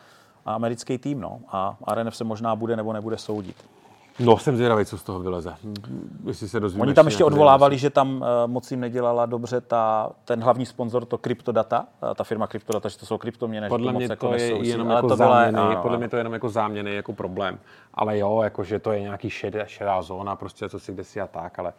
a 0.46 0.54
americký 0.54 0.98
tým, 0.98 1.22
no. 1.22 1.40
A 1.52 1.76
RNF 1.94 2.16
se 2.16 2.24
možná 2.24 2.56
bude 2.56 2.76
nebo 2.76 2.94
nebude 2.94 3.18
soudit. 3.18 3.56
No, 4.20 4.38
jsem 4.38 4.56
zvědavý, 4.56 4.86
co 4.86 4.98
z 4.98 5.04
toho 5.04 5.20
vyleze. 5.20 5.56
Jestli 6.26 6.50
se 6.50 6.60
dozvíme. 6.60 6.82
Oni 6.82 6.94
tam 6.94 7.06
ještě 7.06 7.24
odvolávali, 7.24 7.78
že 7.78 7.90
tam 7.90 8.16
uh, 8.16 8.28
moc 8.46 8.72
jim 8.72 8.80
nedělala 8.80 9.26
dobře 9.26 9.62
ta, 9.62 10.10
ten 10.26 10.44
hlavní 10.44 10.66
sponzor, 10.66 11.06
to 11.06 11.18
CryptoData, 11.18 11.88
uh, 12.04 12.14
ta 12.14 12.24
firma 12.24 12.48
CryptoData, 12.48 12.90
že 12.90 12.98
to 12.98 13.06
jsou 13.06 13.18
kryptoměny, 13.18 13.66
že 13.66 13.70
Podle 13.70 13.88
to 13.88 13.94
moc 13.94 14.00
mě 14.00 14.08
jako 14.10 14.28
to 14.28 14.34
je 14.34 14.40
nesouvisí. 14.40 14.70
jenom 14.70 14.88
Ale 14.88 14.98
jako 14.98 15.08
to 15.08 15.16
záměny, 15.16 15.76
podle 15.82 15.98
mě 15.98 16.10
to 16.10 16.16
je 16.16 16.20
jenom 16.20 16.34
jako 16.34 16.50
záměny, 16.50 16.96
jako 16.96 17.14
problém. 17.14 17.60
Ale 17.94 18.18
jo, 18.18 18.42
jakože 18.44 18.80
to 18.80 18.92
je 18.92 19.02
nějaký 19.02 19.30
šedá, 19.30 19.66
šedá 19.66 20.02
zóna, 20.02 20.36
prostě 20.36 20.70
co 20.70 20.80
si 20.80 20.94
kde 20.94 21.04
si 21.04 21.22
a 21.22 21.28
tak, 21.28 21.60
ale 21.60 21.74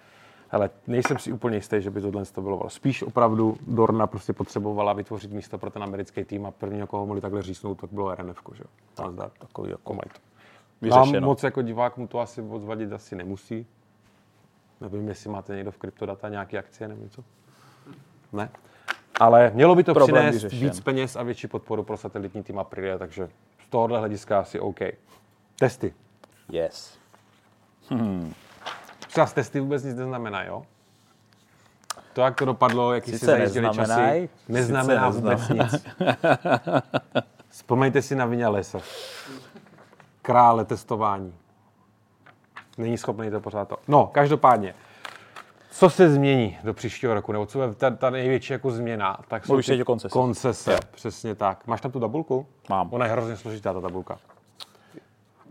ale 0.50 0.70
nejsem 0.86 1.18
si 1.18 1.32
úplně 1.32 1.56
jistý, 1.56 1.82
že 1.82 1.90
by 1.90 2.00
tohle 2.00 2.24
to 2.24 2.42
bylo. 2.42 2.70
Spíš 2.70 3.02
opravdu 3.02 3.56
Dorna 3.66 4.06
prostě 4.06 4.32
potřebovala 4.32 4.92
vytvořit 4.92 5.32
místo 5.32 5.58
pro 5.58 5.70
ten 5.70 5.82
americký 5.82 6.24
tým 6.24 6.46
a 6.46 6.50
první, 6.50 6.86
koho 6.86 7.06
mohli 7.06 7.20
takhle 7.20 7.42
řísnout, 7.42 7.80
tak 7.80 7.92
bylo 7.92 8.14
RNF, 8.14 8.38
že 8.54 8.62
jo. 8.62 8.70
Tak, 8.94 9.10
zdar. 9.10 9.30
Takový 9.38 9.70
jako 9.70 9.94
Mají 9.94 10.10
to. 10.12 10.27
Vyřešeno. 10.80 11.12
Nám 11.12 11.22
moc 11.22 11.42
jako 11.42 11.62
divák 11.62 11.96
mu 11.96 12.06
to 12.06 12.20
asi 12.20 12.42
odvadit 12.42 12.92
asi 12.92 13.16
nemusí. 13.16 13.66
Nevím, 14.80 15.08
jestli 15.08 15.30
máte 15.30 15.54
někdo 15.56 15.70
v 15.70 15.78
kryptodata 15.78 16.28
nějaké 16.28 16.58
akcie 16.58 16.88
nebo 16.88 17.02
něco. 17.02 17.24
Ne. 18.32 18.50
Ale 19.20 19.50
mělo 19.54 19.74
by 19.74 19.84
to 19.84 19.94
Problém 19.94 20.24
přinést 20.24 20.42
vyřešen. 20.42 20.68
víc 20.68 20.80
peněz 20.80 21.16
a 21.16 21.22
větší 21.22 21.46
podporu 21.46 21.82
pro 21.82 21.96
satelitní 21.96 22.42
tým 22.42 22.58
Aprilia, 22.58 22.98
takže 22.98 23.28
z 23.66 23.68
tohohle 23.68 23.98
hlediska 23.98 24.40
asi 24.40 24.60
OK. 24.60 24.78
Testy. 25.58 25.94
Yes. 26.48 26.98
Třeba 29.08 29.26
z 29.26 29.32
testy 29.32 29.60
vůbec 29.60 29.84
nic 29.84 29.96
neznamená, 29.96 30.44
jo? 30.44 30.62
To, 32.12 32.20
jak 32.20 32.36
to 32.36 32.44
dopadlo, 32.44 32.94
jaký 32.94 33.10
si 33.10 33.18
Sice 33.18 33.30
zajistili 33.30 33.68
časy, 33.74 34.28
neznamená 34.48 35.08
vůbec 35.08 35.48
nic. 35.48 35.86
Vzpomeňte 37.48 38.02
si 38.02 38.14
na 38.16 38.26
Vinalese. 38.26 38.78
Krále 40.28 40.64
testování. 40.64 41.34
Není 42.78 42.98
schopný 42.98 43.30
to 43.30 43.40
pořád 43.40 43.68
to. 43.68 43.76
No, 43.88 44.06
každopádně. 44.06 44.74
Co 45.70 45.90
se 45.90 46.10
změní 46.10 46.58
do 46.64 46.74
příštího 46.74 47.14
roku, 47.14 47.32
nebo 47.32 47.46
co 47.46 47.62
je 47.62 47.74
ta, 47.74 47.90
ta 47.90 48.10
největší 48.10 48.52
jako 48.52 48.70
změna, 48.70 49.18
tak 49.28 49.46
jsou 49.46 49.52
Mluvíš 49.52 49.66
ty 49.66 49.84
koncese. 50.10 50.72
Jo. 50.72 50.78
Přesně 50.90 51.34
tak. 51.34 51.66
Máš 51.66 51.80
tam 51.80 51.92
tu 51.92 52.00
tabulku? 52.00 52.46
Mám. 52.70 52.88
Ona 52.92 53.06
je 53.06 53.12
hrozně 53.12 53.36
složitá, 53.36 53.72
ta 53.72 53.80
tabulka. 53.80 54.18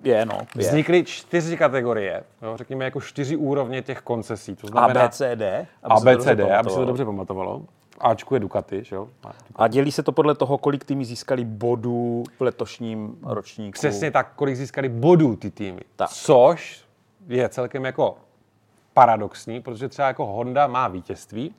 Je, 0.04 0.26
no. 0.26 0.38
Je. 0.56 0.68
Vznikly 0.68 1.04
čtyři 1.04 1.58
kategorie, 1.58 2.24
jo, 2.42 2.58
řekněme 2.58 2.86
jako 2.86 3.02
čtyři 3.02 3.36
úrovně 3.36 3.82
těch 3.82 4.02
koncesí. 4.02 4.56
To 4.56 4.68
A, 4.68 4.70
znamená 4.70 5.02
B, 5.02 5.10
C, 5.10 5.36
D. 5.36 5.68
A, 5.84 6.00
B, 6.00 6.18
C, 6.18 6.36
D, 6.36 6.44
dobře 6.44 6.56
aby 6.56 6.70
se 6.70 6.76
to 6.76 6.86
dobře 6.86 7.06
pamatovalo. 7.06 7.62
Ačku 8.00 8.34
je 8.34 8.40
Ducati, 8.40 8.84
že 8.84 8.96
jo? 8.96 9.10
A 9.56 9.68
dělí 9.68 9.92
se 9.92 10.04
to 10.04 10.12
podle 10.12 10.36
toho, 10.36 10.58
kolik 10.58 10.86
týmy 10.86 11.06
získali 11.06 11.46
bodů 11.46 12.24
v 12.38 12.42
letošním 12.42 13.18
ročníku. 13.24 13.72
Přesně 13.72 14.12
tak, 14.12 14.34
kolik 14.36 14.56
získali 14.56 14.90
bodů 14.90 15.36
ty 15.36 15.52
týmy. 15.52 15.82
Tak. 15.96 16.10
Což 16.10 16.86
je 17.28 17.50
celkem 17.50 17.86
jako 17.86 18.18
paradoxní, 18.94 19.62
protože 19.62 19.90
třeba 19.90 20.08
jako 20.08 20.26
Honda 20.26 20.68
má 20.68 20.88
vítězství, 20.88 21.56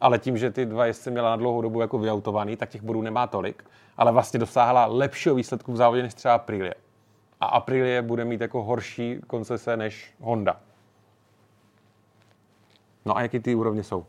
ale 0.00 0.18
tím, 0.18 0.38
že 0.38 0.50
ty 0.50 0.66
dva 0.66 0.86
jezdce 0.86 1.10
měla 1.10 1.30
na 1.30 1.36
dlouhou 1.36 1.62
dobu 1.62 1.80
jako 1.80 1.98
vyautovaný, 1.98 2.56
tak 2.56 2.68
těch 2.68 2.82
bodů 2.82 3.02
nemá 3.02 3.26
tolik, 3.26 3.64
ale 3.96 4.12
vlastně 4.12 4.40
dosáhla 4.40 4.86
lepšího 4.86 5.34
výsledku 5.34 5.72
v 5.72 5.76
závodě 5.76 6.02
než 6.02 6.14
třeba 6.14 6.34
Aprilie. 6.34 6.74
A 7.40 7.46
Aprilie 7.46 8.02
bude 8.02 8.24
mít 8.24 8.40
jako 8.40 8.62
horší 8.62 9.20
koncese 9.26 9.76
než 9.76 10.14
Honda. 10.20 10.60
No 13.04 13.16
a 13.16 13.22
jaký 13.22 13.40
ty 13.40 13.54
úrovně 13.54 13.82
jsou? 13.82 14.06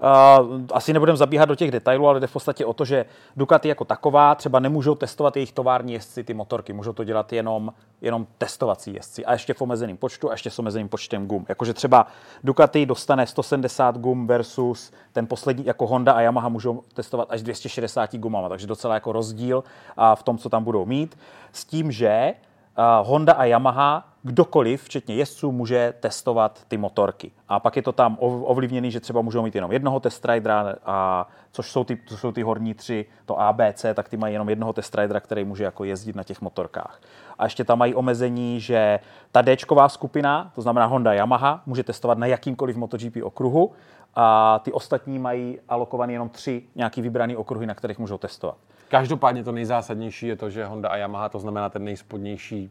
Uh, 0.00 0.60
asi 0.72 0.92
nebudeme 0.92 1.16
zabíhat 1.16 1.44
do 1.44 1.54
těch 1.54 1.70
detailů, 1.70 2.08
ale 2.08 2.20
jde 2.20 2.26
v 2.26 2.32
podstatě 2.32 2.66
o 2.66 2.72
to, 2.72 2.84
že 2.84 3.04
Ducati 3.36 3.68
jako 3.68 3.84
taková 3.84 4.34
třeba 4.34 4.60
nemůžou 4.60 4.94
testovat 4.94 5.36
jejich 5.36 5.52
tovární 5.52 5.92
jezdci 5.92 6.24
ty 6.24 6.34
motorky, 6.34 6.72
můžou 6.72 6.92
to 6.92 7.04
dělat 7.04 7.32
jenom, 7.32 7.72
jenom 8.00 8.26
testovací 8.38 8.94
jezdci 8.94 9.24
a 9.24 9.32
ještě 9.32 9.54
v 9.54 9.62
omezeném 9.62 9.96
počtu 9.96 10.28
a 10.28 10.32
ještě 10.32 10.50
s 10.50 10.58
omezeným 10.58 10.88
počtem 10.88 11.26
gum. 11.26 11.46
Jakože 11.48 11.74
třeba 11.74 12.06
Ducati 12.44 12.86
dostane 12.86 13.26
170 13.26 13.98
gum 13.98 14.26
versus 14.26 14.92
ten 15.12 15.26
poslední, 15.26 15.66
jako 15.66 15.86
Honda 15.86 16.12
a 16.12 16.20
Yamaha 16.20 16.48
můžou 16.48 16.82
testovat 16.94 17.28
až 17.30 17.42
260 17.42 18.16
gumama, 18.16 18.48
takže 18.48 18.66
docela 18.66 18.94
jako 18.94 19.12
rozdíl 19.12 19.64
a 19.96 20.14
v 20.14 20.22
tom, 20.22 20.38
co 20.38 20.48
tam 20.48 20.64
budou 20.64 20.86
mít. 20.86 21.18
S 21.52 21.64
tím, 21.64 21.92
že 21.92 22.34
uh, 22.78 23.08
Honda 23.08 23.32
a 23.32 23.44
Yamaha, 23.44 24.09
kdokoliv, 24.22 24.82
včetně 24.82 25.14
jezdců, 25.14 25.52
může 25.52 25.94
testovat 26.00 26.64
ty 26.68 26.76
motorky. 26.76 27.32
A 27.48 27.60
pak 27.60 27.76
je 27.76 27.82
to 27.82 27.92
tam 27.92 28.16
ov- 28.16 28.42
ovlivněný, 28.44 28.90
že 28.90 29.00
třeba 29.00 29.20
můžou 29.22 29.42
mít 29.42 29.54
jenom 29.54 29.72
jednoho 29.72 30.00
test 30.00 30.24
ridera, 30.24 30.74
a 30.84 31.28
což 31.52 31.70
jsou 31.70 31.84
ty, 31.84 31.96
to 31.96 32.16
jsou 32.16 32.32
ty 32.32 32.42
horní 32.42 32.74
tři, 32.74 33.06
to 33.26 33.40
A, 33.40 33.52
B, 33.52 33.72
C, 33.72 33.94
tak 33.94 34.08
ty 34.08 34.16
mají 34.16 34.34
jenom 34.34 34.48
jednoho 34.48 34.72
test 34.72 34.94
ridera, 34.94 35.20
který 35.20 35.44
může 35.44 35.64
jako 35.64 35.84
jezdit 35.84 36.16
na 36.16 36.22
těch 36.22 36.40
motorkách. 36.40 37.00
A 37.38 37.44
ještě 37.44 37.64
tam 37.64 37.78
mají 37.78 37.94
omezení, 37.94 38.60
že 38.60 39.00
ta 39.32 39.42
D 39.42 39.56
skupina, 39.86 40.52
to 40.54 40.62
znamená 40.62 40.86
Honda, 40.86 41.12
Yamaha, 41.12 41.62
může 41.66 41.82
testovat 41.82 42.18
na 42.18 42.26
jakýmkoliv 42.26 42.76
MotoGP 42.76 43.16
okruhu 43.22 43.72
a 44.14 44.58
ty 44.58 44.72
ostatní 44.72 45.18
mají 45.18 45.58
alokovaný 45.68 46.12
jenom 46.12 46.28
tři 46.28 46.62
nějaký 46.74 47.02
vybraný 47.02 47.36
okruhy, 47.36 47.66
na 47.66 47.74
kterých 47.74 47.98
můžou 47.98 48.18
testovat. 48.18 48.56
Každopádně 48.88 49.44
to 49.44 49.52
nejzásadnější 49.52 50.26
je 50.26 50.36
to, 50.36 50.50
že 50.50 50.66
Honda 50.66 50.88
a 50.88 50.96
Yamaha, 50.96 51.28
to 51.28 51.38
znamená 51.38 51.68
ten 51.68 51.84
nejspodnější 51.84 52.70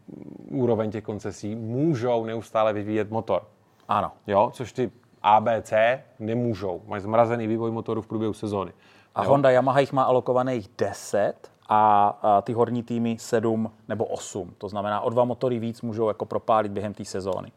úroveň 0.52 0.92
těch 0.92 1.04
koncesí, 1.04 1.39
můžou 1.48 2.26
neustále 2.26 2.74
vyvíjet 2.74 3.12
motor. 3.12 3.44
Ano. 3.88 4.12
Jo? 4.28 4.50
Což 4.54 4.74
ty 4.74 4.92
ABC 5.24 5.74
nemůžou. 6.20 6.82
Mají 6.88 7.02
zmrazený 7.02 7.48
vývoj 7.48 7.72
motoru 7.72 8.02
v 8.02 8.08
průběhu 8.08 8.34
sezóny. 8.34 8.72
A 9.16 9.24
Jo? 9.24 9.30
Honda 9.30 9.50
Yamaha 9.50 9.80
jich 9.80 9.94
má 9.94 10.04
alokovaných 10.04 10.70
10 10.78 11.34
a, 11.70 12.08
a 12.22 12.42
ty 12.42 12.54
horní 12.54 12.84
týmy 12.84 13.18
7 13.20 13.72
nebo 13.88 14.06
8. 14.06 14.54
To 14.58 14.70
znamená, 14.70 15.02
o 15.02 15.10
dva 15.10 15.26
motory 15.26 15.60
víc 15.60 15.82
můžou 15.82 16.08
jako 16.08 16.26
propálit 16.26 16.72
během 16.72 16.94
té 16.94 17.06
sezóny. 17.06 17.52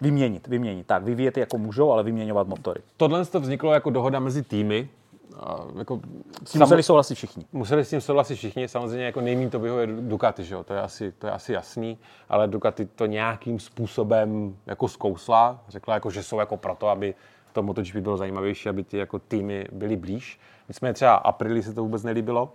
Vyměnit, 0.00 0.46
vyměnit. 0.46 0.86
Tak, 0.86 1.02
vyvíjet 1.02 1.36
je 1.36 1.40
jako 1.40 1.58
můžou, 1.58 1.92
ale 1.92 2.02
vyměňovat 2.02 2.48
motory. 2.48 2.80
Tohle 2.96 3.24
to 3.24 3.40
vzniklo 3.40 3.72
jako 3.72 3.90
dohoda 3.90 4.20
mezi 4.20 4.42
týmy. 4.42 4.88
A 5.36 5.56
Jako, 5.78 6.00
S 6.44 6.52
tím 6.52 6.60
museli 6.60 6.82
souhlasit 6.82 7.14
všichni. 7.14 7.46
museli 7.52 7.84
s 7.84 7.90
tím 7.90 8.00
souhlasit 8.00 8.34
všichni, 8.34 8.68
samozřejmě 8.68 9.04
jako 9.04 9.20
nejmín 9.20 9.50
to 9.50 9.58
vyhovuje 9.58 9.86
Ducati, 9.86 10.44
že 10.44 10.54
jo? 10.54 10.64
To, 10.64 10.74
je 10.74 10.80
asi, 10.80 11.12
to 11.12 11.26
je 11.26 11.32
asi 11.32 11.52
jasný, 11.52 11.98
ale 12.28 12.48
Ducati 12.48 12.86
to 12.86 13.06
nějakým 13.06 13.60
způsobem 13.60 14.56
jako 14.66 14.88
zkousla, 14.88 15.60
řekla 15.68 15.94
jako, 15.94 16.10
že 16.10 16.22
jsou 16.22 16.38
jako 16.38 16.56
proto, 16.56 16.88
aby 16.88 17.14
to 17.52 17.62
MotoGP 17.62 17.96
bylo 17.96 18.16
zajímavější, 18.16 18.68
aby 18.68 18.84
ty 18.84 18.98
jako 18.98 19.18
týmy 19.18 19.66
byly 19.72 19.96
blíž. 19.96 20.40
Nicméně 20.68 20.94
třeba 20.94 21.14
Aprili 21.14 21.62
se 21.62 21.72
to 21.74 21.82
vůbec 21.82 22.02
nelíbilo, 22.02 22.52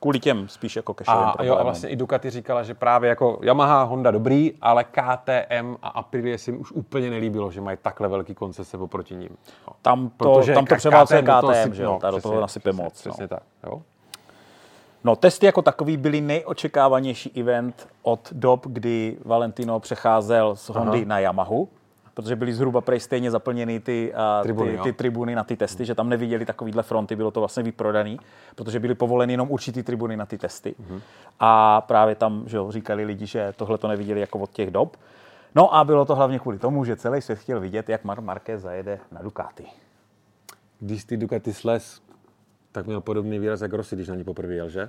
Kvůli 0.00 0.20
těm 0.20 0.48
spíš 0.48 0.76
jako 0.76 0.94
cashovým 0.94 1.22
A, 1.22 1.28
jo, 1.28 1.34
problémům. 1.34 1.60
a 1.60 1.62
vlastně 1.62 1.88
i 1.88 1.96
Ducati 1.96 2.30
říkala, 2.30 2.62
že 2.62 2.74
právě 2.74 3.08
jako 3.08 3.38
Yamaha, 3.42 3.82
Honda 3.82 4.10
dobrý, 4.10 4.52
ale 4.60 4.84
KTM 4.84 5.76
a 5.82 5.88
Aprilia 5.88 6.38
se 6.38 6.50
jim 6.50 6.60
už 6.60 6.72
úplně 6.72 7.10
nelíbilo, 7.10 7.50
že 7.50 7.60
mají 7.60 7.78
takhle 7.82 8.08
velký 8.08 8.34
koncese 8.34 8.76
oproti 8.76 9.14
ním. 9.14 9.36
Jo. 9.66 9.72
Tam 9.82 10.08
to, 10.16 10.34
Protože 10.34 10.54
tam 10.54 10.66
to 10.66 10.76
toho 10.76 11.04
KTM, 11.04 11.70
syp- 11.70 11.72
že 11.72 11.82
jo? 11.82 11.98
Ta 12.00 12.10
do 12.10 12.20
toho 12.20 12.40
nasype 12.40 12.72
moc. 12.72 12.92
Přesně 13.00 13.24
no. 13.24 13.28
tak, 13.28 13.42
jo. 13.66 13.82
No, 15.04 15.16
testy 15.16 15.46
jako 15.46 15.62
takový 15.62 15.96
byly 15.96 16.20
nejočekávanější 16.20 17.40
event 17.40 17.88
od 18.02 18.28
dob, 18.32 18.66
kdy 18.66 19.16
Valentino 19.24 19.80
přecházel 19.80 20.56
z 20.56 20.68
Hondy 20.68 20.98
Aha. 20.98 21.08
na 21.08 21.18
Yamahu, 21.18 21.68
protože 22.18 22.36
byly 22.36 22.52
zhruba 22.52 22.80
prej 22.80 23.00
stejně 23.00 23.30
zaplněny 23.30 23.80
ty, 23.80 24.14
a, 24.14 24.40
Tribuny, 24.42 24.70
ty, 24.70 24.76
jo. 24.76 24.84
ty 24.84 24.92
tribuny 24.92 25.34
na 25.34 25.44
ty 25.44 25.56
testy, 25.56 25.84
že 25.84 25.94
tam 25.94 26.08
neviděli 26.08 26.46
takovýhle 26.46 26.82
fronty, 26.82 27.16
bylo 27.16 27.30
to 27.30 27.40
vlastně 27.40 27.62
vyprodaný, 27.62 28.20
protože 28.54 28.80
byly 28.80 28.94
povoleny 28.94 29.32
jenom 29.32 29.50
určitý 29.50 29.82
tribuny 29.82 30.16
na 30.16 30.26
ty 30.26 30.38
testy. 30.38 30.74
Mhm. 30.78 31.00
A 31.40 31.80
právě 31.80 32.14
tam 32.14 32.42
že 32.46 32.56
jo, 32.56 32.72
říkali 32.72 33.04
lidi, 33.04 33.26
že 33.26 33.54
tohle 33.56 33.78
to 33.78 33.88
neviděli 33.88 34.20
jako 34.20 34.38
od 34.38 34.50
těch 34.50 34.70
dob. 34.70 34.96
No 35.54 35.74
a 35.74 35.84
bylo 35.84 36.04
to 36.04 36.14
hlavně 36.14 36.38
kvůli 36.38 36.58
tomu, 36.58 36.84
že 36.84 36.96
celý 36.96 37.22
svět 37.22 37.38
chtěl 37.38 37.60
vidět, 37.60 37.88
jak 37.88 38.04
Mar 38.04 38.20
Marquez 38.20 38.62
zajede 38.62 38.98
na 39.12 39.22
Ducati. 39.22 39.64
Když 40.80 41.04
ty 41.04 41.16
Ducati 41.16 41.52
sles, 41.52 42.00
tak 42.72 42.86
měl 42.86 43.00
podobný 43.00 43.38
výraz 43.38 43.60
jak 43.60 43.72
Rossi, 43.72 43.96
když 43.96 44.08
na 44.08 44.14
ní 44.14 44.24
poprvé 44.24 44.54
jel, 44.54 44.68
že? 44.68 44.88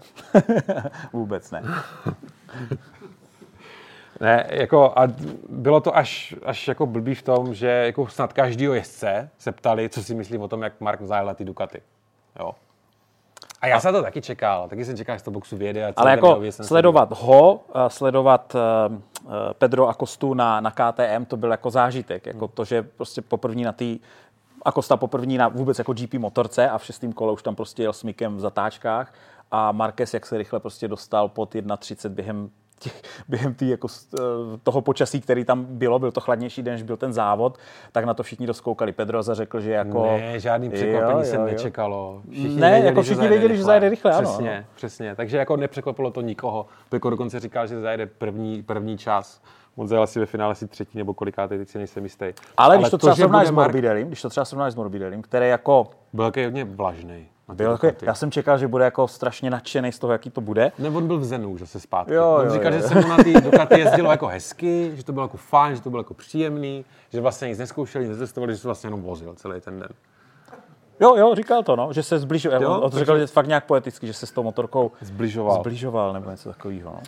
Vůbec 1.13 1.51
ne. 1.51 1.63
Ne, 4.20 4.47
jako 4.49 4.93
a 4.95 5.07
bylo 5.49 5.82
to 5.82 5.97
až, 5.97 6.36
až 6.45 6.67
jako 6.67 6.86
blbý 6.86 7.15
v 7.15 7.22
tom, 7.22 7.53
že 7.53 7.67
jako 7.67 8.07
snad 8.07 8.34
každýho 8.34 8.74
jezdce 8.74 9.30
se 9.38 9.51
ptali, 9.51 9.89
co 9.89 10.03
si 10.03 10.15
myslí 10.15 10.38
o 10.38 10.47
tom, 10.47 10.61
jak 10.61 10.82
Mark 10.82 11.01
zajel 11.01 11.36
ty 11.36 11.45
Ducati. 11.45 11.82
Jo. 12.39 12.51
A 13.61 13.67
já 13.67 13.80
jsem 13.80 13.93
to 13.93 14.01
taky 14.01 14.22
čekal, 14.22 14.70
taky 14.70 14.86
jsem 14.86 14.97
čekal, 14.97 15.17
že 15.17 15.24
toho 15.24 15.34
boxu 15.34 15.57
vyjede. 15.57 15.88
A 15.88 15.93
Ale 15.95 16.11
jako 16.11 16.41
jsem 16.41 16.65
sledovat 16.65 17.22
ho, 17.22 17.61
a 17.74 17.89
sledovat 17.89 18.55
uh, 18.55 19.32
Pedro 19.53 19.88
Acostu 19.88 20.34
na, 20.34 20.61
na 20.61 20.72
KTM, 20.72 21.26
to 21.28 21.38
byl 21.38 21.51
jako 21.51 21.70
zážitek. 21.70 22.26
Jako 22.26 22.47
to, 22.47 22.65
že 22.65 22.84
prostě 22.84 23.22
poprvé 23.22 23.61
na 23.61 23.72
té 23.72 23.86
Acosta 24.61 24.97
poprvní 24.97 25.38
na 25.38 25.47
vůbec 25.47 25.80
jako 25.80 25.93
GP 25.93 26.13
motorce 26.13 26.70
a 26.70 26.78
v 26.78 26.86
šestém 26.86 27.13
kole 27.13 27.34
už 27.34 27.43
tam 27.43 27.55
prostě 27.55 27.84
jel 27.84 27.93
s 27.93 28.03
Mikem 28.03 28.38
v 28.38 28.39
zatáčkách 28.39 29.13
a 29.51 29.72
Marquez, 29.72 30.13
jak 30.13 30.26
se 30.26 30.38
rychle 30.38 30.59
prostě 30.59 30.88
dostal 30.88 31.30
pod 31.30 31.55
1.30 31.55 32.09
během 32.09 32.49
těch, 32.80 33.01
během 33.27 33.53
tý 33.53 33.69
jako, 33.69 33.88
eh, 34.13 34.21
toho 34.63 34.82
počasí, 34.82 35.21
který 35.21 35.45
tam 35.45 35.65
bylo, 35.65 35.99
byl 35.99 36.11
to 36.11 36.21
chladnější 36.21 36.63
den, 36.63 36.73
než 36.73 36.84
byl 36.84 36.97
ten 36.97 37.13
závod, 37.13 37.57
tak 37.91 38.05
na 38.05 38.13
to 38.13 38.23
všichni 38.23 38.47
doskoukali. 38.47 38.91
Pedroza 38.91 39.34
řekl, 39.34 39.59
že 39.59 39.71
jako... 39.71 40.05
Ne, 40.05 40.39
žádný 40.39 40.69
překvapení 40.69 41.25
se 41.25 41.38
nečekalo. 41.38 42.21
Ne, 42.55 42.80
jako 42.80 43.01
všichni 43.01 43.15
zajede 43.15 43.36
věděli, 43.36 43.57
že 43.57 43.63
zajede 43.63 43.89
rychle, 43.89 44.11
ano, 44.13 44.30
Přesně, 44.30 44.57
ano. 44.57 44.65
přesně. 44.75 45.15
Takže 45.15 45.38
jako 45.38 45.57
nepřekvapilo 45.57 46.11
to 46.11 46.21
nikoho. 46.21 46.65
Peko 46.89 47.09
dokonce 47.09 47.39
říkal, 47.39 47.67
že 47.67 47.80
zajede 47.80 48.05
první, 48.05 48.63
první 48.63 48.97
čas. 48.97 49.41
On 49.75 49.88
zajel 49.88 50.03
asi 50.03 50.19
ve 50.19 50.25
finále 50.25 50.51
asi 50.51 50.67
třetí 50.67 50.97
nebo 50.97 51.13
kolikátý, 51.13 51.57
teď 51.57 51.69
si 51.69 51.77
nejsem 51.77 52.03
jistý. 52.03 52.25
Ale, 52.57 52.77
když 52.77 52.89
to 52.89 52.97
třeba 52.97 53.13
že 53.13 53.21
srovnáš 53.21 53.47
s 53.47 53.51
Morbidelem, 53.51 54.07
když 54.07 54.21
to 54.21 54.30
třeba 54.30 54.45
srovnáš 54.45 54.73
s 54.73 54.75
Morbidelem, 54.75 55.21
který 55.21 55.47
jako 55.47 55.89
Byl 56.13 56.32
hodně 56.43 56.65
vlažný. 56.65 57.27
Byl, 57.56 57.72
jako, 57.72 57.88
já 58.02 58.14
jsem 58.14 58.32
čekal, 58.32 58.58
že 58.58 58.68
bude 58.68 58.86
jako 58.86 59.08
strašně 59.08 59.50
nadšený 59.50 59.91
z 59.91 60.00
toho, 60.00 60.14
jaký 60.14 60.30
to 60.30 60.41
bude. 60.41 60.72
Ne, 60.80 60.89
on 60.89 61.08
byl 61.08 61.18
v 61.20 61.24
Zenu 61.24 61.50
už 61.50 61.60
zase 61.60 61.80
zpátky. 61.80 62.14
Jo, 62.14 62.36
on 62.39 62.45
jo, 62.45 62.54
říkal, 62.54 62.74
jo. 62.74 62.80
že 62.82 62.88
se 62.88 62.95
mu 63.02 63.08
na 63.08 63.18
té 63.18 63.41
Ducati 63.41 63.80
jezdilo 63.80 64.12
jako 64.12 64.28
hezky, 64.28 64.91
že 64.95 65.04
to 65.04 65.12
bylo 65.14 65.26
jako 65.26 65.38
fajn, 65.38 65.76
že 65.76 65.82
to 65.82 65.89
bylo 65.89 66.00
jako 66.00 66.14
příjemný, 66.14 66.86
že 67.10 67.22
vlastně 67.22 67.47
nic 67.47 67.58
neskoušeli, 67.60 68.06
nic 68.08 68.18
netestovali, 68.18 68.54
že 68.54 68.60
se 68.60 68.68
vlastně 68.68 68.88
jenom 68.88 69.02
vozil 69.02 69.34
celý 69.36 69.62
ten 69.62 69.80
den. 69.80 69.89
Jo, 71.02 71.16
jo, 71.16 71.36
říkal 71.36 71.64
to, 71.64 71.76
no, 71.76 71.93
že 71.93 72.04
se 72.04 72.20
zbližoval. 72.20 72.64
Jo, 72.64 72.70
On 72.72 72.82
to 72.82 72.89
takže- 72.89 73.00
říkal, 73.00 73.20
že 73.20 73.28
fakt 73.28 73.47
nějak 73.47 73.66
poeticky, 73.66 74.08
že 74.08 74.14
se 74.14 74.26
s 74.26 74.32
tou 74.32 74.43
motorkou 74.43 74.91
Zbližoval. 75.02 75.60
zbližoval 75.60 76.14
nebo 76.14 76.32
něco 76.32 76.50
takového. 76.50 76.91
No. 76.91 77.02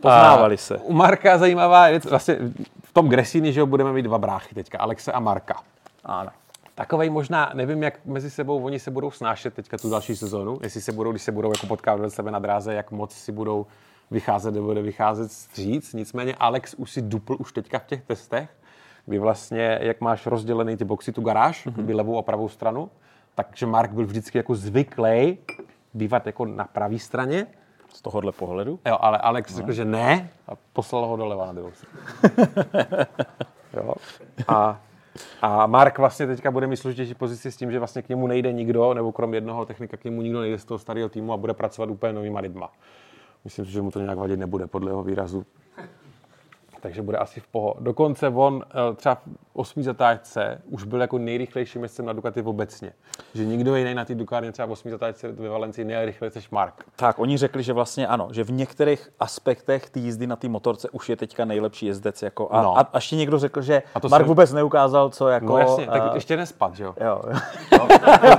Poznávali 0.00 0.56
se. 0.56 0.76
U 0.78 0.92
Marka 0.92 1.38
zajímavá 1.38 1.88
věc, 1.88 2.04
vlastně 2.04 2.38
v 2.84 2.92
tom 2.92 3.08
Gresini, 3.08 3.52
že 3.52 3.60
jo, 3.60 3.66
budeme 3.66 3.92
mít 3.92 4.02
dva 4.02 4.18
bráchy 4.18 4.54
teďka, 4.54 4.78
Alexe 4.78 5.12
a 5.12 5.20
Marka. 5.20 5.60
Ano. 6.04 6.30
Takovej 6.74 7.10
možná, 7.10 7.50
nevím, 7.54 7.82
jak 7.82 8.06
mezi 8.06 8.30
sebou 8.30 8.64
oni 8.64 8.78
se 8.78 8.90
budou 8.90 9.10
snášet 9.10 9.54
teďka 9.54 9.78
tu 9.78 9.90
další 9.90 10.16
sezónu, 10.16 10.58
jestli 10.62 10.80
se 10.80 10.92
budou, 10.92 11.10
když 11.10 11.22
se 11.22 11.32
budou 11.32 11.52
jako 11.52 11.66
potkávat 11.66 12.00
vedle 12.00 12.10
sebe 12.10 12.30
na 12.30 12.38
dráze, 12.38 12.74
jak 12.74 12.90
moc 12.90 13.12
si 13.12 13.32
budou 13.32 13.66
vycházet 14.10 14.54
nebo 14.54 14.74
vycházet 14.74 15.32
stříc. 15.32 15.92
Nicméně 15.94 16.34
Alex 16.34 16.74
už 16.74 16.90
si 16.90 17.02
dupl 17.02 17.36
už 17.38 17.52
teďka 17.52 17.78
v 17.78 17.86
těch 17.86 18.02
testech, 18.02 18.50
kdy 19.06 19.18
vlastně, 19.18 19.78
jak 19.82 20.00
máš 20.00 20.26
rozdělený 20.26 20.76
ty 20.76 20.84
boxy, 20.84 21.12
tu 21.12 21.22
garáž, 21.22 21.66
mm-hmm. 21.66 21.96
levou 21.96 22.18
a 22.18 22.22
pravou 22.22 22.48
stranu, 22.48 22.90
takže 23.34 23.66
Mark 23.66 23.90
byl 23.90 24.06
vždycky 24.06 24.38
jako 24.38 24.54
zvyklý 24.54 25.38
bývat 25.94 26.26
jako 26.26 26.44
na 26.46 26.64
pravé 26.64 26.98
straně, 26.98 27.46
Z 27.92 28.02
tohohle 28.02 28.32
pohledu. 28.32 28.80
Jo, 28.86 28.96
ale 29.00 29.18
Alex 29.18 29.54
řekl, 29.54 29.72
že 29.72 29.84
ne 29.84 30.30
a 30.48 30.52
poslal 30.72 31.06
ho 31.06 31.16
doleva 31.16 31.46
na 31.46 31.52
druhou 31.52 31.72
stranu. 31.74 31.98
jo. 33.76 33.94
A, 34.48 34.80
a 35.42 35.66
Mark 35.66 35.98
vlastně 35.98 36.26
teďka 36.26 36.50
bude 36.50 36.66
mít 36.66 36.76
složitější 36.76 37.14
pozici 37.14 37.52
s 37.52 37.56
tím, 37.56 37.72
že 37.72 37.78
vlastně 37.78 38.02
k 38.02 38.08
němu 38.08 38.26
nejde 38.26 38.52
nikdo, 38.52 38.94
nebo 38.94 39.12
krom 39.12 39.34
jednoho 39.34 39.66
technika 39.66 39.96
k 39.96 40.04
němu 40.04 40.22
nikdo 40.22 40.40
nejde 40.40 40.58
z 40.58 40.64
toho 40.64 40.78
starého 40.78 41.08
týmu 41.08 41.32
a 41.32 41.36
bude 41.36 41.54
pracovat 41.54 41.90
úplně 41.90 42.12
novýma 42.12 42.40
lidma. 42.40 42.72
Myslím 43.44 43.64
si, 43.64 43.72
že 43.72 43.82
mu 43.82 43.90
to 43.90 44.00
nějak 44.00 44.18
vadit 44.18 44.38
nebude 44.38 44.66
podle 44.66 44.90
jeho 44.90 45.02
výrazu. 45.02 45.46
Takže 46.82 47.02
bude 47.02 47.18
asi 47.18 47.40
v 47.40 47.46
poho. 47.46 47.74
Dokonce 47.80 48.28
on 48.28 48.62
eh, 48.70 48.94
třeba 48.94 49.14
v 49.14 49.20
osmý 49.52 49.82
zatáčce 49.82 50.62
už 50.70 50.84
byl 50.84 51.00
jako 51.00 51.18
nejrychlejším 51.18 51.82
jezdcem 51.82 52.06
na 52.06 52.12
Ducati 52.12 52.42
obecně. 52.42 52.92
Že 53.34 53.44
nikdo 53.44 53.76
jiný 53.76 53.94
na 53.94 54.04
té 54.04 54.14
Ducati 54.14 54.52
třeba 54.52 54.66
v 54.66 54.70
osmý 54.70 54.90
zatáčce 54.90 55.32
ve 55.32 55.48
Valencii 55.48 55.84
nejel 55.84 56.04
rychleji 56.04 56.32
než 56.34 56.50
Mark. 56.50 56.84
Tak, 56.96 57.18
oni 57.18 57.36
řekli, 57.36 57.62
že 57.62 57.72
vlastně 57.72 58.06
ano, 58.06 58.28
že 58.32 58.44
v 58.44 58.50
některých 58.50 59.10
aspektech 59.20 59.90
té 59.90 60.00
jízdy 60.00 60.26
na 60.26 60.36
té 60.36 60.48
motorce 60.48 60.90
už 60.90 61.08
je 61.08 61.16
teďka 61.16 61.44
nejlepší 61.44 61.86
jezdec. 61.86 62.22
Jako, 62.22 62.48
a, 62.52 62.62
No. 62.62 62.78
a, 62.78 62.80
a 62.80 62.96
ještě 62.96 63.16
někdo 63.16 63.38
řekl, 63.38 63.62
že 63.62 63.82
A 63.94 64.00
to 64.00 64.08
Mark 64.08 64.24
se- 64.24 64.28
vůbec 64.28 64.52
neukázal, 64.52 65.10
co 65.10 65.28
jako... 65.28 65.46
No 65.46 65.58
jasně, 65.58 65.86
tak 65.86 66.02
a- 66.02 66.14
ještě 66.14 66.36
nespad, 66.36 66.74
že 66.74 66.84
jo? 66.84 66.94
Jo, 67.04 67.22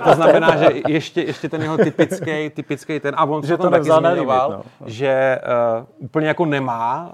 To 0.03 0.15
znamená, 0.15 0.55
že 0.55 0.67
ještě, 0.87 1.21
ještě 1.21 1.49
ten 1.49 1.61
jeho 1.61 1.77
typický, 1.77 2.49
typický 2.49 2.99
ten, 2.99 3.15
a 3.17 3.25
on 3.25 3.43
Že 3.43 3.57
to 3.57 3.69
taky 3.69 3.91
zmiňoval, 3.91 4.49
no. 4.51 4.63
že 4.85 5.39
uh, 5.79 6.05
úplně 6.05 6.27
jako 6.27 6.45
nemá 6.45 7.13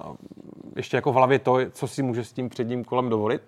ještě 0.80 0.98
jako 0.98 1.12
v 1.12 1.16
hlavě 1.16 1.40
to, 1.40 1.58
co 1.72 1.88
si 1.88 2.04
může 2.04 2.24
s 2.24 2.34
tím 2.34 2.50
předním 2.50 2.84
kolem 2.84 3.10
dovolit. 3.10 3.42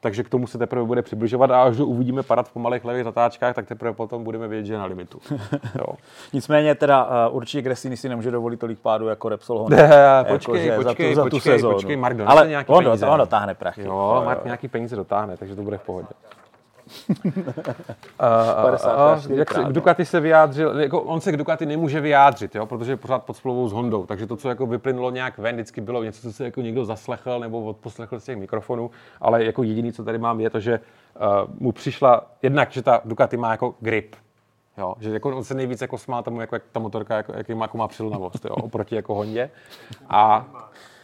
Takže 0.00 0.22
k 0.22 0.28
tomu 0.28 0.46
se 0.46 0.58
teprve 0.58 0.84
bude 0.84 1.02
přibližovat 1.02 1.50
a 1.50 1.62
až 1.62 1.76
ho 1.76 1.86
uvidíme 1.86 2.22
padat 2.22 2.48
v 2.48 2.52
pomalých 2.52 2.84
levých 2.84 3.04
zatáčkách, 3.04 3.54
tak 3.54 3.66
teprve 3.66 3.92
potom 3.92 4.24
budeme 4.24 4.48
vědět, 4.48 4.66
že 4.66 4.74
je 4.74 4.78
na 4.78 4.84
limitu. 4.84 5.18
Jo. 5.78 5.86
Nicméně 6.32 6.74
teda 6.74 7.04
uh, 7.28 7.36
určitě 7.36 7.62
Gresini 7.62 7.96
si 7.96 8.08
nemůže 8.08 8.30
dovolit 8.30 8.60
tolik 8.60 8.78
pádu 8.78 9.08
jako 9.08 9.28
Repsol 9.28 9.58
Honda. 9.58 9.76
Ne, 9.86 10.24
počkej, 10.28 10.66
Jakože 10.66 10.88
počkej, 10.88 11.14
za 11.14 11.22
tu, 11.22 11.30
počkej, 11.30 11.50
za 11.50 11.52
tu 11.52 11.58
sezónu. 11.58 11.74
počkej, 11.74 11.96
Mark 11.96 12.16
Ale 12.26 12.48
nějaký 12.48 12.72
on, 12.72 12.84
peníze, 12.84 13.06
on 13.06 13.12
ne? 13.12 13.18
dotáhne 13.18 13.54
prachy. 13.54 13.82
Jo, 13.84 14.22
Mark 14.24 14.44
nějaký 14.44 14.68
peníze 14.68 14.96
dotáhne, 14.96 15.36
takže 15.36 15.56
to 15.56 15.62
bude 15.62 15.78
v 15.78 15.82
pohodě. 15.82 16.08
A, 18.18 18.50
a, 18.50 18.62
50 18.62 18.90
a, 18.90 19.18
čtyřikrát, 19.18 19.38
jak 19.38 19.52
se, 19.52 19.62
no. 19.62 19.68
k 19.68 19.72
Ducati 19.72 20.04
se 20.04 20.20
vyjádřil, 20.20 20.80
jako 20.80 21.02
on 21.02 21.20
se 21.20 21.32
k 21.32 21.36
Ducati 21.36 21.66
nemůže 21.66 22.00
vyjádřit, 22.00 22.54
jo, 22.54 22.66
protože 22.66 22.92
je 22.92 22.96
pořád 22.96 23.24
pod 23.24 23.36
smlouvou 23.36 23.68
s 23.68 23.72
Hondou, 23.72 24.06
takže 24.06 24.26
to, 24.26 24.36
co 24.36 24.48
jako 24.48 24.66
vyplynulo 24.66 25.10
nějak 25.10 25.38
ven, 25.38 25.54
vždycky 25.54 25.80
bylo 25.80 26.04
něco, 26.04 26.22
co 26.22 26.32
se 26.32 26.44
jako 26.44 26.60
někdo 26.60 26.84
zaslechl 26.84 27.40
nebo 27.40 27.64
odposlechl 27.64 28.20
z 28.20 28.24
těch 28.24 28.36
mikrofonů, 28.36 28.90
ale 29.20 29.44
jako 29.44 29.62
jediný, 29.62 29.92
co 29.92 30.04
tady 30.04 30.18
mám, 30.18 30.40
je 30.40 30.50
to, 30.50 30.60
že 30.60 30.80
uh, 31.16 31.54
mu 31.60 31.72
přišla 31.72 32.26
jednak, 32.42 32.70
že 32.70 32.82
ta 32.82 33.00
Ducati 33.04 33.36
má 33.36 33.50
jako 33.50 33.74
grip, 33.80 34.16
Jo, 34.78 34.94
že 35.00 35.10
jako 35.10 35.36
on 35.36 35.44
se 35.44 35.54
nejvíc 35.54 35.80
jako 35.80 35.98
smál 35.98 36.22
tomu, 36.22 36.40
jako, 36.40 36.56
jak 36.56 36.62
ta 36.72 36.80
motorka 36.80 37.16
jako, 37.16 37.32
jaký 37.36 37.54
má, 37.54 37.64
jako 37.64 37.78
má 37.78 37.88
přilnavost, 37.88 38.44
jo, 38.44 38.54
oproti 38.54 38.94
jako 38.94 39.14
Hondě. 39.14 39.50
A 40.08 40.46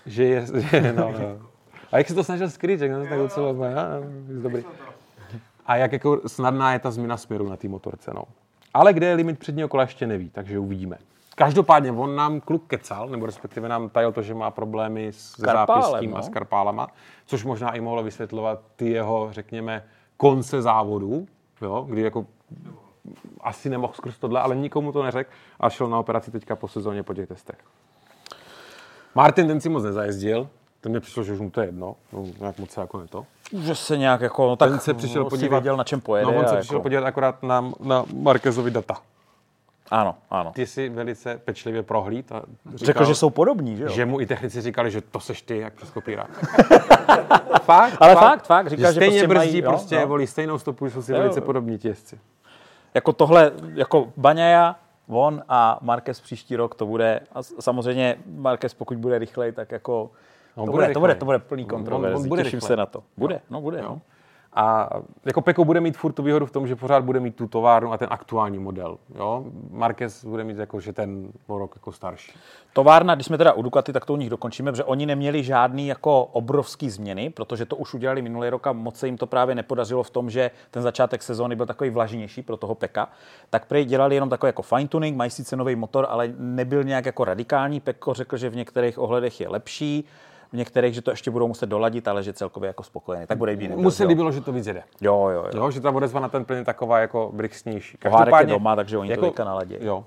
že 0.07 0.25
je, 0.25 0.47
že, 0.55 0.93
no, 0.93 1.13
no. 1.13 1.51
A 1.93 1.99
jak 1.99 2.09
se 2.09 2.15
to 2.15 2.25
snažil 2.25 2.51
skrýt, 2.51 2.81
jak 2.81 3.03
to 3.03 3.09
tak 3.09 3.19
docela, 3.19 3.53
no, 3.53 3.59
no, 3.59 4.43
dobrý. 4.43 4.65
A 5.71 5.77
jak 5.77 5.93
jako 5.93 6.21
snadná 6.27 6.73
je 6.73 6.79
ta 6.79 6.91
změna 6.91 7.17
směru 7.17 7.49
na 7.49 7.57
té 7.57 7.69
motorce, 7.69 8.11
no. 8.15 8.23
Ale 8.75 8.93
kde 8.93 9.07
je 9.07 9.15
limit 9.15 9.39
předního 9.39 9.69
kola 9.69 9.83
ještě 9.83 10.07
neví, 10.07 10.31
takže 10.31 10.59
uvidíme. 10.59 10.99
Každopádně 11.35 11.93
on 11.93 12.17
nám 12.17 12.41
kluk 12.41 12.67
kecal, 12.67 13.09
nebo 13.09 13.27
respektive 13.27 13.69
nám 13.69 13.89
tajil 13.89 14.13
to, 14.13 14.23
že 14.23 14.35
má 14.35 14.51
problémy 14.51 15.09
s 15.13 15.35
Karpálem, 15.35 15.83
zápěstím 15.83 16.11
no. 16.11 16.17
a 16.17 16.23
s 16.23 16.29
karpálama, 16.29 16.89
což 17.27 17.45
možná 17.45 17.73
i 17.73 17.81
mohlo 17.81 18.03
vysvětlovat 18.03 18.61
ty 18.77 18.91
jeho, 18.91 19.29
řekněme, 19.33 19.85
konce 20.17 20.63
závodu, 20.63 21.27
jo, 21.63 21.87
kdy 21.89 22.03
jako 22.03 22.27
asi 23.41 23.71
nemohl 23.71 23.93
skrz 23.93 24.19
tohle, 24.19 24.41
ale 24.41 24.57
nikomu 24.57 24.93
to 24.93 25.03
neřekl 25.03 25.31
a 25.61 25.71
šel 25.71 25.89
na 25.89 25.99
operaci 25.99 26.31
teďka 26.31 26.57
po 26.57 26.69
sezóně 26.69 27.03
po 27.03 27.15
těch 27.15 27.29
testech. 27.29 27.59
Martin 29.15 29.47
ten 29.47 29.61
si 29.61 29.69
moc 29.69 29.85
nezajezdil, 29.85 30.49
ten 30.81 30.93
mi 30.93 31.01
přišlo, 31.01 31.23
že 31.23 31.33
už 31.33 31.41
mu 31.41 31.51
to 31.51 31.61
je 31.61 31.67
jedno, 31.67 31.97
no, 32.13 32.25
nějak 32.41 32.59
moc 32.59 32.71
se 32.71 32.81
jako 32.81 33.01
ne 33.01 33.07
to. 33.07 33.27
Že 33.53 33.75
se 33.75 33.99
nějak 33.99 34.21
jako, 34.21 34.47
no, 34.49 34.57
tak 34.57 34.71
Ten 34.71 34.79
se 34.81 34.95
přišel 34.95 35.25
podívat, 35.25 35.59
věděl, 35.59 35.77
na 35.77 35.85
čem 35.85 36.01
pojede. 36.01 36.33
no, 36.33 36.39
on 36.39 36.45
se 36.45 36.51
jako, 36.55 36.61
přišel 36.61 36.81
podívat 36.81 37.05
akorát 37.05 37.43
na, 37.43 37.73
na 37.81 38.05
Markezovi 38.15 38.71
data. 38.71 38.95
Ano, 39.91 40.15
ano. 40.31 40.53
Ty 40.55 40.67
si 40.67 40.89
velice 40.89 41.41
pečlivě 41.45 41.83
prohlíd 41.83 42.33
a 42.33 42.43
říkal, 42.75 42.87
Řekl, 42.87 43.05
že 43.05 43.15
jsou 43.15 43.31
podobní, 43.31 43.77
že 43.77 43.83
jo? 43.85 43.89
že 43.89 44.07
mu 44.07 44.21
i 44.21 44.27
technici 44.27 44.61
říkali, 44.61 44.91
že 44.91 45.01
to 45.01 45.21
seš 45.21 45.43
ty, 45.43 45.59
jak 45.59 45.73
přes 45.75 45.91
kopírák. 45.91 46.31
fakt, 47.63 47.97
Ale 48.01 48.15
fakt, 48.15 48.47
fakt, 48.47 48.67
říkal, 48.69 48.93
že 48.93 48.95
že 48.95 48.99
stejně 49.01 49.11
prostě 49.13 49.29
brzdí, 49.29 49.51
mají- 49.53 49.63
jo, 49.65 49.71
prostě 49.71 50.01
no. 50.01 50.07
volí 50.07 50.27
stejnou 50.27 50.59
stopu, 50.59 50.91
jsou 50.91 51.03
si 51.03 51.13
Jo, 51.13 51.19
velice 51.19 51.41
jo. 51.41 51.47
podobní 51.47 51.79
ti 51.79 51.89
jezdci. 51.89 52.19
Jako 52.95 53.13
tohle, 53.13 53.53
jako 53.75 54.13
Baňaja, 54.17 54.77
on 55.09 55.43
a 55.49 55.79
Marquez 55.83 56.21
příští 56.21 56.57
rok 56.57 56.75
to 56.75 56.87
bude, 56.87 57.21
a 57.33 57.43
samozřejmě 57.43 58.17
Marquez 58.37 58.75
pokud 58.75 58.99
bude 58.99 59.19
rychlej, 59.19 59.53
tak 59.53 59.73
jako 59.73 60.11
No, 60.57 60.67
to, 60.67 60.73
bude 60.73 60.89
to, 60.89 61.01
bude, 61.01 61.15
to 61.15 61.25
bude 61.25 61.39
plný 61.39 61.63
On- 61.63 61.69
kontroverzí, 61.69 62.23
on 62.23 62.29
bude 62.29 62.43
těším 62.43 62.57
rychlej. 62.57 62.69
se 62.69 62.77
na 62.77 62.87
to. 62.87 63.03
Bude, 63.17 63.41
no 63.51 63.61
bude, 63.61 63.83
no. 63.83 64.01
A 64.53 64.91
jako 65.25 65.41
Peko 65.41 65.65
bude 65.65 65.81
mít 65.81 65.97
furt 65.97 66.13
tu 66.13 66.23
výhodu 66.23 66.47
v 66.47 66.51
tom, 66.51 66.67
že 66.67 66.77
pořád 66.77 67.05
bude 67.05 67.21
mít 67.21 67.37
tu 67.37 67.49
továrnu 67.49 67.93
a 67.93 67.99
ten 67.99 68.09
aktuální 68.11 68.59
model. 68.59 68.99
Jo? 69.15 69.45
Marquez 69.71 70.25
bude 70.25 70.45
mít 70.45 70.59
jako, 70.59 70.81
že 70.81 70.93
ten 70.93 71.29
o 71.47 71.59
rok 71.59 71.73
jako 71.77 71.93
starší. 71.93 72.33
Továrna, 72.73 73.15
když 73.15 73.27
jsme 73.27 73.39
teda 73.39 73.53
u 73.53 73.63
Ducati, 73.63 73.93
tak 73.93 74.05
to 74.05 74.13
u 74.13 74.17
nich 74.17 74.31
dokončíme, 74.31 74.73
protože 74.73 74.85
oni 74.85 75.07
neměli 75.07 75.43
žádný 75.43 75.87
jako 75.87 76.25
obrovský 76.25 76.91
změny, 76.91 77.31
protože 77.31 77.67
to 77.67 77.77
už 77.77 77.95
udělali 77.95 78.23
minulý 78.23 78.49
rok 78.49 78.67
a 78.67 78.73
moc 78.73 78.97
se 78.97 79.07
jim 79.07 79.17
to 79.17 79.27
právě 79.27 79.55
nepodařilo 79.55 80.03
v 80.03 80.11
tom, 80.11 80.31
že 80.31 80.51
ten 80.71 80.83
začátek 80.83 81.23
sezóny 81.23 81.57
byl 81.57 81.67
takový 81.67 81.91
vlažnější 81.91 82.43
pro 82.43 82.57
toho 82.57 82.75
Peka. 82.75 83.09
Tak 83.51 83.67
prej 83.67 83.85
dělali 83.85 84.15
jenom 84.15 84.29
takový 84.29 84.49
jako 84.49 84.63
fine 84.63 84.89
tuning, 84.89 85.17
mají 85.17 85.31
sice 85.31 85.57
nový 85.57 85.77
motor, 85.77 86.07
ale 86.09 86.33
nebyl 86.39 86.85
nějak 86.85 87.07
jako 87.07 87.25
radikální. 87.25 87.81
Peko 87.81 88.15
řekl, 88.15 88.37
že 88.37 88.51
v 88.51 88.57
některých 88.57 88.99
ohledech 88.99 89.41
je 89.41 89.49
lepší, 89.49 90.05
v 90.53 90.57
některých, 90.57 90.95
že 90.95 91.03
to 91.03 91.11
ještě 91.11 91.31
budou 91.31 91.49
muset 91.49 91.67
doladit, 91.67 92.09
ale 92.09 92.23
že 92.23 92.33
celkově 92.33 92.67
jako 92.67 92.83
spokojený. 92.83 93.27
Tak 93.27 93.39
bude 93.39 93.53
líbí. 93.53 93.69
Mu 93.69 93.91
se 93.91 94.05
líbilo, 94.05 94.33
že 94.33 94.41
to 94.41 94.53
víc 94.53 94.67
jede. 94.67 94.83
Jo, 95.01 95.29
jo, 95.29 95.45
jo. 95.45 95.51
Jo, 95.55 95.71
že 95.71 95.81
ta 95.81 95.91
odezva 95.91 96.21
na 96.21 96.29
ten 96.29 96.45
plyn 96.45 96.59
je 96.59 96.65
taková 96.65 96.99
jako 96.99 97.31
brixnější. 97.35 97.97
Pohárek 97.97 98.35
je 98.41 98.47
doma, 98.47 98.77
takže 98.77 98.99
oni 98.99 99.15
to 99.17 99.21
teďka 99.21 99.45
naladějí. 99.45 99.85
Jo. 99.85 100.05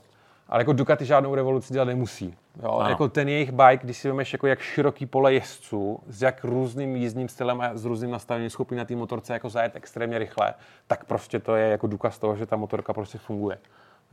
Ale 0.49 0.61
jako 0.61 0.73
Ducati 0.73 1.05
žádnou 1.05 1.35
revoluci 1.35 1.73
dělat 1.73 1.85
nemusí. 1.85 2.35
Jo, 2.63 2.83
jako 2.89 3.07
ten 3.07 3.29
jejich 3.29 3.51
bike, 3.51 3.83
když 3.83 3.97
si 3.97 4.07
vemeš 4.07 4.33
jako 4.33 4.47
jak 4.47 4.59
široký 4.59 5.05
pole 5.05 5.33
jezdců, 5.33 5.99
s 6.07 6.21
jak 6.21 6.43
různým 6.43 6.95
jízdním 6.95 7.29
stylem 7.29 7.61
a 7.61 7.69
s 7.73 7.85
různým 7.85 8.11
nastavením 8.11 8.49
schopný 8.49 8.77
na 8.77 8.85
té 8.85 8.95
motorce 8.95 9.33
jako 9.33 9.49
zajet 9.49 9.75
extrémně 9.75 10.19
rychle, 10.19 10.53
tak 10.87 11.05
prostě 11.05 11.39
to 11.39 11.55
je 11.55 11.69
jako 11.69 11.87
důkaz 11.87 12.19
toho, 12.19 12.35
že 12.35 12.45
ta 12.45 12.55
motorka 12.55 12.93
prostě 12.93 13.17
funguje. 13.17 13.57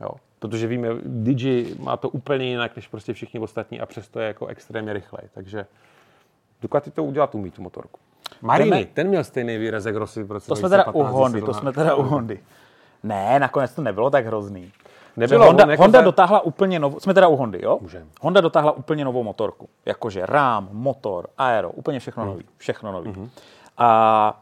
Jo. 0.01 0.09
Protože 0.39 0.67
víme, 0.67 0.89
Digi 1.05 1.75
má 1.79 1.97
to 1.97 2.09
úplně 2.09 2.45
jinak 2.45 2.75
než 2.75 2.87
prostě 2.87 3.13
všichni 3.13 3.39
ostatní 3.39 3.81
a 3.81 3.85
přesto 3.85 4.19
je 4.19 4.27
jako 4.27 4.47
extrémně 4.47 4.93
rychlej. 4.93 5.23
Takže 5.33 5.65
Ducati 6.61 6.91
to 6.91 7.03
udělat 7.03 7.35
umí, 7.35 7.51
tu 7.51 7.61
motorku. 7.61 7.99
Marini, 8.41 8.69
Jdeme- 8.69 8.85
ten 8.93 9.07
měl 9.07 9.23
stejný 9.23 9.57
výraz 9.57 9.85
jak 9.85 9.95
Rossi 9.95 10.23
v 10.23 10.31
roce 10.31 10.47
To 10.47 10.55
jsme 10.55 10.69
teda 10.69 10.83
u 10.83 10.91
2015, 10.91 11.13
Hondy, 11.21 11.41
to 11.41 11.53
jsme 11.53 11.73
teda 11.73 11.95
u 11.95 12.01
Hondy. 12.03 12.39
Ne, 13.03 13.39
nakonec 13.39 13.73
to 13.75 13.81
nebylo 13.81 14.09
tak 14.09 14.25
hrozný. 14.25 14.71
Nebylo, 15.17 15.45
Honda, 15.45 15.63
on 15.63 15.69
jako 15.71 15.83
Honda 15.83 15.99
za- 15.99 16.05
dotáhla 16.05 16.41
úplně 16.41 16.79
novou, 16.79 16.99
jsme 16.99 17.13
teda 17.13 17.27
u 17.27 17.35
Hondy, 17.35 17.59
jo? 17.63 17.77
Můžem. 17.81 18.07
Honda 18.21 18.41
dotáhla 18.41 18.71
úplně 18.71 19.05
novou 19.05 19.23
motorku. 19.23 19.69
Jakože 19.85 20.25
rám, 20.25 20.69
motor, 20.71 21.27
aero, 21.37 21.69
úplně 21.71 21.99
všechno 21.99 22.23
Mhm. 22.23 22.31
nový. 22.33 22.45
Všechno 22.57 22.91
nový. 22.91 23.29
A 23.77 24.41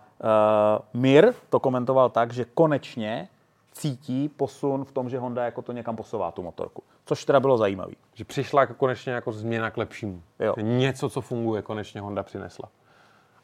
uh, 0.93 1.01
Mir 1.01 1.33
to 1.49 1.59
komentoval 1.59 2.09
tak, 2.09 2.33
že 2.33 2.45
konečně 2.53 3.27
cítí 3.71 4.29
posun 4.29 4.85
v 4.85 4.91
tom, 4.91 5.09
že 5.09 5.19
Honda 5.19 5.45
jako 5.45 5.61
to 5.61 5.71
někam 5.71 5.95
posouvá 5.95 6.31
tu 6.31 6.43
motorku. 6.43 6.83
Což 7.09 7.25
teda 7.25 7.39
bylo 7.39 7.57
zajímavé. 7.57 7.93
Že 8.13 8.25
přišla 8.25 8.61
jako 8.61 8.73
konečně 8.73 9.13
jako 9.13 9.31
změna 9.31 9.71
k 9.71 9.77
lepšímu. 9.77 10.21
Jo. 10.39 10.53
Něco, 10.61 11.09
co 11.09 11.21
funguje, 11.21 11.61
konečně 11.61 12.01
Honda 12.01 12.23
přinesla. 12.23 12.69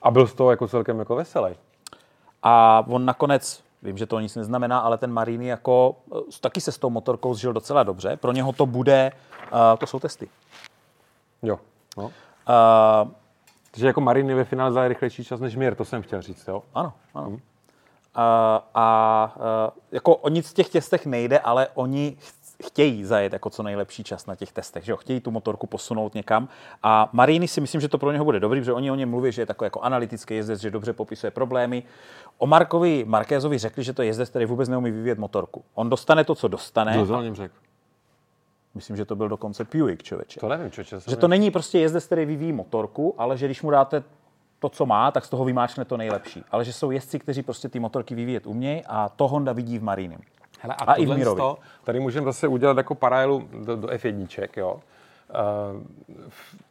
A 0.02 0.12
byl 0.12 0.28
z 0.28 0.34
toho 0.34 0.52
jako 0.52 0.68
celkem 0.68 1.00
jako 1.00 1.16
veselý. 1.16 1.56
A 2.44 2.84
on 2.88 3.06
nakonec, 3.06 3.64
vím, 3.82 3.98
že 3.98 4.06
to 4.06 4.20
nic 4.20 4.36
neznamená, 4.36 4.80
ale 4.80 4.98
ten 4.98 5.12
Marini 5.12 5.48
jako 5.48 5.96
eh, 6.16 6.20
taky 6.42 6.62
se 6.62 6.72
s 6.72 6.78
tou 6.78 6.90
motorkou 6.90 7.34
zžil 7.34 7.54
docela 7.54 7.84
dobře. 7.84 8.18
Pro 8.18 8.32
něho 8.32 8.54
to 8.54 8.66
bude, 8.66 9.12
uh, 9.52 9.60
to 9.80 9.88
jsou 9.88 10.00
testy. 10.00 10.30
Jo. 11.44 11.60
No. 11.98 12.04
Uh, 12.04 12.12
Takže 13.72 13.88
jako 13.88 14.02
Marini 14.02 14.34
ve 14.34 14.44
finále 14.44 14.74
dali 14.74 14.88
rychlejší 14.88 15.24
čas 15.24 15.40
než 15.40 15.56
Mir, 15.56 15.76
to 15.76 15.86
jsem 15.86 16.02
chtěl 16.02 16.22
říct, 16.22 16.48
jo? 16.48 16.64
Ano, 16.74 16.94
ano. 17.16 17.30
Uh, 17.30 17.40
a 18.74 19.34
uh, 19.36 19.44
jako 19.92 20.16
o 20.16 20.30
nic 20.30 20.50
v 20.50 20.54
těch 20.54 20.70
testech 20.70 21.06
nejde, 21.06 21.40
ale 21.40 21.68
oni 21.74 22.18
chtějí 22.64 23.04
zajet 23.04 23.34
jako 23.34 23.50
co 23.50 23.64
nejlepší 23.64 24.04
čas 24.04 24.26
na 24.26 24.36
těch 24.36 24.52
testech, 24.52 24.86
že 24.86 24.92
jo? 24.92 24.98
chtějí 24.98 25.20
tu 25.20 25.32
motorku 25.32 25.68
posunout 25.68 26.14
někam 26.14 26.48
a 26.84 27.10
Marini 27.14 27.48
si 27.48 27.62
myslím, 27.62 27.82
že 27.82 27.88
to 27.88 27.98
pro 27.98 28.12
něho 28.12 28.26
bude 28.26 28.40
dobrý, 28.40 28.60
protože 28.60 28.74
oni 28.74 28.92
o 28.92 28.96
něm 28.96 29.10
mluví, 29.10 29.32
že 29.32 29.42
je 29.42 29.46
takový 29.46 29.66
jako 29.66 29.82
analytický 29.82 30.36
jezdec, 30.36 30.62
že 30.62 30.72
dobře 30.72 30.94
popisuje 30.94 31.32
problémy. 31.32 31.84
O 32.38 32.48
Markovi 32.48 33.06
Markézovi 33.08 33.58
řekli, 33.58 33.84
že 33.84 33.94
to 33.94 34.02
je 34.02 34.06
jezdec, 34.06 34.30
který 34.30 34.46
vůbec 34.46 34.70
neumí 34.70 34.92
vyvíjet 34.92 35.20
motorku. 35.20 35.64
On 35.74 35.90
dostane 35.90 36.24
to, 36.24 36.36
co 36.36 36.48
dostane. 36.48 36.94
Kdo 36.94 37.08
to 37.08 37.18
o 37.18 37.22
něm 37.22 37.36
řekl? 37.36 37.56
Myslím, 38.76 38.98
že 38.98 39.06
to 39.06 39.16
byl 39.16 39.30
dokonce 39.30 39.68
Buick, 39.74 40.04
člověče. 40.04 40.40
To 40.40 40.50
nevím, 40.50 40.72
čo, 40.72 40.84
Že 41.08 41.16
to 41.16 41.28
není 41.28 41.52
prostě 41.52 41.80
jezdec, 41.80 42.06
který 42.06 42.26
vyvíjí 42.26 42.54
motorku, 42.54 43.16
ale 43.18 43.38
že 43.38 43.46
když 43.46 43.62
mu 43.62 43.72
dáte 43.72 44.04
to, 44.60 44.70
co 44.70 44.86
má, 44.86 45.12
tak 45.12 45.26
z 45.26 45.30
toho 45.30 45.46
vymáčkne 45.46 45.86
to 45.86 45.98
nejlepší. 45.98 46.44
Ale 46.52 46.66
že 46.66 46.74
jsou 46.74 46.92
jezdci, 46.92 47.20
kteří 47.20 47.42
prostě 47.42 47.70
ty 47.70 47.80
motorky 47.80 48.16
vyvíjet 48.16 48.48
umějí 48.48 48.84
a 48.88 49.10
to 49.10 49.28
Honda 49.28 49.54
vidí 49.54 49.80
v 49.80 49.84
Marinem. 49.84 50.22
Hele, 50.66 50.76
a, 50.76 50.84
A 50.84 50.94
i 50.94 51.06
v 51.06 51.36
to, 51.36 51.58
tady 51.84 52.00
můžeme 52.00 52.26
zase 52.26 52.48
udělat 52.48 52.78
jako 52.78 52.96
paralelu 52.96 53.50
do, 53.64 53.76
do 53.76 53.88
F1, 53.88 54.48
jo. 54.58 54.80
Uh, 55.30 55.84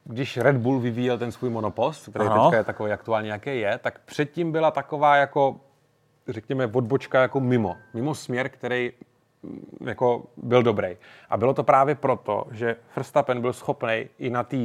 když 0.05 0.37
Red 0.37 0.57
Bull 0.57 0.81
vyvíjel 0.81 1.19
ten 1.19 1.33
svůj 1.33 1.51
monopost, 1.51 2.09
který 2.09 2.29
Ano. 2.29 2.45
teďka 2.45 2.57
je 2.57 2.65
takový 2.65 2.93
aktuální, 2.93 3.29
jaký 3.29 3.61
je, 3.61 3.79
tak 3.79 3.99
předtím 4.05 4.53
byla 4.53 4.71
taková 4.71 5.17
jako, 5.17 5.57
řekněme, 6.29 6.67
odbočka 6.67 7.23
jako 7.23 7.41
mimo. 7.41 7.77
Mimo 7.95 8.15
směr, 8.15 8.49
který 8.49 8.93
mm, 9.43 9.77
jako 9.81 10.23
byl 10.37 10.63
dobrý. 10.63 10.97
A 11.31 11.37
bylo 11.37 11.55
to 11.55 11.65
právě 11.65 11.95
proto, 11.95 12.45
že 12.51 12.77
Verstappen 12.97 13.41
byl 13.41 13.53
schopný 13.53 14.09
i 14.19 14.31
na 14.31 14.43
té 14.43 14.57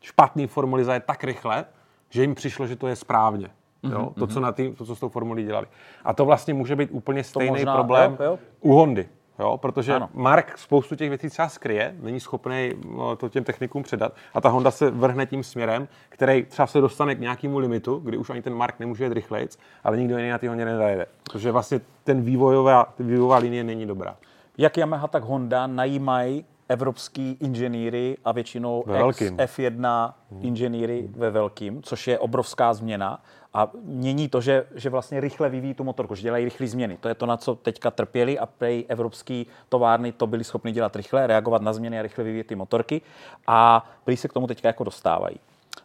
špatné 0.00 0.46
formuli 0.46 0.84
zajet 0.84 1.04
tak 1.04 1.24
rychle, 1.24 1.64
že 2.10 2.22
jim 2.22 2.34
přišlo, 2.34 2.66
že 2.66 2.76
to 2.76 2.88
je 2.88 2.96
správně. 2.96 3.50
Mhm, 3.82 3.92
Jo? 3.92 4.12
To, 4.18 4.26
co 4.26 4.40
na 4.40 4.52
tý, 4.52 4.72
to, 4.72 4.84
co 4.84 4.96
s 4.96 5.00
tou 5.00 5.08
formulí 5.08 5.44
dělali. 5.44 5.66
A 6.04 6.12
to 6.14 6.24
vlastně 6.24 6.54
může 6.54 6.76
být 6.76 6.90
úplně 6.92 7.24
stejný 7.24 7.50
možná- 7.50 7.74
problém 7.74 8.16
jo, 8.20 8.26
jo. 8.26 8.38
u 8.60 8.72
Hondy. 8.72 9.08
Jo, 9.38 9.56
protože 9.58 9.94
Ano. 9.94 10.08
Mark 10.14 10.58
spoustu 10.58 10.96
těch 10.96 11.08
věcí 11.08 11.28
třeba 11.28 11.48
skryje, 11.48 11.94
není 12.00 12.20
schopný 12.20 12.72
to 13.16 13.28
těm 13.28 13.44
technikům 13.44 13.82
předat 13.82 14.12
a 14.34 14.40
ta 14.40 14.48
Honda 14.48 14.70
se 14.70 14.90
vrhne 14.90 15.26
tím 15.26 15.42
směrem, 15.44 15.88
který 16.08 16.42
třeba 16.44 16.66
se 16.66 16.80
dostane 16.80 17.14
k 17.14 17.20
nějakému 17.20 17.58
limitu, 17.58 17.98
kdy 18.04 18.16
už 18.16 18.30
ani 18.30 18.42
ten 18.42 18.54
Mark 18.54 18.78
nemůže 18.80 19.04
jet 19.04 19.12
rychlejc, 19.12 19.58
ale 19.84 19.96
nikdo 19.96 20.16
jiný 20.18 20.30
na 20.30 20.38
té 20.38 20.48
Hondě 20.48 20.64
nezajede. 20.64 21.06
Protože 21.32 21.52
vlastně 21.52 21.80
ten 22.04 22.22
vývojová, 22.22 22.94
vývojová 22.98 23.36
linie 23.38 23.64
není 23.64 23.86
dobrá. 23.86 24.16
Jak 24.58 24.76
Yamaha, 24.76 25.08
tak 25.08 25.22
Honda 25.24 25.66
najímají 25.66 26.44
evropský 26.70 27.36
inženýry 27.40 28.16
a 28.24 28.32
většinou 28.32 28.84
velkým. 28.86 29.36
F1 29.36 30.12
inženýry 30.40 31.08
ve 31.16 31.30
velkým, 31.30 31.82
což 31.82 32.08
je 32.08 32.18
obrovská 32.18 32.74
změna. 32.74 33.22
A 33.54 33.70
mění 33.82 34.28
to, 34.28 34.40
že, 34.40 34.66
že 34.74 34.90
vlastně 34.90 35.20
rychle 35.20 35.48
vyvíjí 35.48 35.74
tu 35.74 35.84
motorku, 35.84 36.14
že 36.14 36.22
dělají 36.22 36.44
rychlé 36.44 36.66
změny. 36.66 36.98
To 37.00 37.08
je 37.08 37.14
to, 37.14 37.26
na 37.26 37.36
co 37.36 37.54
teďka 37.54 37.90
trpěli 37.90 38.38
a 38.38 38.46
prej 38.46 38.84
evropský 38.88 39.46
továrny 39.68 40.12
to 40.12 40.26
byli 40.26 40.44
schopni 40.44 40.72
dělat 40.72 40.96
rychle, 40.96 41.26
reagovat 41.26 41.62
na 41.62 41.72
změny 41.72 41.98
a 41.98 42.02
rychle 42.02 42.24
vyvíjet 42.24 42.46
ty 42.46 42.54
motorky. 42.54 43.00
A 43.46 43.90
prý 44.04 44.16
se 44.16 44.28
k 44.28 44.32
tomu 44.32 44.46
teďka 44.46 44.68
jako 44.68 44.84
dostávají. 44.84 45.36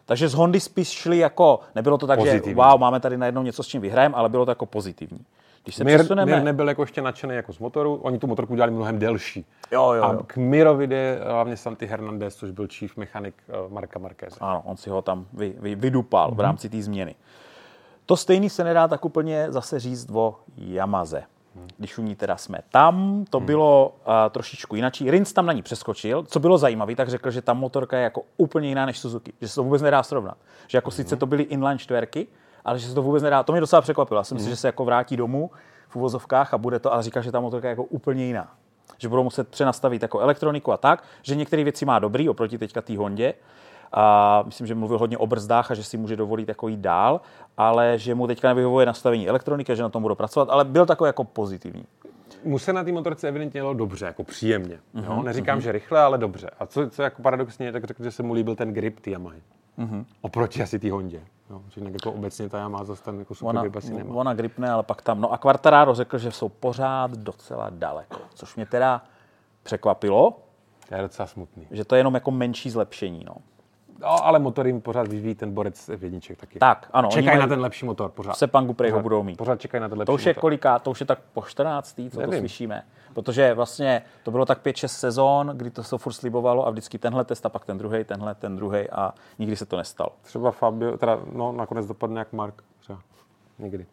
Takže 0.04 0.28
z 0.28 0.34
Hondy 0.34 0.60
spíš 0.60 0.88
šli 0.88 1.18
jako, 1.18 1.60
nebylo 1.74 1.98
to 1.98 2.06
tak, 2.06 2.18
Pozitivní. 2.18 2.50
že 2.50 2.54
wow, 2.54 2.80
máme 2.80 3.00
tady 3.00 3.18
najednou 3.18 3.42
něco, 3.42 3.62
s 3.62 3.66
čím 3.66 3.80
vyhrajeme, 3.80 4.14
ale 4.14 4.28
bylo 4.28 4.44
to 4.44 4.50
jako 4.50 4.66
pozitivní. 4.66 5.24
Když 5.66 5.76
se 5.76 5.84
Mir, 5.84 5.98
přesuneme... 5.98 6.32
Mir 6.34 6.42
nebyl 6.44 6.68
jako 6.68 6.82
ještě 6.82 7.02
nadšený 7.02 7.34
jako 7.34 7.52
z 7.52 7.58
motoru, 7.58 7.94
oni 8.02 8.18
tu 8.18 8.26
motorku 8.26 8.54
dělali 8.54 8.72
mnohem 8.72 8.98
delší. 8.98 9.44
Jo, 9.72 9.92
jo, 9.92 10.04
A 10.04 10.12
jo. 10.12 10.20
k 10.26 10.36
Mirovi 10.36 10.86
jde 10.86 11.20
hlavně 11.26 11.56
Santi 11.56 11.86
Hernandez, 11.86 12.36
což 12.36 12.50
byl 12.50 12.68
chief 12.72 12.96
mechanik 12.96 13.34
eh, 13.48 13.52
Marka 13.68 13.98
Marqueze. 13.98 14.36
Ano, 14.40 14.62
on 14.64 14.76
si 14.76 14.90
ho 14.90 15.02
tam 15.02 15.26
vy, 15.32 15.54
vy, 15.58 15.74
vydupal 15.74 16.28
Mhm. 16.28 16.36
v 16.36 16.40
rámci 16.40 16.68
té 16.68 16.82
změny. 16.82 17.14
To 18.06 18.16
stejný 18.16 18.50
se 18.50 18.64
nedá 18.64 18.88
tak 18.88 19.04
úplně 19.04 19.46
zase 19.52 19.80
říct 19.80 20.10
o 20.12 20.36
Yamaze. 20.56 21.22
Mhm. 21.54 21.68
Když 21.78 21.98
u 21.98 22.02
ní 22.02 22.16
teda 22.16 22.36
jsme. 22.36 22.58
Tam 22.70 23.24
to 23.30 23.40
bylo 23.40 23.88
uh, 24.06 24.12
trošičku 24.30 24.76
jinak. 24.76 24.94
Rins 25.06 25.32
tam 25.32 25.46
na 25.46 25.52
ní 25.52 25.62
přeskočil. 25.62 26.22
Co 26.22 26.40
bylo 26.40 26.58
zajímavé, 26.58 26.94
tak 26.96 27.08
řekl, 27.08 27.30
že 27.30 27.42
ta 27.42 27.54
motorka 27.54 27.96
je 27.96 28.02
jako 28.04 28.22
úplně 28.36 28.68
jiná 28.68 28.86
než 28.86 28.98
Suzuki. 28.98 29.32
Že 29.40 29.48
se 29.48 29.54
to 29.54 29.62
vůbec 29.64 29.82
nedá 29.82 30.02
srovnat. 30.02 30.36
Že 30.68 30.78
jako 30.78 30.88
Mhm. 30.90 30.96
sice 30.96 31.16
to 31.16 31.26
byly 31.26 31.42
inline 31.42 31.78
čtverky, 31.78 32.26
ale 32.66 32.78
že 32.78 32.88
se 32.88 32.94
to 32.94 33.02
vůbec 33.02 33.22
nedá. 33.22 33.42
To 33.42 33.52
mě 33.52 33.60
docela 33.60 33.82
překvapilo. 33.82 34.20
Já 34.20 34.24
jsem 34.24 34.36
Mhm. 34.36 34.44
si, 34.44 34.50
že 34.50 34.56
se 34.56 34.68
jako 34.68 34.84
vrátí 34.84 35.16
domů 35.16 35.50
v 35.88 35.96
uvozovkách 35.96 36.54
a 36.54 36.58
bude 36.58 36.78
to, 36.78 36.92
ale 36.92 37.02
říkal, 37.02 37.22
že 37.22 37.32
ta 37.32 37.40
motorka 37.40 37.68
je 37.68 37.72
jako 37.72 37.84
úplně 37.84 38.24
jiná. 38.24 38.54
Že 38.98 39.08
budou 39.08 39.24
muset 39.24 39.48
přenastavit 39.48 40.02
jako 40.02 40.20
elektroniku 40.20 40.72
a 40.72 40.76
tak, 40.76 41.02
že 41.22 41.34
některé 41.34 41.64
věci 41.64 41.84
má 41.84 41.98
dobrý 41.98 42.28
oproti 42.28 42.58
teďka 42.58 42.82
té 42.82 42.96
Hondě. 42.98 43.34
A 43.92 44.42
myslím, 44.46 44.66
že 44.66 44.74
mluvil 44.74 44.98
hodně 44.98 45.18
o 45.18 45.26
brzdách 45.26 45.70
a 45.70 45.74
že 45.74 45.84
si 45.84 45.96
může 45.96 46.16
dovolit 46.16 46.48
jako 46.48 46.68
jít 46.68 46.80
dál, 46.80 47.20
ale 47.56 47.98
že 47.98 48.14
mu 48.14 48.26
teďka 48.26 48.48
nevyhovuje 48.48 48.86
nastavení 48.86 49.28
elektroniky, 49.28 49.76
že 49.76 49.82
na 49.82 49.88
tom 49.88 50.02
bude 50.02 50.14
pracovat, 50.14 50.48
ale 50.50 50.64
byl 50.64 50.86
takový 50.86 51.08
jako 51.08 51.24
pozitivní. 51.24 51.84
mu 52.44 52.58
se 52.58 52.72
na 52.72 52.84
té 52.84 52.92
motorce 52.92 53.28
evidentně 53.28 53.58
jelo 53.60 53.74
dobře, 53.74 54.06
jako 54.06 54.24
příjemně. 54.24 54.78
Mhm, 54.94 55.04
Jo? 55.04 55.22
Neříkám, 55.22 55.60
že 55.60 55.72
rychle, 55.72 56.00
ale 56.00 56.18
dobře. 56.18 56.50
A 56.60 56.66
co, 56.66 56.90
co 56.90 57.02
jako 57.02 57.22
paradoxně, 57.22 57.72
tak 57.72 57.84
řekl, 57.84 58.02
že 58.04 58.10
se 58.10 58.22
mu 58.22 58.32
líbil 58.32 58.56
ten 58.56 58.72
grip 58.74 59.00
té 59.00 59.10
Yamahy. 59.10 59.40
Mhm. 59.76 60.04
Oproti 60.20 60.62
asi 60.62 60.78
té 60.78 60.90
Hondě. 60.90 61.20
Jo? 61.50 61.62
Že 61.68 61.80
jinak 61.80 61.92
jako 61.94 62.12
obecně 62.12 62.48
ta 62.48 62.58
Yamaha 62.58 62.84
zase 62.84 63.02
ten 63.02 63.18
jako 63.18 63.34
super 63.34 63.48
Ona, 63.50 63.62
grip 63.62 63.76
asi 63.76 63.94
nemá. 63.94 64.14
ona 64.14 64.34
gripne, 64.34 64.70
ale 64.70 64.82
pak 64.82 65.02
tam. 65.02 65.20
No 65.20 65.32
a 65.32 65.38
Quartararo 65.38 65.94
řekl, 65.94 66.18
že 66.18 66.32
jsou 66.32 66.48
pořád 66.48 67.10
docela 67.10 67.70
daleko, 67.70 68.16
což 68.34 68.56
mě 68.56 68.66
teda 68.66 69.04
překvapilo, 69.62 70.38
To 70.88 70.94
je 70.94 71.02
docela 71.02 71.26
smutný. 71.26 71.66
že 71.70 71.84
to 71.84 71.94
je 71.94 71.98
jenom 72.00 72.14
jako 72.14 72.30
menší 72.30 72.70
zlepšení. 72.70 73.24
No. 73.26 73.34
No, 74.00 74.24
ale 74.26 74.38
motor 74.38 74.66
jim 74.66 74.80
pořád 74.80 75.08
vyvíjí 75.08 75.34
ten 75.34 75.52
borec 75.54 75.90
v 75.96 76.04
jedniček 76.04 76.38
taky. 76.38 76.58
Tak, 76.58 76.88
ano, 76.92 77.08
Čekají 77.08 77.38
na 77.38 77.46
ten 77.46 77.60
lepší 77.60 77.86
motor 77.86 78.10
pořád. 78.10 78.32
V 78.32 78.36
Sepangu 78.36 78.72
prej 78.72 78.90
ho 78.90 79.00
budou 79.00 79.22
mít. 79.22 79.36
Pořád 79.36 79.60
čekají 79.60 79.82
na 79.82 79.88
ten 79.88 79.98
lepší 79.98 80.06
To 80.06 80.14
už 80.14 80.26
je 80.26 80.30
motor. 80.30 80.40
koliká, 80.40 80.78
to 80.78 80.90
už 80.90 81.00
je 81.00 81.06
tak 81.06 81.18
po 81.32 81.42
14. 81.42 82.00
co 82.10 82.16
to 82.16 82.20
Nevím. 82.20 82.38
slyšíme. 82.38 82.82
Protože 83.14 83.54
vlastně 83.54 84.02
to 84.22 84.30
bylo 84.30 84.44
tak 84.46 84.62
5-6 84.66 84.86
sezón, 84.86 85.52
kdy 85.54 85.70
to 85.70 85.82
se 85.82 85.98
furt 85.98 86.12
slibovalo 86.12 86.66
a 86.66 86.70
vždycky 86.70 86.98
tenhle 86.98 87.24
test 87.24 87.46
a 87.46 87.48
pak 87.48 87.64
ten 87.64 87.78
druhý, 87.78 88.04
tenhle, 88.04 88.34
ten 88.34 88.56
druhý 88.56 88.90
a 88.90 89.14
nikdy 89.38 89.56
se 89.56 89.66
to 89.66 89.76
nestalo. 89.76 90.10
Třeba 90.22 90.50
Fabio, 90.50 90.96
teda 90.96 91.18
no, 91.32 91.52
nakonec 91.52 91.86
dopadne 91.86 92.18
jak 92.18 92.32
Mark 92.32 92.62
třeba. 92.80 92.98
Někdy. 93.58 93.86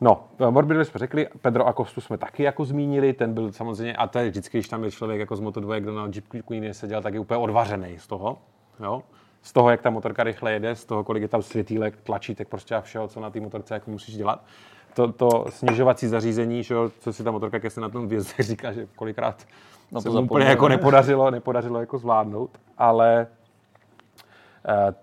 No, 0.00 0.24
Morbidovi 0.50 0.84
jsme 0.84 0.98
řekli, 0.98 1.28
Pedro 1.42 1.66
Acostu 1.66 2.00
jsme 2.00 2.18
taky 2.18 2.42
jako 2.42 2.64
zmínili, 2.64 3.12
ten 3.12 3.34
byl 3.34 3.52
samozřejmě, 3.52 3.96
a 3.96 4.06
to 4.06 4.18
je 4.18 4.30
vždycky, 4.30 4.58
když 4.58 4.68
tam 4.68 4.84
je 4.84 4.90
člověk 4.90 5.20
jako 5.20 5.36
z 5.36 5.40
Moto2, 5.42 5.80
kdo 5.80 5.94
na 5.94 6.02
Jeep 6.04 6.32
nikdy 6.50 6.60
neseděl, 6.68 7.02
tak 7.02 7.14
je 7.14 7.20
úplně 7.20 7.38
odvařený 7.38 7.98
z 7.98 8.06
toho, 8.06 8.38
jo? 8.80 9.02
Z 9.42 9.52
toho, 9.52 9.70
jak 9.70 9.82
ta 9.82 9.90
motorka 9.90 10.24
rychle 10.24 10.52
jede, 10.52 10.76
z 10.76 10.84
toho, 10.84 11.04
kolik 11.04 11.22
je 11.22 11.28
tam 11.28 11.42
světýlek, 11.42 11.96
tlačítek, 11.96 12.48
prostě 12.48 12.74
a 12.74 12.80
všeho, 12.80 13.08
co 13.08 13.20
na 13.20 13.30
té 13.30 13.40
motorce 13.40 13.74
jako 13.74 13.90
musíš 13.90 14.16
dělat. 14.16 14.44
To, 14.94 15.12
to 15.12 15.46
snižovací 15.48 16.08
zařízení, 16.08 16.62
že 16.62 16.74
jo, 16.74 16.90
co 17.00 17.12
si 17.12 17.24
ta 17.24 17.30
motorka, 17.30 17.60
jak 17.62 17.72
se 17.72 17.80
na 17.80 17.88
tom 17.88 18.08
vjezdech 18.08 18.40
říká, 18.46 18.72
že 18.72 18.86
kolikrát 18.96 19.46
No 19.92 20.02
to 20.02 20.12
se 20.12 20.18
úplně 20.18 20.46
jako 20.46 20.68
nepodařilo, 20.68 21.30
nepodařilo 21.30 21.80
jako 21.80 21.98
zvládnout, 21.98 22.50
ale 22.78 23.26
eh, 24.68 24.94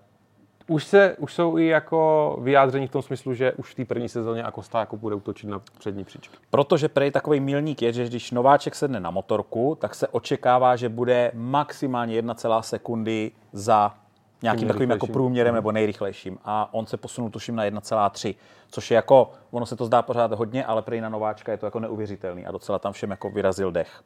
už, 0.66 0.84
se, 0.84 1.16
už 1.18 1.34
jsou 1.34 1.58
i 1.58 1.66
jako 1.66 2.38
vyjádření 2.42 2.86
v 2.86 2.90
tom 2.90 3.02
smyslu, 3.02 3.34
že 3.34 3.52
už 3.52 3.72
v 3.72 3.74
té 3.74 3.84
první 3.84 4.08
sezóně 4.08 4.42
Acosta 4.42 4.80
jako 4.80 4.96
bude 4.96 5.14
útočit 5.14 5.46
na 5.46 5.60
přední 5.78 6.04
příčky. 6.04 6.36
Protože 6.50 6.88
prej 6.88 7.10
takový 7.10 7.40
milník 7.40 7.82
je, 7.82 7.92
že 7.92 8.06
když 8.06 8.30
nováček 8.30 8.74
sedne 8.74 9.00
na 9.00 9.10
motorku, 9.10 9.76
tak 9.80 9.94
se 9.94 10.08
očekává, 10.08 10.76
že 10.76 10.88
bude 10.88 11.30
maximálně 11.34 12.14
1, 12.14 12.62
sekundy 12.62 13.30
za 13.52 13.94
nějakým 14.42 14.68
takovým 14.68 14.90
jako 14.90 15.06
průměrem 15.06 15.54
nebo 15.54 15.72
nejrychlejším. 15.72 16.38
A 16.44 16.74
on 16.74 16.86
se 16.86 16.96
posunul 16.96 17.30
tuším 17.30 17.56
na 17.56 17.64
1,3, 17.64 18.34
což 18.70 18.90
je 18.90 18.94
jako, 18.94 19.30
ono 19.50 19.66
se 19.66 19.76
to 19.76 19.86
zdá 19.86 20.02
pořád 20.02 20.32
hodně, 20.32 20.64
ale 20.64 20.82
prej 20.82 21.00
na 21.00 21.08
nováčka 21.08 21.52
je 21.52 21.58
to 21.58 21.66
jako 21.66 21.80
neuvěřitelný 21.80 22.46
a 22.46 22.52
docela 22.52 22.78
tam 22.78 22.92
všem 22.92 23.10
jako 23.10 23.30
vyrazil 23.30 23.72
dech. 23.72 24.02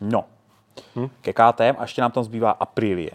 No, 0.00 0.24
hm? 0.96 1.08
ke 1.20 1.32
KTM 1.32 1.74
a 1.78 1.82
ještě 1.82 2.02
nám 2.02 2.10
tam 2.10 2.24
zbývá 2.24 2.50
Aprilie. 2.50 3.10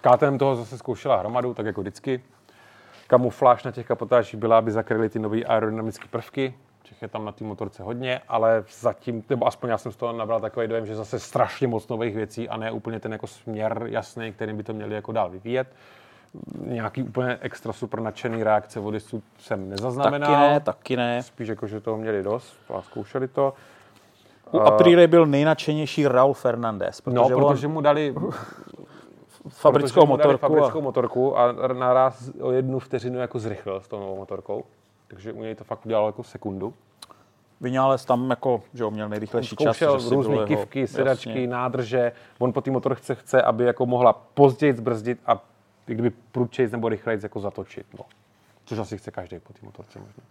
KTM 0.00 0.38
toho 0.38 0.56
zase 0.56 0.78
zkoušela 0.78 1.16
hromadu, 1.16 1.54
tak 1.54 1.66
jako 1.66 1.80
vždycky. 1.80 2.22
kamufláž 3.06 3.64
na 3.64 3.70
těch 3.70 3.86
kapotážích 3.86 4.40
byla, 4.40 4.58
aby 4.58 4.70
zakryly 4.70 5.08
ty 5.08 5.18
nové 5.18 5.44
aerodynamické 5.44 6.08
prvky. 6.08 6.54
Těch 6.90 7.02
je 7.02 7.08
tam 7.08 7.24
na 7.24 7.32
té 7.32 7.44
motorce 7.44 7.82
hodně, 7.82 8.20
ale 8.28 8.64
zatím, 8.80 9.24
nebo 9.30 9.46
aspoň 9.46 9.70
já 9.70 9.78
jsem 9.78 9.92
z 9.92 9.96
toho 9.96 10.12
nabral 10.12 10.40
takový 10.40 10.68
dojem, 10.68 10.86
že 10.86 10.96
zase 10.96 11.18
strašně 11.18 11.68
moc 11.68 11.88
nových 11.88 12.14
věcí 12.14 12.48
a 12.48 12.56
ne 12.56 12.70
úplně 12.70 13.00
ten 13.00 13.12
jako 13.12 13.26
směr 13.26 13.82
jasný, 13.84 14.32
kterým 14.32 14.56
by 14.56 14.62
to 14.62 14.72
měli 14.72 14.94
jako 14.94 15.12
dál 15.12 15.30
vyvíjet. 15.30 15.68
Nějaký 16.64 17.02
úplně 17.02 17.38
extra 17.40 17.72
super 17.72 18.00
nadšený 18.00 18.42
reakce 18.42 18.80
vodičů 18.80 19.22
jsem 19.38 19.68
nezaznamenal. 19.68 20.30
Taky 20.30 20.52
ne, 20.52 20.60
taky 20.60 20.96
ne. 20.96 21.22
Spíš 21.22 21.48
jako, 21.48 21.66
že 21.66 21.80
toho 21.80 21.96
měli 21.96 22.22
dost 22.22 22.56
a 22.74 22.82
zkoušeli 22.82 23.28
to. 23.28 23.54
U 24.50 24.60
Aprilia 24.60 25.08
byl 25.08 25.26
nejnadšenější 25.26 26.06
Raul 26.06 26.34
Fernandez, 26.34 27.00
protože, 27.00 27.16
No, 27.16 27.26
on 27.26 27.54
protože 27.54 27.68
mu 27.68 27.80
dali 27.80 28.14
fabrickou 29.48 30.06
mu 30.06 30.16
dali 30.16 30.32
motorku 30.32 30.54
fabrickou 30.54 30.78
a 30.78 30.82
motorku 30.82 31.38
a 31.38 31.52
naraz 31.72 32.30
o 32.40 32.52
jednu 32.52 32.78
vteřinu 32.78 33.18
jako 33.18 33.38
zrychlil 33.38 33.80
s 33.80 33.88
tou 33.88 34.00
novou 34.00 34.16
motorkou. 34.16 34.64
Takže 35.10 35.32
u 35.32 35.42
něj 35.42 35.54
to 35.54 35.64
fakt 35.64 35.86
udělalo 35.86 36.08
jako 36.08 36.22
sekundu. 36.22 36.74
Vinales 37.60 38.04
tam 38.04 38.30
jako, 38.30 38.62
že 38.74 38.82
jo, 38.82 38.90
měl 38.90 39.08
nejrychlejší 39.08 39.56
čas. 39.56 39.76
Zkoušel 39.76 40.10
různé 40.10 40.36
kivky, 40.46 40.86
sedačky, 40.86 41.28
jasně. 41.28 41.46
nádrže. 41.46 42.12
On 42.38 42.52
po 42.52 42.60
té 42.60 42.70
motorce 42.70 43.14
chce, 43.14 43.42
aby 43.42 43.64
jako 43.64 43.86
mohla 43.86 44.12
později 44.12 44.72
zbrzdit 44.72 45.20
a 45.26 45.44
kdyby 45.86 46.10
prudčejc 46.10 46.72
nebo 46.72 46.88
rychleji 46.88 47.20
jako 47.22 47.40
zatočit. 47.40 47.86
No. 47.98 48.04
Což 48.64 48.78
asi 48.78 48.98
chce 48.98 49.10
každý 49.10 49.38
po 49.38 49.52
té 49.52 49.58
motorce 49.62 49.98
možná. 49.98 50.22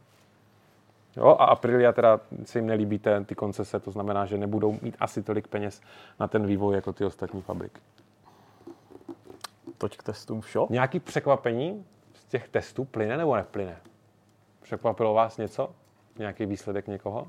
Jo, 1.18 1.28
a 1.28 1.46
Aprilia 1.46 1.92
teda 1.92 2.20
se 2.46 2.60
jim 2.60 2.68
nelíbí 2.68 3.00
ten, 3.00 3.26
ty 3.26 3.36
koncese, 3.36 3.80
to 3.80 3.92
znamená, 3.92 4.26
že 4.26 4.38
nebudou 4.38 4.78
mít 4.82 4.96
asi 5.00 5.24
tolik 5.24 5.48
peněz 5.48 5.82
na 6.20 6.28
ten 6.28 6.46
vývoj 6.46 6.76
jako 6.76 6.94
ty 6.94 7.06
ostatní 7.06 7.42
fabriky. 7.42 7.82
Toť 9.78 9.98
k 9.98 10.04
testům 10.04 10.42
vše. 10.42 10.60
Nějaký 10.70 11.00
překvapení 11.00 11.86
z 12.14 12.26
těch 12.26 12.50
testů 12.50 12.86
plyne 12.86 13.18
nebo 13.18 13.36
neplyne? 13.36 13.78
Překvapilo 14.70 15.14
vás 15.14 15.38
něco? 15.38 15.70
Nějaký 16.18 16.46
výsledek 16.46 16.88
někoho? 16.88 17.28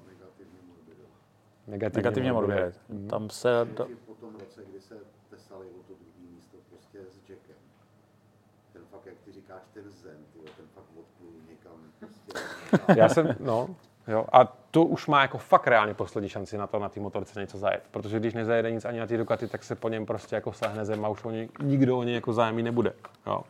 Negativně, 1.67 1.97
Negativně 2.03 2.33
morbidně. 2.33 2.63
morbidě. 2.89 3.11
Tam 3.11 3.31
se... 3.31 3.49
d- 3.77 3.85
I 3.89 3.95
po 3.95 4.15
tom 4.15 4.35
roce, 4.41 4.61
kdy 4.71 4.81
se 4.81 4.95
tesali 5.31 5.67
o 5.67 5.83
to 5.83 5.95
druhé 5.95 6.35
místo 6.37 6.57
prostě 6.71 6.99
s 6.99 7.31
Jackem. 7.31 7.57
Ten 8.73 8.83
fakt, 8.91 9.07
jak 9.07 9.15
ty 9.25 9.33
říkáš, 9.33 9.63
ten 9.75 9.83
zen, 9.91 10.17
tyjo, 10.33 10.45
ten 10.57 10.67
fakt 10.75 10.85
odplul 10.99 11.31
někam 11.51 11.73
prostě. 11.99 12.33
Já 13.01 13.09
jsem, 13.09 13.37
no, 13.41 13.69
jo, 14.09 14.27
a 14.33 14.45
to 14.71 14.85
už 14.85 15.07
má 15.07 15.23
jako 15.23 15.39
fakt 15.39 15.67
reálně 15.67 15.95
poslední 15.95 16.29
šanci 16.29 16.59
na 16.59 16.67
to 16.67 16.79
na 16.79 16.89
té 16.89 17.01
motorce 17.01 17.41
něco 17.41 17.59
zajet. 17.59 17.83
Protože 17.91 18.19
když 18.21 18.35
nezajede 18.35 18.71
nic 18.71 18.85
ani 18.85 19.01
na 19.01 19.07
té 19.07 19.17
Ducati, 19.17 19.49
tak 19.49 19.65
se 19.65 19.75
po 19.75 19.89
něm 19.89 20.07
prostě 20.07 20.35
jako 20.35 20.53
sehne 20.53 20.85
zem 20.85 21.05
a 21.05 21.09
už 21.09 21.25
o 21.25 21.31
něj, 21.31 21.49
nikdo 21.63 21.99
o 21.99 22.03
něj 22.03 22.15
jako 22.15 22.33
zájemný 22.33 22.63
nebude. 22.63 22.93
Jo. 23.27 23.43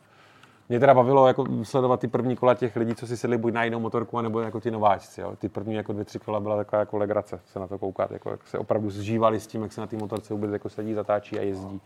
Mě 0.70 0.80
teda 0.80 0.94
bavilo 0.94 1.26
jako 1.26 1.46
sledovat 1.62 2.00
ty 2.00 2.08
první 2.08 2.36
kola 2.36 2.54
těch 2.54 2.76
lidí, 2.76 2.94
co 2.94 3.06
si 3.06 3.16
sedli 3.16 3.38
buď 3.38 3.52
na 3.52 3.64
jinou 3.64 3.80
motorku, 3.80 4.20
nebo 4.20 4.40
jako 4.40 4.60
ty 4.60 4.70
nováčci. 4.70 5.20
Jo. 5.20 5.36
Ty 5.36 5.48
první 5.48 5.74
jako 5.74 5.92
dvě, 5.92 6.04
tři 6.04 6.18
kola 6.18 6.40
byla 6.40 6.56
taková 6.56 6.80
jako 6.80 6.96
legrace 6.96 7.40
se 7.44 7.58
na 7.58 7.66
to 7.66 7.78
koukat, 7.78 8.10
jako, 8.10 8.30
jak 8.30 8.46
se 8.46 8.58
opravdu 8.58 8.90
zžívali 8.90 9.40
s 9.40 9.46
tím, 9.46 9.62
jak 9.62 9.72
se 9.72 9.80
na 9.80 9.86
té 9.86 9.96
motorce 9.96 10.34
vůbec 10.34 10.52
jako 10.52 10.68
sedí, 10.68 10.94
zatáčí 10.94 11.38
a 11.38 11.42
jezdí 11.42 11.80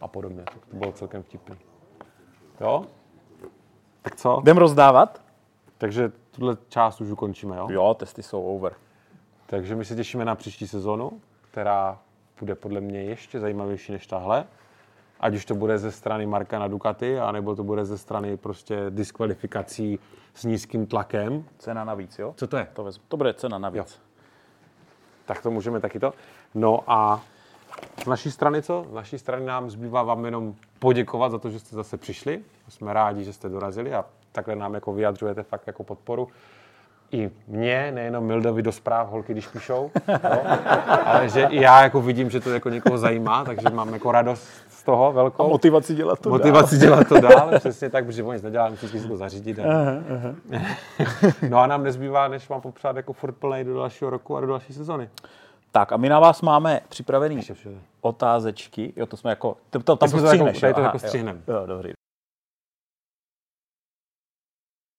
a 0.00 0.08
podobně. 0.08 0.42
Tak 0.42 0.66
to 0.70 0.76
bylo 0.76 0.92
celkem 0.92 1.22
vtipné. 1.22 1.56
Jo? 2.60 2.84
Tak 4.02 4.16
co? 4.16 4.38
Jdem 4.42 4.56
rozdávat? 4.56 5.22
Takže 5.78 6.12
tuhle 6.30 6.56
část 6.68 7.00
už 7.00 7.10
ukončíme, 7.10 7.56
jo? 7.56 7.66
Jo, 7.70 7.94
testy 7.94 8.22
jsou 8.22 8.42
over. 8.42 8.72
Takže 9.46 9.76
my 9.76 9.84
se 9.84 9.96
těšíme 9.96 10.24
na 10.24 10.34
příští 10.34 10.68
sezonu, 10.68 11.20
která 11.50 11.98
bude 12.40 12.54
podle 12.54 12.80
mě 12.80 13.02
ještě 13.02 13.40
zajímavější 13.40 13.92
než 13.92 14.06
tahle. 14.06 14.46
Ať 15.22 15.34
už 15.34 15.44
to 15.44 15.54
bude 15.54 15.78
ze 15.78 15.92
strany 15.92 16.26
Marka 16.26 16.58
na 16.58 16.68
Ducati, 16.68 17.18
anebo 17.18 17.56
to 17.56 17.64
bude 17.64 17.84
ze 17.84 17.98
strany 17.98 18.36
prostě 18.36 18.86
diskvalifikací 18.90 19.98
s 20.34 20.44
nízkým 20.44 20.86
tlakem. 20.86 21.44
Cena 21.58 21.84
navíc, 21.84 22.18
jo? 22.18 22.34
Co 22.36 22.46
to 22.46 22.56
je? 22.56 22.66
To, 22.72 22.84
vezmu. 22.84 23.04
to 23.08 23.16
bude 23.16 23.34
cena 23.34 23.58
navíc. 23.58 24.00
Tak 25.24 25.42
to 25.42 25.50
můžeme 25.50 25.80
taky 25.80 26.00
to. 26.00 26.12
No 26.54 26.80
a 26.86 27.22
z 28.04 28.06
naší 28.06 28.30
strany 28.30 28.62
co? 28.62 28.86
Z 28.90 28.94
naší 28.94 29.18
strany 29.18 29.46
nám 29.46 29.70
zbývá 29.70 30.02
vám 30.02 30.24
jenom 30.24 30.54
poděkovat 30.78 31.32
za 31.32 31.38
to, 31.38 31.50
že 31.50 31.58
jste 31.58 31.76
zase 31.76 31.96
přišli. 31.96 32.42
Jsme 32.68 32.92
rádi, 32.92 33.24
že 33.24 33.32
jste 33.32 33.48
dorazili 33.48 33.94
a 33.94 34.04
takhle 34.32 34.56
nám 34.56 34.74
jako 34.74 34.92
vyjadřujete 34.92 35.42
fakt 35.42 35.66
jako 35.66 35.84
podporu. 35.84 36.28
I 37.12 37.30
mě, 37.46 37.92
nejenom 37.92 38.24
Mildovi 38.24 38.62
do 38.62 38.72
zpráv 38.72 39.10
holky, 39.10 39.32
když 39.32 39.46
píšou, 39.46 39.74
jo? 39.74 39.90
ale 41.04 41.28
že 41.28 41.42
i 41.42 41.60
já 41.60 41.82
jako 41.82 42.00
vidím, 42.00 42.30
že 42.30 42.40
to 42.40 42.50
jako 42.50 42.68
někoho 42.68 42.98
zajímá, 42.98 43.44
takže 43.44 43.70
mám 43.70 43.92
jako 43.92 44.12
radost 44.12 44.48
z 44.82 44.84
toho 44.84 45.12
velkou. 45.12 45.48
Motivaci 45.48 45.94
dělat 45.94 46.18
to 46.20 46.30
Motivaci 46.30 46.78
dělat 46.78 47.08
to 47.08 47.20
dál, 47.20 47.50
přesně 47.58 47.90
tak, 47.90 48.06
protože 48.06 48.22
on 48.22 48.34
nic 48.34 48.42
nedělá, 48.42 48.68
musí 48.68 48.88
si 48.88 49.08
to 49.08 49.16
zařídit. 49.16 49.58
A... 49.58 49.64
no 51.48 51.58
a 51.58 51.66
nám 51.66 51.82
nezbývá, 51.82 52.28
než 52.28 52.48
vám 52.48 52.60
popřát 52.60 52.96
jako 52.96 53.12
furt 53.12 53.32
plnej 53.32 53.64
do 53.64 53.74
dalšího 53.74 54.10
roku 54.10 54.36
a 54.36 54.40
do 54.40 54.46
další 54.46 54.72
sezony. 54.72 55.08
Tak 55.72 55.92
a 55.92 55.96
my 55.96 56.08
na 56.08 56.20
vás 56.20 56.42
máme 56.42 56.80
připravený 56.88 57.40
otázečky. 58.00 58.92
Jo, 58.96 59.06
to 59.06 59.16
jsme 59.16 59.30
jako... 59.30 59.56
To, 59.70 59.82
to, 59.82 59.96
tam 59.96 60.08
jsme 60.08 60.20
to 60.20 60.22
to 60.22 60.26
jako- 60.26 60.36
střihneš, 60.36 60.60
tady 60.60 60.70
jo? 60.70 60.74
to 60.74 60.80
Aha, 60.80 60.92
jako 61.04 61.16
jo. 61.18 61.54
Jo, 61.60 61.66
dobrý. 61.66 61.92